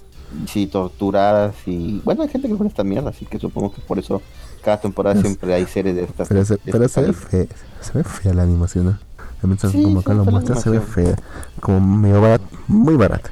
sí, 0.48 0.68
torturadas 0.68 1.56
y 1.66 2.02
bueno, 2.04 2.24
hay 2.24 2.30
gente 2.30 2.48
que 2.48 2.56
pone 2.56 2.70
esta 2.70 2.84
mierda, 2.84 3.10
así 3.10 3.26
que 3.26 3.40
supongo 3.40 3.72
que 3.72 3.82
por 3.82 4.00
eso 4.00 4.22
cada 4.64 4.80
temporada 4.80 5.20
siempre 5.22 5.54
hay 5.54 5.66
series 5.66 5.96
de 5.96 6.04
estas. 6.04 6.28
Pero, 6.28 6.46
se, 6.46 6.58
pero 6.58 6.88
se, 6.88 7.02
ve 7.02 7.14
fea, 7.14 7.46
se 7.82 7.98
ve 7.98 8.04
fea 8.04 8.34
la 8.34 8.44
animación, 8.44 9.00
Mientras 9.42 9.72
Sí, 9.72 9.82
como 9.84 10.02
acá 10.02 10.14
lo 10.14 10.26
muestra 10.26 10.56
se 10.56 10.70
ve 10.70 10.82
fea, 10.82 11.16
como 11.62 11.80
medio 11.80 12.22
barato, 12.22 12.44
muy 12.68 12.96
barato. 12.96 13.30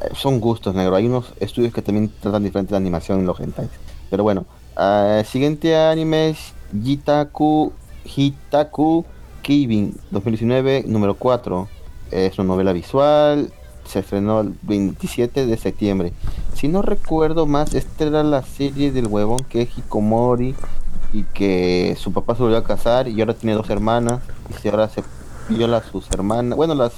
Eh, 0.00 0.08
Son 0.14 0.40
gustos, 0.40 0.74
negro. 0.74 0.96
Hay 0.96 1.06
unos 1.06 1.34
estudios 1.40 1.74
que 1.74 1.82
también 1.82 2.10
tratan 2.20 2.42
diferente 2.42 2.72
la 2.72 2.78
animación 2.78 3.20
en 3.20 3.26
los 3.26 3.38
hentais. 3.38 3.68
Pero 4.08 4.22
bueno, 4.22 4.46
ah, 4.76 5.22
siguiente 5.26 5.76
anime 5.76 6.30
es 6.30 6.54
Jitaku 6.82 7.72
Hitaku 8.04 9.04
Keibin 9.46 9.94
2019, 10.10 10.86
número 10.88 11.14
4. 11.14 11.68
Es 12.10 12.36
una 12.36 12.48
novela 12.48 12.72
visual. 12.72 13.52
Se 13.84 14.00
estrenó 14.00 14.40
el 14.40 14.54
27 14.62 15.46
de 15.46 15.56
septiembre. 15.56 16.12
Si 16.54 16.66
no 16.66 16.82
recuerdo 16.82 17.46
más, 17.46 17.72
esta 17.72 18.06
era 18.06 18.24
la 18.24 18.42
serie 18.42 18.90
del 18.90 19.06
huevón 19.06 19.44
que 19.44 19.62
es 19.62 19.78
Hikomori 19.78 20.56
y 21.12 21.22
que 21.22 21.96
su 21.96 22.12
papá 22.12 22.34
se 22.34 22.42
volvió 22.42 22.58
a 22.58 22.64
casar 22.64 23.06
y 23.06 23.20
ahora 23.20 23.34
tiene 23.34 23.54
dos 23.54 23.70
hermanas 23.70 24.20
y 24.50 24.60
si 24.60 24.68
ahora 24.68 24.88
se 24.88 25.04
viola 25.48 25.76
a 25.76 25.84
sus 25.84 26.10
hermanas. 26.10 26.56
Bueno, 26.56 26.74
las 26.74 26.92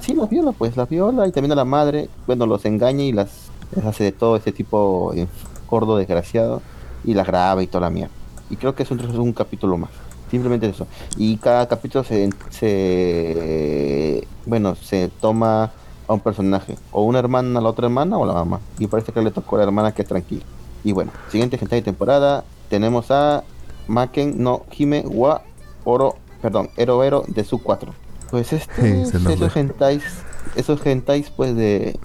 Sí, 0.00 0.14
las 0.14 0.30
viola, 0.30 0.52
pues 0.52 0.78
las 0.78 0.88
viola 0.88 1.28
y 1.28 1.30
también 1.30 1.52
a 1.52 1.56
la 1.56 1.66
madre, 1.66 2.08
bueno, 2.26 2.46
los 2.46 2.64
engaña 2.64 3.04
y 3.04 3.12
las 3.12 3.50
hace 3.84 4.04
de 4.04 4.12
todo 4.12 4.36
ese 4.36 4.50
tipo 4.50 5.12
de 5.14 5.28
gordo 5.68 5.98
desgraciado 5.98 6.62
y 7.04 7.12
las 7.12 7.26
graba 7.26 7.62
y 7.62 7.66
toda 7.66 7.82
la 7.82 7.90
mierda. 7.90 8.14
Y 8.48 8.56
creo 8.56 8.74
que 8.74 8.82
es 8.82 8.90
un 8.90 9.32
capítulo 9.34 9.76
más. 9.76 9.90
Simplemente 10.32 10.66
eso. 10.66 10.86
Y 11.18 11.36
cada 11.36 11.68
capítulo 11.68 12.04
se, 12.04 12.30
se 12.48 14.26
bueno, 14.46 14.74
se 14.76 15.10
toma 15.20 15.64
a 16.08 16.14
un 16.14 16.20
personaje, 16.20 16.78
o 16.90 17.02
una 17.04 17.18
hermana 17.18 17.58
a 17.58 17.62
la 17.62 17.68
otra 17.68 17.84
hermana 17.84 18.16
o 18.16 18.24
la 18.24 18.32
mamá. 18.32 18.60
Y 18.78 18.86
parece 18.86 19.12
que 19.12 19.20
le 19.20 19.30
tocó 19.30 19.56
a 19.56 19.58
la 19.58 19.64
hermana 19.66 19.92
que 19.92 20.00
es 20.00 20.08
tranquila. 20.08 20.42
Y 20.84 20.92
bueno, 20.92 21.12
siguiente 21.30 21.58
gente 21.58 21.76
de 21.76 21.82
temporada, 21.82 22.44
tenemos 22.70 23.10
a 23.10 23.44
Maken 23.88 24.42
no 24.42 24.62
Hime 24.74 25.04
wa 25.06 25.42
Oro, 25.84 26.16
perdón, 26.40 26.70
Ero 26.78 27.04
Ero 27.04 27.24
de 27.28 27.44
su 27.44 27.62
4. 27.62 27.92
Pues 28.30 28.54
este 28.54 29.02
esos 29.02 29.54
hentais, 29.54 30.02
esos 30.56 30.86
hentais 30.86 31.28
pues 31.28 31.54
de 31.54 31.98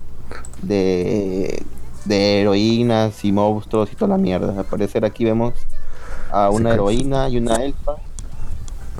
de 0.64 1.64
de 2.04 2.42
heroínas 2.42 3.24
y 3.24 3.32
monstruos 3.32 3.90
y 3.94 3.96
toda 3.96 4.10
la 4.10 4.18
mierda. 4.18 4.54
Al 4.60 4.66
parecer 4.66 5.06
aquí 5.06 5.24
vemos 5.24 5.54
a 6.30 6.50
una 6.50 6.74
heroína 6.74 7.30
y 7.30 7.38
una 7.38 7.64
elfa 7.64 7.96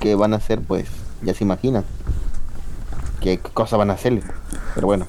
que 0.00 0.14
van 0.14 0.34
a 0.34 0.40
ser 0.40 0.60
pues, 0.60 0.86
ya 1.22 1.34
se 1.34 1.44
imaginan 1.44 1.84
qué 3.20 3.38
cosa 3.38 3.76
van 3.76 3.90
a 3.90 3.94
hacerle. 3.94 4.22
Pero 4.74 4.86
bueno. 4.86 5.06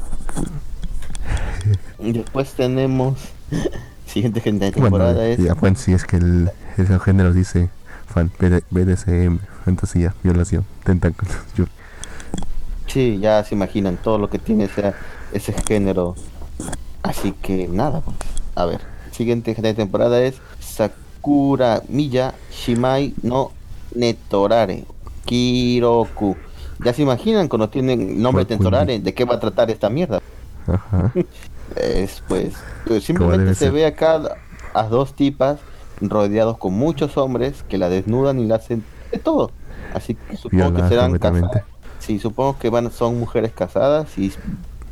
Y 1.99 2.13
Después 2.13 2.53
tenemos 2.53 3.17
siguiente 4.07 4.41
gente 4.41 4.65
de 4.65 4.71
temporada 4.71 5.13
Bueno, 5.13 5.27
es 5.27 5.37
ya 5.39 5.53
bueno, 5.53 5.77
es 5.85 6.05
que 6.05 6.17
el, 6.17 6.49
el 6.77 6.99
género 6.99 7.33
dice 7.33 7.69
fan, 8.07 8.31
BD 8.39 8.63
BDSM, 8.71 9.37
fantasía, 9.65 10.15
violación, 10.23 10.65
tentáculos, 10.83 11.35
yo- 11.55 11.65
Sí, 12.87 13.19
ya 13.21 13.43
se 13.43 13.53
imaginan 13.53 13.97
todo 13.97 14.17
lo 14.17 14.31
que 14.31 14.39
tiene 14.39 14.63
ese, 14.63 14.93
ese 15.31 15.53
género. 15.53 16.15
Así 17.03 17.33
que 17.33 17.67
nada, 17.67 18.01
pues. 18.01 18.17
A 18.55 18.65
ver, 18.65 18.81
siguiente 19.11 19.53
de 19.53 19.73
temporada 19.75 20.19
es 20.23 20.37
Sakura 20.59 21.83
Miya 21.87 22.33
Shimai 22.51 23.13
no 23.21 23.51
Netorare 23.95 24.85
Kiroku. 25.25 26.35
Ya 26.83 26.93
se 26.93 27.01
imaginan 27.01 27.47
cuando 27.47 27.69
tienen 27.69 28.21
nombre. 28.21 28.45
Netorare, 28.49 28.99
de 28.99 29.13
qué 29.13 29.25
va 29.25 29.35
a 29.35 29.39
tratar 29.39 29.69
esta 29.69 29.89
mierda. 29.89 30.21
Ajá. 30.67 31.11
Es 31.75 32.23
pues, 32.27 32.55
pues, 32.87 33.03
simplemente 33.03 33.53
se 33.53 33.69
ve 33.69 33.85
acá 33.85 34.19
a 34.73 34.83
dos 34.85 35.13
tipas 35.13 35.59
rodeados 36.01 36.57
con 36.57 36.73
muchos 36.73 37.15
hombres 37.15 37.63
que 37.69 37.77
la 37.77 37.89
desnudan 37.89 38.39
y 38.39 38.47
la 38.47 38.55
hacen 38.55 38.83
de 39.11 39.19
todo. 39.19 39.51
Así 39.93 40.15
que 40.15 40.35
supongo 40.35 40.73
que 40.73 40.87
serán 40.87 41.17
casadas. 41.19 41.63
Sí, 41.99 42.17
supongo 42.17 42.57
que 42.57 42.69
van 42.69 42.91
son 42.91 43.19
mujeres 43.19 43.51
casadas 43.51 44.17
y 44.17 44.31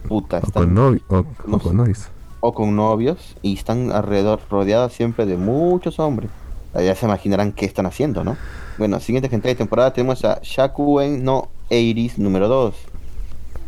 puta, 0.08 0.38
O 0.38 0.46
están 0.46 0.64
con 0.66 0.74
novio, 0.74 1.02
o, 1.08 1.26
no 1.48 1.58
o 1.58 1.60
con 1.60 1.78
novios. 1.78 2.10
o 2.42 2.54
con 2.54 2.76
novios 2.76 3.36
y 3.42 3.54
están 3.54 3.92
alrededor 3.92 4.40
rodeadas 4.50 4.94
siempre 4.94 5.26
de 5.26 5.38
muchos 5.38 6.00
hombres. 6.00 6.30
Ya 6.74 6.96
se 6.96 7.06
imaginarán 7.06 7.54
qué 7.54 7.66
están 7.66 7.86
haciendo, 7.88 8.24
¿no? 8.24 8.38
Bueno, 8.78 9.00
siguiente 9.00 9.30
gente 9.30 9.48
de 9.48 9.56
temporada 9.56 9.92
tenemos 9.94 10.24
a 10.26 10.40
Shakuen 10.44 11.24
no 11.24 11.50
Eiris 11.70 12.18
número 12.20 12.48
2. 12.48 12.76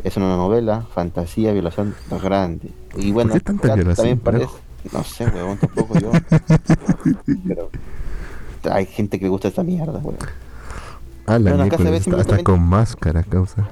Es 0.03 0.15
una 0.17 0.35
novela, 0.37 0.85
fantasía, 0.93 1.51
violación 1.51 1.95
grande. 2.21 2.69
Y 2.95 3.11
bueno, 3.11 3.33
qué 3.33 3.39
tanta 3.39 3.73
violación, 3.75 3.95
también 3.95 4.19
parece, 4.19 4.59
no 4.93 5.03
sé, 5.03 5.25
weón, 5.27 5.57
tampoco 5.57 5.97
yo. 5.99 6.11
Pero 7.47 7.69
hay 8.71 8.85
gente 8.85 9.17
que 9.19 9.25
le 9.25 9.29
gusta 9.29 9.47
esta 9.47 9.63
mierda, 9.63 9.99
weón. 9.99 10.17
Ah, 11.25 11.37
la 11.39 11.51
Bueno, 11.51 11.57
ve 11.57 11.63
miércoles, 11.63 11.91
está, 11.93 12.03
simplemente- 12.03 12.43
con 12.43 12.61
máscara, 12.61 13.23
causa. 13.23 13.67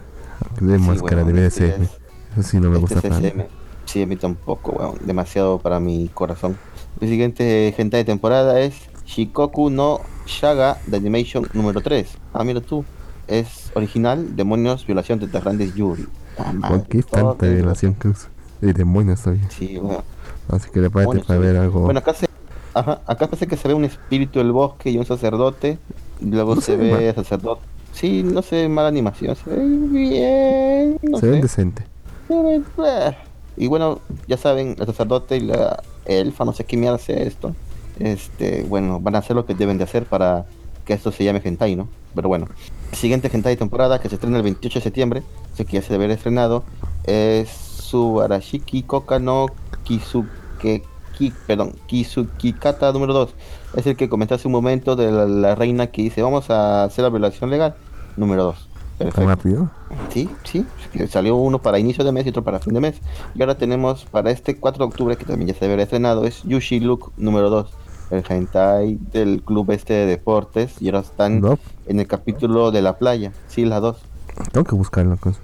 De 0.59 0.77
Sí, 0.77 0.83
máscara 0.83 1.23
weón, 1.23 1.35
de 1.35 1.45
este 1.47 1.65
BDSM. 1.67 1.83
es- 1.83 1.89
Eso 2.37 2.43
sí 2.49 2.57
no 2.59 2.69
me 2.69 2.77
Este 2.79 2.95
gusta 2.95 3.09
tanto. 3.09 3.45
Sí, 3.85 4.01
a 4.03 4.05
mí 4.07 4.15
tampoco, 4.15 4.71
weón. 4.71 4.95
Demasiado 5.01 5.59
para 5.59 5.79
mi 5.79 6.09
corazón. 6.13 6.57
El 6.99 7.09
siguiente 7.09 7.73
gente 7.75 7.97
de 7.97 8.03
temporada 8.05 8.59
es 8.59 8.75
Shikoku 9.07 9.69
no 9.69 10.01
Shaga 10.25 10.77
de 10.85 10.97
Animation 10.97 11.47
número 11.53 11.81
3. 11.81 12.07
Ah, 12.33 12.43
mira 12.43 12.61
tú. 12.61 12.83
Es 13.27 13.71
original, 13.73 14.35
demonios, 14.35 14.85
violación 14.85 15.19
de 15.19 15.27
grandes 15.27 15.73
Yuri. 15.75 16.05
Ah, 16.37 16.53
madre, 16.53 16.77
¿Por 16.79 16.87
qué 16.87 17.03
tanta 17.03 17.47
que- 17.47 17.53
violación 17.55 17.93
causa? 17.93 18.29
De 18.61 18.73
demonios 18.73 19.21
todavía. 19.21 19.49
Sí, 19.49 19.77
weón. 19.77 20.03
Así 20.49 20.69
que 20.71 20.79
le 20.79 20.89
parece 20.89 21.07
Demonios, 21.09 21.27
para 21.27 21.39
ver 21.39 21.57
algo. 21.57 21.81
Bueno, 21.81 21.99
acá 21.99 22.13
se... 22.13 22.27
Ajá, 22.73 23.01
acá 23.05 23.27
parece 23.27 23.47
que 23.47 23.57
se 23.57 23.67
ve 23.67 23.73
un 23.73 23.85
espíritu 23.85 24.39
del 24.39 24.51
bosque 24.51 24.89
y 24.91 24.97
un 24.97 25.05
sacerdote. 25.05 25.77
Y 26.21 26.25
luego 26.25 26.55
No 26.55 26.61
se 26.61 26.67
se 26.73 26.77
ve 26.77 26.93
ve 26.93 27.05
mal. 27.07 27.15
sacerdote. 27.15 27.61
Sí, 27.93 28.23
no 28.23 28.41
sé, 28.41 28.67
mala 28.69 28.87
animación. 28.89 29.35
Se 29.35 29.49
ve 29.49 29.65
bien. 29.65 30.99
No 31.01 31.17
se 31.19 31.27
ven 31.29 31.41
decente. 31.41 31.83
Y 33.55 33.67
bueno, 33.67 33.99
ya 34.27 34.37
saben, 34.37 34.75
el 34.79 34.85
sacerdote 34.85 35.37
y 35.37 35.41
la 35.41 35.81
elfa, 36.05 36.45
no 36.45 36.53
sé 36.53 36.63
qué 36.65 36.77
mierda 36.77 36.97
sea 36.99 37.17
esto. 37.17 37.55
Este, 37.99 38.63
bueno, 38.63 38.99
van 38.99 39.15
a 39.15 39.19
hacer 39.19 39.35
lo 39.35 39.45
que 39.45 39.55
deben 39.55 39.77
de 39.77 39.83
hacer 39.83 40.05
para 40.05 40.45
que 40.85 40.93
esto 40.93 41.11
se 41.11 41.23
llame 41.23 41.41
hentai, 41.43 41.75
¿no? 41.75 41.87
Pero 42.15 42.29
bueno, 42.29 42.47
siguiente 42.93 43.29
hentai 43.31 43.53
de 43.53 43.57
temporada 43.57 43.99
que 43.99 44.09
se 44.09 44.15
estrena 44.15 44.37
el 44.37 44.43
28 44.43 44.79
de 44.79 44.83
septiembre, 44.83 45.23
sé 45.55 45.65
que 45.65 45.73
ya 45.73 45.81
se 45.81 45.89
debe 45.89 46.05
haber 46.05 46.17
estrenado, 46.17 46.63
es 47.03 47.49
Subarashiki 47.49 48.83
Koka 48.83 49.19
no 49.19 49.47
Kisuke 49.83 50.83
Ki, 51.17 51.33
perdón, 51.47 51.73
número 52.93 53.13
2. 53.13 53.29
Es 53.75 53.87
el 53.87 53.95
que 53.95 54.07
comenté 54.07 54.35
hace 54.35 54.47
un 54.47 54.51
momento 54.51 54.95
de 54.95 55.11
la, 55.11 55.25
la 55.25 55.55
reina 55.55 55.87
que 55.87 56.03
dice, 56.03 56.21
vamos 56.21 56.49
a 56.51 56.83
hacer 56.83 57.03
la 57.03 57.09
violación 57.09 57.49
legal. 57.49 57.75
Número 58.17 58.43
2. 58.43 58.67
¿Tan 58.97 59.27
rápido? 59.27 59.69
Sí, 60.11 60.29
sí, 60.43 60.65
salió 61.09 61.35
uno 61.35 61.59
para 61.59 61.77
inicio 61.77 62.03
de 62.03 62.11
mes 62.11 62.25
y 62.25 62.29
otro 62.29 62.43
para 62.43 62.59
fin 62.59 62.73
de 62.73 62.79
mes. 62.79 62.95
Y 63.35 63.41
ahora 63.41 63.55
tenemos 63.55 64.05
para 64.05 64.31
este 64.31 64.57
4 64.57 64.79
de 64.79 64.89
octubre, 64.89 65.17
que 65.17 65.25
también 65.25 65.49
ya 65.49 65.53
se 65.53 65.65
debería 65.65 65.83
estrenado, 65.83 66.25
es 66.25 66.43
Yushi 66.43 66.79
Look 66.79 67.11
número 67.17 67.49
2. 67.49 67.69
El 68.09 68.23
hentai 68.27 68.97
del 69.11 69.41
club 69.43 69.71
este 69.71 69.93
de 69.93 70.05
deportes. 70.05 70.81
Y 70.81 70.87
ahora 70.87 70.99
están 70.99 71.41
No, 71.41 71.59
en 71.87 71.99
el 71.99 72.07
capítulo 72.07 72.71
de 72.71 72.81
la 72.81 72.97
playa. 72.97 73.31
Sí, 73.47 73.65
las 73.65 73.81
dos. 73.81 73.97
tengo 74.51 74.65
que 74.65 74.75
buscarlo. 74.75 75.17
Cosa. 75.17 75.39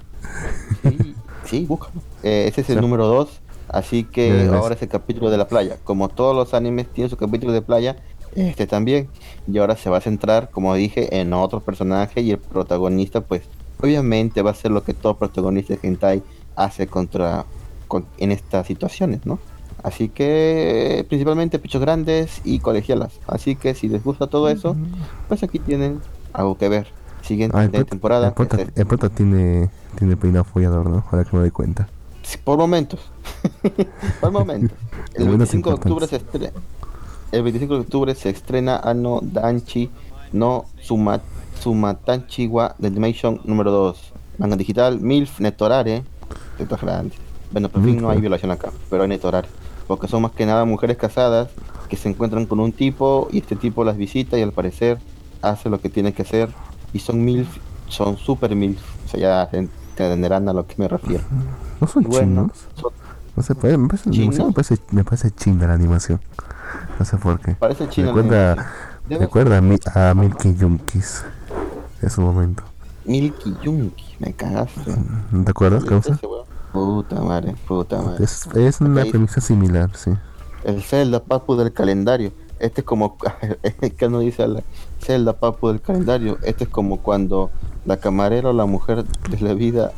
Sí, 0.84 1.16
sí, 1.46 1.66
búscalo. 1.66 2.02
Eh, 2.24 2.46
ese 2.48 2.62
es 2.62 2.70
el 2.70 2.82
número 2.82 3.08
2. 3.08 3.42
Así 3.70 4.04
que 4.04 4.50
ahora 4.54 4.76
es 4.76 4.82
el 4.82 4.90
capítulo 4.90 5.30
de 5.32 5.38
la 5.38 5.48
playa. 5.48 5.78
Como 5.84 6.10
todos 6.10 6.36
los 6.36 6.54
animes 6.54 6.88
tienen 6.94 7.10
su 7.10 7.18
capítulo 7.18 7.52
de 7.54 7.62
playa, 7.62 7.96
este 8.36 8.68
también. 8.68 9.08
Y 9.48 9.58
ahora 9.58 9.76
se 9.76 9.90
va 9.90 9.98
a 9.98 10.02
centrar, 10.02 10.50
como 10.52 10.74
dije, 10.76 11.20
en 11.20 11.34
otro 11.34 11.60
personaje 11.60 12.22
y 12.22 12.32
el 12.32 12.38
protagonista, 12.38 13.22
pues, 13.22 13.42
obviamente 13.82 14.42
va 14.42 14.52
a 14.52 14.54
ser 14.56 14.72
lo 14.72 14.84
que 14.84 14.94
todo 14.94 15.18
protagonista 15.18 15.74
de 15.74 15.80
hentai 15.88 16.22
hace 16.56 16.88
contra 16.88 17.46
con- 17.88 18.06
en 18.18 18.32
estas 18.32 18.68
situaciones, 18.68 19.26
¿no? 19.26 19.40
Así 19.84 20.08
que 20.10 21.06
principalmente 21.10 21.60
pechos 21.60 21.82
grandes 21.82 22.42
y 22.46 22.60
colegialas. 22.60 23.20
Así 23.28 23.56
que 23.56 23.74
si 23.76 23.90
les 23.90 24.04
gusta 24.04 24.28
todo 24.28 24.48
eso, 24.50 24.76
pues 25.28 25.44
aquí 25.44 25.60
tienen 25.60 26.00
algo 26.32 26.58
que 26.58 26.70
ver. 26.70 26.88
Siguiente 27.22 27.56
Ah, 27.58 27.64
el, 27.66 27.70
prota- 27.72 27.90
temporada. 27.90 28.28
el 28.28 28.34
prota, 28.86 29.08
el 29.08 29.12
tiene, 29.14 29.70
tiene 29.98 30.18
peinado 30.18 30.44
follador, 30.46 30.90
¿no? 30.90 31.06
Ahora 31.12 31.24
que 31.24 31.36
me 31.36 31.42
doy 31.42 31.52
cuenta. 31.52 31.88
Sí, 32.22 32.38
Por 32.44 32.58
momentos. 32.58 33.00
Por 34.22 34.32
momentos. 34.32 34.78
El 35.16 35.26
Lo 35.26 35.32
bueno 35.32 35.44
es 35.44 35.52
25 35.52 35.70
de 35.70 35.76
octubre 35.76 36.08
se 36.08 36.16
estrena. 36.18 36.52
El 37.32 37.44
25 37.44 37.74
de 37.76 37.80
octubre 37.82 38.16
se 38.16 38.30
estrena 38.30 38.78
Ano 38.78 39.20
Danchi 39.22 39.90
no 40.32 40.66
Suma, 40.82 41.20
Sumatanchi 41.60 42.48
wa 42.48 42.76
de 42.78 42.88
Animation 42.88 43.42
número 43.44 43.72
2. 43.72 44.14
Manga 44.38 44.56
digital, 44.56 45.00
MILF 45.00 45.40
Netorare. 45.40 46.04
Tetas 46.58 46.82
grandes. 46.82 47.18
Bueno, 47.52 47.70
por 47.70 47.84
fin 47.84 48.02
no 48.02 48.10
hay 48.10 48.20
violación 48.20 48.52
acá, 48.52 48.72
pero 48.90 49.04
hay 49.04 49.10
Netorare. 49.10 49.48
Porque 49.88 50.08
son 50.08 50.22
más 50.24 50.32
que 50.32 50.46
nada 50.46 50.66
mujeres 50.66 50.98
casadas 50.98 51.50
que 51.90 51.98
se 51.98 52.10
encuentran 52.10 52.46
con 52.46 52.60
un 52.60 52.72
tipo 52.72 53.28
y 53.32 53.40
este 53.40 53.56
tipo 53.56 53.84
las 53.84 53.98
visita 53.98 54.38
y 54.38 54.42
al 54.42 54.52
parecer 54.52 54.98
hace 55.42 55.70
lo 55.70 55.80
que 55.82 55.90
tiene 55.90 56.14
que 56.14 56.22
hacer. 56.24 56.50
Y 56.94 57.00
son 57.00 57.24
MILF, 57.24 57.48
son 57.88 58.18
super 58.18 58.56
MILF. 58.56 58.80
O 59.06 59.10
sea, 59.10 59.20
ya 59.20 59.50
se 59.52 59.58
entenderán 59.58 60.48
a 60.50 60.54
lo 60.54 60.66
que 60.66 60.76
me 60.78 60.88
refiero. 60.88 61.24
¿No 61.82 61.88
son 61.88 62.04
bueno, 62.04 62.50
chinos? 62.52 62.66
son- 62.76 62.92
No 63.36 63.44
sé, 63.44 63.56
parece- 63.56 63.78
me 63.78 63.88
parece, 63.88 64.10
me 64.10 64.52
parece, 64.54 64.78
me 64.92 65.04
parece 65.04 65.32
chinda 65.32 65.68
la 65.68 65.74
animación. 65.74 66.20
No 67.00 67.06
sé 67.06 67.18
por 67.18 67.40
qué. 67.40 67.56
Parece 67.56 67.90
chino. 67.90 68.08
Recuerda, 68.14 68.72
recuerda 69.10 69.58
a, 69.96 70.10
a 70.10 70.14
Milky 70.14 70.56
Junkies 70.60 71.24
de 72.02 72.10
su 72.10 72.22
momento. 72.22 72.64
Milky 73.06 73.54
Yunky, 73.64 74.16
me 74.20 74.34
cagaste. 74.34 74.94
¿Te 75.44 75.52
acuerdas, 75.52 75.84
Causa? 75.84 76.18
Puta 76.74 77.22
madre, 77.22 77.56
puta 77.68 78.02
madre. 78.02 78.24
Es, 78.24 78.48
es 78.48 78.82
una 78.82 79.06
premisa 79.06 79.40
similar, 79.40 79.96
sí. 79.96 80.12
El 80.64 80.82
Zelda 80.82 81.24
Papu 81.24 81.56
del 81.56 81.72
calendario. 81.72 82.32
Este 82.60 82.82
es 82.82 82.86
como, 82.86 83.18
que 83.98 84.10
no 84.10 84.20
dice 84.20 84.48
la 84.48 84.64
Zelda 85.00 85.34
Papu 85.34 85.68
del 85.68 85.82
calendario. 85.82 86.40
Este 86.44 86.64
es 86.64 86.70
como 86.72 87.00
cuando 87.02 87.52
la 87.86 87.98
camarera 87.98 88.50
o 88.50 88.54
la 88.54 88.66
mujer 88.66 89.04
de 89.04 89.40
la 89.40 89.54
vida 89.54 89.92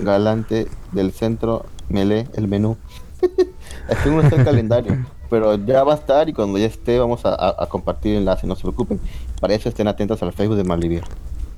galante 0.00 0.66
del 0.92 1.12
centro 1.12 1.66
me 1.88 2.04
lee 2.04 2.26
el 2.34 2.48
menú. 2.48 2.76
es 3.88 3.98
que 3.98 4.08
uno 4.08 4.22
está 4.22 4.36
el 4.36 4.44
calendario, 4.44 5.06
pero 5.30 5.54
ya 5.54 5.84
va 5.84 5.92
a 5.92 5.96
estar 5.96 6.28
y 6.28 6.32
cuando 6.32 6.58
ya 6.58 6.66
esté 6.66 6.98
vamos 6.98 7.20
a, 7.24 7.66
compartir 7.68 8.12
el 8.12 8.18
enlace, 8.18 8.46
no 8.46 8.56
se 8.56 8.62
preocupen. 8.62 9.00
Para 9.40 9.54
eso 9.54 9.68
estén 9.68 9.88
atentos 9.88 10.22
al 10.22 10.32
Facebook 10.32 10.56
de 10.56 10.64
Malvivir. 10.64 11.04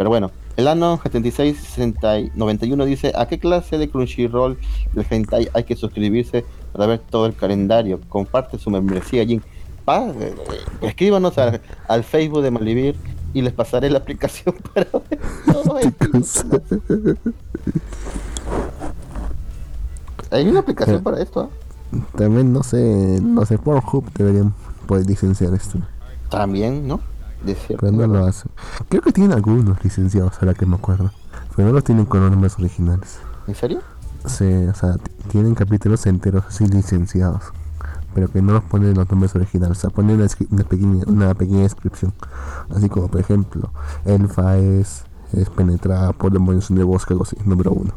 Pero 0.00 0.08
bueno, 0.08 0.30
el 0.56 0.66
año 0.66 0.98
7691 1.02 2.84
dice, 2.86 3.12
¿a 3.14 3.28
qué 3.28 3.38
clase 3.38 3.76
de 3.76 3.90
Crunchyroll 3.90 4.56
del 4.94 5.06
hentai 5.10 5.50
hay 5.52 5.64
que 5.64 5.76
suscribirse 5.76 6.46
para 6.72 6.86
ver 6.86 7.00
todo 7.00 7.26
el 7.26 7.34
calendario? 7.34 8.00
Comparte 8.08 8.56
su 8.56 8.70
membresía 8.70 9.20
allí. 9.20 9.42
Eh, 9.86 10.34
escríbanos 10.80 11.36
al, 11.36 12.02
Facebook 12.02 12.40
de 12.40 12.50
Malivir 12.50 12.96
y 13.34 13.42
les 13.42 13.52
pasaré 13.52 13.90
la 13.90 13.98
aplicación 13.98 14.54
para 14.72 14.86
ver 14.90 15.20
todo 15.52 15.76
Hay 20.30 20.48
una 20.48 20.60
aplicación 20.60 21.02
para 21.02 21.20
esto. 21.20 21.40
¿ah? 21.42 21.50
También 22.16 22.54
no 22.54 22.62
sé, 22.62 23.20
no 23.20 23.44
sé, 23.44 23.58
por 23.58 23.82
Hub 23.92 24.10
deberían 24.14 24.54
poder 24.86 25.04
licenciar 25.04 25.52
esto. 25.52 25.78
También, 26.30 26.88
¿no? 26.88 27.09
Pero 27.44 27.92
no 27.92 28.06
lo 28.06 28.26
hacen. 28.26 28.50
Creo 28.88 29.02
que 29.02 29.12
tienen 29.12 29.32
algunos 29.32 29.82
licenciados, 29.82 30.34
ahora 30.40 30.54
que 30.54 30.66
me 30.66 30.76
acuerdo. 30.76 31.10
Pero 31.56 31.68
no 31.68 31.74
los 31.74 31.84
tienen 31.84 32.06
con 32.06 32.20
los 32.20 32.30
nombres 32.30 32.58
originales. 32.58 33.18
¿En 33.46 33.54
serio? 33.54 33.80
Sí, 34.26 34.44
o 34.44 34.74
sea, 34.74 34.96
tienen 35.30 35.54
capítulos 35.54 36.06
enteros 36.06 36.44
así 36.46 36.66
licenciados. 36.66 37.44
Pero 38.14 38.28
que 38.28 38.42
no 38.42 38.52
los 38.52 38.64
ponen 38.64 38.94
los 38.94 39.08
nombres 39.10 39.34
originales. 39.34 39.78
O 39.78 39.80
sea, 39.80 39.90
ponen 39.90 40.16
una, 40.50 40.64
pequeña, 40.64 41.04
una 41.06 41.34
pequeña 41.34 41.62
descripción. 41.62 42.12
Así 42.74 42.88
como, 42.88 43.08
por 43.08 43.20
ejemplo, 43.20 43.70
Elfa 44.04 44.58
es, 44.58 45.04
es 45.32 45.48
penetrada 45.50 46.12
por 46.12 46.32
demonios 46.32 46.68
de 46.68 46.82
bosque, 46.82 47.14
algo 47.14 47.24
así, 47.24 47.36
número 47.44 47.72
uno. 47.72 47.94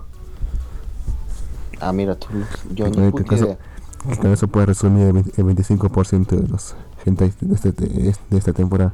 Ah, 1.79 1.91
mira, 1.91 2.15
tú, 2.15 2.27
yo 2.73 2.87
ni 2.87 3.11
que 3.11 3.57
con 4.17 4.31
eso 4.31 4.47
puede 4.47 4.67
resumir 4.67 5.07
el, 5.07 5.45
25% 5.45 6.27
de 6.27 6.47
los 6.47 6.75
gente 7.03 7.31
de, 7.41 7.55
este, 7.55 7.71
de 7.71 8.37
esta 8.37 8.53
temporada. 8.53 8.93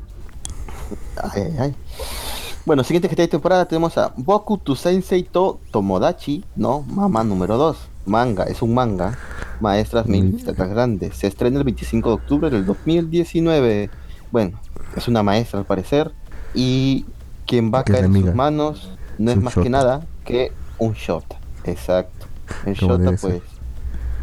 Bueno, 2.65 2.83
siguiente 2.83 3.09
que 3.09 3.15
de 3.15 3.27
temporada 3.27 3.65
tenemos 3.65 3.97
a 3.97 4.13
Boku 4.15 4.57
to 4.57 4.75
Sensei 4.75 5.23
to 5.23 5.59
Tomodachi, 5.71 6.43
no, 6.55 6.81
mamá 6.81 7.23
número 7.23 7.57
2. 7.57 7.77
Manga, 8.05 8.43
es 8.43 8.61
un 8.61 8.73
manga. 8.73 9.17
Maestras 9.59 10.07
mil 10.07 10.43
tetas 10.43 10.69
grandes. 10.69 11.15
Se 11.17 11.27
estrena 11.27 11.57
el 11.57 11.63
25 11.63 12.09
de 12.09 12.15
octubre 12.15 12.49
del 12.49 12.65
2019. 12.65 13.89
Bueno, 14.31 14.59
es 14.95 15.07
una 15.07 15.23
maestra 15.23 15.59
al 15.59 15.65
parecer. 15.65 16.11
Y 16.53 17.05
quien 17.45 17.71
va 17.73 17.79
a 17.79 17.83
caer 17.83 18.05
en 18.05 18.13
sus 18.13 18.33
manos 18.33 18.91
no 19.17 19.31
es, 19.31 19.37
más 19.37 19.55
que 19.55 19.69
nada 19.69 20.05
que 20.25 20.51
un 20.77 20.93
shota. 20.93 21.37
Exacto. 21.63 22.27
El 22.65 22.73
shota 22.73 23.11
pues 23.19 23.41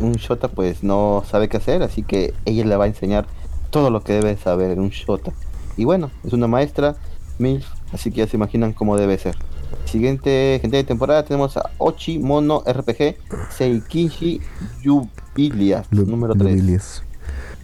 un 0.00 0.12
shota 0.12 0.48
pues 0.48 0.82
no 0.82 1.24
sabe 1.28 1.48
qué 1.48 1.56
hacer, 1.56 1.82
así 1.82 2.02
que 2.02 2.34
ella 2.44 2.64
le 2.64 2.76
va 2.76 2.84
a 2.84 2.88
enseñar 2.88 3.26
todo 3.70 3.90
lo 3.90 4.02
que 4.02 4.14
debe 4.14 4.36
saber 4.36 4.70
en 4.70 4.80
un 4.80 4.90
shota. 4.90 5.32
Y 5.76 5.84
bueno, 5.84 6.10
es 6.24 6.32
una 6.32 6.46
maestra, 6.46 6.96
MILF, 7.38 7.66
así 7.92 8.10
que 8.10 8.18
ya 8.18 8.26
se 8.26 8.36
imaginan 8.36 8.72
cómo 8.72 8.96
debe 8.96 9.18
ser. 9.18 9.36
Siguiente 9.84 10.58
gente 10.60 10.76
de 10.76 10.84
temporada 10.84 11.24
tenemos 11.24 11.56
a 11.56 11.70
Ochi 11.78 12.18
Mono 12.18 12.62
RPG 12.66 13.16
Seikinshi 13.50 14.40
Yubilias, 14.82 15.90
número 15.92 16.34
3. 16.34 17.02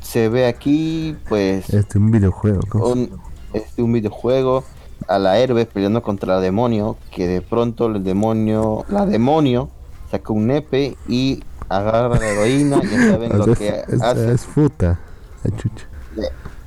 Se 0.00 0.28
ve 0.28 0.46
aquí, 0.46 1.16
pues. 1.28 1.70
Este 1.70 1.98
un 1.98 2.10
videojuego. 2.10 2.60
Un, 2.88 3.10
este 3.52 3.82
un 3.82 3.92
videojuego 3.92 4.64
a 5.08 5.18
la 5.18 5.38
héroe 5.38 5.64
peleando 5.66 6.02
contra 6.02 6.36
el 6.36 6.42
demonio. 6.42 6.96
Que 7.10 7.26
de 7.26 7.40
pronto 7.40 7.86
el 7.86 8.02
demonio, 8.02 8.84
la 8.88 9.06
demonio, 9.06 9.68
saca 10.10 10.32
un 10.32 10.48
nepe 10.48 10.96
y 11.08 11.42
agarra 11.68 12.18
la 12.18 12.28
heroína. 12.28 12.82
Ya 12.82 13.10
saben 13.10 13.38
lo 13.38 13.54
que 13.54 13.84
hace. 14.00 14.32
Es 14.32 14.44
puta, 14.44 15.00
la 15.44 15.56
chucha. 15.56 15.86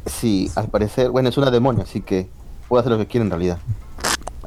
Sí, 0.05 0.51
al 0.55 0.67
parecer, 0.67 1.09
bueno, 1.09 1.29
es 1.29 1.37
una 1.37 1.51
demonio, 1.51 1.83
así 1.83 2.01
que 2.01 2.29
puede 2.67 2.81
hacer 2.81 2.91
lo 2.91 2.97
que 2.97 3.07
quiere 3.07 3.25
en 3.25 3.31
realidad. 3.31 3.57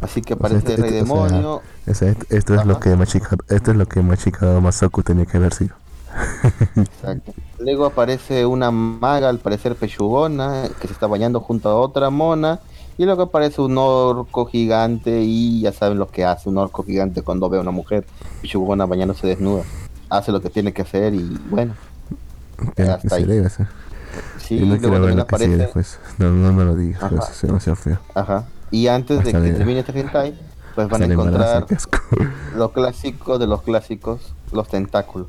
Así 0.00 0.22
que 0.22 0.34
aparece 0.34 0.74
el 0.74 0.82
rey 0.82 0.92
demonio. 0.92 1.62
esto, 1.86 2.54
es 2.54 2.66
lo 2.66 2.78
que 2.78 2.94
Machika, 2.94 3.36
esto 3.48 3.72
es 3.72 3.76
lo 3.76 3.86
que 3.86 4.00
Masaku 4.00 5.02
tenía 5.02 5.26
que 5.26 5.38
haber 5.38 5.52
sido. 5.52 5.74
Exacto. 6.76 7.32
Luego 7.58 7.86
aparece 7.86 8.46
una 8.46 8.70
maga, 8.70 9.28
al 9.28 9.38
parecer 9.38 9.74
pechugona, 9.74 10.68
que 10.80 10.86
se 10.86 10.92
está 10.92 11.06
bañando 11.06 11.40
junto 11.40 11.68
a 11.68 11.74
otra 11.74 12.10
mona. 12.10 12.60
Y 12.96 13.04
luego 13.04 13.22
aparece 13.22 13.60
un 13.60 13.78
orco 13.78 14.46
gigante 14.46 15.22
y 15.22 15.60
ya 15.60 15.72
saben 15.72 15.98
lo 15.98 16.08
que 16.08 16.24
hace 16.24 16.48
un 16.48 16.58
orco 16.58 16.82
gigante 16.82 17.22
cuando 17.22 17.48
ve 17.48 17.58
a 17.58 17.60
una 17.60 17.70
mujer 17.70 18.04
pechugona 18.42 18.86
bañándose 18.86 19.26
desnuda. 19.26 19.62
Hace 20.10 20.32
lo 20.32 20.40
que 20.40 20.50
tiene 20.50 20.72
que 20.72 20.82
hacer 20.82 21.14
y 21.14 21.38
bueno. 21.48 21.74
hasta 22.76 23.14
ahí. 23.14 23.24
No 24.50 24.78
quiero 24.78 25.00
ver 25.00 25.14
lo 25.14 25.26
que 25.26 25.38
sigue 25.38 25.56
después. 25.56 25.98
No, 26.18 26.30
no 26.30 26.52
me 26.52 26.64
lo 26.64 26.74
digas, 26.74 27.02
pues, 27.10 27.28
es 27.30 27.42
demasiado 27.42 27.76
feo. 27.76 27.98
Ajá. 28.14 28.44
Y 28.70 28.88
antes 28.88 29.24
de 29.24 29.32
que 29.32 29.52
termine 29.52 29.80
este 29.80 29.98
hentai, 29.98 30.38
pues 30.74 30.88
van 30.88 31.02
a 31.02 31.06
encontrar 31.06 31.66
lo 32.56 32.72
clásico 32.72 33.38
de 33.38 33.46
los 33.46 33.62
clásicos, 33.62 34.34
los 34.52 34.68
tentáculos. 34.68 35.28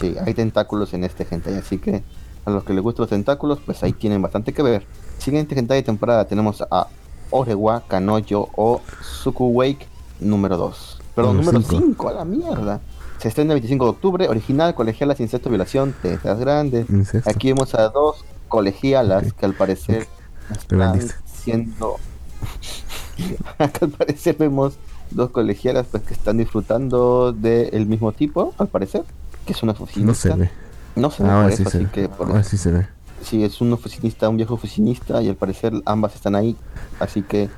Sí, 0.00 0.14
hay 0.24 0.34
tentáculos 0.34 0.92
en 0.94 1.04
este 1.04 1.26
hentai, 1.28 1.54
así 1.56 1.78
que 1.78 2.02
a 2.44 2.50
los 2.50 2.64
que 2.64 2.72
les 2.72 2.82
gustan 2.82 3.02
los 3.02 3.10
tentáculos, 3.10 3.58
pues 3.64 3.82
ahí 3.82 3.92
tienen 3.92 4.22
bastante 4.22 4.52
que 4.52 4.62
ver. 4.62 4.86
Siguiente 5.18 5.58
hentai 5.58 5.78
de 5.78 5.82
temporada 5.82 6.26
tenemos 6.26 6.62
a 6.70 6.88
Orewa 7.30 7.82
Kanoyo 7.88 8.48
o 8.56 8.80
Sukuwake 9.02 9.86
número 10.20 10.56
2. 10.56 10.98
Perdón, 11.14 11.36
número 11.38 11.60
5, 11.60 12.08
a 12.08 12.12
la 12.12 12.24
mierda. 12.24 12.80
Se 13.18 13.28
estrena 13.28 13.52
el 13.52 13.60
25 13.60 13.84
de 13.84 13.90
octubre, 13.90 14.28
original, 14.28 14.74
colegialas, 14.74 15.18
incesto, 15.20 15.48
violación, 15.48 15.94
tetas 16.02 16.38
grandes. 16.38 16.86
Aquí 17.26 17.48
vemos 17.52 17.74
a 17.74 17.88
dos 17.88 18.24
colegialas 18.46 19.32
que 19.32 19.46
al 19.46 19.54
parecer 19.54 20.06
están 20.50 21.00
siendo... 21.24 21.96
Acá 23.58 23.86
al 23.86 23.90
parecer 23.90 24.36
vemos 24.38 24.78
dos 25.10 25.30
colegialas 25.30 25.86
pues 25.90 26.04
que 26.04 26.14
están 26.14 26.38
disfrutando 26.38 27.32
del 27.32 27.86
mismo 27.86 28.12
tipo, 28.12 28.54
al 28.58 28.68
parecer, 28.68 29.04
que 29.44 29.52
es 29.52 29.62
una 29.62 29.72
oficinista. 29.72 30.28
No 30.28 30.34
se 30.34 30.40
ve. 30.40 30.50
No 30.94 31.10
se 31.10 31.22
ve 31.24 31.28
por 31.28 31.50
eso, 31.50 31.62
así 31.66 31.86
que... 31.86 32.08
Por... 32.08 32.44
sí 32.44 32.56
se 32.56 32.70
ve. 32.70 32.86
Sí, 33.22 33.42
es 33.42 33.60
un 33.60 33.72
oficinista, 33.72 34.28
un 34.28 34.36
viejo 34.36 34.54
oficinista 34.54 35.20
y 35.22 35.28
al 35.28 35.34
parecer 35.34 35.72
ambas 35.86 36.14
están 36.14 36.36
ahí, 36.36 36.56
así 37.00 37.22
que... 37.22 37.50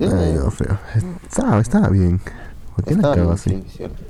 Ay, 0.00 0.34
no, 0.34 0.50
feo. 0.50 0.78
Estaba, 1.28 1.60
estaba 1.60 1.88
bien. 1.88 2.20
¿Por 2.74 2.84
qué 2.84 2.96
no 2.96 3.08
acaba 3.08 3.34
así? 3.34 3.50
Sí, 3.50 3.64
cierto. 3.76 4.02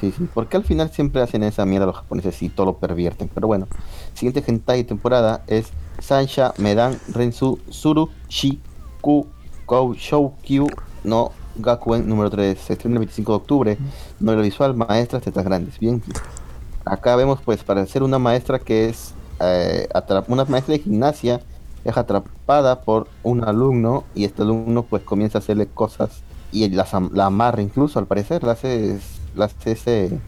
Sí, 0.00 0.12
sí, 0.16 0.28
porque 0.32 0.56
al 0.56 0.64
final 0.64 0.90
siempre 0.90 1.22
hacen 1.22 1.42
esa 1.42 1.66
mierda 1.66 1.86
los 1.86 1.96
japoneses 1.96 2.40
y 2.42 2.48
todo 2.48 2.66
lo 2.66 2.76
pervierten. 2.78 3.28
Pero 3.34 3.48
bueno, 3.48 3.66
siguiente 4.14 4.44
hentai 4.46 4.84
temporada 4.84 5.42
es 5.46 5.68
Sansha 5.98 6.54
Medan 6.58 6.98
Rensu 7.12 7.58
Suru 7.68 8.10
Shiku 8.28 9.26
Kou 9.66 9.94
Shoukyu 9.94 10.68
no 11.04 11.32
Gakuen 11.56 12.08
número 12.08 12.30
3. 12.30 12.58
Se 12.58 12.74
estrena 12.74 12.94
el 12.94 12.98
25 13.00 13.32
de 13.32 13.36
octubre. 13.36 13.78
Novela 14.20 14.42
visual, 14.42 14.74
maestras 14.74 15.22
tetas 15.22 15.44
grandes. 15.44 15.78
Bien. 15.78 16.00
Acá 16.84 17.16
vemos 17.16 17.40
pues 17.44 17.64
para 17.64 17.84
ser 17.86 18.02
una 18.02 18.18
maestra 18.18 18.60
que 18.60 18.88
es 18.88 19.14
eh, 19.40 19.88
una 20.28 20.44
maestra 20.44 20.74
de 20.74 20.80
gimnasia 20.80 21.40
es 21.84 21.96
atrapada 21.96 22.80
por 22.80 23.08
un 23.22 23.44
alumno 23.44 24.04
y 24.14 24.24
este 24.24 24.42
alumno 24.42 24.82
pues 24.82 25.02
comienza 25.02 25.38
a 25.38 25.40
hacerle 25.40 25.66
cosas 25.66 26.22
y 26.50 26.68
la, 26.70 26.86
la 27.12 27.26
amarra 27.26 27.62
incluso 27.62 27.98
al 27.98 28.06
parecer, 28.06 28.42
la 28.42 28.52
hace 28.52 28.98
ese, 29.64 30.18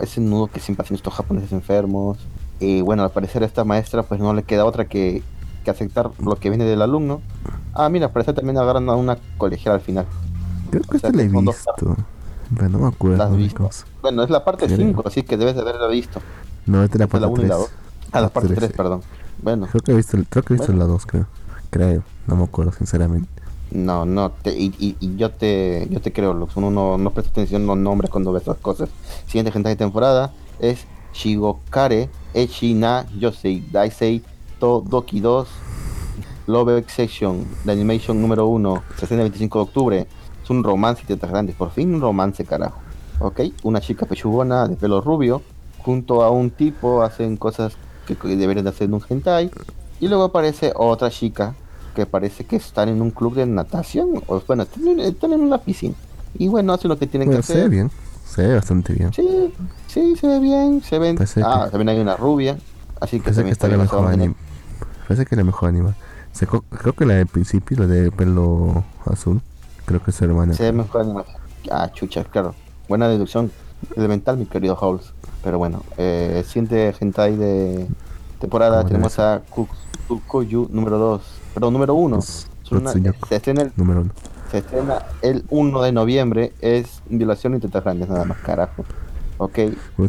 ese 0.00 0.20
nudo 0.20 0.46
que 0.48 0.60
siempre 0.60 0.84
hacen 0.84 0.96
estos 0.96 1.14
japoneses 1.14 1.52
enfermos. 1.52 2.18
Y 2.60 2.80
bueno, 2.80 3.02
al 3.02 3.10
parecer 3.10 3.42
a 3.42 3.46
esta 3.46 3.64
maestra 3.64 4.02
pues 4.02 4.20
no 4.20 4.34
le 4.34 4.44
queda 4.44 4.64
otra 4.64 4.86
que, 4.86 5.22
que 5.64 5.70
aceptar 5.70 6.10
lo 6.20 6.36
que 6.36 6.48
viene 6.48 6.64
del 6.64 6.82
alumno. 6.82 7.20
Ah, 7.74 7.88
mira, 7.88 8.06
al 8.06 8.12
parecer 8.12 8.34
también 8.34 8.58
agarran 8.58 8.88
a 8.88 8.94
una 8.94 9.18
colegial 9.38 9.74
al 9.74 9.80
final. 9.80 10.06
Creo 10.70 10.82
que 10.82 11.06
o 11.06 11.10
he 11.10 11.28
visto. 11.28 11.96
Pero 12.56 12.68
no 12.68 12.78
me 12.78 12.88
acuerdo. 12.88 13.36
Bueno, 14.02 14.22
es 14.22 14.30
la 14.30 14.44
parte 14.44 14.68
5, 14.68 15.02
así 15.06 15.22
que 15.22 15.36
debes 15.36 15.54
de 15.54 15.62
haberla 15.62 15.88
visto. 15.88 16.20
No, 16.66 16.82
esta 16.82 16.96
es 16.96 17.00
la 17.00 17.06
parte 17.06 17.28
3. 17.34 17.48
La 17.48 17.56
ah, 18.12 18.20
la 18.20 18.28
parte 18.28 18.54
3, 18.54 18.72
perdón. 18.72 19.00
Bueno. 19.42 19.66
Creo 19.70 19.82
que 19.82 19.92
he 19.92 19.96
visto, 19.96 20.18
creo 20.28 20.42
que 20.42 20.54
he 20.54 20.56
visto 20.56 20.72
la 20.72 20.84
2, 20.84 21.06
creo. 21.06 21.26
Creo, 21.70 22.02
no 22.26 22.36
me 22.36 22.44
acuerdo 22.44 22.72
sinceramente. 22.72 23.28
No, 23.72 24.04
no, 24.04 24.30
te, 24.30 24.52
y, 24.52 24.74
y, 24.78 25.16
yo 25.16 25.30
te 25.30 25.88
yo 25.90 26.00
te 26.00 26.12
creo, 26.12 26.34
Lux. 26.34 26.56
Uno 26.56 26.70
no, 26.70 26.98
no 26.98 27.10
presta 27.10 27.30
atención 27.30 27.62
a 27.62 27.66
los 27.66 27.78
nombres 27.78 28.10
cuando 28.10 28.32
ve 28.32 28.38
estas 28.38 28.58
cosas. 28.58 28.90
Siguiente 29.26 29.50
gente 29.50 29.70
de 29.70 29.76
temporada 29.76 30.32
es 30.60 30.86
Shigokare 31.14 32.10
Echi 32.34 32.74
na 32.74 33.06
Yosei 33.18 33.64
Daisei 33.70 34.22
To 34.58 34.82
Doki 34.86 35.20
2 35.20 35.48
Love 36.46 36.84
Section, 36.88 37.46
de 37.64 37.72
Animation 37.72 38.20
número 38.20 38.46
1, 38.48 38.82
se 38.98 39.14
el 39.14 39.20
25 39.20 39.58
de 39.58 39.62
octubre. 39.62 40.06
Es 40.42 40.50
un 40.50 40.64
romance 40.64 41.02
y 41.04 41.06
tetas 41.06 41.30
grandes. 41.30 41.54
Por 41.54 41.70
fin 41.70 41.94
un 41.94 42.00
romance, 42.00 42.44
carajo. 42.44 42.80
¿Ok? 43.20 43.40
Una 43.62 43.80
chica 43.80 44.06
pechugona 44.06 44.66
de 44.66 44.76
pelo 44.76 45.00
rubio 45.00 45.42
junto 45.78 46.22
a 46.22 46.30
un 46.30 46.50
tipo 46.50 47.02
hacen 47.02 47.36
cosas 47.36 47.76
que 48.06 48.16
deberían 48.36 48.64
de 48.64 48.70
hacer 48.70 48.92
un 48.92 49.02
hentai. 49.08 49.50
Y 50.00 50.08
luego 50.08 50.24
aparece 50.24 50.72
otra 50.74 51.10
chica 51.10 51.54
que 51.92 52.06
parece 52.06 52.44
que 52.44 52.56
están 52.56 52.88
en 52.88 53.00
un 53.02 53.10
club 53.10 53.34
de 53.34 53.46
natación. 53.46 54.22
O 54.26 54.40
bueno, 54.46 54.64
están 54.64 55.32
en, 55.32 55.40
una 55.40 55.58
piscina. 55.58 55.94
Y 56.34 56.48
bueno, 56.48 56.72
hacen 56.72 56.88
lo 56.88 56.98
que 56.98 57.06
tienen 57.06 57.28
Bueno, 57.28 57.40
que 57.40 57.46
se 57.46 57.54
ve 57.54 57.58
hacer. 57.60 57.70
bien. 57.70 57.90
Se 58.26 58.46
ve 58.46 58.54
bastante 58.54 58.94
bien. 58.94 59.12
Sí, 59.12 59.52
sí, 59.88 60.16
se 60.16 60.26
ve 60.26 60.38
bien. 60.40 60.82
Se 60.82 60.98
ven. 60.98 61.16
Parece 61.16 61.42
ah, 61.44 61.64
que- 61.64 61.70
también 61.72 61.90
hay 61.90 62.00
una 62.00 62.16
rubia. 62.16 62.56
Así 63.00 63.18
que 63.18 63.24
Parece 63.24 63.44
que 63.44 63.50
está 63.50 63.68
la 63.68 63.76
mejor 63.76 63.98
se 63.98 64.04
va 64.04 64.10
a 64.10 64.14
anime. 64.14 64.34
Parece 65.06 65.26
que 65.26 65.36
la 65.36 65.44
mejor. 65.44 65.72
Se 66.32 66.46
co- 66.46 66.62
creo 66.70 66.94
que 66.94 67.04
la 67.04 67.14
del 67.14 67.26
principio, 67.26 67.76
la 67.78 67.86
de 67.86 68.10
pelo 68.10 68.84
azul, 69.04 69.42
creo 69.84 70.02
que 70.02 70.12
es 70.12 70.22
hermana. 70.22 70.54
Se 70.54 70.62
ve 70.64 70.72
mejor 70.72 71.02
animación. 71.02 71.36
Ah, 71.70 71.90
chucha, 71.92 72.24
claro. 72.24 72.54
Buena 72.88 73.08
deducción 73.08 73.52
elemental, 73.96 74.38
mi 74.38 74.46
querido 74.46 74.78
Halls. 74.80 75.12
Pero 75.44 75.58
bueno, 75.58 75.82
eh, 75.98 76.42
siguiente 76.46 76.94
hentai 76.98 77.36
de 77.36 77.86
temporada 78.40 78.84
tenemos 78.84 79.18
a 79.18 79.42
Ku- 79.50 79.68
Tsukuyu 80.06 80.68
número 80.70 80.98
2. 80.98 81.22
Perdón, 81.54 81.72
número 81.74 81.94
1. 81.94 82.18
Es 82.18 82.46
Utsunyoko. 82.70 83.26
Se 83.26 83.36
estrena, 83.36 83.62
el, 83.62 83.72
Número 83.76 84.00
uno. 84.02 84.10
se 84.50 84.58
estrena 84.58 85.02
el 85.20 85.44
1 85.50 85.82
de 85.82 85.92
noviembre. 85.92 86.52
Es 86.60 87.02
violación 87.08 87.54
y 87.56 87.60
tetas 87.60 87.84
grandes, 87.84 88.08
nada 88.08 88.24
más, 88.24 88.38
carajo. 88.38 88.84
Ok, 89.38 89.58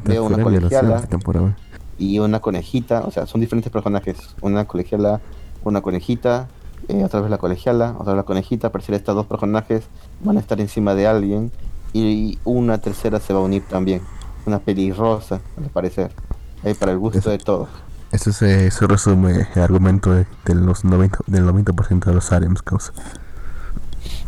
veo 0.06 0.26
una 0.26 0.42
colegiala 0.44 1.02
temporada. 1.08 1.56
y 1.98 2.20
una 2.20 2.40
conejita. 2.40 3.02
O 3.02 3.12
sea, 3.12 3.26
son 3.26 3.42
diferentes 3.42 3.72
personajes. 3.72 4.18
Una 4.42 4.66
colegiala, 4.66 5.20
una 5.64 5.82
conejita. 5.82 6.48
eh, 6.88 7.04
otra 7.04 7.22
vez 7.22 7.30
la 7.32 7.38
colegiala, 7.38 7.96
otra 7.98 8.14
vez 8.14 8.18
la 8.18 8.24
conejita. 8.24 8.72
Pareciera 8.72 8.98
estos 8.98 9.16
dos 9.16 9.26
personajes 9.26 9.84
van 10.24 10.38
a 10.38 10.40
estar 10.40 10.60
encima 10.62 10.96
de 10.96 11.08
alguien. 11.08 11.52
Y 11.94 12.40
una 12.46 12.78
tercera 12.80 13.20
se 13.20 13.34
va 13.34 13.40
a 13.40 13.44
unir 13.44 13.64
también. 13.68 14.02
Una 14.46 14.60
pelirrosa, 14.60 15.42
al 15.58 15.70
parecer. 15.70 16.12
Ahí 16.64 16.74
para 16.74 16.92
el 16.94 16.98
gusto 17.00 17.20
Eso. 17.20 17.30
de 17.30 17.38
todos. 17.38 17.70
Eso 18.14 18.32
se, 18.32 18.68
eso 18.68 18.86
resume 18.86 19.48
el 19.56 19.62
argumento 19.62 20.12
de, 20.14 20.28
de 20.46 20.54
los 20.54 20.86
90, 20.86 21.18
del 21.26 21.46
90% 21.48 22.06
de 22.06 22.14
los 22.14 22.32
harems, 22.32 22.62
causa. 22.62 22.94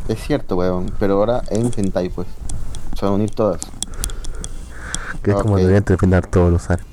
Es 0.07 0.19
cierto, 0.23 0.55
weón. 0.55 0.91
Pero 0.99 1.19
ahora 1.19 1.43
en 1.49 1.71
Hentai, 1.75 2.09
pues. 2.09 2.27
Se 2.97 3.05
van 3.05 3.13
a 3.13 3.15
unir 3.15 3.31
todas. 3.31 3.61
Que 5.21 5.31
es 5.31 5.37
como 5.37 5.57
deberían 5.57 5.83
terminar 5.83 6.25
todos 6.25 6.51
los 6.51 6.69
harems. 6.69 6.89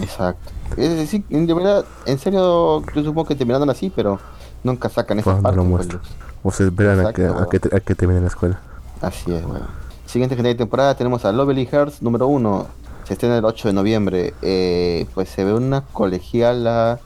Exacto. 0.00 0.50
Es 0.78 0.96
decir, 0.96 1.24
de 1.28 1.52
verdad, 1.54 1.84
en 2.06 2.18
serio, 2.18 2.82
yo 2.94 3.04
supongo 3.04 3.26
que 3.26 3.34
terminaron 3.34 3.68
así, 3.68 3.92
pero 3.94 4.18
nunca 4.62 4.88
sacan 4.88 5.18
esa 5.18 5.40
parte. 5.40 5.56
lo 5.56 5.62
pues, 5.62 5.68
muestran. 5.68 6.00
O 6.42 6.50
se 6.50 6.64
esperan 6.64 7.06
a 7.06 7.12
que, 7.12 7.26
a, 7.26 7.46
que, 7.50 7.76
a 7.76 7.80
que 7.80 7.94
termine 7.94 8.20
la 8.20 8.28
escuela. 8.28 8.58
Así 9.02 9.30
es, 9.30 9.44
weón. 9.44 9.66
Siguiente 10.06 10.36
gente 10.36 10.48
de 10.48 10.54
temporada 10.54 10.94
tenemos 10.94 11.24
a 11.26 11.32
Lovely 11.32 11.66
Hearts 11.66 12.00
número 12.00 12.26
1. 12.28 12.66
Se 13.10 13.14
estrena 13.14 13.38
el 13.38 13.44
8 13.44 13.66
de 13.66 13.74
noviembre. 13.74 14.34
Eh, 14.40 15.04
pues 15.14 15.28
se 15.30 15.42
ve 15.42 15.52
una 15.52 15.80
colegiala 15.80 17.00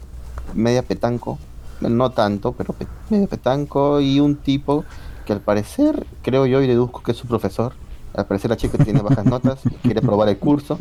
media 0.52 0.82
petanco. 0.82 1.38
No 1.80 2.10
tanto, 2.10 2.52
pero 2.52 2.74
pe- 2.74 2.86
medio 3.08 3.26
petanco. 3.26 4.00
Y 4.02 4.20
un 4.20 4.36
tipo 4.36 4.84
que 5.24 5.32
al 5.32 5.40
parecer, 5.40 6.06
creo 6.20 6.44
yo 6.44 6.60
y 6.60 6.66
deduzco 6.66 7.02
que 7.02 7.12
es 7.12 7.16
su 7.16 7.26
profesor. 7.26 7.72
Al 8.14 8.26
parecer 8.26 8.50
la 8.50 8.58
chica 8.58 8.76
tiene 8.84 9.00
bajas 9.00 9.24
notas 9.24 9.60
y 9.64 9.70
quiere 9.76 10.02
probar 10.02 10.28
el 10.28 10.36
curso. 10.36 10.78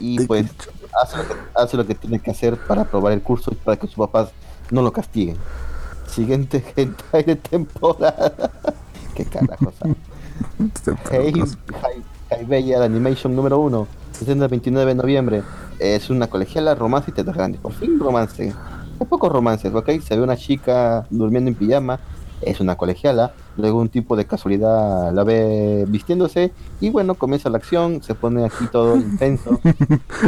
Y 0.00 0.18
pues 0.26 0.46
hace 1.00 1.16
lo, 1.18 1.28
que, 1.28 1.34
hace 1.54 1.76
lo 1.76 1.86
que 1.86 1.94
tiene 1.94 2.18
que 2.18 2.32
hacer 2.32 2.56
para 2.56 2.82
probar 2.86 3.12
el 3.12 3.22
curso 3.22 3.52
y 3.52 3.54
para 3.54 3.76
que 3.76 3.86
sus 3.86 3.94
papás 3.94 4.30
no 4.72 4.82
lo 4.82 4.92
castiguen. 4.92 5.36
Siguiente 6.08 6.60
gente 6.74 7.04
de 7.22 7.36
temporada. 7.36 8.32
Qué 9.14 9.26
carajo, 9.26 9.72
¿sabes? 9.78 9.96
Hey, 11.08 11.32
Hey, 12.30 12.44
Bella, 12.48 12.80
la 12.80 12.86
animation 12.86 13.36
número 13.36 13.60
1, 13.60 13.86
se 14.14 14.20
estrena 14.20 14.44
el 14.44 14.50
29 14.50 14.94
de 14.94 14.94
noviembre. 14.94 15.42
Es 15.80 16.08
una 16.08 16.28
colegiala, 16.28 16.74
romance 16.76 17.10
y 17.10 17.14
tetas 17.14 17.34
grandes. 17.34 17.60
Por 17.60 17.72
fin 17.72 17.98
romance. 17.98 18.52
Hay 19.00 19.06
pocos 19.08 19.30
romances, 19.30 19.74
¿ok? 19.74 19.90
Se 20.00 20.16
ve 20.16 20.22
una 20.22 20.36
chica 20.36 21.04
durmiendo 21.10 21.50
en 21.50 21.56
pijama, 21.56 21.98
es 22.40 22.60
una 22.60 22.76
colegiala. 22.76 23.32
Luego 23.56 23.80
un 23.80 23.88
tipo 23.88 24.14
de 24.14 24.24
casualidad 24.24 25.12
la 25.12 25.24
ve 25.24 25.84
vistiéndose 25.88 26.52
y 26.80 26.90
bueno, 26.90 27.14
comienza 27.14 27.50
la 27.50 27.58
acción, 27.58 28.02
se 28.02 28.14
pone 28.14 28.44
aquí 28.44 28.66
todo 28.70 28.96
intenso. 28.98 29.60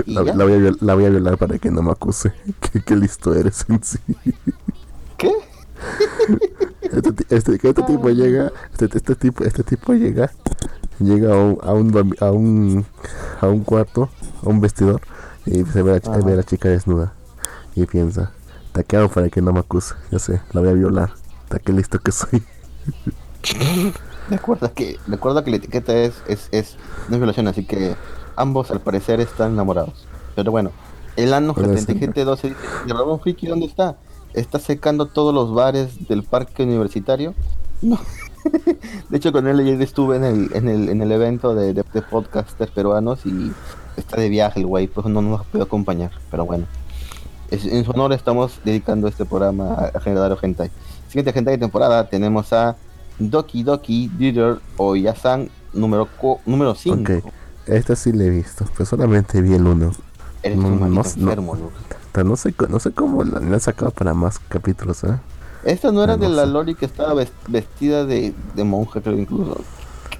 La, 0.07 0.23
la 0.23 0.45
voy 0.45 0.55
a 0.55 0.73
la 0.81 0.95
voy 0.95 1.05
a 1.05 1.11
violar 1.11 1.39
para 1.39 1.59
que 1.59 1.71
no 1.71 1.83
me 1.83 1.93
acuse. 1.93 2.33
Qué, 2.73 2.83
qué 2.83 2.97
listo 2.97 3.35
eres 3.35 3.67
en 3.69 3.83
sí. 3.85 3.99
¿Qué? 5.17 5.33
Este, 6.83 7.35
este, 7.35 7.55
este 7.55 7.83
tipo 7.83 8.09
llega, 8.11 8.53
este, 8.73 8.87
este 8.97 9.15
tipo, 9.15 9.45
este 9.45 9.63
tipo 9.63 9.93
llega, 9.93 10.31
llega 11.01 11.33
a 11.35 11.37
un, 11.39 11.59
a 11.63 11.73
un, 11.73 12.17
a 12.21 12.31
un, 12.31 12.87
a 13.41 13.47
un 13.49 13.61
cuarto, 13.65 14.09
a 14.45 14.49
un 14.49 14.61
vestidor, 14.61 15.01
y 15.45 15.65
se 15.65 15.83
ve 15.83 15.91
a, 15.91 15.95
la 15.95 16.01
ch- 16.01 16.11
Ajá. 16.11 16.25
ve 16.25 16.33
a 16.33 16.37
la 16.37 16.43
chica 16.45 16.69
desnuda. 16.69 17.13
Y 17.75 17.85
piensa, 17.87 18.33
taqueado 18.73 19.09
para 19.11 19.29
que 19.29 19.43
no 19.43 19.53
me 19.53 19.61
acuse. 19.61 19.95
Ya 20.11 20.19
sé, 20.19 20.41
la 20.53 20.61
voy 20.61 20.71
a 20.71 20.73
violar. 20.73 21.11
Ta 21.49 21.59
qué 21.59 21.73
listo 21.73 21.99
que 21.99 22.13
soy. 22.13 22.43
Recuerda 24.29 24.71
que, 24.71 24.99
recuerda 25.07 25.45
que 25.45 25.51
la 25.53 25.59
etiqueta 25.59 25.95
es, 25.97 26.15
es, 26.27 26.49
es, 26.51 26.77
no 27.09 27.15
es 27.15 27.21
violación, 27.21 27.47
así 27.47 27.65
que 27.65 27.95
ambos 28.35 28.71
al 28.73 28.81
parecer 28.81 29.21
están 29.21 29.53
enamorados. 29.53 30.07
Pero 30.35 30.51
bueno, 30.51 30.73
el 31.15 31.33
ano 31.33 31.55
Puede 31.55 31.79
ser. 31.81 31.97
GT12 31.97 32.43
dice, 32.43 32.57
¿y 32.87 32.91
Ramón 32.91 33.21
Friki 33.21 33.47
dónde 33.47 33.67
está? 33.67 33.97
¿Está 34.35 34.59
secando 34.59 35.07
todos 35.07 35.33
los 35.33 35.55
bares 35.55 36.09
del 36.09 36.25
parque 36.25 36.65
universitario? 36.65 37.35
No. 37.83 37.99
de 39.09 39.17
hecho, 39.17 39.33
con 39.33 39.47
él 39.47 39.61
ayer 39.61 39.81
estuve 39.83 40.17
en 40.17 40.25
el, 40.25 40.51
en 40.55 40.69
el, 40.69 40.89
en 40.89 41.03
el 41.03 41.13
evento 41.13 41.55
de, 41.55 41.73
de, 41.75 41.85
de 41.93 42.03
podcasters 42.03 42.71
peruanos 42.71 43.25
y 43.27 43.53
está 43.97 44.21
de 44.21 44.29
viaje 44.29 44.61
el 44.61 44.67
güey, 44.67 44.87
pues 44.87 45.07
no 45.07 45.23
nos 45.23 45.45
puede 45.47 45.65
acompañar. 45.65 46.11
Pero 46.31 46.45
bueno, 46.47 46.67
es- 47.51 47.65
en 47.67 47.85
su 47.85 47.91
honor 47.93 48.13
estamos 48.13 48.59
dedicando 48.65 49.09
este 49.09 49.25
programa 49.25 49.75
a, 49.75 49.93
a 49.97 50.01
generar 50.01 50.37
hentai. 50.41 50.71
Siguiente 51.09 51.33
hentai 51.39 51.55
de 51.55 51.59
temporada 51.61 52.09
tenemos 52.09 52.53
a 52.53 52.77
Doki 53.19 53.63
Doki 53.63 54.11
Leader 54.19 54.59
o 54.77 54.95
Yasan 54.97 55.49
número 55.73 56.09
co- 56.21 56.41
número 56.47 56.75
5. 56.75 56.97
Ok, 57.25 57.33
esta 57.67 57.97
sí 57.97 58.13
la 58.13 58.25
he 58.25 58.31
visto, 58.31 58.65
pero 58.73 58.85
solamente 58.87 59.41
vi 59.41 59.55
el 59.55 59.67
uno. 59.67 59.93
Eres 60.43 60.59
No, 60.59 60.69
un 60.69 60.81
no, 60.81 60.87
no. 60.89 61.01
enfermo. 61.03 61.57
Pero 62.13 62.29
no 62.29 62.37
sé, 62.37 62.55
no 62.69 62.79
sé 62.81 62.93
cómo 62.93 63.25
la, 63.25 63.41
la 63.41 63.55
han 63.55 63.61
sacado 63.61 63.91
para 63.91 64.15
más 64.15 64.39
capítulos, 64.39 65.03
¿eh? 65.05 65.17
Esta 65.67 65.91
no 65.93 66.03
era 66.05 66.17
de 66.17 66.29
la. 66.29 66.47
Loli 66.47 66.75
que 66.75 66.87
estaba 66.87 67.13
ves- 67.15 67.33
vestida 67.49 68.05
de, 68.05 68.33
de 68.55 68.65
monja, 68.65 69.01
creo 69.01 69.19
incluso. 69.19 69.61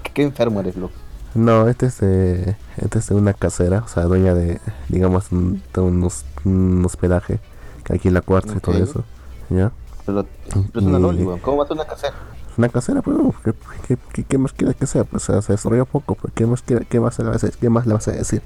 ¿Qué, 0.03 0.11
qué 0.13 0.23
enfermo 0.23 0.59
eres, 0.59 0.75
Luke? 0.75 0.93
No, 1.35 1.67
este 1.67 1.85
es 1.87 1.99
de, 1.99 2.55
este 2.77 2.99
es 2.99 3.07
de 3.09 3.15
una 3.15 3.33
casera, 3.33 3.83
o 3.85 3.87
sea, 3.87 4.03
dueña 4.03 4.33
de, 4.33 4.59
digamos, 4.89 5.31
un, 5.31 5.61
de 5.73 5.81
unos, 5.81 6.25
un 6.45 6.83
hospedaje 6.85 7.39
que 7.83 7.93
aquí 7.95 8.07
en 8.07 8.13
la 8.15 8.21
cuarta 8.21 8.53
y 8.57 8.59
todo 8.59 8.75
eso, 8.77 9.03
¿ya? 9.49 9.71
Pero, 10.05 10.25
pero 10.51 10.79
es 10.79 10.85
una 10.85 10.99
Loli, 10.99 11.23
weón. 11.23 11.39
¿Cómo 11.39 11.57
va 11.57 11.63
a 11.63 11.67
ser 11.67 11.75
una 11.75 11.85
casera? 11.85 12.13
Una 12.57 12.69
casera, 12.69 13.01
pues, 13.03 13.17
¿qué, 13.43 13.53
qué, 13.87 13.97
qué, 14.13 14.23
qué 14.23 14.37
más 14.39 14.51
quiere 14.53 14.73
que 14.73 14.87
sea? 14.87 15.03
Pues 15.03 15.29
o 15.29 15.33
sea, 15.33 15.41
se 15.43 15.53
desarrolló 15.53 15.85
poco, 15.85 16.15
pues, 16.15 16.33
¿qué 16.33 16.45
más, 16.47 16.63
qué 16.63 16.99
más, 16.99 17.19
le 17.19 17.25
vas 17.25 17.43
a, 17.43 17.49
qué 17.51 17.69
más 17.69 17.85
le 17.85 17.93
vas 17.93 18.07
a 18.07 18.11
decir? 18.13 18.41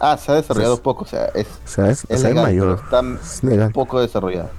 Ah, 0.00 0.16
se 0.16 0.32
ha 0.32 0.34
desarrollado 0.34 0.74
Es- 0.74 0.80
poco, 0.80 1.04
o 1.04 1.06
sea, 1.06 1.26
es, 1.26 1.46
O 1.46 1.68
sea, 1.68 1.90
es, 1.90 2.04
mayor, 2.34 2.80
está 2.82 3.02
es 3.22 3.44
legal, 3.44 3.70
poco 3.72 4.00
desarrollado. 4.00 4.50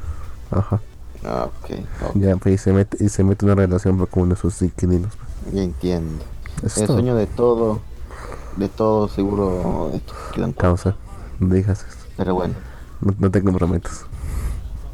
ajá. 0.52 0.80
Ah, 1.24 1.48
ok, 1.48 1.72
ok, 2.10 2.16
Ya, 2.16 2.36
pues, 2.38 2.56
y 2.56 2.58
se 2.58 2.74
mete, 2.74 3.04
y 3.04 3.10
se 3.10 3.24
mete 3.24 3.46
una 3.46 3.56
relación 3.56 3.98
con 4.06 4.24
uno 4.24 4.36
de 4.36 4.42
sus 4.42 4.62
inquilinos. 4.62 5.14
pues. 5.16 5.56
ya 5.56 5.64
entiendo. 5.64 6.24
Eso 6.58 6.66
es 6.68 6.78
El 6.78 6.88
todo. 6.88 6.98
sueño 6.98 7.16
de 7.16 7.28
todo, 7.28 7.82
de 8.58 8.70
todo 8.70 9.08
seguro 9.08 9.92
cortos. 10.36 10.56
Causa, 10.58 10.96
no 11.40 11.54
digas 11.54 11.86
eso. 11.88 11.98
Pero 12.18 12.34
bueno, 12.36 12.54
No, 13.02 13.14
no 13.20 13.32
te 13.32 13.44
comprometas. 13.44 14.06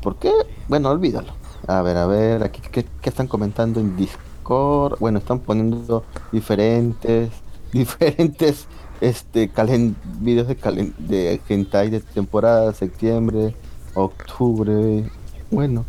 ¿por 0.01 0.17
qué? 0.17 0.31
Bueno, 0.67 0.89
olvídalo. 0.89 1.33
A 1.67 1.81
ver, 1.81 1.95
a 1.97 2.05
ver, 2.05 2.43
aquí 2.43 2.61
qué, 2.71 2.85
qué 3.01 3.09
están 3.09 3.27
comentando 3.27 3.79
en 3.79 3.95
Discord. 3.95 4.99
Bueno, 4.99 5.19
están 5.19 5.39
poniendo 5.39 6.03
diferentes, 6.33 7.29
diferentes 7.71 8.67
este 8.99 9.49
calen 9.49 9.95
videos 10.19 10.47
de 10.47 10.55
calen 10.57 10.93
de 10.97 11.39
hentai 11.47 11.89
de 11.89 11.99
temporada, 12.01 12.73
septiembre, 12.73 13.55
octubre. 13.93 15.09
Bueno, 15.51 15.85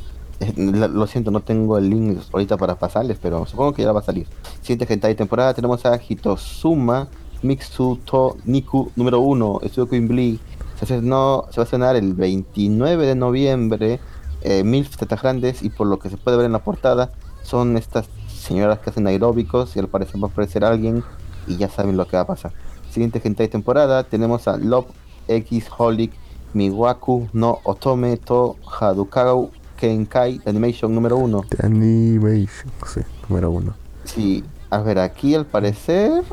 lo 0.57 1.07
siento, 1.07 1.31
no 1.31 1.41
tengo 1.41 1.79
el 1.79 1.91
link 1.91 2.19
ahorita 2.33 2.57
para 2.57 2.75
pasarles, 2.77 3.19
pero 3.21 3.47
supongo 3.47 3.73
que 3.75 3.83
ya 3.83 3.93
va 3.93 4.01
a 4.01 4.05
salir. 4.05 4.27
Siguiente 4.63 4.93
hentai 4.93 5.13
de 5.13 5.17
temporada 5.17 5.55
tenemos 5.55 5.85
a 5.87 5.97
Hitosuma 5.99 7.09
Mitsuto 7.43 8.37
Niku 8.45 8.91
número 8.97 9.21
1, 9.21 9.61
Estudio 9.63 9.87
Blee. 10.09 10.41
Se, 10.79 10.85
estrenó- 10.85 11.45
se 11.51 11.57
va 11.57 11.63
a 11.63 11.65
estrenar 11.65 11.97
el 11.97 12.15
29 12.15 13.07
de 13.07 13.15
noviembre. 13.15 14.01
Eh, 14.43 14.63
mil 14.65 14.89
tetas 14.91 15.23
grandes 15.23 15.63
y 15.63 15.71
por 15.71 15.87
lo 15.87 15.99
que 15.99 16.11
se 16.11 16.17
puede 16.19 16.37
ver 16.37 16.45
en 16.47 16.53
la 16.53 16.63
portada 16.63 17.11
son 17.43 17.77
estas 17.79 18.07
señoras 18.29 18.79
que 18.81 18.91
hacen 18.91 19.07
aeróbicos 19.07 19.75
y 19.75 19.79
al 19.79 19.89
parecer 19.89 20.23
va 20.23 20.29
a 20.29 20.31
aparecer 20.31 20.65
alguien 20.67 21.03
y 21.47 21.57
ya 21.57 21.71
saben 21.71 21.97
lo 21.97 22.07
que 22.07 22.17
va 22.17 22.25
a 22.25 22.27
pasar. 22.27 22.53
Siguiente 22.91 23.23
hentai 23.25 23.47
de 23.47 23.53
temporada 23.53 24.05
tenemos 24.05 24.47
a 24.49 24.59
Love 24.59 24.87
X 25.29 25.67
Holic 25.79 26.13
Miwaku 26.53 27.29
no 27.33 27.59
Otome 27.65 28.17
to 28.19 28.57
Hadukau 28.81 29.51
Kenkai 29.85 30.41
Animation 30.47 30.95
número 30.95 31.19
1. 31.19 31.45
The 31.51 31.67
Animation, 31.67 32.73
sí, 32.87 33.01
número 33.29 33.51
uno. 33.51 33.75
Sí, 34.05 34.43
a 34.71 34.79
ver, 34.79 34.99
aquí 34.99 35.35
al 35.35 35.45
parecer, 35.45 36.25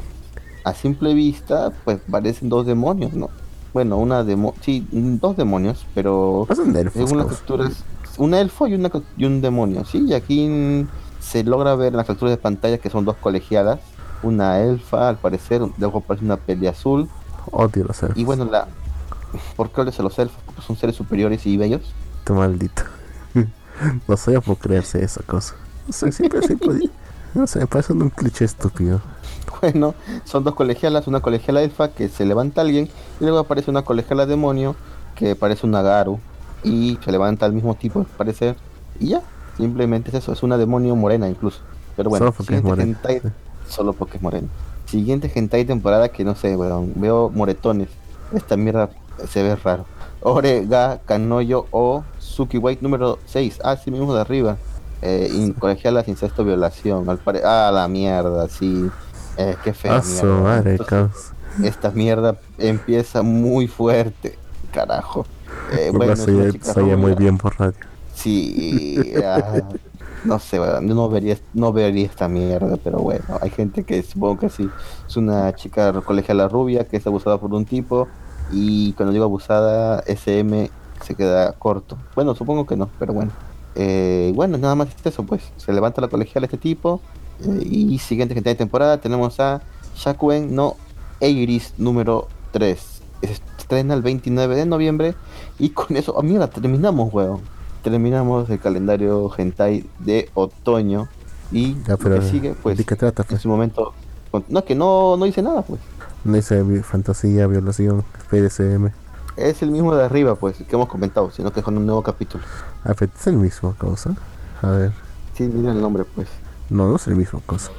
a 0.63 0.73
simple 0.73 1.13
vista, 1.13 1.73
pues 1.83 1.99
parecen 2.09 2.47
dos 2.47 2.65
demonios, 2.65 3.11
¿no? 3.11 3.29
Bueno, 3.73 3.97
una 3.97 4.23
demo, 4.23 4.53
sí, 4.61 4.87
dos 4.91 5.35
demonios, 5.35 5.85
pero 5.93 6.45
Pasan 6.47 6.73
elfos, 6.77 6.93
según 6.93 7.17
las 7.17 7.27
capturas, 7.27 7.83
un 8.17 8.33
elfo 8.33 8.67
y, 8.67 8.73
una, 8.75 8.89
y 9.17 9.25
un 9.25 9.41
demonio, 9.41 9.83
sí, 9.83 10.05
y 10.07 10.13
aquí 10.13 10.87
se 11.19 11.43
logra 11.43 11.75
ver 11.75 11.89
en 11.89 11.97
las 11.97 12.07
capturas 12.07 12.31
de 12.31 12.37
pantalla 12.37 12.77
que 12.77 12.89
son 12.89 13.03
dos 13.03 13.17
colegialas, 13.17 13.81
una 14.23 14.61
elfa, 14.61 15.09
al 15.09 15.17
parecer, 15.17 15.61
luego 15.77 15.99
aparece 15.99 16.23
una 16.23 16.37
peli 16.37 16.67
azul, 16.67 17.09
Odio 17.51 17.83
los 17.83 18.01
elfos. 18.01 18.17
y 18.17 18.23
bueno, 18.23 18.45
la, 18.45 18.67
¿por 19.57 19.71
qué 19.71 19.81
odio 19.81 19.91
a 19.97 20.03
los 20.03 20.17
elfos? 20.19 20.39
Porque 20.45 20.61
son 20.61 20.77
seres 20.77 20.95
superiores 20.95 21.45
y 21.45 21.57
bellos. 21.57 21.81
Tú 22.23 22.33
maldito. 22.33 22.83
no 24.07 24.17
sé 24.17 24.39
por 24.41 24.57
creerse 24.57 25.03
esa 25.03 25.21
cosa. 25.23 25.55
No 25.87 25.93
sé, 25.93 26.11
siempre, 26.11 26.41
siempre. 26.41 26.89
No 27.33 27.47
sé, 27.47 27.59
me 27.59 27.67
parece 27.67 27.93
un 27.93 28.09
cliché 28.09 28.45
estúpido. 28.45 29.01
Bueno, 29.61 29.93
son 30.25 30.43
dos 30.43 30.55
colegialas, 30.55 31.07
una 31.07 31.19
colegiala 31.21 31.61
elfa 31.61 31.89
que 31.89 32.09
se 32.09 32.25
levanta 32.25 32.61
alguien 32.61 32.89
y 33.19 33.23
luego 33.23 33.39
aparece 33.39 33.69
una 33.69 33.83
colegiala 33.83 34.25
demonio 34.25 34.75
que 35.15 35.35
parece 35.35 35.65
una 35.67 35.81
Garu 35.81 36.19
y 36.63 36.97
se 37.03 37.11
levanta 37.11 37.45
al 37.45 37.53
mismo 37.53 37.75
tipo, 37.75 37.99
al 37.99 38.05
parecer. 38.05 38.55
Y 38.99 39.09
ya, 39.09 39.21
simplemente 39.57 40.09
es 40.09 40.15
eso, 40.15 40.33
es 40.33 40.43
una 40.43 40.57
demonio 40.57 40.95
morena 40.95 41.27
incluso. 41.29 41.59
Pero 41.95 42.09
bueno, 42.09 42.25
Solo 42.25 42.37
porque 42.37 42.55
es 42.55 42.63
morena, 42.63 42.97
hentai- 42.99 43.21
solo 43.67 43.93
porque 43.93 44.17
es 44.17 44.23
morena. 44.23 44.47
Siguiente 44.85 45.31
hentai 45.33 45.65
temporada 45.65 46.09
que 46.09 46.23
no 46.23 46.35
sé, 46.35 46.55
weón, 46.55 46.93
veo 46.95 47.29
moretones. 47.29 47.89
Esta 48.33 48.57
mierda 48.57 48.89
se 49.29 49.43
ve 49.43 49.55
raro. 49.55 49.85
Ore, 50.21 50.65
Ga, 50.65 50.99
Kanoyo 51.05 51.67
o 51.71 52.03
Suki 52.31 52.57
White 52.57 52.81
número 52.81 53.19
6. 53.25 53.59
Ah, 53.63 53.75
sí 53.77 53.91
mismo 53.91 54.13
de 54.13 54.21
arriba. 54.21 54.57
Eh, 55.01 55.29
in- 55.33 55.53
colegialas, 55.53 56.07
incesto, 56.07 56.43
violación. 56.43 57.09
Al 57.09 57.17
pare- 57.17 57.41
ah, 57.43 57.71
la 57.73 57.87
mierda, 57.87 58.47
sí. 58.47 58.89
Eh, 59.37 59.55
qué 59.63 59.73
fea 59.73 59.97
A 59.97 60.01
su 60.03 60.25
mierda. 60.25 60.71
Entonces, 60.71 61.33
esta 61.63 61.91
mierda 61.91 62.37
empieza 62.57 63.21
muy 63.21 63.67
fuerte. 63.67 64.37
Carajo. 64.71 65.25
Eh, 65.77 65.91
bueno, 65.93 66.15
soy 66.15 66.85
muy 66.95 67.13
bien 67.15 67.37
por 67.37 67.57
radio. 67.59 67.73
Sí, 68.13 69.13
ah, 69.25 69.61
no 70.23 70.37
sé, 70.39 70.59
no 70.81 71.09
vería, 71.09 71.37
no 71.53 71.73
vería 71.73 72.05
esta 72.05 72.27
mierda, 72.27 72.77
pero 72.83 72.99
bueno, 72.99 73.23
hay 73.41 73.49
gente 73.49 73.83
que 73.83 74.03
supongo 74.03 74.39
que 74.39 74.49
sí. 74.49 74.69
Es 75.07 75.17
una 75.17 75.53
chica 75.55 75.91
colegiala 76.01 76.47
rubia 76.47 76.85
que 76.87 76.97
es 76.97 77.07
abusada 77.07 77.37
por 77.39 77.53
un 77.53 77.65
tipo 77.65 78.07
y 78.51 78.93
cuando 78.93 79.11
digo 79.13 79.25
abusada, 79.25 80.03
SM 80.05 80.69
se 81.03 81.15
queda 81.15 81.53
corto. 81.53 81.97
Bueno, 82.15 82.35
supongo 82.35 82.65
que 82.65 82.75
no, 82.75 82.89
pero 82.99 83.13
bueno. 83.13 83.31
Eh, 83.75 84.31
bueno, 84.35 84.57
nada 84.57 84.75
más 84.75 84.89
es 84.89 85.05
eso, 85.05 85.23
pues. 85.23 85.41
Se 85.57 85.71
levanta 85.73 86.01
la 86.01 86.07
colegiala 86.09 86.45
este 86.45 86.57
tipo 86.57 86.99
eh, 87.43 87.63
y 87.65 87.99
siguiente 87.99 88.33
gente 88.33 88.49
de 88.49 88.55
temporada 88.55 88.99
tenemos 88.99 89.39
a 89.39 89.61
Shakuen 89.95 90.53
no 90.55 90.75
Eiris 91.19 91.73
número 91.77 92.27
3. 92.51 92.79
Se 93.21 93.31
estrena 93.31 93.93
el 93.93 94.01
29 94.01 94.55
de 94.55 94.65
noviembre 94.65 95.15
y 95.59 95.69
con 95.69 95.95
eso, 95.95 96.15
ah, 96.17 96.21
mira, 96.23 96.47
terminamos, 96.49 97.13
weón. 97.13 97.39
Terminamos 97.83 98.49
el 98.49 98.59
calendario 98.59 99.31
hentai 99.35 99.85
de 99.99 100.29
otoño 100.33 101.07
y 101.51 101.75
Ya, 101.87 101.97
pero. 101.97 102.15
lo 102.15 102.21
que 102.21 102.29
sigue, 102.29 102.53
pues, 102.61 102.77
¿De 102.77 102.83
qué 102.83 102.95
trata? 102.95 103.23
en 103.23 103.27
Pues? 103.29 103.41
su 103.41 103.49
momento... 103.49 103.93
No, 104.47 104.59
es 104.59 104.65
que 104.65 104.75
no, 104.75 105.17
no 105.17 105.25
dice 105.25 105.41
nada, 105.41 105.61
pues. 105.61 105.81
No 106.23 106.33
dice 106.35 106.61
vi- 106.63 106.79
fantasía, 106.81 107.47
violación, 107.47 108.03
PDCM. 108.29 108.91
Es 109.37 109.61
el 109.61 109.71
mismo 109.71 109.95
de 109.95 110.03
arriba, 110.03 110.35
pues, 110.35 110.57
que 110.57 110.75
hemos 110.75 110.89
comentado, 110.89 111.31
sino 111.31 111.51
que 111.51 111.61
con 111.63 111.77
un 111.77 111.85
nuevo 111.85 112.03
capítulo. 112.03 112.43
Ah, 112.83 112.93
pero 112.97 113.11
es 113.17 113.27
el 113.27 113.37
mismo 113.37 113.73
cosa. 113.77 114.13
A 114.61 114.69
ver. 114.71 114.91
Sí, 115.35 115.43
mira 115.43 115.71
el 115.71 115.81
nombre, 115.81 116.03
pues. 116.03 116.27
No, 116.69 116.87
no 116.87 116.95
es 116.97 117.07
el 117.07 117.15
mismo 117.15 117.41
cosa. 117.45 117.71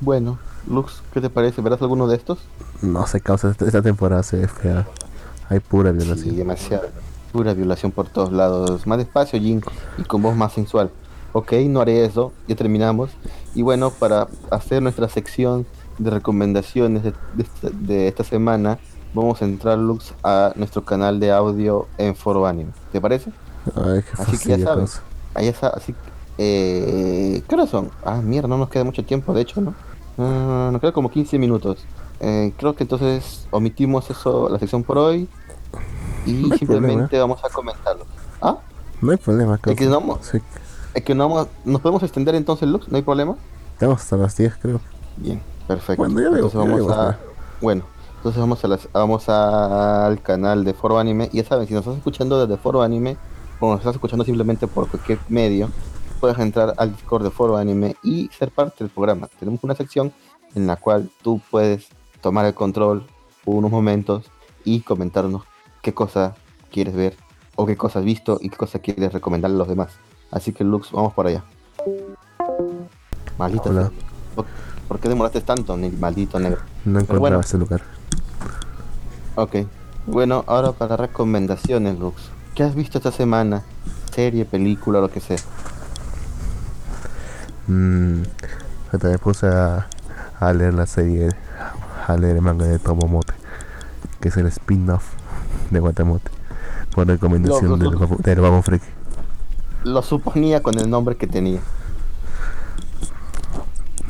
Bueno, 0.00 0.38
Lux, 0.68 1.02
¿qué 1.12 1.20
te 1.20 1.28
parece? 1.30 1.60
¿Verás 1.60 1.82
alguno 1.82 2.06
de 2.06 2.16
estos? 2.16 2.38
No 2.80 3.06
sé, 3.06 3.20
causa. 3.20 3.50
Esta, 3.50 3.82
temporada 3.82 4.22
se 4.22 4.36
ve 4.38 4.48
fea. 4.48 4.86
Hay 5.48 5.60
pura 5.60 5.90
Sí, 5.92 5.96
violación. 5.98 6.36
demasiada. 6.36 6.88
Pura 7.32 7.54
violación 7.54 7.92
por 7.92 8.08
todos 8.08 8.32
lados. 8.32 8.86
Más 8.86 8.98
despacio, 8.98 9.38
Jin, 9.40 9.62
y 9.98 10.02
con 10.04 10.22
voz 10.22 10.36
más 10.36 10.52
sensual. 10.52 10.90
Ok, 11.32 11.52
no 11.68 11.80
haré 11.80 12.04
eso, 12.04 12.32
ya 12.46 12.54
terminamos. 12.56 13.10
Y 13.54 13.62
bueno, 13.62 13.90
para 13.90 14.28
hacer 14.50 14.82
nuestra 14.82 15.08
sección 15.08 15.66
de 15.98 16.10
recomendaciones 16.10 17.02
de, 17.02 17.12
de 17.34 17.42
esta, 17.42 17.70
de 17.70 18.08
esta 18.08 18.24
semana, 18.24 18.78
vamos 19.14 19.42
a 19.42 19.44
entrar, 19.44 19.78
Lux, 19.78 20.14
a 20.22 20.52
nuestro 20.56 20.84
canal 20.84 21.20
de 21.20 21.32
audio 21.32 21.86
en 21.98 22.14
Foro 22.14 22.46
Anime. 22.46 22.72
¿Te 22.90 23.00
parece? 23.00 23.30
Ay, 23.74 24.02
qué 24.02 24.22
Así 24.22 24.38
que 24.38 24.58
ya 24.58 24.64
sabes. 24.64 25.02
Ahí 25.34 25.48
está, 25.48 25.68
así 25.68 25.94
eh, 26.38 27.42
¿Qué 27.46 27.54
horas 27.54 27.70
son? 27.70 27.90
Ah, 28.04 28.20
mierda, 28.22 28.48
no 28.48 28.58
nos 28.58 28.68
queda 28.68 28.84
mucho 28.84 29.04
tiempo, 29.04 29.32
de 29.32 29.42
hecho, 29.42 29.60
¿no? 29.60 29.74
Ah, 30.18 30.70
nos 30.72 30.80
queda 30.80 30.92
como 30.92 31.10
15 31.10 31.38
minutos. 31.38 31.84
Eh, 32.20 32.52
creo 32.56 32.74
que 32.74 32.84
entonces 32.84 33.46
omitimos 33.50 34.10
eso, 34.10 34.48
la 34.48 34.58
sección 34.58 34.82
por 34.82 34.98
hoy. 34.98 35.28
Y 36.24 36.32
No 36.32 36.56
simplemente 36.56 37.18
vamos 37.18 37.44
a 37.44 37.48
comentarlo. 37.48 38.04
¿Ah? 38.40 38.58
No 39.00 39.10
hay 39.10 39.18
problema, 39.18 39.58
causa. 39.58 39.76
que 39.76 39.86
no 39.86 40.18
Sí, 40.22 40.38
Es 40.94 41.02
que 41.02 41.14
no 41.14 41.28
vamos, 41.28 41.48
nos 41.64 41.80
podemos 41.80 42.02
extender 42.02 42.34
entonces, 42.34 42.68
Lux, 42.68 42.88
no 42.88 42.96
hay 42.96 43.02
problema. 43.02 43.36
estamos 43.74 44.00
hasta 44.00 44.16
las 44.16 44.36
10, 44.36 44.56
creo. 44.56 44.80
Bien, 45.16 45.42
perfecto. 45.66 46.02
Bueno, 46.02 46.20
ya 46.20 46.28
entonces 46.28 46.52
ya 46.52 46.58
vamos 46.58 46.92
a, 46.92 47.18
bueno, 47.60 47.84
entonces 48.22 48.38
vamos 48.38 48.64
a 48.64 48.68
las, 48.68 48.88
vamos 48.92 49.28
a- 49.28 50.06
al 50.06 50.22
canal 50.22 50.62
de 50.64 50.74
Foro 50.74 51.00
Anime. 51.00 51.28
Y 51.32 51.38
ya 51.38 51.44
saben, 51.44 51.66
si 51.66 51.74
nos 51.74 51.80
estás 51.80 51.96
escuchando 51.96 52.46
desde 52.46 52.56
Foro 52.56 52.80
Anime 52.80 53.16
o 53.58 53.68
nos 53.72 53.80
estás 53.80 53.96
escuchando 53.96 54.24
simplemente 54.24 54.68
por 54.68 54.88
cualquier 54.88 55.18
medio, 55.28 55.68
puedes 56.20 56.38
entrar 56.38 56.72
al 56.76 56.92
Discord 56.92 57.24
de 57.24 57.30
Foro 57.32 57.56
Anime 57.56 57.96
y 58.04 58.28
ser 58.28 58.52
parte 58.52 58.84
del 58.84 58.90
programa. 58.90 59.28
Tenemos 59.40 59.64
una 59.64 59.74
sección 59.74 60.12
en 60.54 60.68
la 60.68 60.76
cual 60.76 61.10
tú 61.22 61.40
puedes 61.50 61.88
tomar 62.20 62.46
el 62.46 62.54
control 62.54 63.04
por 63.44 63.56
unos 63.56 63.72
momentos 63.72 64.30
y 64.64 64.82
comentarnos 64.82 65.42
qué 65.82 65.92
cosa 65.92 66.36
quieres 66.70 66.94
ver 66.94 67.16
o 67.56 67.66
qué 67.66 67.76
cosa 67.76 67.98
has 67.98 68.04
visto 68.04 68.38
y 68.40 68.50
qué 68.50 68.56
cosa 68.56 68.78
quieres 68.78 69.12
recomendarle 69.12 69.56
a 69.56 69.58
los 69.58 69.68
demás. 69.68 69.94
Así 70.30 70.52
que 70.52 70.62
Lux, 70.62 70.92
vamos 70.92 71.12
por 71.12 71.26
allá. 71.26 71.42
Maldito. 73.36 73.70
Hola. 73.70 73.90
¿Por, 74.86 75.00
qué 75.00 75.08
demoraste 75.08 75.40
tanto, 75.40 75.76
maldito 75.76 76.38
negro? 76.38 76.60
No 76.84 77.00
encontraba 77.00 77.18
bueno. 77.18 77.40
ese 77.40 77.58
lugar. 77.58 77.82
Ok. 79.34 79.56
Bueno, 80.06 80.44
ahora 80.46 80.72
para 80.72 80.96
recomendaciones, 80.96 81.98
Lux. 81.98 82.30
¿Qué 82.54 82.62
has 82.62 82.74
visto 82.74 82.98
esta 82.98 83.12
semana? 83.12 83.62
Serie, 84.12 84.44
película, 84.44 85.00
lo 85.00 85.10
que 85.10 85.20
sea. 85.20 85.38
Mm, 87.68 88.22
ahorita 88.92 89.08
me 89.08 89.18
puse 89.18 89.46
a, 89.46 89.86
a 90.40 90.52
leer 90.52 90.74
la 90.74 90.86
serie, 90.86 91.30
a 92.06 92.16
leer 92.16 92.36
el 92.36 92.42
manga 92.42 92.66
de 92.66 92.78
Tomomote, 92.78 93.32
que 94.20 94.28
es 94.28 94.36
el 94.36 94.46
spin-off 94.46 95.04
de 95.70 95.80
Guatamote, 95.80 96.30
por 96.94 97.06
recomendación 97.06 97.70
Lo- 97.70 97.76
lo- 97.90 98.06
del, 98.22 98.40
del 98.40 98.62
Freak. 98.62 98.82
Lo 99.84 100.02
suponía 100.02 100.62
con 100.62 100.78
el 100.78 100.90
nombre 100.90 101.16
que 101.16 101.26
tenía. 101.26 101.60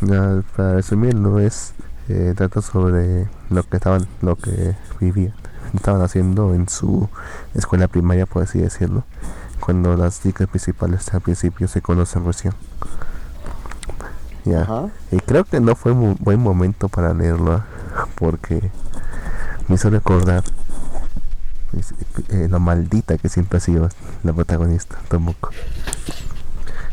Ya, 0.01 0.43
para 0.57 0.75
resumirlo, 0.75 1.39
es 1.39 1.75
eh, 2.09 2.35
trata 2.37 2.61
sobre 2.63 3.29
lo 3.51 3.63
que 3.63 3.77
estaban, 3.77 4.07
lo 4.21 4.37
que 4.37 4.75
vivían, 5.01 5.35
estaban 5.75 6.03
haciendo 6.03 6.55
en 6.55 6.69
su 6.69 7.09
escuela 7.55 7.89
primaria, 7.89 8.27
por 8.27 8.43
así 8.43 8.59
decirlo, 8.59 9.05
cuando 9.61 9.97
las 9.97 10.21
chicas 10.23 10.49
principales 10.49 11.13
al 11.15 11.21
principio 11.21 11.69
se 11.69 11.81
conocen 11.83 12.25
recién. 12.25 12.55
Ya. 14.45 14.63
Ajá. 14.63 14.89
Y 15.13 15.19
creo 15.21 15.45
que 15.45 15.61
no 15.61 15.77
fue 15.77 15.93
un 15.93 16.17
buen 16.21 16.41
momento 16.41 16.89
para 16.89 17.15
leerlo, 17.15 17.63
porque 18.17 18.71
me 19.69 19.77
hizo 19.77 19.89
recordar 19.91 20.43
es- 21.79 21.95
eh, 22.29 22.49
lo 22.51 22.59
maldita 22.61 23.17
que 23.19 23.29
siempre 23.29 23.59
ha 23.59 23.61
sido 23.61 23.89
la 24.25 24.33
protagonista, 24.33 24.97
Tomoko. 25.09 25.51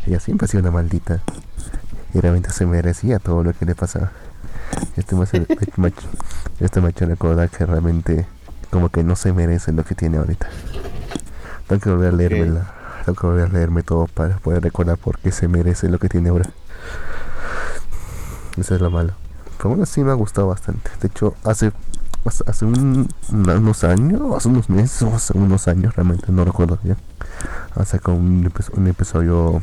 Ella 0.06 0.20
siempre 0.20 0.46
ha 0.46 0.48
sido 0.48 0.62
una 0.62 0.70
maldita. 0.70 1.20
Y 2.14 2.20
realmente 2.20 2.50
se 2.50 2.66
merecía 2.66 3.18
todo 3.18 3.44
lo 3.44 3.52
que 3.52 3.64
le 3.66 3.74
pasaba. 3.74 4.10
Me 5.76 5.86
ha 5.86 5.88
hecho- 5.88 6.08
esto 6.60 6.80
me 6.80 6.88
ha 6.88 6.90
hecho 6.90 7.06
recordar 7.06 7.48
que 7.50 7.64
realmente 7.66 8.26
como 8.70 8.88
que 8.88 9.02
no 9.02 9.16
se 9.16 9.32
merece 9.32 9.72
lo 9.72 9.84
que 9.84 9.94
tiene 9.94 10.18
ahorita. 10.18 10.48
Tengo 11.68 11.80
que 11.82 11.90
volver 11.90 12.14
a 12.14 12.16
leérmela. 12.16 12.74
Tengo 13.04 13.18
que 13.18 13.26
volver 13.26 13.44
a 13.46 13.52
leerme 13.52 13.82
todo 13.82 14.06
para 14.06 14.36
poder 14.38 14.62
recordar 14.62 14.98
por 14.98 15.18
qué 15.18 15.32
se 15.32 15.48
merece 15.48 15.88
lo 15.88 15.98
que 15.98 16.08
tiene 16.08 16.28
ahora. 16.28 16.50
Eso 18.56 18.74
es 18.74 18.80
lo 18.80 18.90
malo. 18.90 19.12
Pero 19.56 19.70
bueno, 19.70 19.86
sí 19.86 20.02
me 20.02 20.10
ha 20.10 20.14
gustado 20.14 20.48
bastante. 20.48 20.90
De 21.00 21.08
hecho, 21.08 21.34
hace 21.44 21.72
hace, 22.46 22.66
un- 22.66 23.08
unos 23.32 23.82
años, 23.84 24.20
hace 24.36 24.48
unos 24.48 24.68
meses, 24.68 25.00
o 25.02 25.14
hace 25.14 25.36
unos 25.38 25.68
años, 25.68 25.96
realmente 25.96 26.26
no 26.30 26.44
recuerdo 26.44 26.78
bien. 26.82 26.96
Ha 27.74 27.84
sacado 27.86 28.16
un, 28.18 28.44
episo- 28.44 28.72
un 28.76 28.86
episodio 28.88 29.62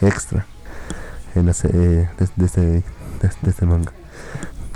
extra 0.00 0.46
en 1.34 1.46
la 1.46 1.52
se- 1.52 1.68
eh, 1.68 2.08
de, 2.18 2.28
de 2.36 2.46
este, 2.46 2.60
de, 2.60 2.82
de 3.42 3.50
este 3.50 3.66
manga 3.66 3.90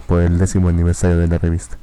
por 0.09 0.23
el 0.23 0.39
décimo 0.39 0.69
aniversario 0.69 1.19
de 1.19 1.29
la 1.29 1.39
revista. 1.39 1.77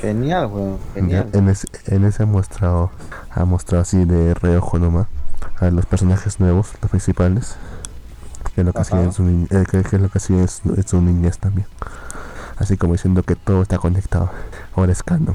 Genial, 0.00 0.46
weón. 0.46 0.78
Genial. 0.94 1.28
En 1.32 1.48
ese, 1.48 1.66
en 1.86 2.04
ese 2.04 2.22
ha 2.24 2.26
mostrado, 2.26 2.90
ha 3.30 3.44
mostrado 3.44 3.82
así 3.82 4.04
de 4.04 4.34
reojo 4.34 4.78
nomás 4.78 5.06
a 5.60 5.70
los 5.70 5.86
personajes 5.86 6.40
nuevos, 6.40 6.70
los 6.80 6.90
principales, 6.90 7.56
que 8.54 8.60
es 8.62 8.66
lo 8.66 8.72
que 8.72 8.80
hacía 8.80 9.02
en 9.02 9.12
su, 9.12 9.22
ni- 9.24 9.44
eh, 9.50 9.64
que, 9.70 9.82
que 9.82 9.96
es 9.96 10.02
lo 10.02 10.08
que 10.08 10.18
en 10.28 10.48
su, 10.48 10.74
en 10.74 10.86
su 10.88 11.00
niñez 11.00 11.38
también. 11.38 11.66
Así 12.58 12.76
como 12.76 12.94
diciendo 12.94 13.22
que 13.22 13.36
todo 13.36 13.62
está 13.62 13.78
conectado. 13.78 14.30
Ahora 14.74 14.92
es 14.92 15.02
canon. 15.02 15.34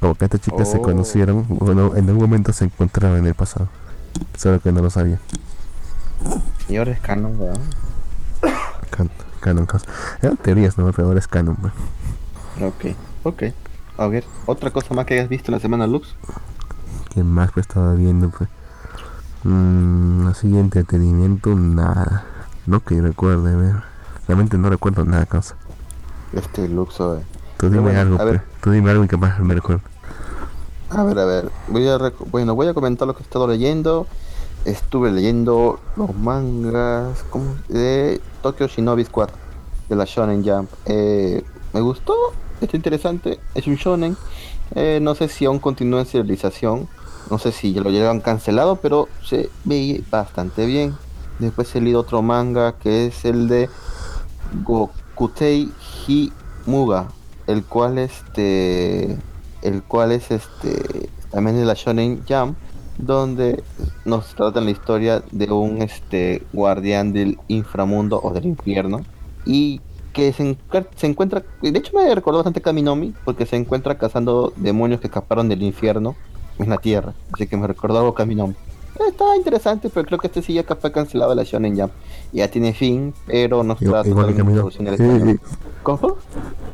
Como 0.00 0.14
que 0.16 0.24
estas 0.26 0.40
chicas 0.40 0.70
se 0.70 0.78
Oh. 0.78 0.82
conocieron, 0.82 1.46
bueno, 1.48 1.96
en 1.96 2.08
algún 2.08 2.22
momento 2.22 2.52
se 2.52 2.64
encontraron 2.66 3.18
en 3.18 3.26
el 3.26 3.34
pasado. 3.34 3.68
Solo 4.36 4.60
que 4.60 4.70
no 4.72 4.82
lo 4.82 4.90
sabían. 4.90 5.18
Y 6.68 6.76
ahora 6.76 6.92
es 6.92 7.00
canon, 7.00 7.38
¿verdad? 7.38 7.60
Can- 8.90 9.10
canon, 9.44 9.66
cos- 9.66 9.84
Eran 10.22 10.36
teorías, 10.38 10.78
¿no? 10.78 10.90
Pero 10.92 11.08
ahora 11.08 11.18
es 11.20 11.28
canon. 11.28 11.56
pues. 11.56 11.72
Ok, 12.62 12.96
ok. 13.24 13.42
A 13.98 14.06
ver, 14.08 14.24
otra 14.46 14.70
cosa 14.70 14.94
más 14.94 15.06
que 15.06 15.14
hayas 15.14 15.28
visto 15.28 15.50
en 15.50 15.54
la 15.54 15.60
semana 15.60 15.86
Lux. 15.86 16.14
¿Qué 17.10 17.22
más 17.22 17.52
que 17.52 17.60
estaba 17.60 17.92
viendo? 17.94 18.30
Pues? 18.30 18.48
Mm, 19.44 20.26
así 20.28 20.58
entretenimiento, 20.58 21.54
nada. 21.54 22.24
No 22.66 22.80
que 22.80 23.00
recuerde, 23.00 23.54
ver. 23.54 23.76
Realmente 24.26 24.56
no 24.58 24.70
recuerdo 24.70 25.04
nada, 25.04 25.26
cosa. 25.26 25.54
Este 26.32 26.68
Lux, 26.68 27.00
a 27.00 27.06
ver. 27.08 27.22
Tú 27.58 27.68
dime 27.70 27.82
bueno, 27.82 28.00
algo, 28.00 28.20
a 28.20 28.24
ver. 28.24 28.40
pues. 28.40 28.60
Tú 28.62 28.70
dime 28.70 28.90
algo 28.90 29.04
y 29.04 29.08
capaz 29.08 29.38
me 29.38 29.54
recuerdo. 29.54 29.82
A 30.90 31.02
ver, 31.04 31.18
a 31.18 31.24
ver. 31.24 31.50
Voy 31.68 31.88
a 31.88 31.98
bueno, 32.30 32.54
voy 32.54 32.68
a 32.68 32.74
comentar 32.74 33.06
lo 33.06 33.14
que 33.14 33.22
he 33.22 33.26
estado 33.26 33.46
leyendo. 33.46 34.06
Estuve 34.64 35.12
leyendo 35.12 35.78
los 35.94 36.14
mangas 36.14 37.22
de 37.68 38.20
Tokyo 38.42 38.66
Shinobi 38.66 39.04
Squad 39.04 39.28
de 39.90 39.96
la 39.96 40.06
Shonen 40.06 40.42
Jump. 40.42 40.70
Eh, 40.86 41.44
me 41.74 41.80
gustó, 41.82 42.14
está 42.62 42.74
interesante. 42.74 43.40
Es 43.54 43.66
un 43.66 43.74
shonen. 43.74 44.16
Eh, 44.74 45.00
no 45.02 45.14
sé 45.14 45.28
si 45.28 45.44
aún 45.44 45.58
continúa 45.58 46.00
en 46.00 46.06
serialización. 46.06 46.88
No 47.30 47.38
sé 47.38 47.52
si 47.52 47.74
ya 47.74 47.82
lo 47.82 47.90
llevan 47.90 48.20
cancelado, 48.20 48.76
pero 48.76 49.08
se 49.22 49.50
ve 49.64 50.02
bastante 50.10 50.64
bien. 50.64 50.94
Después 51.38 51.74
he 51.76 51.82
leído 51.82 52.00
otro 52.00 52.22
manga 52.22 52.72
que 52.72 53.06
es 53.06 53.26
el 53.26 53.48
de 53.48 53.68
Gokutei 54.62 55.70
Himuga, 56.06 57.08
el 57.46 57.64
cual 57.64 57.98
este 57.98 59.18
el 59.60 59.82
cual 59.82 60.12
es 60.12 60.30
este 60.30 61.10
también 61.30 61.56
de 61.56 61.64
la 61.66 61.74
Shonen 61.74 62.22
Jump 62.26 62.56
donde 62.98 63.62
nos 64.04 64.34
tratan 64.34 64.64
la 64.64 64.70
historia 64.70 65.22
de 65.32 65.50
un 65.52 65.82
este 65.82 66.42
guardián 66.52 67.12
del 67.12 67.38
inframundo 67.48 68.20
o 68.22 68.32
del 68.32 68.46
infierno 68.46 69.04
y 69.44 69.80
que 70.12 70.32
se, 70.32 70.56
se 70.96 71.06
encuentra 71.06 71.42
de 71.60 71.76
hecho 71.76 71.92
me 71.96 72.14
recordó 72.14 72.38
bastante 72.38 72.60
Kaminomi 72.60 73.14
porque 73.24 73.46
se 73.46 73.56
encuentra 73.56 73.98
cazando 73.98 74.52
demonios 74.56 75.00
que 75.00 75.08
escaparon 75.08 75.48
del 75.48 75.62
infierno 75.62 76.14
en 76.58 76.70
la 76.70 76.76
tierra 76.76 77.14
así 77.32 77.46
que 77.46 77.56
me 77.56 77.66
recordó 77.66 77.98
algo 77.98 78.14
Kaminomi 78.14 78.54
Estaba 79.08 79.36
interesante, 79.36 79.90
pero 79.90 80.06
creo 80.06 80.18
que 80.20 80.28
este 80.28 80.40
sí 80.40 80.54
ya 80.54 80.62
fue 80.62 80.92
cancelado 80.92 81.34
la 81.34 81.42
Shonen 81.42 81.76
Jump. 81.76 81.92
Ya 82.32 82.48
tiene 82.48 82.72
fin, 82.72 83.12
pero 83.26 83.64
no 83.64 83.72
está 83.72 83.84
Igual, 83.86 84.06
igual 84.06 84.26
que 84.34 84.90
español. 84.90 85.40
¿Cómo? 85.82 86.16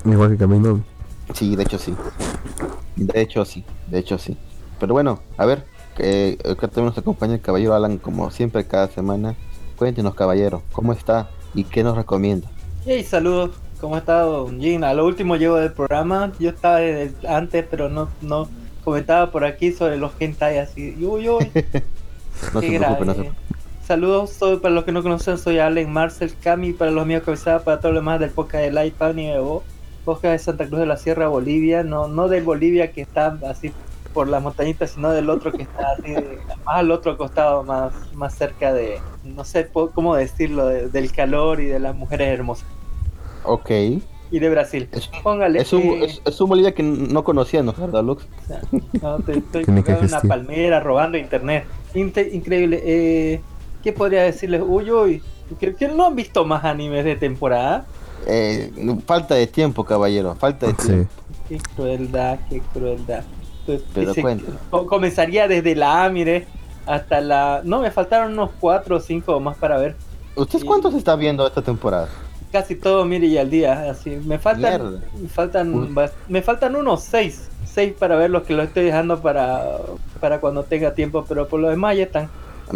Igual 0.04 0.30
que 0.32 0.36
Camino. 0.36 0.82
Sí, 1.34 1.56
de 1.56 1.62
hecho 1.62 1.78
sí. 1.78 1.94
De 2.96 3.20
hecho 3.22 3.44
sí, 3.44 3.64
de 3.88 3.98
hecho 3.98 4.18
sí. 4.18 4.36
Pero 4.78 4.92
bueno, 4.92 5.20
a 5.38 5.46
ver, 5.46 5.64
que 5.96 6.38
acá 6.44 6.68
también 6.68 6.86
nos 6.86 6.98
acompaña 6.98 7.34
el 7.34 7.40
caballero 7.40 7.74
Alan 7.74 7.98
como 7.98 8.30
siempre 8.30 8.66
cada 8.66 8.88
semana. 8.88 9.34
Cuéntenos 9.76 10.14
caballero, 10.14 10.62
¿cómo 10.72 10.92
está 10.92 11.30
y 11.54 11.64
qué 11.64 11.82
nos 11.82 11.96
recomienda? 11.96 12.48
Hey, 12.86 13.04
saludos. 13.04 13.52
¿Cómo 13.80 13.94
ha 13.94 13.98
estado, 13.98 14.48
Jin? 14.58 14.84
A 14.84 14.92
lo 14.92 15.06
último 15.06 15.36
llego 15.36 15.56
del 15.56 15.72
programa. 15.72 16.32
Yo 16.38 16.50
estaba 16.50 16.76
desde 16.80 17.26
antes, 17.26 17.64
pero 17.70 17.88
no, 17.88 18.10
no 18.20 18.46
comentaba 18.84 19.30
por 19.30 19.44
aquí 19.44 19.72
sobre 19.72 19.96
los 19.96 20.12
hentai 20.20 20.58
así. 20.58 20.94
Uy, 21.00 21.28
uy. 21.30 21.50
No 22.52 22.60
qué 22.60 22.70
se 22.70 22.78
preocupe, 22.78 23.04
no 23.06 23.14
se 23.14 23.20
grave. 23.22 23.36
Saludos, 23.86 24.30
soy, 24.30 24.58
para 24.58 24.74
los 24.74 24.84
que 24.84 24.92
no 24.92 25.02
conocen, 25.02 25.38
soy 25.38 25.58
Allen 25.58 25.90
Marcel 25.92 26.32
Cami, 26.40 26.72
para 26.74 26.90
los 26.90 27.06
míos 27.06 27.22
cabezada, 27.24 27.64
para 27.64 27.80
todo 27.80 27.92
lo 27.92 28.00
demás 28.00 28.20
del 28.20 28.30
podcast 28.30 28.64
de 28.64 28.70
Light 28.70 28.94
Pani 28.94 29.28
de 29.28 29.40
Bo, 29.40 29.64
podcast 30.04 30.32
de 30.32 30.38
Santa 30.38 30.66
Cruz 30.66 30.80
de 30.80 30.86
la 30.86 30.96
Sierra, 30.96 31.26
Bolivia, 31.28 31.82
no, 31.82 32.06
no 32.06 32.28
del 32.28 32.44
Bolivia 32.44 32.92
que 32.92 33.00
está 33.00 33.36
así 33.48 33.72
por 34.12 34.28
las 34.28 34.42
montañitas, 34.42 34.90
sino 34.92 35.10
del 35.10 35.30
otro 35.30 35.52
que 35.52 35.62
está 35.62 35.92
así, 35.98 36.10
de- 36.12 36.38
más 36.64 36.76
al 36.76 36.90
otro 36.90 37.16
costado, 37.16 37.62
más, 37.62 37.92
más 38.14 38.34
cerca 38.34 38.72
de, 38.72 38.98
no 39.24 39.44
sé 39.44 39.68
cómo 39.94 40.14
decirlo, 40.16 40.66
de- 40.66 40.88
del 40.88 41.12
calor 41.12 41.60
y 41.60 41.66
de 41.66 41.78
las 41.78 41.94
mujeres 41.94 42.28
hermosas. 42.28 42.66
Ok. 43.44 43.70
Y 44.32 44.38
de 44.38 44.48
Brasil. 44.50 44.88
Es, 44.92 45.08
Póngale. 45.22 45.60
es 45.60 45.72
un, 45.72 45.80
eh, 45.82 46.04
es, 46.04 46.22
es 46.24 46.40
un 46.40 46.48
Bolivia 46.48 46.72
que 46.74 46.82
no 46.84 47.24
conocíamos, 47.24 47.76
¿verdad, 47.78 48.04
Lux? 48.04 48.24
o 48.44 48.46
sea, 48.46 48.60
no, 49.02 49.18
te- 49.18 49.38
estoy 49.38 49.64
que 49.64 49.70
en 49.92 50.04
una 50.04 50.20
palmera 50.20 50.80
robando 50.80 51.18
internet. 51.18 51.64
Inte- 51.94 52.30
increíble. 52.32 52.80
Eh, 52.84 53.40
¿Qué 53.82 53.92
podría 53.92 54.22
decirles? 54.22 54.62
Uy, 54.64 54.90
uy. 54.90 55.22
¿Que, 55.58 55.74
que 55.74 55.88
no 55.88 56.06
han 56.06 56.14
visto 56.14 56.44
más 56.44 56.64
animes 56.64 57.04
de 57.04 57.16
temporada? 57.16 57.86
Eh, 58.26 58.70
falta 59.06 59.34
de 59.34 59.46
tiempo, 59.48 59.82
caballero, 59.84 60.34
falta 60.36 60.66
de 60.66 60.74
Sí. 60.74 60.86
tiempo. 60.88 61.10
Qué 61.48 61.58
crueldad, 61.74 62.38
qué 62.48 62.60
crueldad. 62.72 63.24
Pues, 63.66 63.82
Pero 63.94 64.12
co- 64.70 64.86
comenzaría 64.86 65.46
desde 65.48 65.74
la 65.74 66.04
A, 66.04 66.10
mire, 66.10 66.46
hasta 66.86 67.20
la... 67.20 67.60
No, 67.64 67.80
me 67.80 67.90
faltaron 67.90 68.32
unos 68.32 68.50
cuatro 68.58 68.96
o 68.96 69.00
cinco 69.00 69.38
más 69.40 69.56
para 69.56 69.78
ver. 69.78 69.96
¿Usted 70.34 70.64
cuántos 70.64 70.94
está 70.94 71.16
viendo 71.16 71.46
esta 71.46 71.62
temporada? 71.62 72.08
Casi 72.52 72.74
todo, 72.74 73.04
mire, 73.04 73.26
y 73.26 73.38
al 73.38 73.48
día. 73.50 73.90
Así, 73.90 74.10
me 74.24 74.38
faltan, 74.38 74.82
Mierda. 74.82 75.00
me 75.20 75.28
faltan, 75.28 75.94
me 76.28 76.42
faltan 76.42 76.76
unos 76.76 77.02
seis. 77.02 77.48
Seis 77.64 77.92
para 77.96 78.16
ver 78.16 78.30
los 78.30 78.42
que 78.42 78.54
lo 78.54 78.62
estoy 78.64 78.84
dejando 78.84 79.20
para, 79.20 79.66
para 80.20 80.40
cuando 80.40 80.64
tenga 80.64 80.92
tiempo, 80.94 81.24
pero 81.28 81.46
por 81.46 81.60
lo 81.60 81.68
demás 81.68 81.96
ya 81.96 82.04
están. 82.04 82.28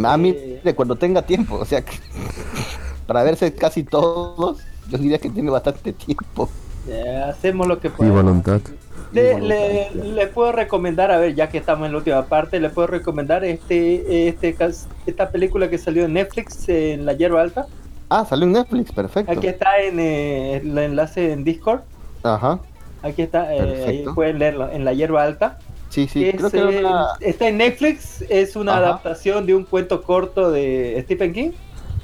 A 0.04 0.16
mí, 0.16 0.30
Eh. 0.36 0.60
de 0.62 0.74
cuando 0.74 0.94
tenga 0.96 1.22
tiempo, 1.22 1.56
o 1.56 1.64
sea, 1.64 1.82
que- 1.82 1.96
para 3.06 3.22
verse 3.24 3.52
casi 3.54 3.82
todos, 3.82 4.58
yo 4.88 4.98
diría 4.98 5.18
que 5.18 5.30
tiene 5.30 5.50
bastante 5.50 5.92
tiempo. 5.92 6.48
Eh, 6.86 7.24
hacemos 7.28 7.66
lo 7.66 7.80
que 7.80 7.88
Y 7.88 7.90
podemos. 7.90 8.22
voluntad. 8.22 8.60
Le, 9.14 10.26
puedo 10.34 10.52
recomendar, 10.52 11.10
a 11.12 11.18
ver, 11.18 11.34
ya 11.34 11.48
que 11.48 11.58
estamos 11.58 11.86
en 11.86 11.92
la 11.92 11.98
última 11.98 12.26
parte, 12.26 12.58
le 12.58 12.68
puedo 12.68 12.88
recomendar 12.88 13.44
este, 13.44 14.28
este 14.28 14.56
esta 15.06 15.30
película 15.30 15.70
que 15.70 15.78
salió 15.78 16.04
en 16.04 16.14
Netflix, 16.14 16.68
en 16.68 17.06
La 17.06 17.12
Hierba 17.12 17.40
Alta. 17.42 17.66
Ah, 18.08 18.24
salió 18.24 18.44
en 18.46 18.52
Netflix, 18.52 18.92
perfecto. 18.92 19.30
Aquí 19.32 19.46
está 19.46 19.78
en 19.78 20.00
eh, 20.00 20.56
el 20.56 20.76
enlace 20.76 21.32
en 21.32 21.44
Discord. 21.44 21.80
Ajá. 22.22 22.58
Aquí 23.02 23.22
está, 23.22 23.54
eh, 23.54 23.84
ahí 23.86 24.04
pueden 24.14 24.38
leerlo, 24.38 24.70
en 24.70 24.84
La 24.84 24.92
Hierba 24.92 25.22
Alta. 25.22 25.58
Sí, 25.90 26.08
sí, 26.08 26.32
creo 26.36 26.50
que 26.50 26.58
eh, 26.58 26.80
una... 26.80 27.06
Está 27.20 27.48
en 27.48 27.58
Netflix, 27.58 28.24
es 28.28 28.56
una 28.56 28.72
Ajá. 28.72 28.80
adaptación 28.80 29.46
de 29.46 29.54
un 29.54 29.64
cuento 29.64 30.02
corto 30.02 30.50
de 30.50 31.00
Stephen 31.04 31.32
King. 31.32 31.50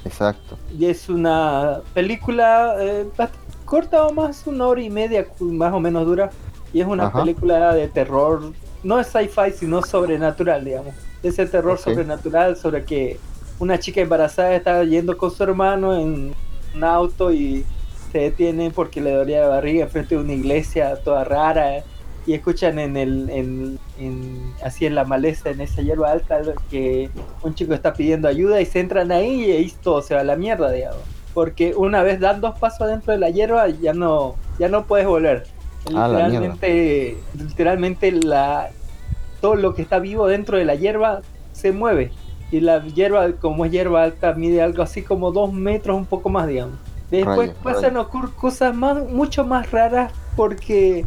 Exacto. 0.05 0.57
Y 0.77 0.85
es 0.85 1.09
una 1.09 1.81
película 1.93 2.75
eh, 2.79 3.05
bast- 3.17 3.31
corta 3.65 4.07
o 4.07 4.13
más, 4.13 4.47
una 4.47 4.65
hora 4.67 4.81
y 4.81 4.89
media, 4.89 5.27
más 5.39 5.73
o 5.73 5.79
menos 5.79 6.05
dura. 6.05 6.29
Y 6.73 6.81
es 6.81 6.87
una 6.87 7.07
Ajá. 7.07 7.19
película 7.19 7.73
de 7.73 7.87
terror, 7.87 8.53
no 8.83 8.99
es 8.99 9.07
sci-fi, 9.07 9.51
sino 9.53 9.81
sobrenatural, 9.81 10.63
digamos. 10.63 10.93
Ese 11.23 11.45
terror 11.45 11.77
sobrenatural 11.77 12.55
sobre 12.57 12.83
que 12.85 13.19
una 13.59 13.77
chica 13.79 14.01
embarazada 14.01 14.55
está 14.55 14.83
yendo 14.83 15.17
con 15.17 15.29
su 15.31 15.43
hermano 15.43 15.95
en 15.95 16.33
un 16.73 16.83
auto 16.83 17.31
y 17.31 17.63
se 18.11 18.19
detiene 18.19 18.71
porque 18.71 19.01
le 19.01 19.11
dolía 19.11 19.41
la 19.41 19.47
barriga 19.49 19.87
frente 19.87 20.15
a 20.15 20.19
una 20.19 20.33
iglesia 20.33 20.95
toda 21.03 21.23
rara. 21.23 21.83
Y 22.27 22.33
escuchan 22.35 22.77
en 22.77 22.97
el, 22.97 23.29
en, 23.31 23.79
en- 23.99 24.53
así 24.63 24.85
en 24.85 24.93
la 24.93 25.03
maleza, 25.05 25.49
en 25.49 25.59
esa 25.59 25.81
hierba 25.81 26.11
alta, 26.11 26.39
que 26.69 27.09
un 27.41 27.55
chico 27.55 27.73
está 27.73 27.93
pidiendo 27.93 28.27
ayuda 28.27 28.61
y 28.61 28.65
se 28.67 28.79
entran 28.79 29.11
ahí 29.11 29.45
y 29.45 29.51
ahí 29.51 29.73
todo 29.81 30.03
se 30.03 30.13
va 30.13 30.21
a 30.21 30.23
la 30.23 30.35
mierda, 30.35 30.71
digamos. 30.71 30.99
Porque 31.33 31.73
una 31.75 32.03
vez 32.03 32.19
dan 32.19 32.39
dos 32.39 32.59
pasos 32.59 32.87
dentro 32.89 33.11
de 33.13 33.17
la 33.19 33.29
hierba 33.31 33.67
ya 33.69 33.93
no, 33.93 34.35
ya 34.59 34.69
no 34.69 34.85
puedes 34.85 35.07
volver. 35.07 35.45
Ah, 35.87 36.07
la 36.07 36.27
Literalmente, 36.27 37.17
literalmente 37.37 38.11
la, 38.11 38.69
todo 39.41 39.55
lo 39.55 39.73
que 39.73 39.81
está 39.81 39.99
vivo 39.99 40.27
dentro 40.27 40.57
de 40.57 40.65
la 40.65 40.75
hierba 40.75 41.21
se 41.53 41.71
mueve. 41.71 42.11
Y 42.51 42.59
la 42.59 42.85
hierba, 42.85 43.31
como 43.33 43.65
es 43.65 43.71
hierba 43.71 44.03
alta, 44.03 44.33
mide 44.33 44.61
algo 44.61 44.83
así 44.83 45.01
como 45.01 45.31
dos 45.31 45.53
metros, 45.53 45.97
un 45.97 46.05
poco 46.05 46.29
más, 46.29 46.47
digamos. 46.47 46.75
Después 47.09 47.51
pasan 47.61 47.97
a 47.97 48.01
ocurrir 48.01 48.33
cosas 48.35 48.75
más, 48.75 49.05
mucho 49.09 49.43
más 49.43 49.71
raras 49.71 50.13
porque 50.37 51.05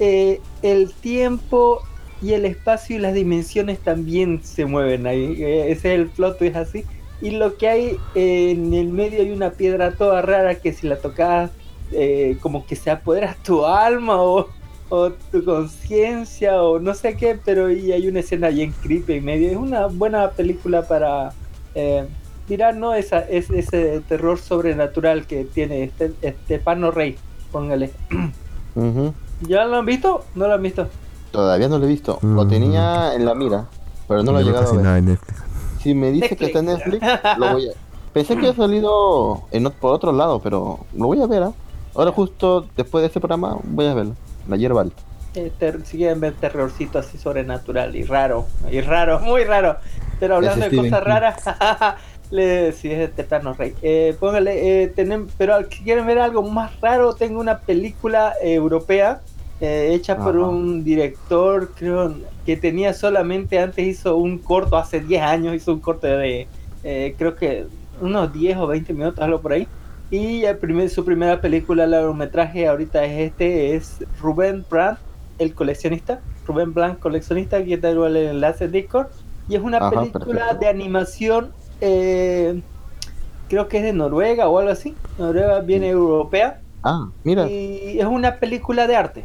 eh, 0.00 0.40
el 0.62 0.92
tiempo 0.92 1.80
y 2.20 2.32
el 2.32 2.44
espacio 2.44 2.96
y 2.96 2.98
las 2.98 3.14
dimensiones 3.14 3.78
también 3.78 4.40
se 4.42 4.66
mueven 4.66 5.06
ahí. 5.06 5.42
Eh, 5.42 5.70
ese 5.70 5.94
es 5.94 6.00
el 6.00 6.06
plot 6.08 6.38
twist 6.38 6.56
así. 6.56 6.84
Y 7.20 7.30
lo 7.30 7.56
que 7.56 7.68
hay 7.68 7.96
eh, 8.14 8.50
en 8.50 8.74
el 8.74 8.88
medio 8.88 9.20
hay 9.20 9.30
una 9.30 9.50
piedra 9.50 9.92
toda 9.92 10.22
rara 10.22 10.56
que 10.56 10.72
si 10.72 10.88
la 10.88 10.96
tocas 10.96 11.50
eh, 11.92 12.36
como 12.40 12.66
que 12.66 12.76
se 12.76 12.90
apodera 12.90 13.36
tu 13.44 13.64
alma 13.64 14.20
o, 14.22 14.48
o 14.88 15.10
tu 15.10 15.44
conciencia 15.44 16.62
o 16.62 16.78
no 16.78 16.94
sé 16.94 17.16
qué, 17.16 17.38
pero 17.44 17.70
y 17.70 17.92
hay 17.92 18.08
una 18.08 18.20
escena 18.20 18.48
bien 18.48 18.72
creepy 18.82 19.14
en 19.14 19.24
medio. 19.24 19.50
Es 19.50 19.56
una 19.56 19.86
buena 19.86 20.30
película 20.30 20.82
para 20.86 21.32
eh, 21.74 22.06
mirar, 22.48 22.76
¿no? 22.76 22.94
Esa, 22.94 23.20
es, 23.20 23.50
ese 23.50 24.00
terror 24.08 24.38
sobrenatural 24.38 25.26
que 25.26 25.44
tiene 25.44 25.84
este, 25.84 26.12
Estepano 26.22 26.90
Rey, 26.90 27.16
póngale. 27.52 27.90
¿Ya 29.42 29.64
lo 29.64 29.76
han 29.76 29.86
visto? 29.86 30.24
¿No 30.34 30.46
lo 30.48 30.54
han 30.54 30.62
visto? 30.62 30.88
Todavía 31.30 31.68
no 31.68 31.78
lo 31.78 31.84
he 31.84 31.88
visto. 31.88 32.18
Lo 32.22 32.44
Mm. 32.44 32.48
tenía 32.48 33.14
en 33.14 33.24
la 33.24 33.34
mira, 33.34 33.66
pero 34.08 34.22
no 34.22 34.32
lo 34.32 34.40
he 34.40 34.44
llegado 34.44 34.68
a 34.70 34.72
ver. 34.74 34.84
nada 34.84 34.98
en 34.98 35.06
Netflix. 35.06 35.42
Si 35.82 35.94
me 35.94 36.10
dice 36.12 36.36
que 36.36 36.46
está 36.46 36.60
en 36.60 36.66
Netflix, 36.66 37.04
lo 37.38 37.52
voy 37.52 37.68
a, 37.68 37.72
Pensé 38.12 38.34
que 38.34 38.46
había 38.46 38.54
salido 38.54 39.42
en, 39.50 39.64
por 39.72 39.92
otro 39.92 40.12
lado, 40.12 40.38
pero 40.40 40.78
lo 40.96 41.06
voy 41.08 41.20
a 41.20 41.26
ver. 41.26 41.42
¿ah? 41.42 41.52
Ahora 41.94 42.10
justo 42.12 42.66
después 42.76 43.02
de 43.02 43.06
este 43.06 43.20
programa 43.20 43.58
voy 43.62 43.86
a 43.86 43.94
verlo. 43.94 44.14
La 44.48 44.56
hierba 44.56 44.82
alta. 44.82 45.02
Eh, 45.34 45.50
ter- 45.58 45.84
si 45.84 45.96
quieren 45.96 46.20
ver 46.20 46.34
terrorcito 46.34 46.98
así 46.98 47.18
sobrenatural 47.18 47.96
y 47.96 48.04
raro, 48.04 48.46
y 48.70 48.80
raro, 48.80 49.18
muy 49.20 49.44
raro. 49.44 49.76
Pero 50.20 50.36
hablando 50.36 50.64
de 50.64 50.70
cosas 50.90 51.04
raras, 51.04 51.42
le, 52.30 52.72
si 52.72 52.90
es 52.90 53.08
este 53.08 53.24
plano 53.24 53.52
rey. 53.54 53.74
Eh, 53.82 54.16
póngale, 54.20 54.82
eh, 54.84 54.92
tenem- 54.94 55.26
pero 55.36 55.58
si 55.70 55.82
quieren 55.82 56.06
ver 56.06 56.18
algo 56.20 56.42
más 56.42 56.78
raro, 56.80 57.14
tengo 57.14 57.40
una 57.40 57.58
película 57.58 58.34
eh, 58.42 58.54
europea 58.54 59.22
eh, 59.60 59.90
hecha 59.94 60.16
por 60.16 60.36
un 60.48 60.84
director, 60.84 61.70
creo, 61.74 62.14
que 62.46 62.56
tenía 62.56 62.92
solamente 62.92 63.58
antes 63.58 63.86
hizo 63.86 64.16
un 64.16 64.38
corto, 64.38 64.76
hace 64.76 65.00
10 65.00 65.22
años 65.22 65.54
hizo 65.54 65.72
un 65.72 65.80
corto 65.80 66.06
de, 66.06 66.46
eh, 66.84 67.14
creo 67.18 67.34
que 67.34 67.66
unos 68.00 68.32
10 68.32 68.56
o 68.58 68.66
20 68.66 68.92
minutos, 68.92 69.20
algo 69.24 69.40
por 69.40 69.52
ahí. 69.52 69.66
Y 70.10 70.44
el 70.44 70.58
primer, 70.58 70.90
su 70.90 71.04
primera 71.04 71.40
película, 71.40 71.86
largometraje, 71.86 72.68
ahorita 72.68 73.04
es 73.04 73.30
este, 73.30 73.74
es 73.74 74.04
Rubén 74.20 74.64
Brandt, 74.68 74.98
el 75.38 75.54
coleccionista. 75.54 76.20
Rubén 76.46 76.74
Brandt, 76.74 77.00
coleccionista, 77.00 77.56
aquí 77.56 77.72
está 77.72 77.90
igual 77.90 78.16
el 78.16 78.28
enlace 78.28 78.68
de 78.68 78.80
Discord. 78.80 79.08
Y 79.48 79.56
es 79.56 79.62
una 79.62 79.78
Ajá, 79.78 79.90
película 79.90 80.24
perfecto. 80.24 80.58
de 80.58 80.68
animación, 80.68 81.52
eh, 81.80 82.60
creo 83.48 83.68
que 83.68 83.78
es 83.78 83.82
de 83.82 83.92
Noruega 83.92 84.48
o 84.48 84.58
algo 84.58 84.70
así. 84.70 84.94
Noruega 85.18 85.60
viene 85.60 85.88
europea. 85.88 86.60
Ah, 86.82 87.08
mira. 87.24 87.48
Y 87.48 87.98
es 87.98 88.06
una 88.06 88.36
película 88.36 88.86
de 88.86 88.96
arte. 88.96 89.24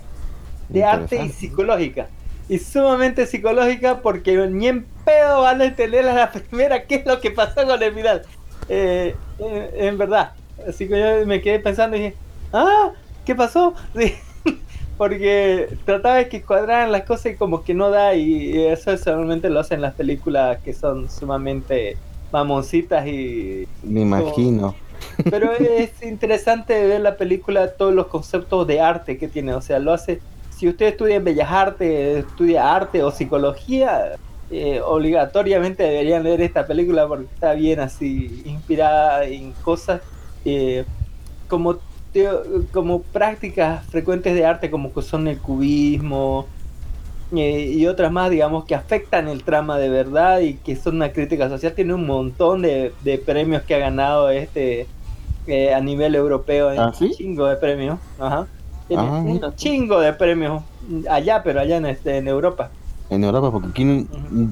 De 0.69 0.84
arte 0.84 1.23
y 1.23 1.30
psicológica. 1.30 2.07
Y 2.47 2.57
sumamente 2.57 3.27
psicológica 3.27 4.01
porque 4.01 4.35
ni 4.47 4.68
en 4.68 4.85
pedo 5.06 5.41
van 5.41 5.61
a 5.61 5.65
entender 5.65 6.07
a 6.07 6.14
la 6.14 6.31
primera 6.49 6.84
qué 6.85 6.95
es 6.95 7.06
lo 7.06 7.19
que 7.19 7.31
pasó 7.31 7.65
con 7.65 7.81
el 7.81 7.93
final. 7.93 8.23
Eh, 8.69 9.15
eh, 9.39 9.72
en 9.76 9.97
verdad. 9.97 10.31
Así 10.68 10.88
que 10.88 10.99
yo 10.99 11.26
me 11.26 11.41
quedé 11.41 11.60
pensando 11.60 11.98
y 11.98 12.02
dije, 12.02 12.15
ah, 12.53 12.91
¿qué 13.26 13.36
pasó? 13.36 13.73
Sí. 13.95 14.14
porque 14.98 15.69
trataba 15.86 16.15
de 16.15 16.27
que 16.27 16.41
cuadraran 16.41 16.91
las 16.91 17.03
cosas 17.03 17.34
y 17.34 17.36
como 17.36 17.64
que 17.64 17.73
no 17.73 17.90
da 17.90 18.15
y 18.15 18.65
eso 18.65 18.98
solamente 18.98 19.49
lo 19.49 19.61
hacen 19.61 19.81
las 19.81 19.94
películas 19.94 20.60
que 20.60 20.73
son 20.73 21.10
sumamente 21.10 21.95
mamoncitas 22.31 23.07
y 23.07 23.68
Me 23.84 24.02
imagino. 24.02 24.76
pero 25.30 25.53
es 25.53 25.91
interesante 26.03 26.86
ver 26.86 27.02
la 27.02 27.15
película, 27.15 27.72
todos 27.72 27.94
los 27.94 28.07
conceptos 28.07 28.68
de 28.68 28.81
arte 28.81 29.18
que 29.18 29.27
tiene. 29.27 29.53
O 29.53 29.61
sea, 29.61 29.80
lo 29.80 29.94
hace. 29.94 30.19
Si 30.49 30.68
usted 30.68 30.88
estudia 30.88 31.19
Bellas 31.19 31.49
Artes, 31.49 32.26
estudia 32.26 32.76
arte 32.76 33.02
o 33.02 33.11
psicología, 33.11 34.15
eh, 34.52 34.81
obligatoriamente 34.84 35.84
deberían 35.84 36.23
leer 36.23 36.41
esta 36.41 36.68
película 36.68 37.07
porque 37.07 37.26
está 37.34 37.53
bien 37.53 37.80
así, 37.80 38.41
inspirada 38.45 39.23
en 39.23 39.53
cosas 39.64 40.02
eh, 40.45 40.86
como, 41.48 41.78
teo- 42.14 42.44
como 42.72 43.02
prácticas 43.03 43.86
frecuentes 43.88 44.34
de 44.36 44.45
arte, 44.45 44.72
como 44.72 44.94
que 44.94 45.02
son 45.02 45.28
el 45.28 45.40
cubismo. 45.40 46.48
eh, 47.36 47.74
y 47.76 47.86
otras 47.88 48.11
más, 48.11 48.30
digamos, 48.32 48.66
que 48.66 48.76
afectan 48.76 49.28
el 49.28 49.44
trama 49.44 49.78
de 49.78 49.90
verdad 49.90 50.40
y 50.40 50.56
que 50.56 50.76
son 50.76 50.95
una 50.95 51.11
crítica 51.11 51.48
social. 51.49 51.74
Tiene 51.76 51.94
un 51.94 52.06
montón 52.07 52.61
de, 52.64 52.94
de 53.03 53.18
premios 53.20 53.64
que 53.64 53.76
ha 53.76 53.80
ganado 53.80 54.30
este 54.32 54.88
eh, 55.45 55.74
a 55.74 55.80
nivel 55.80 56.16
europeo. 56.16 56.70
¿Ah, 56.70 56.88
un 56.88 56.94
sí? 56.94 57.11
chingo 57.16 57.45
de 57.45 57.56
premios. 57.57 57.99
Ajá. 58.18 58.48
Tiene 58.88 59.03
Ah, 59.03 59.22
un 59.24 59.56
chingo 59.56 59.99
de 59.99 60.14
premios 60.14 60.64
allá, 61.10 61.44
pero 61.44 61.60
allá 61.60 61.78
en, 61.78 61.86
este, 61.86 62.18
en 62.18 62.28
Europa. 62.28 62.72
En 63.11 63.24
Europa, 63.24 63.52
porque 63.52 63.68
aquí 63.70 64.07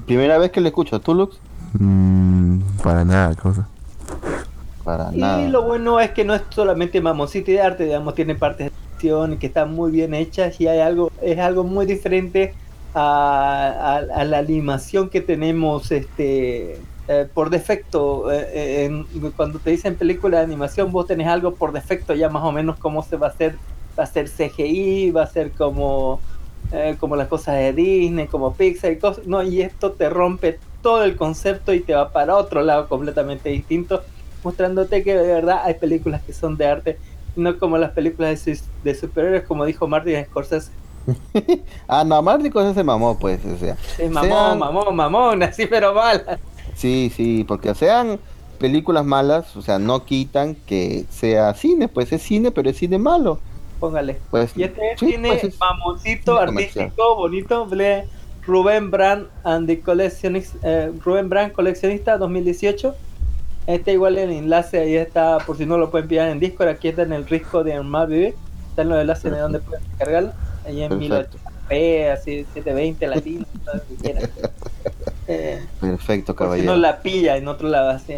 primera 0.05 0.37
vez 0.37 0.51
que 0.51 0.61
le 0.61 0.69
escucho 0.69 0.95
a 0.95 0.99
Tulux, 0.99 1.37
Mm, 1.79 2.59
para 2.83 3.03
nada, 3.03 3.35
cosa. 3.35 3.67
Para 4.87 5.11
Y 5.11 5.11
nada. 5.11 5.47
lo 5.47 5.63
bueno 5.65 5.99
es 5.99 6.11
que 6.13 6.25
no 6.25 6.35
es 6.35 6.43
solamente 6.49 7.01
mamoncito 7.01 7.51
y 7.51 7.55
de 7.55 7.61
arte, 7.61 7.85
digamos, 7.85 8.13
tiene 8.15 8.35
partes 8.35 8.67
de 8.67 8.71
acción 8.95 9.39
que 9.39 9.47
están 9.47 9.73
muy 9.73 9.91
bien 9.91 10.13
hechas 10.13 10.59
y 10.59 10.67
hay 10.67 10.79
algo, 10.79 11.09
es 11.21 11.39
algo 11.39 11.63
muy 11.63 11.85
diferente 11.85 12.57
a, 12.93 13.67
a- 13.69 14.21
a 14.21 14.25
la 14.25 14.39
animación 14.39 15.09
que 15.09 15.21
tenemos 15.21 15.91
este 15.91 16.89
eh, 17.07 17.29
por 17.33 17.49
defecto. 17.49 18.31
eh, 18.31 18.47
eh, 18.85 18.85
en- 18.85 19.31
cuando 19.33 19.61
te 19.61 19.71
dicen 19.71 19.97
película 19.97 20.39
de 20.39 20.43
animación, 20.45 20.91
vos 20.91 21.07
tenés 21.07 21.27
algo 21.27 21.57
por 21.57 21.71
defecto 21.71 22.13
ya 22.13 22.29
más 22.29 22.43
o 22.43 22.51
menos 22.51 22.77
cómo 22.77 23.01
se 23.03 23.17
va 23.17 23.27
a 23.27 23.29
hacer. 23.31 23.61
Va 23.99 24.03
a 24.03 24.07
ser 24.07 24.27
CGI, 24.29 25.11
va 25.11 25.23
a 25.23 25.27
ser 25.27 25.55
como, 25.55 26.25
eh, 26.71 26.97
como 26.99 27.15
las 27.15 27.27
cosas 27.29 27.55
de 27.55 27.73
Disney, 27.73 28.27
como 28.29 28.55
Pixar 28.57 28.91
y 28.91 28.99
cosas. 28.99 29.25
No, 29.25 29.41
y 29.43 29.61
esto 29.61 29.95
te 29.95 30.09
rompe 30.09 30.61
todo 30.81 31.03
el 31.03 31.15
concepto 31.15 31.73
y 31.73 31.83
te 31.83 31.93
va 31.95 32.11
para 32.11 32.35
otro 32.37 32.61
lado 32.61 32.87
completamente 32.87 33.49
distinto 33.49 34.03
mostrándote 34.51 35.03
que 35.03 35.13
de 35.13 35.27
verdad 35.27 35.59
hay 35.65 35.73
películas 35.73 36.21
que 36.25 36.31
son 36.31 36.55
de 36.55 36.65
arte, 36.65 36.97
no 37.35 37.59
como 37.59 37.77
las 37.77 37.91
películas 37.91 38.45
de, 38.83 38.95
superhéroes, 38.95 39.43
como 39.43 39.65
dijo 39.65 39.87
Martin 39.87 40.23
Scorsese. 40.25 40.71
Ah, 41.87 42.03
no, 42.05 42.21
Marty 42.21 42.49
Cosas 42.49 42.73
se 42.75 42.83
mamó, 42.83 43.17
pues, 43.19 43.43
o 43.45 43.57
sea. 43.57 43.75
Es 43.97 44.09
mamón, 44.09 44.29
Sean- 44.29 44.59
mamón, 44.59 44.95
mamón, 44.95 45.43
así 45.43 45.65
pero 45.65 45.93
mal. 45.93 46.39
Sí, 46.75 47.11
sí, 47.15 47.43
porque 47.45 47.73
sean 47.75 48.19
películas 48.57 49.05
malas, 49.05 49.55
o 49.57 49.61
sea, 49.61 49.79
no 49.79 50.05
quitan 50.05 50.55
que 50.55 51.05
sea 51.09 51.53
cine, 51.53 51.87
pues 51.89 52.11
es 52.13 52.21
cine, 52.21 52.51
pero 52.51 52.69
es 52.69 52.77
cine 52.77 52.97
malo. 52.97 53.39
Póngale. 53.81 54.17
Pues, 54.31 54.51
Y 54.55 54.63
este 54.63 54.81
sí, 54.97 55.15
pues, 55.21 55.43
es 55.43 55.59
mamoncito, 55.59 56.33
cine 56.35 56.45
comercial. 56.47 56.83
artístico, 56.85 57.15
bonito, 57.15 57.67
ble- 57.67 58.05
Rubén 58.45 58.91
Brand 58.91 59.27
and 59.43 59.67
the 59.67 59.81
Collectionist, 59.81 60.55
eh, 60.63 60.91
Rubén 61.03 61.27
Brand 61.29 61.51
Coleccionista 61.51 62.17
2018. 62.17 62.95
Este 63.67 63.91
igual 63.93 64.17
el 64.17 64.31
enlace 64.31 64.79
ahí 64.79 64.95
está, 64.95 65.39
por 65.39 65.57
si 65.57 65.65
no 65.65 65.77
lo 65.77 65.91
pueden 65.91 66.07
pillar 66.07 66.29
en 66.29 66.39
Discord, 66.39 66.69
aquí 66.69 66.87
está 66.87 67.01
en 67.03 67.11
el 67.13 67.27
risco 67.27 67.63
de 67.63 67.73
Armar 67.73 68.07
Vive. 68.07 68.33
Está 68.69 68.83
en 68.83 68.89
los 68.89 68.99
enlaces 69.01 69.31
de 69.31 69.39
donde 69.39 69.59
pueden 69.59 69.83
descargarlo. 69.89 70.31
Ahí 70.65 70.81
en 70.83 70.89
Perfecto. 70.99 71.37
1080p, 71.69 72.11
así 72.13 72.45
720 72.53 73.07
latino, 73.07 73.45
todo 73.65 73.75
lo 73.75 73.81
que 73.83 73.95
quieran. 73.95 74.29
Eh, 75.27 75.65
Perfecto, 75.81 76.33
por 76.33 76.45
si 76.45 76.49
caballero. 76.49 76.71
no 76.71 76.77
la 76.77 76.99
pilla 77.01 77.35
en 77.37 77.47
otro 77.49 77.67
lado, 77.67 77.89
así. 77.89 78.15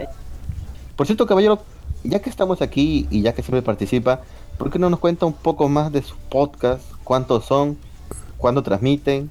Por 0.96 1.08
cierto, 1.08 1.26
caballero, 1.26 1.60
ya 2.04 2.20
que 2.20 2.30
estamos 2.30 2.62
aquí 2.62 3.08
y 3.10 3.22
ya 3.24 3.34
que 3.34 3.42
siempre 3.42 3.62
participa, 3.64 4.22
¿por 4.58 4.70
qué 4.70 4.78
no 4.78 4.90
nos 4.92 5.00
cuenta 5.00 5.26
un 5.26 5.34
poco 5.34 5.68
más 5.68 5.92
de 5.92 6.04
sus 6.04 6.18
podcasts? 6.30 6.86
¿Cuántos 7.04 7.46
son? 7.46 7.78
¿Cuándo 8.38 8.62
transmiten? 8.62 9.30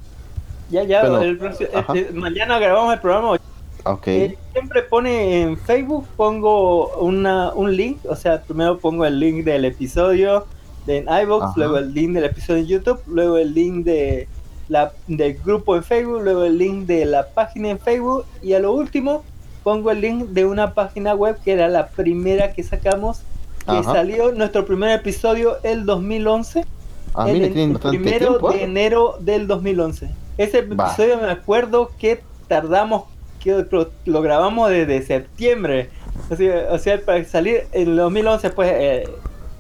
Ya, 0.70 0.82
ya, 0.82 1.00
Bueno, 1.02 1.22
el 1.22 1.38
próximo- 1.38 1.70
ajá. 1.74 1.92
este, 1.94 2.12
mañana 2.12 2.58
grabamos 2.58 2.92
el 2.94 3.00
programa 3.00 3.36
Eh, 4.24 4.38
siempre 4.52 4.82
pone 4.82 5.42
en 5.42 5.56
Facebook, 5.56 6.06
pongo 6.16 6.88
una, 6.98 7.52
un 7.54 7.74
link, 7.76 7.98
o 8.08 8.16
sea, 8.16 8.42
primero 8.42 8.78
pongo 8.78 9.04
el 9.04 9.18
link 9.18 9.44
del 9.44 9.64
episodio 9.64 10.46
de 10.86 11.04
Ajá. 11.06 11.52
luego 11.56 11.78
el 11.78 11.92
link 11.92 12.12
del 12.12 12.24
episodio 12.24 12.60
en 12.60 12.66
YouTube, 12.66 13.00
luego 13.06 13.36
el 13.38 13.52
link 13.54 13.84
de 13.84 14.26
la, 14.68 14.92
del 15.06 15.34
grupo 15.44 15.76
en 15.76 15.82
Facebook, 15.84 16.22
luego 16.22 16.44
el 16.44 16.58
link 16.58 16.86
de 16.86 17.04
la 17.04 17.28
página 17.28 17.70
en 17.70 17.78
Facebook 17.78 18.24
y 18.42 18.54
a 18.54 18.58
lo 18.58 18.72
último 18.72 19.22
pongo 19.62 19.90
el 19.90 20.00
link 20.00 20.28
de 20.28 20.44
una 20.46 20.72
página 20.74 21.14
web 21.14 21.38
que 21.44 21.52
era 21.52 21.68
la 21.68 21.88
primera 21.88 22.52
que 22.52 22.62
sacamos, 22.62 23.20
que 23.66 23.72
Ajá. 23.76 23.92
salió 23.92 24.32
nuestro 24.32 24.64
primer 24.64 24.90
episodio 24.92 25.56
el 25.62 25.84
2011. 25.84 26.64
ah, 27.14 27.28
el, 27.30 27.42
el 27.42 27.78
primero 27.78 28.18
tiempo. 28.38 28.50
de 28.52 28.58
¿eh? 28.58 28.64
enero 28.64 29.16
del 29.20 29.46
2011. 29.46 30.08
Ese 30.38 30.62
Va. 30.62 30.86
episodio 30.86 31.18
me 31.18 31.30
acuerdo 31.30 31.90
que 31.98 32.22
tardamos, 32.46 33.04
que 33.56 33.66
lo, 33.76 33.90
lo 34.04 34.22
grabamos 34.22 34.70
desde 34.70 35.02
septiembre. 35.02 35.90
Así, 36.30 36.48
o 36.48 36.78
sea, 36.78 37.00
para 37.00 37.24
salir 37.24 37.62
en 37.72 37.90
el 37.90 37.96
2011, 37.96 38.50
pues, 38.50 38.70
eh, 38.74 39.08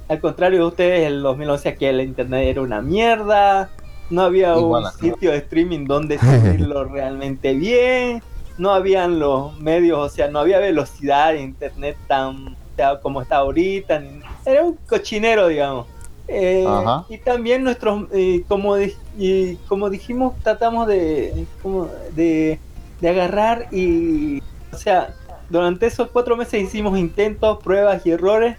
al 0.08 0.20
contrario 0.20 0.60
de 0.60 0.64
ustedes, 0.66 1.06
el 1.06 1.22
2011 1.22 1.68
aquí 1.68 1.84
el 1.86 2.00
internet 2.00 2.46
era 2.48 2.62
una 2.62 2.80
mierda. 2.82 3.70
No 4.10 4.22
había 4.22 4.56
Igual 4.56 4.84
un 4.84 4.90
sitio 5.00 5.30
de 5.32 5.38
streaming 5.38 5.84
donde 5.86 6.18
subirlo 6.18 6.84
realmente 6.84 7.54
bien. 7.54 8.22
No 8.56 8.72
habían 8.72 9.18
los 9.18 9.58
medios, 9.60 9.98
o 9.98 10.08
sea, 10.08 10.28
no 10.28 10.40
había 10.40 10.58
velocidad 10.58 11.32
de 11.32 11.42
internet 11.42 11.96
tan 12.06 12.56
como 13.02 13.20
está 13.22 13.36
ahorita. 13.38 14.02
Era 14.46 14.62
un 14.64 14.78
cochinero, 14.88 15.48
digamos. 15.48 15.86
Eh, 16.28 16.64
y 17.08 17.18
también 17.18 17.64
nuestros, 17.64 18.04
eh, 18.12 18.42
como, 18.48 18.76
di- 18.76 18.94
y 19.18 19.56
como 19.68 19.88
dijimos, 19.90 20.34
tratamos 20.42 20.86
de, 20.86 21.46
como 21.62 21.88
de, 22.14 22.58
de 23.00 23.08
agarrar 23.08 23.66
y, 23.72 24.42
o 24.72 24.76
sea, 24.76 25.14
durante 25.50 25.86
esos 25.86 26.08
cuatro 26.10 26.36
meses 26.36 26.62
hicimos 26.62 26.98
intentos, 26.98 27.62
pruebas 27.62 28.04
y 28.06 28.10
errores 28.10 28.56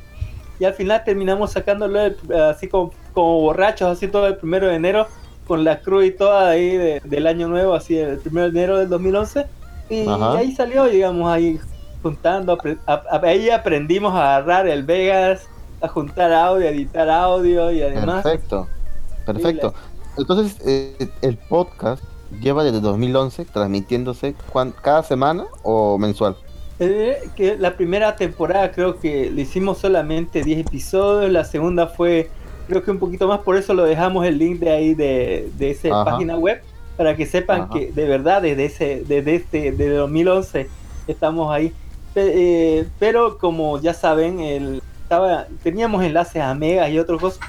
y 0.60 0.66
al 0.66 0.74
final 0.74 1.04
terminamos 1.06 1.52
sacándolo 1.52 2.02
el- 2.02 2.18
así 2.50 2.68
como, 2.68 2.92
como 3.14 3.42
borrachos, 3.42 3.90
así 3.90 4.08
todo 4.08 4.28
el 4.28 4.38
primero 4.38 4.68
de 4.68 4.76
enero, 4.76 5.08
con 5.48 5.64
la 5.64 5.80
cruz 5.82 6.06
y 6.06 6.12
toda 6.12 6.50
ahí 6.50 6.78
de- 6.78 7.02
del 7.06 7.28
año 7.28 7.48
nuevo, 7.48 7.74
así 7.74 7.98
el 7.98 8.20
primero 8.20 8.50
de 8.52 8.60
enero 8.60 8.78
del 8.80 8.90
2011 8.90 9.46
y 9.90 10.08
Ajá. 10.08 10.38
ahí 10.38 10.54
salió, 10.56 10.86
digamos, 10.86 11.32
ahí 11.32 11.60
juntando, 12.04 12.58
apre- 12.58 12.78
a- 12.86 13.04
a- 13.12 13.22
ahí 13.26 13.50
aprendimos 13.50 14.14
a 14.14 14.38
agarrar 14.38 14.68
el 14.68 14.84
Vegas, 14.84 15.48
a 15.82 15.88
juntar 15.88 16.32
audio, 16.34 16.68
a 16.68 16.72
editar 16.72 17.10
audio 17.10 17.72
y 17.72 17.82
además... 17.82 18.24
Perfecto. 18.24 18.68
Perfecto. 19.26 19.74
Entonces, 20.18 20.58
eh, 20.66 21.08
el 21.22 21.38
podcast 21.38 22.04
lleva 22.42 22.64
desde 22.64 22.80
2011 22.82 23.46
transmitiéndose 23.46 24.36
cada 24.82 25.04
semana 25.04 25.46
o 25.64 25.98
mensual. 25.98 26.36
Eh, 26.80 27.30
que 27.36 27.58
la 27.58 27.76
primera 27.76 28.16
temporada 28.16 28.72
creo 28.72 29.00
que 29.00 29.30
le 29.30 29.42
hicimos 29.42 29.80
solamente 29.80 30.44
10 30.44 30.68
episodios, 30.68 31.30
la 31.32 31.44
segunda 31.44 31.88
fue 31.88 32.30
creo 32.70 32.84
que 32.84 32.92
un 32.92 33.00
poquito 33.00 33.28
más, 33.28 33.40
por 33.40 33.58
eso 33.58 33.74
lo 33.74 33.84
dejamos 33.84 34.26
el 34.26 34.38
link 34.38 34.60
de 34.60 34.70
ahí 34.70 34.94
de, 34.94 35.50
de 35.58 35.72
esa 35.72 35.90
Ajá. 35.90 36.12
página 36.12 36.38
web, 36.38 36.62
para 36.96 37.16
que 37.16 37.26
sepan 37.26 37.62
Ajá. 37.62 37.74
que 37.74 37.92
de 37.92 38.06
verdad 38.06 38.42
desde 38.44 38.66
ese, 38.66 39.04
desde 39.08 39.36
este, 39.36 39.72
desde 39.72 39.96
2011 39.96 40.70
estamos 41.08 41.52
ahí. 41.52 41.74
Eh, 42.16 42.88
pero 43.00 43.38
como 43.38 43.80
ya 43.82 43.94
saben, 43.94 44.40
el, 44.40 44.82
estaba, 45.04 45.48
teníamos 45.64 46.04
enlaces 46.04 46.42
a 46.42 46.54
Mega 46.54 46.90
y 46.90 47.00
otras 47.00 47.20
cosas, 47.20 47.40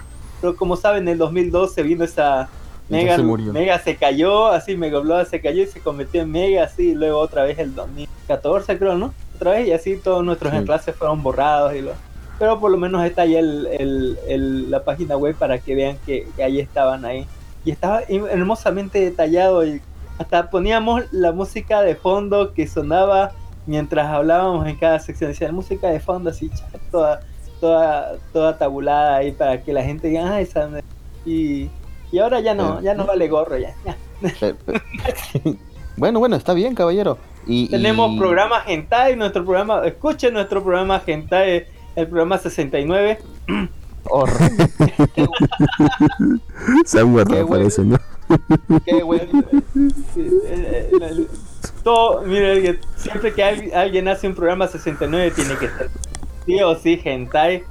pero 0.40 0.56
como 0.56 0.76
saben, 0.76 1.02
en 1.02 1.08
el 1.08 1.18
2012 1.18 1.82
vino 1.82 2.04
esa 2.04 2.48
Mega, 2.90 3.16
se 3.16 3.22
murió. 3.22 3.52
Mega 3.52 3.78
se 3.78 3.96
cayó, 3.96 4.48
así 4.48 4.76
Mega 4.76 4.98
Upload 4.98 5.26
se 5.26 5.40
cayó 5.40 5.62
y 5.62 5.66
se 5.66 5.80
convirtió 5.80 6.22
en 6.22 6.30
Mega, 6.30 6.64
así, 6.64 6.90
y 6.90 6.94
luego 6.94 7.18
otra 7.18 7.44
vez 7.44 7.58
el 7.58 7.74
2014 7.74 8.78
creo, 8.78 8.96
¿no? 8.96 9.14
Otra 9.36 9.52
vez 9.52 9.68
y 9.68 9.72
así 9.72 9.96
todos 9.96 10.24
nuestros 10.24 10.52
Sí. 10.52 10.58
enlaces 10.58 10.94
fueron 10.94 11.22
borrados 11.22 11.74
y 11.74 11.82
lo... 11.82 11.92
Pero 12.38 12.58
por 12.58 12.70
lo 12.70 12.76
menos 12.78 13.04
está 13.04 13.22
ahí 13.22 13.36
el, 13.36 13.66
el- 13.78 14.18
el- 14.26 14.70
la 14.70 14.82
página 14.82 15.16
web 15.16 15.34
para 15.36 15.58
que 15.58 15.74
vean 15.74 15.98
que, 16.06 16.26
que 16.36 16.42
ahí 16.42 16.58
estaban 16.58 17.04
ahí. 17.04 17.26
Y 17.64 17.70
estaba 17.70 18.00
hermosamente 18.08 18.98
detallado 19.00 19.64
y 19.66 19.82
hasta 20.18 20.48
poníamos 20.50 21.02
la 21.12 21.32
música 21.32 21.82
de 21.82 21.94
fondo 21.96 22.54
que 22.54 22.66
sonaba 22.66 23.32
mientras 23.66 24.06
hablábamos 24.06 24.66
en 24.66 24.76
cada 24.76 24.98
sección. 25.00 25.30
Decía 25.32 25.52
música 25.52 25.88
de 25.90 26.00
fondo 26.00 26.30
así, 26.30 26.50
toda, 26.90 27.20
toda, 27.60 28.12
toda 28.32 28.56
tabulada 28.56 29.16
ahí 29.16 29.32
para 29.32 29.62
que 29.62 29.72
la 29.74 29.82
gente 29.82 30.08
diga, 30.08 30.32
ah, 30.32 30.40
esa... 30.40 30.66
me-". 30.66 30.82
Y, 31.26 31.68
y 32.12 32.18
ahora 32.18 32.40
ya 32.40 32.54
no, 32.54 32.78
Eh. 32.80 32.84
ya 32.84 32.94
no 32.94 33.06
vale 33.06 33.28
gorro, 33.28 33.56
ya. 33.58 33.74
pe- 34.40 34.54
bueno, 35.96 36.18
bueno, 36.18 36.36
está 36.36 36.52
bien, 36.54 36.74
caballero. 36.74 37.18
Y, 37.46 37.68
Tenemos 37.70 38.12
y- 38.12 38.18
programa 38.18 38.62
Hentai, 38.66 39.16
nuestro 39.16 39.44
programa, 39.44 39.86
escuchen 39.86 40.34
nuestro 40.34 40.62
programa 40.62 41.02
Hentai, 41.06 41.66
el 41.96 42.06
programa 42.06 42.38
69. 42.38 43.18
Horrendo. 44.04 44.64
Se 46.84 47.00
han 47.00 47.12
guardado, 47.12 47.36
Qué 47.36 47.42
bueno. 47.42 47.62
parece, 47.64 47.84
¿no? 47.84 47.98
Qué 48.84 49.02
bueno. 49.02 49.42
Eh, 50.16 50.90
eh, 51.00 51.26
Todo, 51.82 52.22
mire, 52.22 52.78
siempre 52.96 53.32
que 53.34 53.42
al- 53.44 53.72
alguien 53.74 54.08
hace 54.08 54.28
un 54.28 54.34
programa 54.34 54.66
69 54.68 55.30
tiene 55.32 55.54
que 55.56 55.68
ser 55.68 55.90
sí 56.46 56.62
o 56.62 56.74
sí 56.76 57.00
Hentai. 57.04 57.64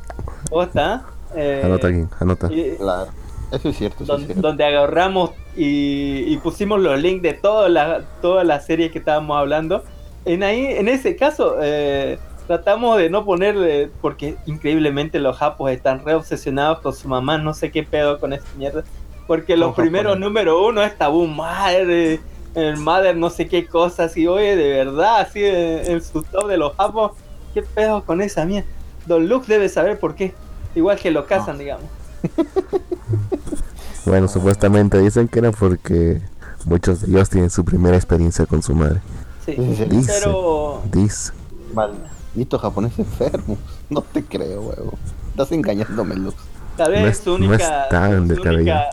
¿Cómo 0.50 0.64
está? 0.64 1.06
Eh, 1.36 1.62
Anota 1.64 1.88
aquí, 1.88 2.06
anota. 2.20 2.48
y- 2.52 2.76
Claro. 2.78 3.12
Eso 3.52 3.70
es 3.70 3.78
cierto, 3.78 4.04
eso 4.04 4.14
es 4.14 4.20
don- 4.20 4.26
cierto. 4.26 4.42
donde 4.42 4.64
agarramos 4.64 5.32
y, 5.56 6.24
y 6.32 6.38
pusimos 6.38 6.80
los 6.80 7.00
links 7.00 7.24
de 7.24 7.34
todas 7.34 7.72
las 7.72 8.04
todas 8.22 8.46
las 8.46 8.66
series 8.66 8.92
que 8.92 9.00
estábamos 9.00 9.38
hablando. 9.38 9.84
En 10.26 10.44
ahí, 10.44 10.66
en 10.66 10.88
ese 10.88 11.16
caso, 11.16 11.56
eh, 11.62 12.20
tratamos 12.46 12.98
de 12.98 13.10
no 13.10 13.26
ponerle, 13.26 13.90
porque 14.02 14.36
increíblemente 14.46 15.20
los 15.20 15.38
japos 15.38 15.72
están 15.72 16.04
re 16.06 16.14
obsesionados 16.14 16.80
con 16.80 16.94
su 16.94 17.08
mamá, 17.08 17.38
no 17.38 17.54
sé 17.54 17.72
qué 17.72 17.84
pedo 17.84 18.20
con 18.20 18.34
esta 18.34 18.48
mierda. 18.58 18.84
Porque 19.26 19.56
los 19.56 19.74
primeros 19.76 20.14
japonés. 20.14 20.28
número 20.28 20.66
uno 20.66 20.84
es 20.84 20.98
tabú 20.98 21.26
madre, 21.28 22.20
el 22.56 22.78
mother 22.78 23.16
no 23.16 23.30
sé 23.30 23.48
qué 23.48 23.66
cosas, 23.66 24.16
y 24.18 24.28
oye, 24.28 24.56
de 24.56 24.70
verdad, 24.70 25.22
así 25.22 25.44
en, 25.44 25.92
en 25.92 26.02
su 26.04 26.22
top 26.24 26.48
de 26.48 26.58
los 26.58 26.76
japos, 26.76 27.12
qué 27.54 27.62
pedo 27.62 28.04
con 28.04 28.22
esa 28.22 28.46
mierda. 28.46 28.68
Don 29.06 29.28
Luke 29.28 29.46
debe 29.48 29.70
saber 29.70 30.00
por 30.00 30.16
qué, 30.16 30.34
igual 30.76 30.98
que 31.00 31.12
lo 31.12 31.26
casan, 31.26 31.58
digamos. 31.58 31.86
Bueno, 34.06 34.28
supuestamente 34.28 34.98
dicen 35.00 35.28
que 35.28 35.40
era 35.40 35.52
porque 35.52 36.22
muchos 36.66 37.02
de 37.02 37.08
ellos 37.12 37.30
tienen 37.30 37.50
su 37.50 37.64
primera 37.66 37.96
experiencia 37.96 38.46
con 38.46 38.64
su 38.64 38.74
madre. 38.74 39.02
Sí. 39.46 39.54
Dice. 39.90 40.14
pero 40.22 40.82
Dice. 40.92 41.32
Malditos 41.74 42.62
japoneses 42.62 43.00
enfermos. 43.00 43.58
No 43.90 44.02
te 44.02 44.24
creo, 44.24 44.62
huevo. 44.62 44.94
Estás 45.32 45.52
engañándome, 45.52 46.16
Lux. 46.16 46.36
Tal 46.78 46.92
vez 46.92 47.02
No 47.02 47.08
es- 47.08 47.18
su 47.18 47.38
no 47.40 47.48
única. 47.48 47.84
es 47.84 47.90
tan 47.90 48.28
descabellado. 48.28 48.84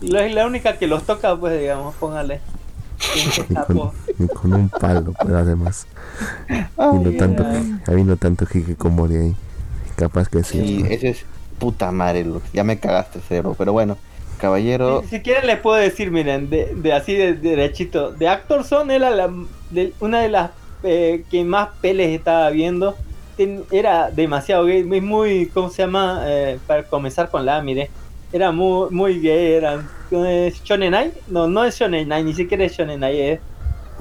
única- 0.00 0.18
la, 0.28 0.28
la 0.28 0.46
única 0.46 0.78
que 0.78 0.86
los 0.86 1.02
toca, 1.04 1.36
pues 1.36 1.58
digamos, 1.60 1.94
póngale. 1.96 2.40
Y 3.48 3.54
con, 3.54 3.90
y 4.18 4.26
con 4.28 4.52
un 4.54 4.68
palo, 4.68 5.14
pero 5.22 5.38
además. 5.38 5.86
Habiendo 6.76 7.10
Ay, 7.10 7.16
tanto, 7.16 7.44
ay. 7.46 7.80
habiendo 7.86 8.16
tanto 8.16 8.44
hikikomori 8.52 9.16
ahí. 9.16 9.36
Capaz 9.96 10.28
que 10.28 10.42
sí. 10.44 10.58
Sí, 10.82 10.84
ese 10.88 11.08
es 11.10 11.24
puta 11.60 11.92
madre, 11.92 12.24
Lux. 12.24 12.50
Ya 12.52 12.64
me 12.64 12.80
cagaste, 12.80 13.20
cero. 13.28 13.54
Pero 13.56 13.72
bueno, 13.72 13.96
caballero. 14.38 15.02
Si, 15.02 15.08
si 15.10 15.20
quieren 15.20 15.46
les 15.46 15.60
puedo 15.60 15.76
decir, 15.76 16.10
miren, 16.10 16.50
de, 16.50 16.92
así 16.92 17.14
de, 17.14 17.34
de 17.34 17.50
derechito, 17.50 18.10
de 18.10 18.26
Actor 18.26 18.64
Son 18.64 18.90
era 18.90 19.10
la, 19.10 19.30
una 20.00 20.20
de 20.20 20.28
las 20.28 20.50
eh, 20.82 21.22
que 21.30 21.44
más 21.44 21.68
peles 21.80 22.08
estaba 22.08 22.50
viendo. 22.50 22.96
Era 23.70 24.10
demasiado 24.10 24.66
gay, 24.66 24.84
muy, 24.84 25.00
muy 25.00 25.46
¿cómo 25.46 25.70
se 25.70 25.82
llama? 25.82 26.24
Eh, 26.26 26.58
para 26.66 26.82
comenzar 26.82 27.30
con 27.30 27.46
la, 27.46 27.62
mire. 27.62 27.88
Era 28.32 28.52
muy, 28.52 28.90
muy 28.90 29.20
gay, 29.20 29.54
era 29.54 29.82
eh, 30.10 30.52
Shonen 30.64 30.94
Ai. 30.94 31.12
No, 31.28 31.48
no 31.48 31.64
es 31.64 31.78
Shonen 31.78 32.12
Ai, 32.12 32.22
ni 32.22 32.34
siquiera 32.34 32.64
es 32.64 32.76
Shonen 32.76 33.02
Ai, 33.02 33.20
es 33.20 33.40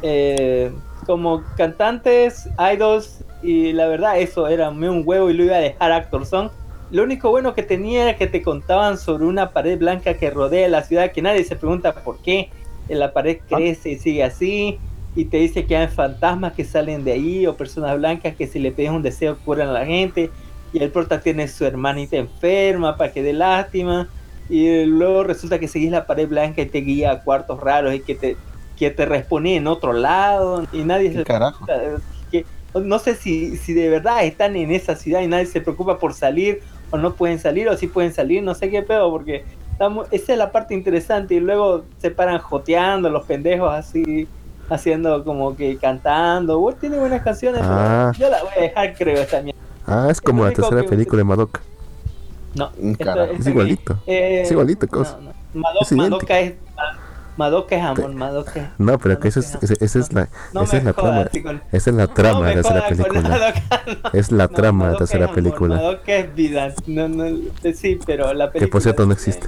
eh, 0.01 0.71
como 1.05 1.43
cantantes, 1.57 2.47
idols, 2.73 3.23
y 3.41 3.71
la 3.71 3.87
verdad 3.87 4.19
eso 4.19 4.47
era 4.47 4.69
un 4.69 5.03
huevo 5.05 5.29
y 5.29 5.33
lo 5.33 5.45
iba 5.45 5.55
a 5.55 5.59
dejar 5.59 5.91
Actor 5.91 6.25
Son. 6.25 6.51
Lo 6.91 7.03
único 7.03 7.29
bueno 7.29 7.53
que 7.53 7.63
tenía 7.63 8.03
era 8.03 8.17
que 8.17 8.27
te 8.27 8.41
contaban 8.41 8.97
sobre 8.97 9.25
una 9.25 9.51
pared 9.51 9.77
blanca 9.77 10.15
que 10.15 10.31
rodea 10.31 10.67
la 10.67 10.83
ciudad, 10.83 11.11
que 11.11 11.21
nadie 11.21 11.43
se 11.43 11.55
pregunta 11.55 11.93
por 11.93 12.17
qué. 12.19 12.49
La 12.87 13.13
pared 13.13 13.37
crece 13.47 13.91
y 13.91 13.99
sigue 13.99 14.23
así, 14.23 14.79
y 15.15 15.25
te 15.25 15.37
dice 15.37 15.65
que 15.65 15.77
hay 15.77 15.87
fantasmas 15.87 16.53
que 16.53 16.65
salen 16.65 17.03
de 17.03 17.11
ahí, 17.11 17.45
o 17.45 17.55
personas 17.55 17.95
blancas 17.97 18.35
que 18.35 18.47
si 18.47 18.57
le 18.57 18.71
pides 18.71 18.89
un 18.89 19.03
deseo 19.03 19.37
curan 19.45 19.69
a 19.69 19.73
la 19.73 19.85
gente, 19.85 20.31
y 20.73 20.81
el 20.81 20.89
prota 20.89 21.21
tiene 21.21 21.47
su 21.47 21.65
hermanita 21.65 22.17
enferma 22.17 22.97
para 22.97 23.11
que 23.11 23.21
dé 23.21 23.33
lástima, 23.33 24.07
y 24.49 24.85
luego 24.85 25.23
resulta 25.23 25.59
que 25.59 25.67
seguís 25.67 25.91
la 25.91 26.07
pared 26.07 26.27
blanca 26.27 26.63
y 26.63 26.65
te 26.65 26.79
guía 26.79 27.11
a 27.11 27.23
cuartos 27.23 27.59
raros 27.59 27.93
y 27.93 27.99
que 27.99 28.15
te, 28.15 28.37
que 28.77 28.89
te 28.89 29.05
responde 29.05 29.55
en 29.55 29.67
otro 29.67 29.93
lado, 29.93 30.65
y 30.73 30.79
nadie 30.79 31.11
¿Qué 31.11 31.17
se 31.17 31.23
carajo? 31.23 31.67
No 32.73 32.99
sé 32.99 33.15
si, 33.15 33.57
si 33.57 33.73
de 33.73 33.89
verdad 33.89 34.23
están 34.23 34.55
en 34.55 34.71
esa 34.71 34.95
ciudad 34.95 35.21
y 35.21 35.27
nadie 35.27 35.45
se 35.45 35.61
preocupa 35.61 35.97
por 35.97 36.13
salir 36.13 36.61
o 36.91 36.97
no 36.97 37.13
pueden 37.13 37.39
salir 37.39 37.67
o 37.69 37.77
si 37.77 37.87
pueden 37.87 38.13
salir, 38.13 38.41
no 38.43 38.53
sé 38.55 38.69
qué 38.69 38.81
pedo, 38.81 39.09
porque 39.11 39.43
estamos, 39.71 40.07
esa 40.11 40.33
es 40.33 40.37
la 40.37 40.51
parte 40.51 40.73
interesante 40.73 41.35
y 41.35 41.39
luego 41.39 41.83
se 41.99 42.11
paran 42.11 42.39
joteando 42.39 43.09
los 43.09 43.25
pendejos 43.25 43.71
así, 43.73 44.27
haciendo 44.69 45.23
como 45.23 45.55
que 45.55 45.77
cantando. 45.77 46.59
Bueno, 46.59 46.77
tiene 46.79 46.97
buenas 46.99 47.21
canciones, 47.23 47.61
pero 47.61 47.73
Ah. 47.75 48.11
yo 48.17 48.29
la 48.29 48.43
voy 48.43 48.51
a 48.57 48.61
dejar, 48.61 48.93
creo, 48.95 49.17
esta 49.21 49.41
mierda. 49.41 49.59
Ah, 49.87 50.07
es 50.11 50.21
como 50.21 50.45
la 50.45 50.51
tercera 50.51 50.83
película 50.83 51.17
de 51.19 51.23
Madoka. 51.23 51.61
No, 52.55 52.71
esto- 52.83 53.23
Es 53.25 53.47
igualito. 53.47 53.97
eh, 54.07 54.41
Es 54.43 54.51
igualito, 54.51 54.85
no, 54.85 54.91
cosa. 54.91 55.17
no. 55.21 55.31
Mado- 55.59 55.79
Es 55.81 55.91
idéntico. 55.91 56.15
Madoka 56.17 56.39
es 56.39 56.53
Madoka 57.39 57.75
es 57.77 57.81
amor, 57.83 58.13
Madoka. 58.13 58.59
es- 58.59 58.67
No, 58.77 58.99
pero 58.99 59.17
que 59.19 59.29
esa 59.29 59.39
es, 59.39 59.53
Madoka 59.53 59.73
esa, 59.85 59.99
es 59.99 60.13
la, 60.13 60.29
No 60.53 60.63
esa 60.63 60.77
es 60.77 60.83
la 60.83 60.91
jodas, 60.93 61.31
trama. 61.31 61.43
con- 61.47 61.61
Esa 61.71 61.89
es 61.89 61.95
la 61.95 62.05
No 62.05 62.13
trama 62.13 62.39
me 62.41 62.45
de 62.49 62.55
la 62.55 62.61
tercera 62.61 62.87
película. 62.89 63.21
Madoka, 63.29 63.61
no. 64.13 64.19
Es 64.19 64.31
la 64.31 64.43
No, 64.43 64.49
trama 64.49 64.67
de 64.67 64.91
la 64.91 64.93
Madoka 64.93 64.97
tercera 64.99 65.19
es 65.25 65.29
amor, 65.31 65.35
película. 65.35 65.75
Madoka 65.77 66.15
es 66.15 66.35
vida. 66.35 66.73
No, 66.85 67.07
no, 67.07 67.25
eh, 67.25 67.73
sí, 67.73 67.97
pero 68.05 68.33
la 68.33 68.51
película. 68.51 68.59
Que 68.67 68.67
por 68.71 68.81
cierto 68.81 69.05
no 69.05 69.13
existe. 69.13 69.47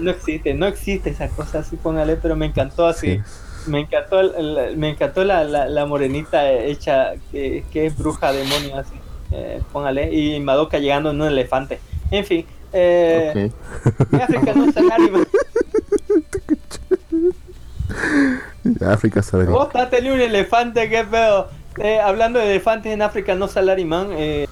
No 0.00 0.10
existe, 0.10 0.54
no 0.54 0.66
existe 0.66 1.10
esa 1.10 1.28
cosa 1.28 1.58
así, 1.58 1.76
póngale, 1.76 2.16
pero 2.16 2.36
me 2.36 2.46
encantó 2.46 2.86
así. 2.86 3.16
Sí. 3.16 3.70
Me 3.70 3.80
encantó, 3.80 4.20
el- 4.20 4.76
me 4.78 4.88
encantó 4.90 5.24
la, 5.24 5.44
la, 5.44 5.68
la 5.68 5.84
morenita 5.84 6.50
hecha 6.50 7.12
que, 7.30 7.64
que 7.70 7.84
es 7.86 7.98
bruja 7.98 8.32
demonio 8.32 8.78
así. 8.78 8.94
Eh, 9.30 9.60
póngale. 9.72 10.10
Y 10.14 10.40
Madoka 10.40 10.78
llegando 10.78 11.10
en 11.10 11.20
un 11.20 11.26
elefante. 11.28 11.80
En 12.10 12.24
fin. 12.24 12.46
Eh, 12.72 13.50
Ok. 13.84 14.06
en 14.12 14.20
África 14.20 14.52
no 14.54 14.72
se 14.72 14.78
anima. 14.92 15.18
África 18.86 19.22
Salaryman. 19.22 19.54
Vos 19.54 19.68
teniendo 19.90 20.14
un 20.14 20.20
elefante, 20.20 20.88
qué 20.88 21.04
pedo. 21.04 21.48
Eh, 21.78 22.00
hablando 22.00 22.38
de 22.38 22.50
elefantes 22.50 22.92
en 22.92 23.02
África 23.02 23.34
no 23.34 23.46
Salaryman, 23.48 24.08
eh, 24.12 24.46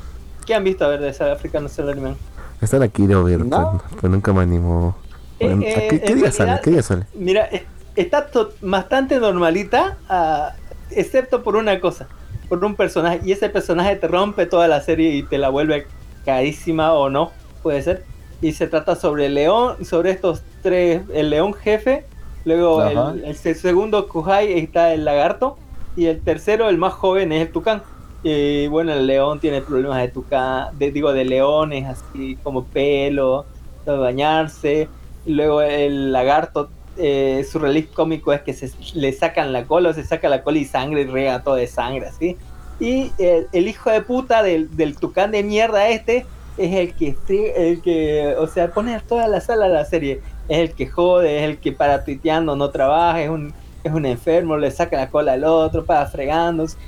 ¿qué 0.47 0.55
han 0.55 0.65
visto 0.65 0.85
a 0.85 0.89
ver 0.89 1.01
de 1.01 1.09
esa 1.11 1.33
África 1.33 1.61
no 1.61 1.69
Salaryman? 1.69 2.17
Esta 2.61 2.79
la 2.79 2.89
quiero 2.89 3.25
ver, 3.25 3.41
No. 3.45 3.81
pero, 3.89 4.01
pero 4.01 4.09
nunca 4.13 4.33
me 4.33 4.43
animó. 4.43 4.97
Eh, 5.41 5.47
Bueno, 5.47 5.63
eh, 5.63 5.75
¿a 5.75 5.89
¿Qué, 5.91 6.01
qué 6.01 6.15
día 6.15 6.33
sale? 6.33 6.61
¿Qué 6.63 6.71
día 6.71 6.83
sale? 6.83 7.05
Mira, 7.15 7.45
es- 7.47 7.63
está 7.97 8.29
bastante 8.63 9.19
normalita, 9.19 9.97
ah, 10.09 10.53
excepto 10.91 11.43
por 11.43 11.57
una 11.57 11.81
cosa, 11.81 12.07
por 12.49 12.65
un 12.65 12.77
personaje, 12.77 13.21
y 13.25 13.33
ese 13.33 13.49
personaje 13.51 13.97
te 13.97 14.07
rompe 14.09 14.47
toda 14.47 14.69
la 14.69 14.81
serie 14.81 15.11
y 15.11 15.23
te 15.25 15.37
la 15.39 15.49
vuelve 15.49 15.87
carísima 16.25 16.93
o 16.93 17.11
no, 17.11 17.33
puede 17.63 17.83
ser. 17.83 18.05
Y 18.41 18.53
se 18.53 18.67
trata 18.69 18.95
sobre 18.97 19.27
el 19.27 19.35
león, 19.35 19.85
sobre 19.85 20.11
estos 20.11 20.43
tres, 20.63 21.03
el 21.13 21.31
león 21.31 21.55
jefe, 21.55 22.05
luego 22.47 22.83
el, 22.85 23.25
el 23.25 23.37
se- 23.37 23.55
segundo 23.55 24.09
Kuhai 24.09 24.53
está 24.59 24.95
el 24.95 25.05
lagarto, 25.05 25.59
y 25.97 26.07
el 26.07 26.23
tercero, 26.23 26.69
el 26.71 26.79
más 26.79 26.95
joven, 26.95 27.33
es 27.33 27.43
el 27.47 27.53
tucán. 27.53 27.83
Y 28.23 28.67
bueno, 28.69 28.93
el 28.93 29.07
león 29.07 29.41
tiene 29.41 29.61
problemas 29.63 29.99
de 29.99 30.09
tucán, 30.09 30.77
de, 30.79 30.91
digo, 30.91 31.13
de 31.13 31.25
leones, 31.25 31.87
así 31.87 32.37
como 32.43 32.65
pelo, 32.65 33.47
de 33.85 33.97
bañarse. 33.97 34.89
Luego 35.27 35.63
el 35.63 36.13
lagarto, 36.13 36.71
eh, 36.97 37.45
su 37.51 37.59
relief 37.59 37.93
cómico 37.93 38.33
es 38.33 38.43
que 38.43 38.53
se 38.55 38.71
le 38.95 39.13
sacan 39.13 39.53
la 39.53 39.67
cola, 39.67 39.91
o 39.91 39.93
se 39.95 40.05
saca 40.05 40.29
la 40.29 40.43
cola 40.43 40.59
y 40.59 40.65
sangre 40.65 41.03
y 41.03 41.07
rega 41.07 41.43
todo 41.43 41.55
de 41.57 41.67
sangre, 41.67 42.07
así. 42.07 42.37
Y 42.79 43.13
el, 43.19 43.47
el 43.53 43.69
hijo 43.69 43.91
de 43.91 44.03
puta 44.03 44.43
del, 44.43 44.75
del 44.77 44.97
tucán 44.99 45.31
de 45.31 45.43
mierda 45.43 45.89
este 45.89 46.27
es 46.59 46.75
el 46.75 46.95
que, 46.95 47.17
el 47.57 47.83
que, 47.83 48.35
o 48.39 48.47
sea, 48.47 48.73
pone 48.73 48.99
toda 49.01 49.29
la 49.29 49.41
sala 49.41 49.69
de 49.69 49.75
la 49.75 49.85
serie. 49.85 50.21
Es 50.49 50.59
el 50.59 50.73
que 50.73 50.87
jode, 50.87 51.39
es 51.39 51.51
el 51.51 51.59
que 51.59 51.73
para 51.73 52.05
tuiteando 52.05 52.57
no 52.57 52.71
trabaja, 52.71 53.23
es 53.23 53.31
un, 53.31 53.53
es 53.83 53.93
un 53.93 54.07
enfermo, 54.07 54.57
le 54.57 54.71
saca 54.71 54.97
la 54.97 55.11
cola 55.11 55.33
al 55.33 55.45
otro, 55.45 55.85
para 55.85 56.09
sea, 56.11 56.29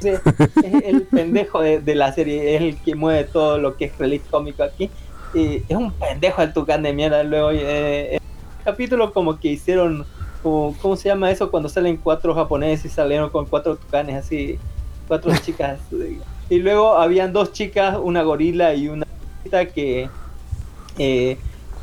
es 0.00 0.84
el 0.84 1.02
pendejo 1.10 1.60
de, 1.60 1.80
de 1.80 1.94
la 1.94 2.12
serie, 2.12 2.56
es 2.56 2.62
el 2.62 2.76
que 2.76 2.94
mueve 2.94 3.24
todo 3.24 3.58
lo 3.58 3.76
que 3.76 3.86
es 3.86 3.98
relief 3.98 4.22
cómico 4.30 4.62
aquí. 4.62 4.90
Y 5.34 5.62
es 5.68 5.76
un 5.76 5.92
pendejo 5.92 6.42
el 6.42 6.52
tucán 6.52 6.82
de 6.82 6.92
mierda. 6.92 7.22
Luego, 7.22 7.50
eh, 7.50 8.16
eh, 8.16 8.20
capítulo 8.64 9.12
como 9.12 9.38
que 9.38 9.48
hicieron, 9.48 10.06
como, 10.42 10.74
¿cómo 10.80 10.96
se 10.96 11.08
llama 11.08 11.30
eso? 11.30 11.50
Cuando 11.50 11.68
salen 11.68 11.96
cuatro 11.96 12.34
japoneses 12.34 12.86
y 12.86 12.94
salieron 12.94 13.30
con 13.30 13.46
cuatro 13.46 13.76
tucanes 13.76 14.16
así, 14.16 14.58
cuatro 15.06 15.32
chicas. 15.44 15.78
Y 16.50 16.58
luego 16.58 16.96
habían 16.96 17.32
dos 17.32 17.52
chicas, 17.52 17.98
una 18.02 18.22
gorila 18.22 18.74
y 18.74 18.88
una 18.88 19.06
que, 19.74 20.08
eh, 20.98 21.38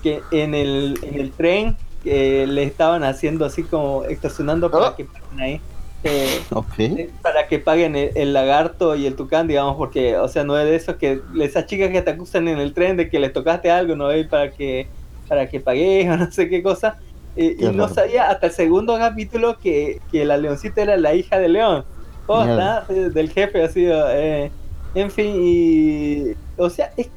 que 0.05 0.21
en 0.29 0.53
el, 0.53 0.99
en 1.01 1.19
el 1.19 1.31
tren 1.31 1.75
eh, 2.05 2.45
le 2.47 2.61
estaban 2.61 3.03
haciendo 3.03 3.43
así 3.43 3.63
como 3.63 4.03
extorsionando 4.05 4.69
para 4.69 4.89
Oh. 4.89 4.95
que 4.95 5.05
paguen 5.05 5.39
ahí. 5.39 5.61
eh, 6.03 6.39
Ok. 6.51 6.77
eh, 6.79 7.09
para 7.23 7.47
que 7.47 7.57
paguen 7.57 7.95
el, 7.95 8.11
el 8.13 8.31
lagarto 8.33 8.95
y 8.95 9.07
el 9.07 9.15
tucán, 9.15 9.47
digamos, 9.47 9.75
porque, 9.77 10.15
o 10.17 10.27
sea, 10.27 10.43
no 10.43 10.55
es 10.59 10.65
de 10.65 10.75
eso 10.75 10.99
que 10.99 11.21
esas 11.41 11.65
chicas 11.65 11.89
que 11.89 12.03
te 12.03 12.11
acusan 12.11 12.47
en 12.47 12.59
el 12.59 12.73
tren 12.75 12.95
de 12.97 13.09
que 13.09 13.17
les 13.19 13.33
tocaste 13.33 13.71
algo, 13.71 13.95
no 13.95 14.11
es 14.11 14.27
para 14.27 14.51
que 14.51 14.87
para 15.27 15.49
que 15.49 15.59
pagues 15.59 16.07
o 16.11 16.17
no 16.17 16.29
sé 16.31 16.47
qué 16.49 16.61
cosa. 16.61 16.99
Eh, 17.35 17.55
Qué 17.57 17.65
y 17.65 17.69
no 17.71 17.89
sabía 17.89 18.29
hasta 18.29 18.45
el 18.45 18.53
segundo 18.53 18.95
capítulo 18.99 19.57
que, 19.59 19.99
que 20.11 20.23
la 20.23 20.37
leoncita 20.37 20.83
era 20.83 20.95
la 20.97 21.15
hija 21.15 21.39
de 21.39 21.49
León. 21.49 21.83
Posta, 22.27 22.85
eh, 22.89 23.09
del 23.11 23.29
jefe, 23.31 23.63
así, 23.63 23.85
eh, 23.87 24.51
en 24.93 25.09
fin, 25.11 25.33
y, 25.37 26.33
o 26.57 26.69
sea, 26.69 26.91
es- 26.97 27.09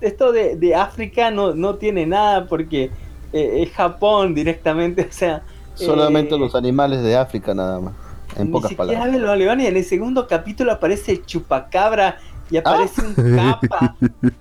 esto 0.00 0.32
de, 0.32 0.56
de 0.56 0.74
África 0.74 1.30
no, 1.30 1.54
no 1.54 1.76
tiene 1.76 2.06
nada 2.06 2.46
porque 2.46 2.90
eh, 3.32 3.62
es 3.62 3.70
Japón 3.72 4.34
directamente, 4.34 5.02
o 5.10 5.12
sea, 5.12 5.42
Solamente 5.74 6.34
eh, 6.34 6.38
los 6.38 6.54
animales 6.54 7.02
de 7.02 7.16
África 7.16 7.54
nada 7.54 7.80
más. 7.80 7.94
En 8.36 8.46
ni 8.46 8.52
pocas 8.52 8.70
siquiera 8.70 9.00
palabras. 9.00 9.20
los 9.20 9.38
leones. 9.38 9.68
En 9.68 9.76
el 9.76 9.84
segundo 9.84 10.26
capítulo 10.26 10.72
aparece 10.72 11.12
el 11.12 11.26
chupacabra 11.26 12.18
y 12.50 12.56
aparece 12.56 13.02
un 13.02 13.14
capa 13.36 13.96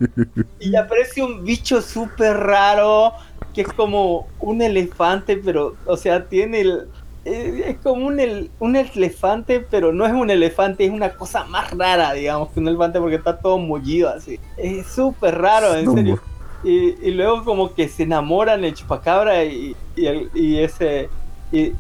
y 0.60 0.76
aparece 0.76 1.24
un 1.24 1.44
bicho 1.44 1.82
súper 1.82 2.38
raro 2.38 3.14
que 3.54 3.62
es 3.62 3.68
como 3.68 4.28
un 4.40 4.62
elefante, 4.62 5.38
pero, 5.38 5.76
o 5.86 5.98
sea, 5.98 6.26
tiene 6.28 6.62
el. 6.62 6.88
Es 7.24 7.78
como 7.84 8.08
un, 8.08 8.20
el- 8.20 8.50
un 8.60 8.76
elefante, 8.76 9.60
pero 9.60 9.94
no 9.94 10.06
es 10.08 10.14
un 10.14 10.30
elefante, 10.32 10.86
es 10.86 10.92
una 10.92 11.12
cosa 11.12 11.44
más 11.46 11.70
rara, 11.78 12.14
digamos, 12.14 12.50
que 12.50 12.60
un 12.60 12.68
elefante 12.68 13.00
porque 13.00 13.16
está 13.18 13.38
todo 13.38 13.58
mullido 13.60 14.10
así. 14.10 14.40
Es 14.58 14.88
súper 14.88 15.38
raro, 15.40 15.76
en 15.76 15.94
serio. 15.94 16.20
Y, 16.64 16.96
y 17.08 17.12
luego 17.12 17.44
como 17.44 17.74
que 17.74 17.88
se 17.88 18.04
enamoran 18.04 18.64
el 18.64 18.74
chupacabra 18.74 19.44
y, 19.44 19.76
y, 19.96 20.06
el- 20.06 20.30
y 20.34 20.58
ese... 20.60 21.10
Y, 21.52 21.74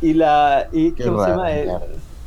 y, 0.00 0.14
la... 0.14 0.66
Y, 0.72 0.92
Qué 0.92 1.04
¿Cómo 1.04 1.24
se 1.24 1.30
llama? 1.30 1.52
El. 1.52 1.70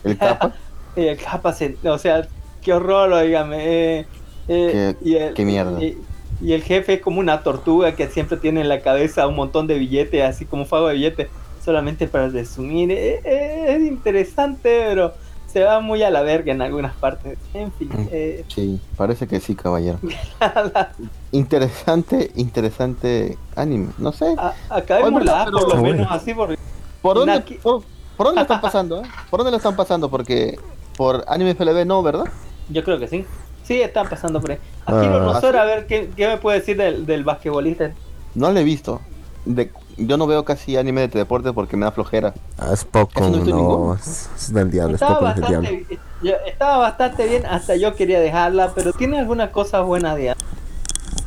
El 0.04 0.18
capa. 0.18 0.54
el 0.96 1.18
capa 1.18 1.54
se- 1.54 1.76
o 1.86 1.98
sea, 1.98 2.28
qué 2.62 2.74
horror, 2.74 3.12
oígame. 3.14 3.58
eh, 4.00 4.06
eh, 4.48 4.96
Qué- 5.02 5.10
y 5.10 5.16
el, 5.16 5.34
qué 5.34 5.46
mierda. 5.46 5.82
Y, 5.84 5.98
y 6.42 6.54
el 6.54 6.62
jefe 6.62 6.96
es 6.96 7.02
como 7.02 7.20
una 7.20 7.42
tortuga 7.42 7.96
que 7.96 8.08
siempre 8.08 8.38
tiene 8.38 8.62
en 8.62 8.70
la 8.70 8.82
cabeza 8.82 9.26
un 9.28 9.36
montón 9.36 9.66
de 9.66 9.80
billetes, 9.80 10.24
así 10.24 10.46
como 10.46 10.64
un 10.64 10.68
fago 10.68 10.88
de 10.90 10.96
billetes, 10.96 11.30
solamente 11.64 12.08
para 12.08 12.30
resumir. 12.30 12.92
Eh, 12.92 13.22
eh, 13.24 13.66
es 13.78 13.82
interesante, 13.88 14.60
pero 14.90 15.14
se 15.48 15.64
va 15.64 15.80
muy 15.82 16.02
a 16.04 16.10
la 16.10 16.22
verga 16.24 16.52
en 16.52 16.62
algunas 16.62 16.94
partes. 16.96 17.38
En 17.54 17.72
fin, 17.74 17.90
Mm. 17.90 18.08
eh, 18.12 18.44
Sí, 18.48 18.80
parece 18.98 19.28
que 19.28 19.40
sí, 19.40 19.56
caballero. 19.56 20.00
Interesante, 21.32 22.32
interesante 22.36 23.38
anime. 23.56 23.90
No 23.98 24.12
sé. 24.12 24.36
a- 24.38 24.54
acabémosla, 24.70 25.44
Oye, 25.44 25.52
por 25.52 25.76
lo 25.76 25.82
menos 25.82 26.08
así, 26.12 26.34
porque 26.34 26.58
¿Por 27.02 27.18
dónde, 27.18 27.34
Naki- 27.34 27.58
por, 27.62 27.84
por 28.18 28.28
dónde 28.28 28.42
están 28.42 28.62
pasando? 28.62 29.02
eh? 29.02 29.08
¿Por 29.30 29.40
dónde 29.40 29.52
lo 29.52 29.58
están 29.58 29.76
pasando? 29.76 30.10
Porque 30.10 30.58
por 30.98 31.24
Anime 31.28 31.56
FLB 31.56 31.86
no, 31.86 32.02
¿verdad? 32.04 32.26
yo 32.70 32.84
creo 32.84 32.98
que 33.00 33.08
sí. 33.08 33.26
Sí, 33.64 33.82
están 33.82 34.08
pasando 34.10 34.40
por 34.42 34.52
ahí. 34.52 34.58
Akiro 34.86 35.18
Ah. 35.22 35.34
Nosora, 35.34 35.62
a 35.62 35.66
ver, 35.66 35.88
¿qué, 35.88 36.10
qué 36.16 36.28
me 36.28 36.38
puede 36.38 36.60
decir 36.60 36.78
del, 36.78 37.06
del 37.06 37.24
basquetbolista? 37.24 37.92
No 38.36 38.52
lo 38.52 38.60
he 38.60 38.64
visto. 38.64 39.02
De, 39.46 39.72
yo 39.98 40.18
no 40.18 40.28
veo 40.28 40.44
casi 40.46 40.78
anime 40.78 41.02
de 41.08 41.20
deporte 41.20 41.54
porque 41.54 41.78
me 41.78 41.86
da 41.86 41.92
flojera. 41.92 42.34
Ah, 42.58 42.70
es 42.74 42.84
poco, 42.86 43.20
¿Eso 43.26 43.30
no 43.46 43.94
es, 43.96 44.54
del 44.54 44.72
diablo, 44.72 44.96
es 44.96 45.02
Estaba 45.02 45.20
poco 45.20 45.30
es 45.30 45.36
del 45.36 45.46
diablo. 45.48 45.70
bastante, 45.70 46.00
yo- 46.24 46.36
estaba 46.48 46.78
bastante 46.78 47.28
bien, 47.28 47.46
hasta 47.46 47.76
yo 47.76 47.96
quería 47.96 48.20
dejarla, 48.20 48.72
pero 48.74 48.94
tiene 48.94 49.20
algunas 49.20 49.50
cosas 49.52 49.86
buenas, 49.86 50.18
digamos. 50.18 50.44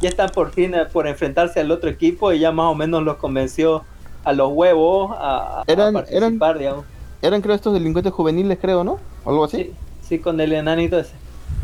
Ya 0.00 0.08
están 0.08 0.28
por 0.30 0.50
fin 0.52 0.74
eh, 0.74 0.84
por 0.92 1.06
enfrentarse 1.06 1.60
al 1.60 1.70
otro 1.70 1.88
equipo 1.88 2.32
y 2.32 2.38
ya 2.40 2.52
más 2.52 2.66
o 2.66 2.74
menos 2.74 3.02
los 3.02 3.16
convenció 3.16 3.84
a 4.24 4.32
los 4.32 4.50
huevos 4.52 5.12
a, 5.18 5.60
a 5.60 5.64
Eran- 5.66 5.94
participar, 5.94 6.58
digamos. 6.58 6.84
Eran 7.22 7.40
creo 7.40 7.54
estos 7.54 7.72
delincuentes 7.72 8.12
juveniles, 8.12 8.58
creo, 8.60 8.84
¿no? 8.84 8.98
Algo 9.24 9.44
así. 9.44 9.56
Sí, 9.56 9.72
sí, 10.06 10.18
con 10.18 10.38
el 10.40 10.52
enanito 10.52 10.98
ese. 10.98 11.12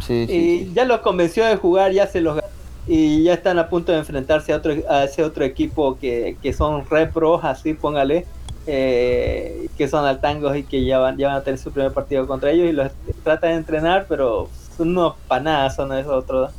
Sí, 0.01 0.27
sí. 0.27 0.33
y 0.33 0.59
sí. 0.67 0.73
ya 0.75 0.85
los 0.85 1.01
convenció 1.01 1.45
de 1.45 1.57
jugar, 1.57 1.93
ya 1.93 2.07
se 2.07 2.21
los 2.21 2.37
ganó. 2.37 2.47
Y 2.87 3.23
ya 3.23 3.35
están 3.35 3.59
a 3.59 3.69
punto 3.69 3.93
de 3.93 3.99
enfrentarse 3.99 4.53
a, 4.53 4.57
otro, 4.57 4.73
a 4.91 5.05
ese 5.05 5.23
otro 5.23 5.45
equipo 5.45 5.99
que, 5.99 6.37
que 6.43 6.53
son 6.53 6.85
re 6.91 7.07
pros, 7.07 7.45
así 7.45 7.75
póngale, 7.75 8.27
eh, 8.67 9.69
que 9.79 9.87
son 9.89 10.05
altangos 10.05 10.57
y 10.57 10.65
que 10.65 10.85
ya 10.85 10.99
van, 10.99 11.17
ya 11.17 11.29
van 11.29 11.37
a 11.37 11.43
tener 11.43 11.59
su 11.59 11.71
primer 11.71 11.93
partido 11.93 12.27
contra 12.27 12.51
ellos 12.51 12.69
y 12.69 12.73
los 12.73 12.91
tratan 13.23 13.51
de 13.51 13.57
entrenar, 13.57 14.07
pero 14.09 14.49
son 14.77 14.89
unos 14.91 15.15
panadas, 15.29 15.77
son 15.77 15.93
esos 15.93 16.13
otros. 16.13 16.51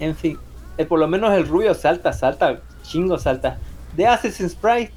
En 0.00 0.16
fin, 0.16 0.38
eh, 0.76 0.84
por 0.84 0.98
lo 0.98 1.06
menos 1.06 1.32
el 1.32 1.46
rubio 1.46 1.72
salta, 1.74 2.12
salta, 2.12 2.58
chingo 2.82 3.18
salta. 3.18 3.58
De 3.96 4.06
Assassin's 4.06 4.54
Pride, 4.54 4.90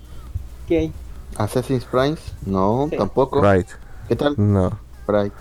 que 0.68 0.92
Assassin's 1.38 1.86
Prime, 1.86 2.18
no, 2.46 2.88
Sí. 2.90 2.98
tampoco. 2.98 3.42
Right, 3.42 3.68
¿Qué 4.08 4.16
tal? 4.16 4.34
no. 4.38 4.78
Pride. 5.06 5.32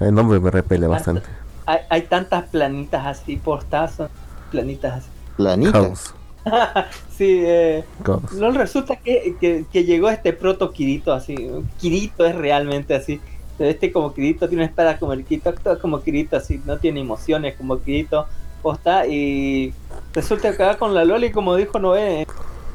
El 0.00 0.14
nombre 0.14 0.40
me 0.40 0.50
repele 0.50 0.86
bastante. 0.86 1.28
Hay, 1.70 1.80
hay 1.88 2.02
tantas 2.02 2.48
planitas 2.48 3.06
así 3.06 3.36
portadas, 3.36 3.94
son 3.94 4.08
planitas 4.50 4.98
así. 4.98 5.08
Planita. 5.36 5.72
Chaos. 5.72 6.14
sí, 7.16 7.42
eh. 7.44 7.84
No 8.32 8.50
resulta 8.50 8.96
que, 8.96 9.36
que, 9.40 9.64
que 9.70 9.84
llegó 9.84 10.10
este 10.10 10.32
proto 10.32 10.72
Kirito 10.72 11.12
así. 11.12 11.36
Kirito 11.78 12.26
es 12.26 12.34
realmente 12.34 12.94
así. 12.94 13.20
Este 13.58 13.92
como 13.92 14.14
Kirito 14.14 14.48
tiene 14.48 14.62
una 14.62 14.70
espada 14.70 14.98
como 14.98 15.12
el 15.12 15.24
Kirito, 15.24 15.50
actúa 15.50 15.78
como 15.78 16.00
Kirito 16.00 16.36
así, 16.36 16.60
no 16.64 16.78
tiene 16.78 17.00
emociones 17.00 17.56
como 17.56 17.80
Kirito. 17.80 18.26
Posta, 18.62 19.06
y 19.06 19.72
resulta 20.12 20.54
que 20.54 20.62
va 20.62 20.76
con 20.76 20.92
la 20.92 21.04
Loli, 21.04 21.30
como 21.30 21.56
dijo 21.56 21.78
Noé 21.78 22.22
en, 22.22 22.26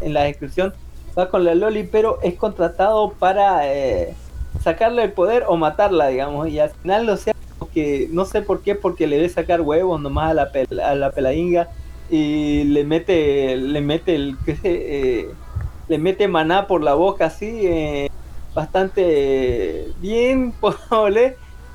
en 0.01 0.13
la 0.15 0.23
descripción, 0.23 0.73
va 1.17 1.29
con 1.29 1.43
la 1.43 1.53
Loli, 1.53 1.83
pero 1.83 2.19
es 2.23 2.33
contratado 2.35 3.11
para 3.11 3.71
eh, 3.71 4.15
sacarle 4.63 5.03
el 5.03 5.11
poder 5.11 5.45
o 5.47 5.57
matarla, 5.57 6.07
digamos. 6.07 6.49
Y 6.49 6.59
al 6.59 6.71
final, 6.71 7.07
o 7.09 7.17
sea, 7.17 7.34
que 7.75 8.07
no 8.11 8.25
sé 8.25 8.41
por 8.43 8.63
qué, 8.63 8.75
porque 8.75 9.07
le 9.07 9.19
ve 9.19 9.29
sacar 9.29 9.61
huevos 9.61 10.01
nomás 10.01 10.31
a 10.31 10.35
la, 10.35 10.51
pel- 10.53 10.81
a 10.81 10.95
la 10.95 11.11
pelainga 11.13 11.69
y 12.09 12.65
le 12.65 12.85
mete 12.85 13.57
le 13.57 13.81
mete 13.81 14.15
el 14.15 14.39
eh, 14.63 15.37
le 15.87 15.97
mete 15.99 16.27
maná 16.27 16.67
por 16.67 16.83
la 16.83 16.93
boca 16.95 17.27
así 17.27 17.67
eh, 17.67 18.09
bastante 18.53 19.93
bien 19.97 20.57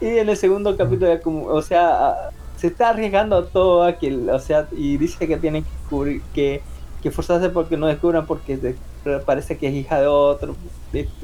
y 0.01 0.07
en 0.19 0.29
el 0.29 0.37
segundo 0.37 0.77
capítulo 0.77 1.21
o 1.49 1.63
sea 1.63 2.15
se 2.55 2.69
está 2.69 2.91
arriesgando 2.91 3.37
a 3.37 3.51
todo 3.51 3.83
a 3.85 3.99
que 3.99 4.15
o 4.31 4.39
sea 4.39 4.69
y 4.73 4.99
dice 4.99 5.27
que 5.29 5.39
tienen 5.39 5.65
que 5.65 5.71
cubrir 5.89 6.23
que 6.33 6.70
que 7.03 7.11
forzarse 7.11 7.49
porque 7.51 7.77
no 7.77 7.87
descubran 7.87 8.27
porque 8.27 8.75
parece 9.25 9.57
que 9.57 9.69
es 9.69 9.75
hija 9.75 10.01
de 10.01 10.07
otro 10.07 10.55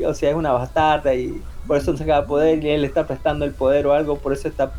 o 0.06 0.14
sea 0.14 0.30
es 0.30 0.36
una 0.36 0.52
bastarda 0.52 1.14
y 1.14 1.40
por 1.66 1.76
eso 1.76 1.92
no 1.92 1.98
se 1.98 2.04
acaba 2.04 2.26
poder 2.26 2.64
y 2.64 2.70
él 2.70 2.82
le 2.82 2.86
está 2.86 3.06
prestando 3.06 3.44
el 3.44 3.52
poder 3.52 3.86
o 3.86 3.92
algo 3.92 4.16
por 4.18 4.32
eso 4.32 4.48
está 4.48 4.72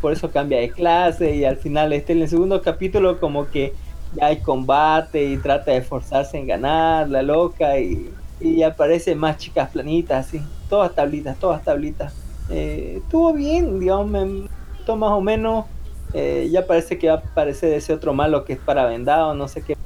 por 0.00 0.12
eso 0.12 0.30
cambia 0.30 0.58
de 0.58 0.70
clase 0.70 1.34
y 1.34 1.44
al 1.44 1.56
final 1.56 1.92
este 1.92 2.12
en 2.12 2.22
el 2.22 2.28
segundo 2.28 2.62
capítulo 2.62 3.18
como 3.18 3.48
que 3.48 3.74
ya 4.14 4.26
hay 4.26 4.40
combate 4.40 5.24
y 5.24 5.36
trata 5.36 5.72
de 5.72 5.78
esforzarse 5.78 6.38
en 6.38 6.46
ganar 6.46 7.08
la 7.08 7.22
loca 7.22 7.78
y, 7.78 8.10
y 8.40 8.62
aparecen 8.62 9.18
más 9.18 9.36
chicas 9.38 9.70
planitas 9.70 10.26
así 10.26 10.40
todas 10.68 10.94
tablitas 10.94 11.36
todas 11.38 11.62
tablitas. 11.62 12.14
Eh, 12.48 13.00
estuvo 13.02 13.32
bien 13.32 13.78
digamos 13.80 14.08
me 14.08 14.48
gustó 14.76 14.96
más 14.96 15.12
o 15.12 15.20
menos 15.20 15.66
eh, 16.14 16.48
ya 16.50 16.66
parece 16.66 16.98
que 16.98 17.08
va 17.08 17.14
a 17.14 17.16
aparecer 17.18 17.72
ese 17.72 17.92
otro 17.92 18.12
malo 18.14 18.44
que 18.44 18.54
es 18.54 18.58
para 18.58 18.84
vendado 18.86 19.34
no 19.34 19.48
sé 19.48 19.62
qué 19.62 19.76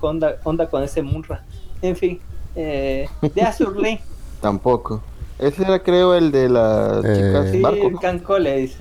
onda, 0.00 0.36
onda, 0.42 0.68
con 0.68 0.82
ese 0.82 1.02
Munra 1.02 1.42
en 1.82 1.96
fin 1.96 2.20
eh, 2.56 3.08
de 3.34 3.42
Azur 3.42 3.76
Tampoco. 4.40 5.02
Ese 5.38 5.62
era 5.62 5.80
creo 5.82 6.14
el 6.14 6.30
de 6.32 6.48
las 6.48 7.04
Eh, 7.04 7.14
chicas 7.16 7.50
sí, 7.50 7.60
barco, 7.60 7.90
¿no? 7.90 7.98
Cancole 7.98 8.56
dice 8.56 8.78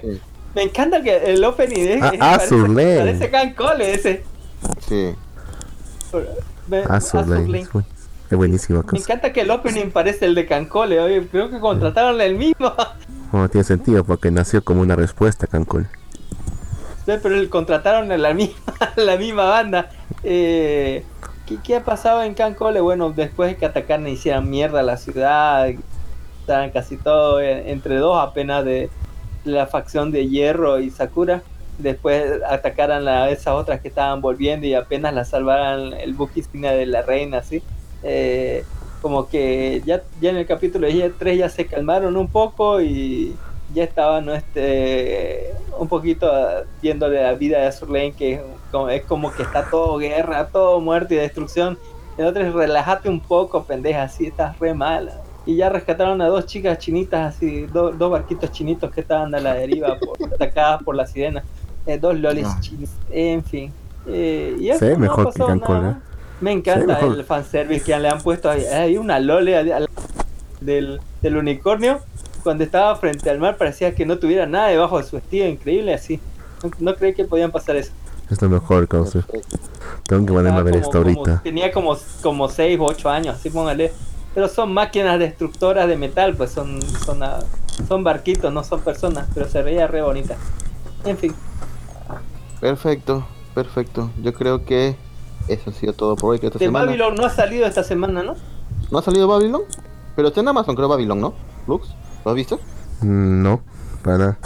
Sí. 0.00 0.20
Me 0.54 0.62
encanta 0.62 1.02
que 1.02 1.16
el 1.32 1.44
opening 1.44 1.80
es, 1.80 2.02
Ah, 2.02 2.38
parece, 2.38 3.30
Cancole 3.30 3.94
ese. 3.94 4.24
Sí. 4.88 5.14
Azur 6.88 7.20
es 7.20 7.26
buen- 7.26 7.86
es 8.30 8.36
buenísima 8.36 8.84
Me 8.90 8.98
encanta 8.98 9.32
que 9.32 9.42
el 9.42 9.50
opening 9.50 9.90
parece 9.90 10.24
el 10.24 10.34
de 10.34 10.46
Cancole. 10.46 10.98
Oye, 11.00 11.26
creo 11.28 11.50
que 11.50 11.60
contrataron 11.60 12.20
el 12.20 12.34
mismo. 12.34 12.72
No 13.32 13.48
tiene 13.48 13.64
sentido 13.64 14.02
porque 14.04 14.30
nació 14.30 14.64
como 14.64 14.80
una 14.80 14.96
respuesta, 14.96 15.46
Cancún. 15.46 15.86
Pero 17.06 17.30
le 17.30 17.48
contrataron 17.48 18.10
a 18.12 18.18
la 18.18 18.34
misma, 18.34 18.56
a 18.80 19.00
la 19.00 19.16
misma 19.16 19.44
banda. 19.44 19.90
Eh, 20.22 21.04
¿qué, 21.46 21.56
qué 21.64 21.76
ha 21.76 21.84
pasado 21.84 22.22
en 22.22 22.34
Cancole? 22.34 22.80
Bueno, 22.80 23.12
después 23.12 23.50
de 23.50 23.56
que 23.56 23.66
atacaran 23.66 24.06
hicieran 24.08 24.50
mierda 24.50 24.80
a 24.80 24.82
la 24.82 24.96
ciudad, 24.96 25.68
estaban 26.40 26.70
casi 26.70 26.96
todos 26.96 27.42
eh, 27.42 27.70
entre 27.70 27.96
dos 27.96 28.18
apenas 28.18 28.64
de 28.64 28.90
la 29.44 29.66
facción 29.66 30.10
de 30.10 30.28
Hierro 30.28 30.80
y 30.80 30.90
Sakura. 30.90 31.42
Después 31.78 32.42
atacaran 32.48 33.06
a 33.06 33.28
esas 33.30 33.54
otras 33.54 33.80
que 33.80 33.88
estaban 33.88 34.20
volviendo 34.20 34.66
y 34.66 34.74
apenas 34.74 35.14
la 35.14 35.24
salvaran 35.24 35.92
el 35.92 36.14
buque 36.14 36.42
de 36.52 36.86
la 36.86 37.02
reina, 37.02 37.38
así. 37.38 37.62
Eh, 38.02 38.64
como 39.02 39.28
que 39.28 39.82
ya, 39.84 40.02
ya 40.20 40.30
en 40.30 40.36
el 40.36 40.46
capítulo 40.46 40.88
3 41.18 41.38
ya 41.38 41.48
se 41.48 41.66
calmaron 41.66 42.16
un 42.16 42.28
poco 42.28 42.80
y 42.80 43.36
ya 43.76 43.84
estaban 43.84 44.24
¿no? 44.26 44.34
este, 44.34 45.52
un 45.78 45.86
poquito 45.86 46.30
viéndole 46.82 47.22
la 47.22 47.34
vida 47.34 47.58
de 47.60 47.66
Azur 47.66 47.90
Lane, 47.90 48.12
que 48.12 48.32
es 48.34 48.40
como, 48.72 48.88
es 48.88 49.02
como 49.04 49.32
que 49.32 49.42
está 49.42 49.68
todo 49.70 49.98
guerra, 49.98 50.48
todo 50.48 50.80
muerte 50.80 51.14
y 51.14 51.18
destrucción. 51.18 51.78
El 52.16 52.24
otro 52.26 52.42
es 52.42 52.52
relájate 52.54 53.08
un 53.10 53.20
poco, 53.20 53.64
pendeja, 53.64 54.04
así 54.04 54.26
estás 54.26 54.58
re 54.58 54.72
mala. 54.72 55.20
Y 55.44 55.56
ya 55.56 55.68
rescataron 55.68 56.20
a 56.22 56.26
dos 56.26 56.46
chicas 56.46 56.78
chinitas, 56.78 57.36
así, 57.36 57.66
do- 57.66 57.92
dos 57.92 58.10
barquitos 58.10 58.50
chinitos 58.50 58.90
que 58.90 59.02
estaban 59.02 59.34
a 59.34 59.38
la 59.40 59.54
deriva, 59.54 59.96
por- 60.00 60.32
atacadas 60.34 60.82
por 60.82 60.96
la 60.96 61.06
sirena. 61.06 61.44
Eh, 61.86 61.98
dos 61.98 62.18
lolis 62.18 62.46
Ah. 62.48 62.58
chinos, 62.60 62.90
en 63.10 63.44
fin. 63.44 63.72
Eh, 64.08 64.56
y 64.58 64.68
no 64.70 64.74
ha 64.74 64.98
mejor 64.98 65.32
que 65.34 65.38
nada. 65.40 65.90
¿eh? 65.90 65.94
Me 66.40 66.52
encanta 66.52 66.98
el 67.00 67.22
fanservice 67.24 67.84
que 67.84 67.98
le 67.98 68.08
han 68.08 68.20
puesto 68.22 68.50
ahí. 68.50 68.64
Hay 68.64 68.96
una 68.96 69.20
lole 69.20 69.56
al- 69.56 69.72
al- 69.72 69.88
del, 70.60 71.00
del 71.22 71.36
unicornio. 71.36 72.00
Cuando 72.46 72.62
estaba 72.62 72.94
frente 72.94 73.28
al 73.28 73.40
mar 73.40 73.56
parecía 73.56 73.92
que 73.92 74.06
no 74.06 74.20
tuviera 74.20 74.46
nada 74.46 74.68
debajo 74.68 74.98
de 74.98 75.02
su 75.02 75.16
vestido. 75.16 75.48
Increíble 75.48 75.92
así. 75.92 76.20
No, 76.62 76.70
no 76.78 76.94
creí 76.94 77.12
que 77.12 77.24
podían 77.24 77.50
pasar 77.50 77.74
eso. 77.74 77.90
Es 78.30 78.40
lo 78.40 78.48
mejor, 78.48 78.86
Causa. 78.86 79.26
Tengo 80.04 80.24
que 80.24 80.32
ponerme 80.32 80.56
a 80.60 80.62
ver 80.62 80.76
esto 80.76 80.92
como- 81.02 81.02
ahorita. 81.02 81.40
tenía 81.42 81.72
como, 81.72 81.96
como 82.22 82.48
6 82.48 82.78
o 82.78 82.84
8 82.84 83.10
años, 83.10 83.34
así 83.34 83.50
póngale. 83.50 83.92
Pero 84.32 84.46
son 84.46 84.72
máquinas 84.72 85.18
destructoras 85.18 85.88
de 85.88 85.96
metal, 85.96 86.36
pues 86.36 86.52
son, 86.52 86.80
son, 87.04 87.20
ah, 87.24 87.40
son 87.88 88.04
barquitos, 88.04 88.52
no 88.52 88.62
son 88.62 88.80
personas. 88.82 89.26
Pero 89.34 89.48
se 89.48 89.60
veía 89.62 89.88
re 89.88 90.02
bonita. 90.02 90.36
En 91.04 91.18
fin, 91.18 91.34
Perfecto, 92.60 93.26
perfecto. 93.56 94.12
Yo 94.22 94.32
creo 94.34 94.64
que 94.64 94.94
eso 95.48 95.70
ha 95.70 95.72
sido 95.72 95.94
todo 95.94 96.14
por 96.14 96.30
hoy. 96.30 96.38
Que 96.38 96.46
esta 96.46 96.60
de 96.60 96.66
semana 96.66 96.86
Babylon 96.86 97.16
no 97.16 97.26
ha 97.26 97.30
salido 97.30 97.66
esta 97.66 97.82
semana, 97.82 98.22
¿no? 98.22 98.36
no 98.88 98.98
ha 98.98 99.02
salido 99.02 99.26
Babylon, 99.26 99.62
pero 100.14 100.28
está 100.28 100.42
en 100.42 100.46
Amazon, 100.48 100.76
creo 100.76 100.86
Babylon, 100.86 101.20
¿no? 101.20 101.34
Lux, 101.66 101.88
¿lo 102.26 102.30
has 102.32 102.36
visto? 102.36 102.58
No, 103.02 103.60
para 104.02 104.18
nada. 104.18 104.38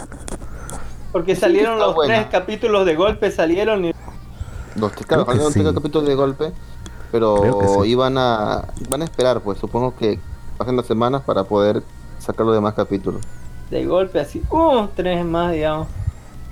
Porque 1.11 1.33
que 1.33 1.39
salieron 1.39 1.79
los 1.79 1.95
buena. 1.95 2.13
tres 2.13 2.27
capítulos 2.27 2.85
de 2.85 2.95
golpe, 2.95 3.31
salieron 3.31 3.85
y 3.85 3.91
Los 4.75 4.91
Creo 4.93 5.07
claro, 5.07 5.25
que 5.25 5.31
salieron 5.31 5.51
sí. 5.53 5.59
tres 5.61 5.73
capítulos 5.73 6.07
de 6.07 6.15
golpe, 6.15 6.51
pero 7.11 7.57
que 7.59 7.67
sí. 7.83 7.89
iban 7.89 8.17
a 8.19 8.65
van 8.89 9.01
a 9.01 9.05
esperar, 9.05 9.41
pues 9.41 9.57
supongo 9.57 9.95
que 9.97 10.19
pasen 10.57 10.77
las 10.77 10.85
semanas 10.85 11.23
para 11.23 11.43
poder 11.43 11.81
sacar 12.19 12.45
los 12.45 12.53
demás 12.53 12.75
capítulos. 12.75 13.21
de 13.71 13.85
golpe 13.85 14.19
así, 14.19 14.43
uh, 14.51 14.85
tres 14.95 15.25
más, 15.25 15.51
digamos. 15.51 15.87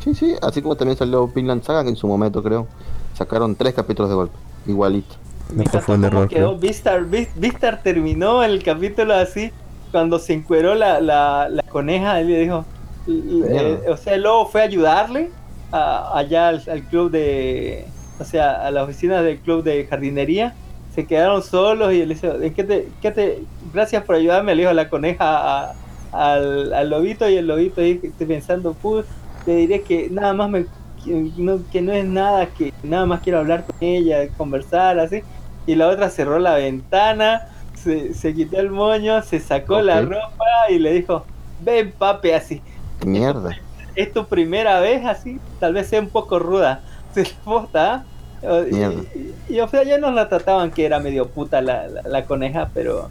Sí, 0.03 0.15
sí, 0.15 0.35
así 0.41 0.61
como 0.63 0.75
también 0.75 0.97
salió 0.97 1.27
Vinland 1.27 1.61
Saga 1.63 1.87
en 1.87 1.95
su 1.95 2.07
momento, 2.07 2.41
creo. 2.41 2.65
Sacaron 3.13 3.55
tres 3.55 3.75
capítulos 3.75 4.09
de 4.09 4.15
golpe, 4.15 4.37
igualito. 4.65 5.15
Me 5.53 5.65
fue 5.65 5.95
un 5.95 6.05
error. 6.05 6.27
quedó. 6.27 6.57
Vistar, 6.57 7.05
Vis- 7.05 7.29
Vistar 7.35 7.81
terminó 7.83 8.43
el 8.43 8.63
capítulo 8.63 9.13
así, 9.13 9.51
cuando 9.91 10.19
se 10.19 10.33
encueró 10.33 10.75
la, 10.75 10.99
la, 11.01 11.47
la 11.49 11.63
coneja, 11.63 12.19
él 12.19 12.27
le 12.27 12.39
dijo, 12.41 12.65
eh, 13.07 13.79
o 13.87 13.97
sea, 13.97 14.15
el 14.15 14.23
lobo 14.23 14.45
fue 14.45 14.61
a 14.61 14.65
ayudarle 14.65 15.29
a- 15.71 16.17
allá 16.17 16.49
al, 16.49 16.63
al 16.69 16.81
club 16.83 17.11
de, 17.11 17.85
o 18.19 18.23
sea, 18.23 18.65
a 18.65 18.71
la 18.71 18.83
oficina 18.83 19.21
del 19.21 19.39
club 19.39 19.63
de 19.63 19.85
jardinería. 19.85 20.53
Se 20.93 21.05
quedaron 21.05 21.41
solos 21.43 21.93
y 21.93 22.01
él 22.01 22.09
dice, 22.09 22.27
¿en 22.41 22.53
qué 22.53 22.63
te, 22.63 22.87
qué 23.01 23.11
te, 23.11 23.39
gracias 23.73 24.03
por 24.03 24.15
ayudarme, 24.15 24.55
le 24.55 24.63
dijo 24.63 24.73
la 24.73 24.89
coneja 24.89 25.67
a- 25.67 25.73
al, 26.11 26.73
al 26.73 26.89
lobito 26.89 27.29
y 27.29 27.35
el 27.37 27.45
lobito 27.47 27.81
ahí 27.81 27.99
estoy 28.01 28.25
pensando, 28.25 28.73
"Puh, 28.73 29.03
te 29.45 29.55
diré 29.55 29.81
que 29.83 30.09
nada 30.09 30.33
más 30.33 30.49
me 30.49 30.65
que 31.03 31.31
no, 31.37 31.59
que 31.71 31.81
no 31.81 31.93
es 31.93 32.03
nada 32.03 32.47
que 32.47 32.73
nada 32.83 33.05
más 33.05 33.21
quiero 33.21 33.39
hablar 33.39 33.63
con 33.65 33.75
ella, 33.79 34.27
conversar 34.35 34.99
así. 34.99 35.21
Y 35.65 35.75
la 35.75 35.87
otra 35.87 36.09
cerró 36.09 36.39
la 36.39 36.55
ventana, 36.55 37.47
se, 37.83 38.13
se 38.13 38.33
quitó 38.33 38.59
el 38.59 38.69
moño, 38.71 39.21
se 39.23 39.39
sacó 39.39 39.81
la 39.81 40.01
ropa 40.01 40.45
y 40.69 40.79
le 40.79 40.93
dijo, 40.93 41.25
ven 41.61 41.91
papi 41.97 42.31
así. 42.31 42.61
¡Qué 42.99 43.05
mierda! 43.07 43.57
Es 43.95 44.13
tu 44.13 44.25
primera 44.25 44.79
vez 44.79 45.05
así, 45.05 45.39
tal 45.59 45.73
vez 45.73 45.87
sea 45.87 45.99
un 45.99 46.09
poco 46.09 46.39
ruda. 46.39 46.81
Se 47.13 47.23
posta, 47.43 48.05
¿ah? 48.43 48.61
Y- 48.69 48.73
Mierda. 48.75 49.01
Y, 49.49 49.55
y, 49.55 49.59
o 49.61 49.67
sea, 49.67 49.83
ya 49.83 49.97
nos 49.97 50.13
la 50.13 50.29
trataban 50.29 50.69
que 50.71 50.85
era 50.85 50.99
medio 50.99 51.27
puta 51.27 51.61
la, 51.61 51.87
la, 51.87 52.01
la 52.03 52.25
coneja, 52.25 52.69
pero 52.73 53.09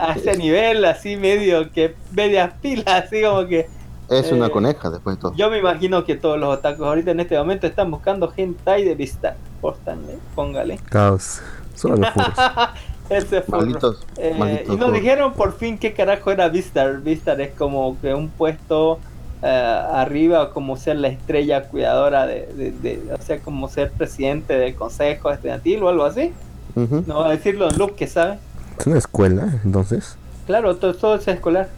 a, 0.00 0.04
a 0.08 0.12
ese 0.14 0.36
nivel 0.36 0.84
así 0.84 1.16
medio 1.16 1.70
que 1.70 1.94
medias 2.12 2.52
pilas, 2.60 3.04
así 3.04 3.22
como 3.22 3.46
que 3.46 3.68
Es 4.10 4.32
una 4.32 4.46
Eh, 4.46 4.50
coneja 4.50 4.90
después 4.90 5.16
de 5.16 5.22
todo. 5.22 5.34
yo 5.36 5.48
me 5.48 5.58
imagino 5.58 6.04
que 6.04 6.16
todos 6.16 6.38
los 6.38 6.58
otakus 6.58 6.86
ahorita 6.86 7.12
en 7.12 7.20
este 7.20 7.38
momento 7.38 7.66
están 7.66 7.90
buscando 7.90 8.32
hentai 8.36 8.84
de 8.84 8.94
vista. 8.96 9.36
Póstanle, 9.60 10.18
póngale. 10.34 10.78
Caos. 10.90 11.40
Solo 11.74 11.96
los. 11.96 12.08
Ese 13.10 13.42
fue. 13.42 13.58
Malditos, 13.58 14.06
Eh, 14.16 14.34
malditos. 14.38 14.74
y 14.74 14.78
nos 14.78 14.92
dijeron 14.92 15.34
por 15.34 15.52
fin 15.56 15.78
qué 15.78 15.92
carajo 15.92 16.30
era 16.30 16.48
Vistar. 16.48 17.00
Vistar 17.00 17.40
es 17.40 17.52
como 17.52 17.96
que 18.00 18.14
un 18.14 18.28
puesto 18.28 18.98
eh, 19.42 19.46
arriba, 19.92 20.50
como 20.52 20.76
ser 20.78 20.96
la 20.96 21.08
estrella 21.08 21.64
cuidadora 21.64 22.26
de, 22.26 22.46
de- 22.46 22.70
de- 22.72 23.12
o 23.12 23.20
sea, 23.20 23.40
como 23.40 23.68
ser 23.68 23.90
presidente 23.90 24.54
del 24.56 24.74
consejo 24.74 25.30
estudiantil 25.30 25.82
o 25.82 25.88
algo 25.90 26.04
así. 26.04 26.32
No 26.74 27.20
va 27.20 27.26
a 27.28 27.30
decirlo 27.30 27.68
Luke 27.70 27.94
que 27.94 28.06
sabe. 28.06 28.38
Es 28.78 28.86
una 28.86 28.98
escuela, 28.98 29.60
entonces. 29.64 30.16
Claro, 30.46 30.76
todo, 30.76 30.94
todo 30.94 31.14
es 31.16 31.28
escolar. 31.28 31.68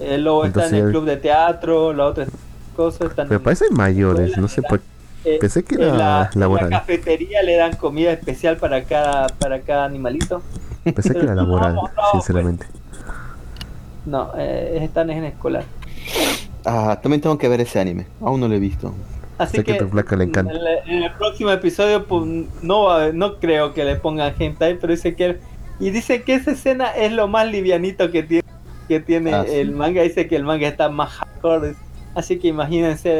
El 0.00 0.24
lobo 0.24 0.44
está 0.44 0.66
en 0.66 0.74
el 0.74 0.90
club 0.90 1.04
de 1.04 1.16
teatro, 1.18 1.92
la 1.92 2.06
otra 2.06 2.26
cosa 2.76 3.04
está 3.04 3.22
en 3.22 3.28
Pero 3.28 3.42
parecen 3.42 3.68
mayores, 3.72 4.36
no 4.38 4.48
sé 4.48 4.62
por 4.62 4.80
Eh, 5.24 5.38
Pensé 5.40 5.62
que 5.64 5.74
en 5.74 5.82
era 5.82 5.94
la, 5.94 6.30
en 6.32 6.40
laboral. 6.40 6.70
la 6.70 6.80
cafetería 6.80 7.42
le 7.42 7.56
dan 7.56 7.76
comida 7.76 8.12
especial 8.12 8.56
para 8.56 8.84
cada 8.84 9.26
para 9.28 9.60
cada 9.60 9.84
animalito. 9.84 10.42
Pensé 10.84 11.12
que 11.12 11.20
era 11.20 11.34
No, 11.34 11.42
laboral, 11.42 11.74
no, 11.74 11.82
pues. 11.82 12.06
sinceramente. 12.12 12.66
No, 14.06 14.32
eh, 14.36 14.78
están 14.82 15.10
en 15.10 15.24
escolar. 15.24 15.64
Ah, 16.64 16.98
también 17.02 17.20
tengo 17.20 17.36
que 17.38 17.48
ver 17.48 17.60
ese 17.60 17.80
anime. 17.80 18.06
Aún 18.20 18.40
no 18.40 18.48
lo 18.48 18.54
he 18.54 18.58
visto. 18.58 18.94
Así 19.38 19.56
Sé 19.58 19.64
que 19.64 19.72
que 19.72 19.78
a 19.78 19.82
tu 19.84 19.88
flaca 19.88 20.16
le 20.16 20.24
encanta. 20.24 20.52
En, 20.52 20.58
el, 20.58 20.66
en 20.98 21.02
el 21.04 21.12
próximo 21.12 21.50
episodio 21.50 22.06
pues, 22.06 22.24
no 22.62 23.12
no 23.12 23.36
creo 23.38 23.72
que 23.72 23.84
le 23.84 23.96
pongan 23.96 24.34
hentai, 24.38 24.78
pero 24.78 24.92
dice 24.92 25.14
que 25.14 25.38
y 25.78 25.90
dice 25.90 26.22
que 26.22 26.34
esa 26.34 26.50
escena 26.52 26.90
es 26.90 27.12
lo 27.12 27.26
más 27.28 27.46
livianito 27.46 28.10
que 28.10 28.22
tiene 28.22 28.44
que 28.88 29.00
tiene 29.00 29.32
Ah, 29.34 29.44
¿sí? 29.46 29.54
el 29.56 29.72
manga. 29.72 30.02
Dice 30.02 30.26
que 30.28 30.36
el 30.36 30.44
manga 30.44 30.66
está 30.68 30.88
más 30.88 31.10
hardcore. 31.10 31.74
Así 32.14 32.38
que 32.38 32.48
imagínense 32.48 33.10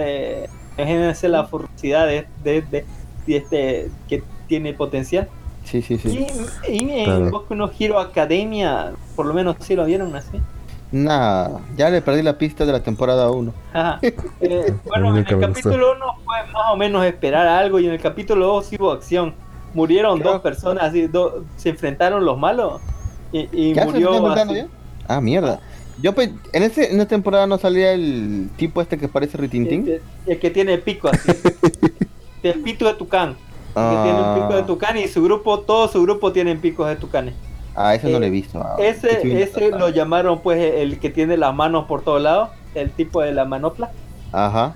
eh, 0.44 0.51
imagínense 0.81 1.28
la 1.28 1.44
furrosidad 1.44 2.07
de, 2.07 2.27
de, 2.44 2.62
de- 2.62 2.85
de 3.27 3.36
este 3.36 3.90
que 4.09 4.23
tiene 4.48 4.73
potencial. 4.74 5.28
Sí, 5.65 5.82
sí, 5.82 5.98
sí. 5.98 6.27
Y, 6.69 6.73
y 6.73 6.90
en 6.90 7.05
Claro. 7.05 7.31
Boku 7.31 7.55
no 7.55 7.70
Hero 7.78 7.98
Academia, 8.01 8.93
por 9.15 9.27
lo 9.27 9.35
menos 9.35 9.57
sí 9.61 9.77
lo 9.77 9.85
vieron 9.85 10.15
así. 10.16 10.39
Nada, 10.93 11.61
ya 11.77 11.89
le 11.90 12.02
perdí 12.02 12.23
la 12.23 12.36
pista 12.36 12.66
de 12.66 12.73
la 12.73 12.82
temporada 12.82 13.31
1. 13.31 13.52
Ajá. 13.73 13.98
Eh, 14.02 14.74
bueno, 14.86 15.11
en 15.11 15.19
el 15.19 15.39
capítulo 15.39 15.93
1 15.94 16.05
fue 16.24 16.35
más 16.52 16.62
o 16.73 16.77
menos 16.77 17.05
esperar 17.05 17.47
algo 17.47 17.78
y 17.78 17.86
en 17.86 17.93
el 17.93 18.01
capítulo 18.01 18.47
2 18.47 18.66
sí 18.66 18.77
hubo 18.81 18.90
acción. 18.90 19.35
Murieron 19.73 20.19
dos 20.19 20.40
personas, 20.40 20.82
así, 20.85 21.07
do- 21.07 21.44
se 21.57 21.69
enfrentaron 21.69 22.24
los 22.24 22.36
malos 22.36 22.81
y, 23.31 23.48
y 23.52 23.73
¿Ya 23.74 23.82
se 23.85 23.90
murió 23.93 24.27
así. 24.32 24.65
Ah, 25.07 25.20
mierda. 25.20 25.61
Yo 26.02 26.14
pe- 26.14 26.32
en 26.52 26.62
ese 26.62 26.86
en 26.93 27.01
esta 27.01 27.09
temporada 27.09 27.47
no 27.47 27.59
salía 27.59 27.93
el 27.93 28.48
tipo 28.56 28.81
este 28.81 28.97
que 28.98 29.09
parece 29.09 29.36
Ritintín. 29.36 29.86
El, 29.89 30.01
el 30.27 30.39
que 30.39 30.51
tiene 30.51 30.74
el 30.74 30.81
pico 30.82 31.09
así. 31.09 31.31
el 32.43 32.60
pico 32.60 32.86
de 32.86 32.94
tucán. 32.94 33.36
Que 33.74 33.81
tiene 34.02 34.20
un 34.20 34.35
pico 34.35 34.55
de 34.55 34.62
Ah, 34.62 34.66
tucán 34.66 34.97
y 34.98 35.06
su 35.09 35.22
grupo, 35.22 35.60
todo 35.60 35.86
su 35.89 36.02
grupo 36.02 36.32
tienen 36.32 36.60
picos 36.60 36.89
de 36.89 36.97
tucanes. 36.97 37.35
ah, 37.77 37.94
ese 37.94 38.09
no 38.10 38.16
eh, 38.16 38.20
lo 38.20 38.27
he 38.27 38.31
visto. 38.31 38.60
Ah, 38.60 38.77
Ese, 38.81 39.43
ese 39.43 39.70
lo 39.70 39.89
llamaron 39.90 40.40
pues 40.40 40.59
el 40.74 40.98
que 40.98 41.09
tiene 41.10 41.36
las 41.36 41.55
manos 41.55 41.86
por 41.86 42.02
todos 42.02 42.20
lados, 42.20 42.48
el 42.74 42.90
tipo 42.90 43.20
de 43.22 43.32
la 43.32 43.44
manopla. 43.44 43.90
Ajá. 44.32 44.74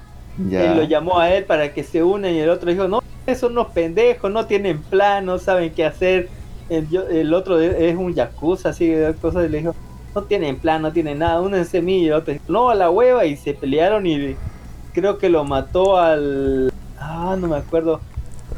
Ya. 0.49 0.65
Él 0.73 0.77
lo 0.79 0.83
llamó 0.85 1.19
a 1.19 1.31
él 1.35 1.45
para 1.45 1.73
que 1.73 1.83
se 1.85 2.03
unan 2.03 2.33
y 2.35 2.39
el 2.39 2.51
otro 2.51 2.71
dijo, 2.71 2.87
no, 2.87 3.03
esos 3.27 3.41
son 3.41 3.53
unos 3.53 3.69
pendejos, 3.73 4.31
no 4.31 4.47
tienen 4.47 4.79
plan, 4.81 5.25
no 5.27 5.39
saben 5.39 5.73
qué 5.73 5.85
hacer. 5.85 6.29
El, 6.69 6.87
el 7.11 7.35
otro 7.35 7.61
es 7.61 7.97
un 7.97 8.15
yakuza, 8.15 8.71
así 8.71 8.89
de 8.89 9.13
cosas, 9.15 9.47
y 9.47 9.49
le 9.49 9.59
dijo, 9.59 9.75
no 10.15 10.23
tienen 10.23 10.57
plan, 10.57 10.83
no 10.83 10.93
tienen 10.93 11.19
nada, 11.19 11.41
únense 11.41 11.79
a 11.79 11.83
mí. 11.83 11.99
Y 12.03 12.07
el 12.09 12.15
otro 12.15 12.35
no, 12.49 12.71
a 12.71 12.75
la 12.75 12.91
hueva, 12.91 13.25
y 13.27 13.37
se 13.37 13.55
pelearon 13.55 14.07
y 14.07 14.37
creo 14.93 15.19
que 15.19 15.29
lo 15.29 15.45
mató 15.45 15.97
al... 15.99 16.73
Ah, 16.99 17.37
no 17.39 17.49
me 17.49 17.57
acuerdo. 17.57 18.01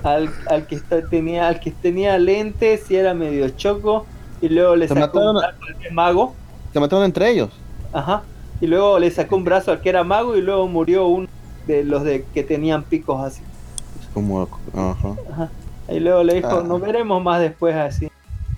Al, 0.02 0.28
al 0.48 0.66
que 0.66 0.74
está- 0.76 1.08
tenía 1.08 1.48
al 1.48 1.58
que 1.60 1.70
tenía 1.70 2.18
lentes 2.18 2.90
y 2.90 2.96
era 2.96 3.14
medio 3.14 3.48
choco 3.50 4.04
y 4.42 4.48
luego 4.50 4.76
le 4.76 4.86
Se 4.88 4.94
sacó 4.94 5.18
un 5.20 5.24
mataron 5.34 5.36
a- 5.38 5.56
brazo 5.58 5.78
de 5.82 5.90
mago 5.90 6.34
Se 6.72 6.78
mataron 6.80 7.04
entre 7.04 7.30
ellos. 7.30 7.48
Ajá. 7.92 8.22
y 8.60 8.66
luego 8.66 8.98
le 8.98 9.10
sacó 9.10 9.36
un 9.36 9.44
brazo 9.44 9.70
al 9.72 9.80
que 9.80 9.88
era 9.88 10.04
mago 10.04 10.36
y 10.36 10.42
luego 10.42 10.68
murió 10.68 11.06
uno 11.06 11.26
de 11.66 11.82
los 11.84 12.04
de 12.04 12.24
que 12.34 12.42
tenían 12.42 12.82
picos 12.84 13.20
así. 13.24 13.42
Es 14.00 14.06
como. 14.12 14.42
Ajá. 14.74 15.14
Ajá. 15.32 15.50
Y 15.88 16.00
luego 16.00 16.22
le 16.22 16.34
dijo, 16.34 16.48
Ah. 16.60 16.64
nos 16.66 16.80
veremos 16.80 17.22
más 17.22 17.40
después 17.40 17.74
así. 17.74 18.08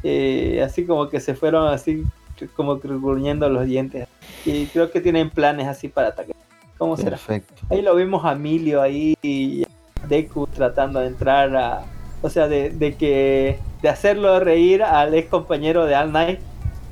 Eh, 0.03 0.61
así 0.65 0.85
como 0.85 1.09
que 1.09 1.21
se 1.21 1.35
fueron 1.35 1.69
así, 1.69 2.05
como 2.47 2.77
gruñendo 2.77 3.49
los 3.49 3.67
dientes. 3.67 4.09
Y 4.45 4.67
creo 4.67 4.91
que 4.91 5.01
tienen 5.01 5.31
planes 5.31 5.67
así 5.67 5.89
para 5.89 6.09
atacar. 6.09 6.35
¿Cómo 6.77 6.97
será? 6.97 7.11
Perfecto. 7.11 7.55
Ahí 7.71 7.83
lo 7.83 7.95
vimos 7.97 8.25
a 8.25 8.33
Emilio 8.33 8.81
ahí 8.81 9.17
y 9.23 9.65
Deku 10.09 10.47
tratando 10.47 11.01
de 11.01 11.09
entrar 11.09 11.57
a... 11.57 11.83
O 12.23 12.31
sea, 12.31 12.49
de, 12.49 12.71
de 12.71 12.95
que... 12.95 13.59
De 13.83 13.89
hacerlo 13.89 14.41
reír 14.41 14.83
al 14.83 15.15
ex 15.15 15.29
compañero 15.29 15.87
de 15.87 15.97
All 15.97 16.13
Night. 16.13 16.41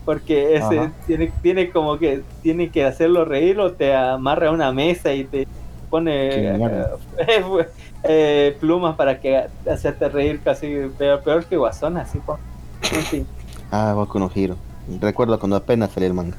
Porque 0.04 0.56
ese 0.56 0.78
Ajá. 0.78 0.92
tiene, 1.06 1.32
tiene 1.42 1.70
como 1.70 1.98
que... 1.98 2.22
Tiene 2.42 2.70
que 2.70 2.84
hacerlo 2.84 3.24
reír 3.24 3.60
o 3.60 3.72
te 3.72 3.94
amarra 3.94 4.48
a 4.48 4.52
una 4.52 4.72
mesa 4.72 5.12
y 5.12 5.24
te 5.24 5.46
pone... 5.88 6.56
Eh, 6.56 6.96
eh, 8.04 8.56
plumas 8.60 8.96
para 8.96 9.20
que 9.20 9.46
hacerte 9.70 10.08
reír 10.08 10.40
casi 10.42 10.66
peor, 10.98 11.22
peor 11.22 11.44
que 11.44 11.56
Guasón, 11.56 11.96
así 11.96 12.20
pues. 12.24 12.38
En 12.92 13.02
fin. 13.02 13.26
Ah, 13.70 13.92
Boku 13.94 14.18
no 14.18 14.30
Hero. 14.34 14.56
Recuerdo 15.00 15.38
cuando 15.38 15.56
apenas 15.56 15.90
salió 15.92 16.08
el 16.08 16.14
manga. 16.14 16.36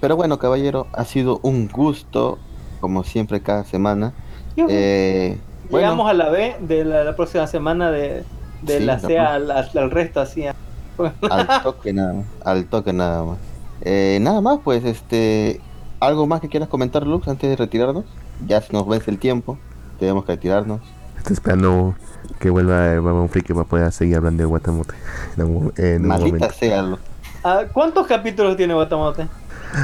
Pero 0.00 0.16
bueno, 0.16 0.38
caballero, 0.38 0.86
ha 0.92 1.04
sido 1.04 1.38
un 1.42 1.68
gusto, 1.68 2.38
como 2.80 3.04
siempre, 3.04 3.40
cada 3.40 3.64
semana. 3.64 4.12
Eh, 4.56 5.38
bueno, 5.70 5.86
Llegamos 5.86 6.10
a 6.10 6.14
la 6.14 6.28
B 6.28 6.56
de 6.60 6.84
la, 6.84 7.04
la 7.04 7.16
próxima 7.16 7.46
semana 7.46 7.90
de, 7.90 8.24
de 8.62 8.78
Sí, 8.78 8.84
la 8.84 8.98
C 8.98 9.18
al, 9.18 9.90
resto 9.90 10.20
así. 10.20 10.44
al 10.46 11.62
toque 11.62 11.92
nada 11.92 12.12
más. 12.14 12.26
Al 12.44 12.66
toque 12.66 12.92
nada 12.92 13.24
más. 13.24 13.38
Eh, 13.80 14.18
nada 14.20 14.40
más, 14.40 14.58
pues, 14.62 14.84
este. 14.84 15.60
¿Algo 16.00 16.26
más 16.26 16.40
que 16.40 16.48
quieras 16.48 16.68
comentar, 16.68 17.06
Lux, 17.06 17.28
antes 17.28 17.48
de 17.48 17.54
retirarnos? 17.56 18.04
Ya 18.46 18.60
se 18.60 18.72
nos 18.72 18.86
vence 18.88 19.08
el 19.10 19.18
tiempo. 19.18 19.56
Tenemos 20.00 20.24
que 20.24 20.32
retirarnos. 20.32 20.80
Estoy 21.16 21.34
esperando 21.34 21.94
que 22.40 22.50
vuelva 22.50 22.92
el 22.92 23.00
Babón 23.00 23.28
Friki 23.28 23.52
para 23.54 23.66
poder 23.66 23.92
seguir 23.92 24.16
hablando 24.16 24.42
de 24.42 24.46
Guatamote. 24.46 24.94
En 25.36 25.44
un, 25.44 25.72
en 25.76 26.02
un 26.02 26.08
Maldita 26.08 26.38
momento. 26.38 26.54
sea, 26.58 26.82
Lux. 26.82 27.00
Ah, 27.44 27.64
¿Cuántos 27.72 28.06
capítulos 28.06 28.56
tiene 28.56 28.74
Guatamote? 28.74 29.28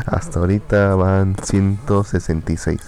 Hasta 0.06 0.38
ahorita 0.40 0.94
van 0.94 1.34
166. 1.42 2.80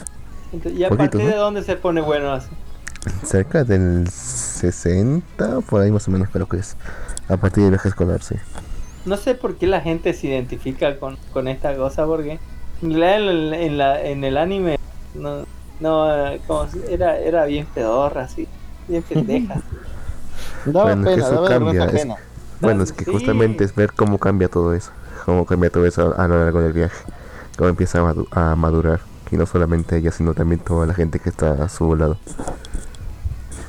Entonces, 0.52 0.80
¿Y 0.80 0.84
a 0.84 0.88
Poquito, 0.88 1.18
partir 1.18 1.26
¿no? 1.26 1.32
de 1.32 1.36
dónde 1.36 1.62
se 1.62 1.76
pone 1.76 2.00
bueno 2.00 2.32
así? 2.32 2.48
Cerca 3.24 3.64
del 3.64 4.08
60, 4.08 5.60
por 5.62 5.80
ahí 5.80 5.90
más 5.90 6.06
o 6.06 6.10
menos 6.10 6.28
creo 6.30 6.46
que 6.46 6.58
es. 6.58 6.76
A 7.28 7.36
partir 7.36 7.62
del 7.62 7.72
viaje 7.72 7.88
escolar, 7.88 8.22
sí. 8.22 8.34
No 9.04 9.16
sé 9.16 9.34
por 9.34 9.56
qué 9.58 9.66
la 9.66 9.80
gente 9.80 10.12
se 10.12 10.26
identifica 10.28 10.98
con, 10.98 11.16
con 11.30 11.48
esta 11.48 11.74
cosa, 11.76 12.04
porque 12.06 12.42
en, 12.82 12.94
realidad 12.94 13.32
en, 13.32 13.54
en 13.54 13.78
la, 13.78 14.02
en 14.04 14.24
el 14.24 14.36
anime 14.36 14.76
no, 15.14 15.44
no 15.78 16.06
como 16.46 16.68
si- 16.68 16.82
era, 16.88 17.18
era 17.18 17.44
bien 17.46 17.66
pedorra, 17.72 18.22
así, 18.24 18.46
bien 18.86 19.02
pendeja. 19.08 19.64
Daba 20.64 20.84
Bueno, 20.94 21.04
pena, 21.04 21.28
daba 21.30 21.48
vergüenza 21.48 21.84
es- 21.86 21.94
ajena. 21.94 22.14
Bueno, 22.60 22.82
es 22.82 22.92
que 22.94 23.04
Sí. 23.04 23.10
justamente 23.10 23.64
es 23.64 23.74
ver 23.74 23.92
cómo 23.92 24.18
cambia 24.18 24.48
todo 24.48 24.74
eso. 24.74 24.90
Cómo 25.26 25.44
cambia 25.46 25.70
todo 25.70 25.86
eso 25.86 26.14
a 26.18 26.28
lo 26.28 26.38
largo 26.42 26.60
del 26.60 26.72
viaje. 26.72 27.04
Cómo 27.56 27.68
empieza 27.70 27.98
a, 28.00 28.02
madu- 28.02 28.28
a 28.32 28.54
madurar. 28.56 29.00
Y 29.30 29.36
no 29.36 29.46
solamente 29.46 29.96
ella, 29.96 30.10
sino 30.10 30.34
también 30.34 30.60
toda 30.60 30.86
la 30.86 30.94
gente 30.94 31.18
que 31.20 31.28
está 31.28 31.52
a 31.62 31.68
su 31.68 31.94
lado. 31.94 32.18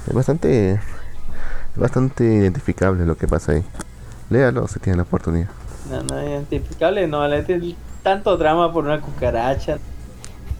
Es 0.07 0.13
bastante. 0.13 0.71
Es 0.73 1.77
bastante 1.77 2.23
identificable 2.23 3.05
lo 3.05 3.15
que 3.15 3.27
pasa 3.27 3.53
ahí. 3.53 3.63
Léalo 4.29 4.67
si 4.67 4.79
tiene 4.79 4.97
la 4.97 5.03
oportunidad. 5.03 5.49
No, 5.89 6.03
no 6.03 6.19
es 6.19 6.29
identificable, 6.29 7.07
no, 7.07 7.27
le 7.27 7.75
tanto 8.03 8.37
drama 8.37 8.71
por 8.73 8.85
una 8.85 8.99
cucaracha. 9.01 9.77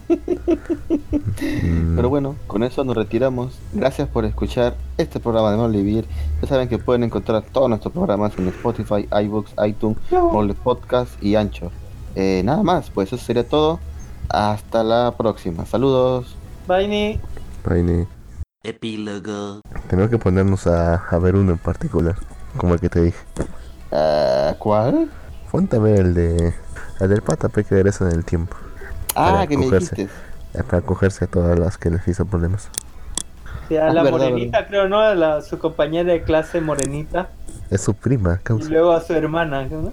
Pero 1.96 2.08
bueno, 2.08 2.36
con 2.46 2.62
eso 2.62 2.84
nos 2.84 2.96
retiramos. 2.96 3.58
Gracias 3.72 4.08
por 4.08 4.24
escuchar 4.24 4.76
este 4.98 5.20
programa 5.20 5.50
de 5.50 5.56
Mole 5.56 5.78
Vivir. 5.82 6.06
Ya 6.40 6.48
saben 6.48 6.68
que 6.68 6.78
pueden 6.78 7.04
encontrar 7.04 7.42
todos 7.52 7.68
nuestros 7.68 7.92
programas 7.92 8.32
en 8.38 8.48
Spotify, 8.48 9.08
iBooks, 9.24 9.54
iTunes, 9.66 9.98
Mole 10.10 10.54
Podcast 10.54 11.22
y 11.22 11.36
Ancho. 11.36 11.70
Eh, 12.14 12.42
nada 12.44 12.62
más, 12.62 12.90
pues 12.90 13.12
eso 13.12 13.22
sería 13.22 13.46
todo. 13.46 13.80
Hasta 14.28 14.82
la 14.82 15.14
próxima. 15.16 15.66
Saludos. 15.66 16.36
Vaini. 16.66 17.20
Vaine. 17.64 18.06
Epílogo. 18.62 19.60
Tenemos 19.88 20.10
que 20.10 20.18
ponernos 20.18 20.66
a, 20.66 20.94
a 20.94 21.18
ver 21.18 21.34
uno 21.36 21.52
en 21.52 21.58
particular. 21.58 22.16
Como 22.56 22.74
el 22.74 22.80
que 22.80 22.88
te 22.88 23.00
dije. 23.00 23.18
Eh, 23.90 24.54
¿Cuál? 24.58 25.10
Ponte 25.50 25.76
a 25.76 25.80
ver 25.80 26.00
el 26.00 26.14
de. 26.14 26.54
El 27.00 27.08
del 27.08 27.22
pata 27.22 27.48
que 27.48 27.62
regresa 27.62 28.08
en 28.08 28.16
el 28.16 28.24
tiempo. 28.24 28.56
Ah, 29.14 29.32
Para 29.32 29.46
que 29.46 29.56
me 29.56 29.64
cogerse. 29.66 29.94
dijiste. 29.96 30.14
eh, 30.54 30.62
Para 30.62 30.82
cogerse 30.82 31.24
a 31.24 31.28
todas 31.28 31.58
las 31.58 31.78
que 31.78 31.90
les 31.90 32.06
hizo 32.08 32.24
problemas. 32.24 32.68
Sí, 33.68 33.76
a 33.76 33.86
Ah, 33.86 33.92
la 33.92 34.02
verdad, 34.02 34.18
morenita, 34.18 34.66
creo, 34.66 34.88
¿no? 34.88 35.00
A 35.00 35.14
la, 35.14 35.40
su 35.42 35.58
compañera 35.58 36.12
de 36.12 36.22
clase 36.22 36.60
morenita. 36.60 37.28
Es 37.70 37.80
su 37.82 37.94
prima, 37.94 38.38
Y 38.40 38.44
causa. 38.44 38.68
luego 38.68 38.92
a 38.92 39.00
su 39.00 39.12
hermana, 39.14 39.64
¿no? 39.66 39.92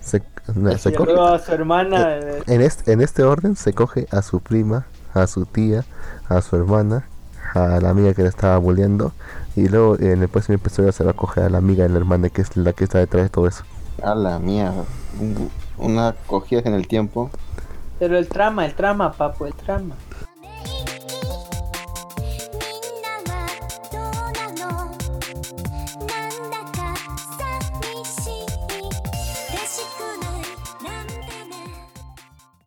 Se, 0.00 0.22
no, 0.54 0.76
se 0.78 0.90
y 0.90 0.92
coge- 0.94 1.06
luego 1.06 1.26
a 1.28 1.38
su 1.38 1.52
hermana. 1.52 2.16
eh, 2.16 2.42
en, 2.46 2.60
este, 2.60 2.92
en 2.92 3.00
este 3.00 3.22
orden 3.24 3.56
se 3.56 3.72
coge 3.72 4.06
a 4.10 4.22
su 4.22 4.40
prima, 4.40 4.86
a 5.14 5.26
su 5.26 5.46
tía, 5.46 5.84
a 6.28 6.40
su 6.42 6.54
hermana, 6.56 7.06
a 7.54 7.80
la 7.80 7.90
amiga 7.90 8.14
que 8.14 8.22
le 8.22 8.28
estaba 8.28 8.56
bulleando. 8.58 9.12
Y 9.56 9.68
luego 9.68 9.96
en 9.98 10.22
el 10.22 10.28
próximo 10.28 10.54
episodio 10.56 10.92
se 10.92 11.02
va 11.02 11.10
a 11.10 11.14
coger 11.14 11.44
a 11.44 11.48
la 11.48 11.58
amiga 11.58 11.82
de 11.84 11.88
la 11.90 11.98
hermana 11.98 12.28
que 12.28 12.42
es 12.42 12.56
la 12.56 12.72
que 12.72 12.84
está 12.84 12.98
detrás 12.98 13.24
de 13.24 13.30
todo 13.30 13.48
eso. 13.48 13.64
A 14.02 14.14
la. 14.14 14.36
Un- 14.38 15.50
Una 15.78 16.14
cogida 16.26 16.60
en 16.64 16.74
el 16.74 16.86
tiempo. 16.86 17.30
Pero 17.98 18.16
el 18.18 18.30
trama, 18.30 18.64
el 18.66 18.74
trama, 18.74 19.16
papo, 19.16 19.46
el 19.46 19.54
trama. 19.54 20.07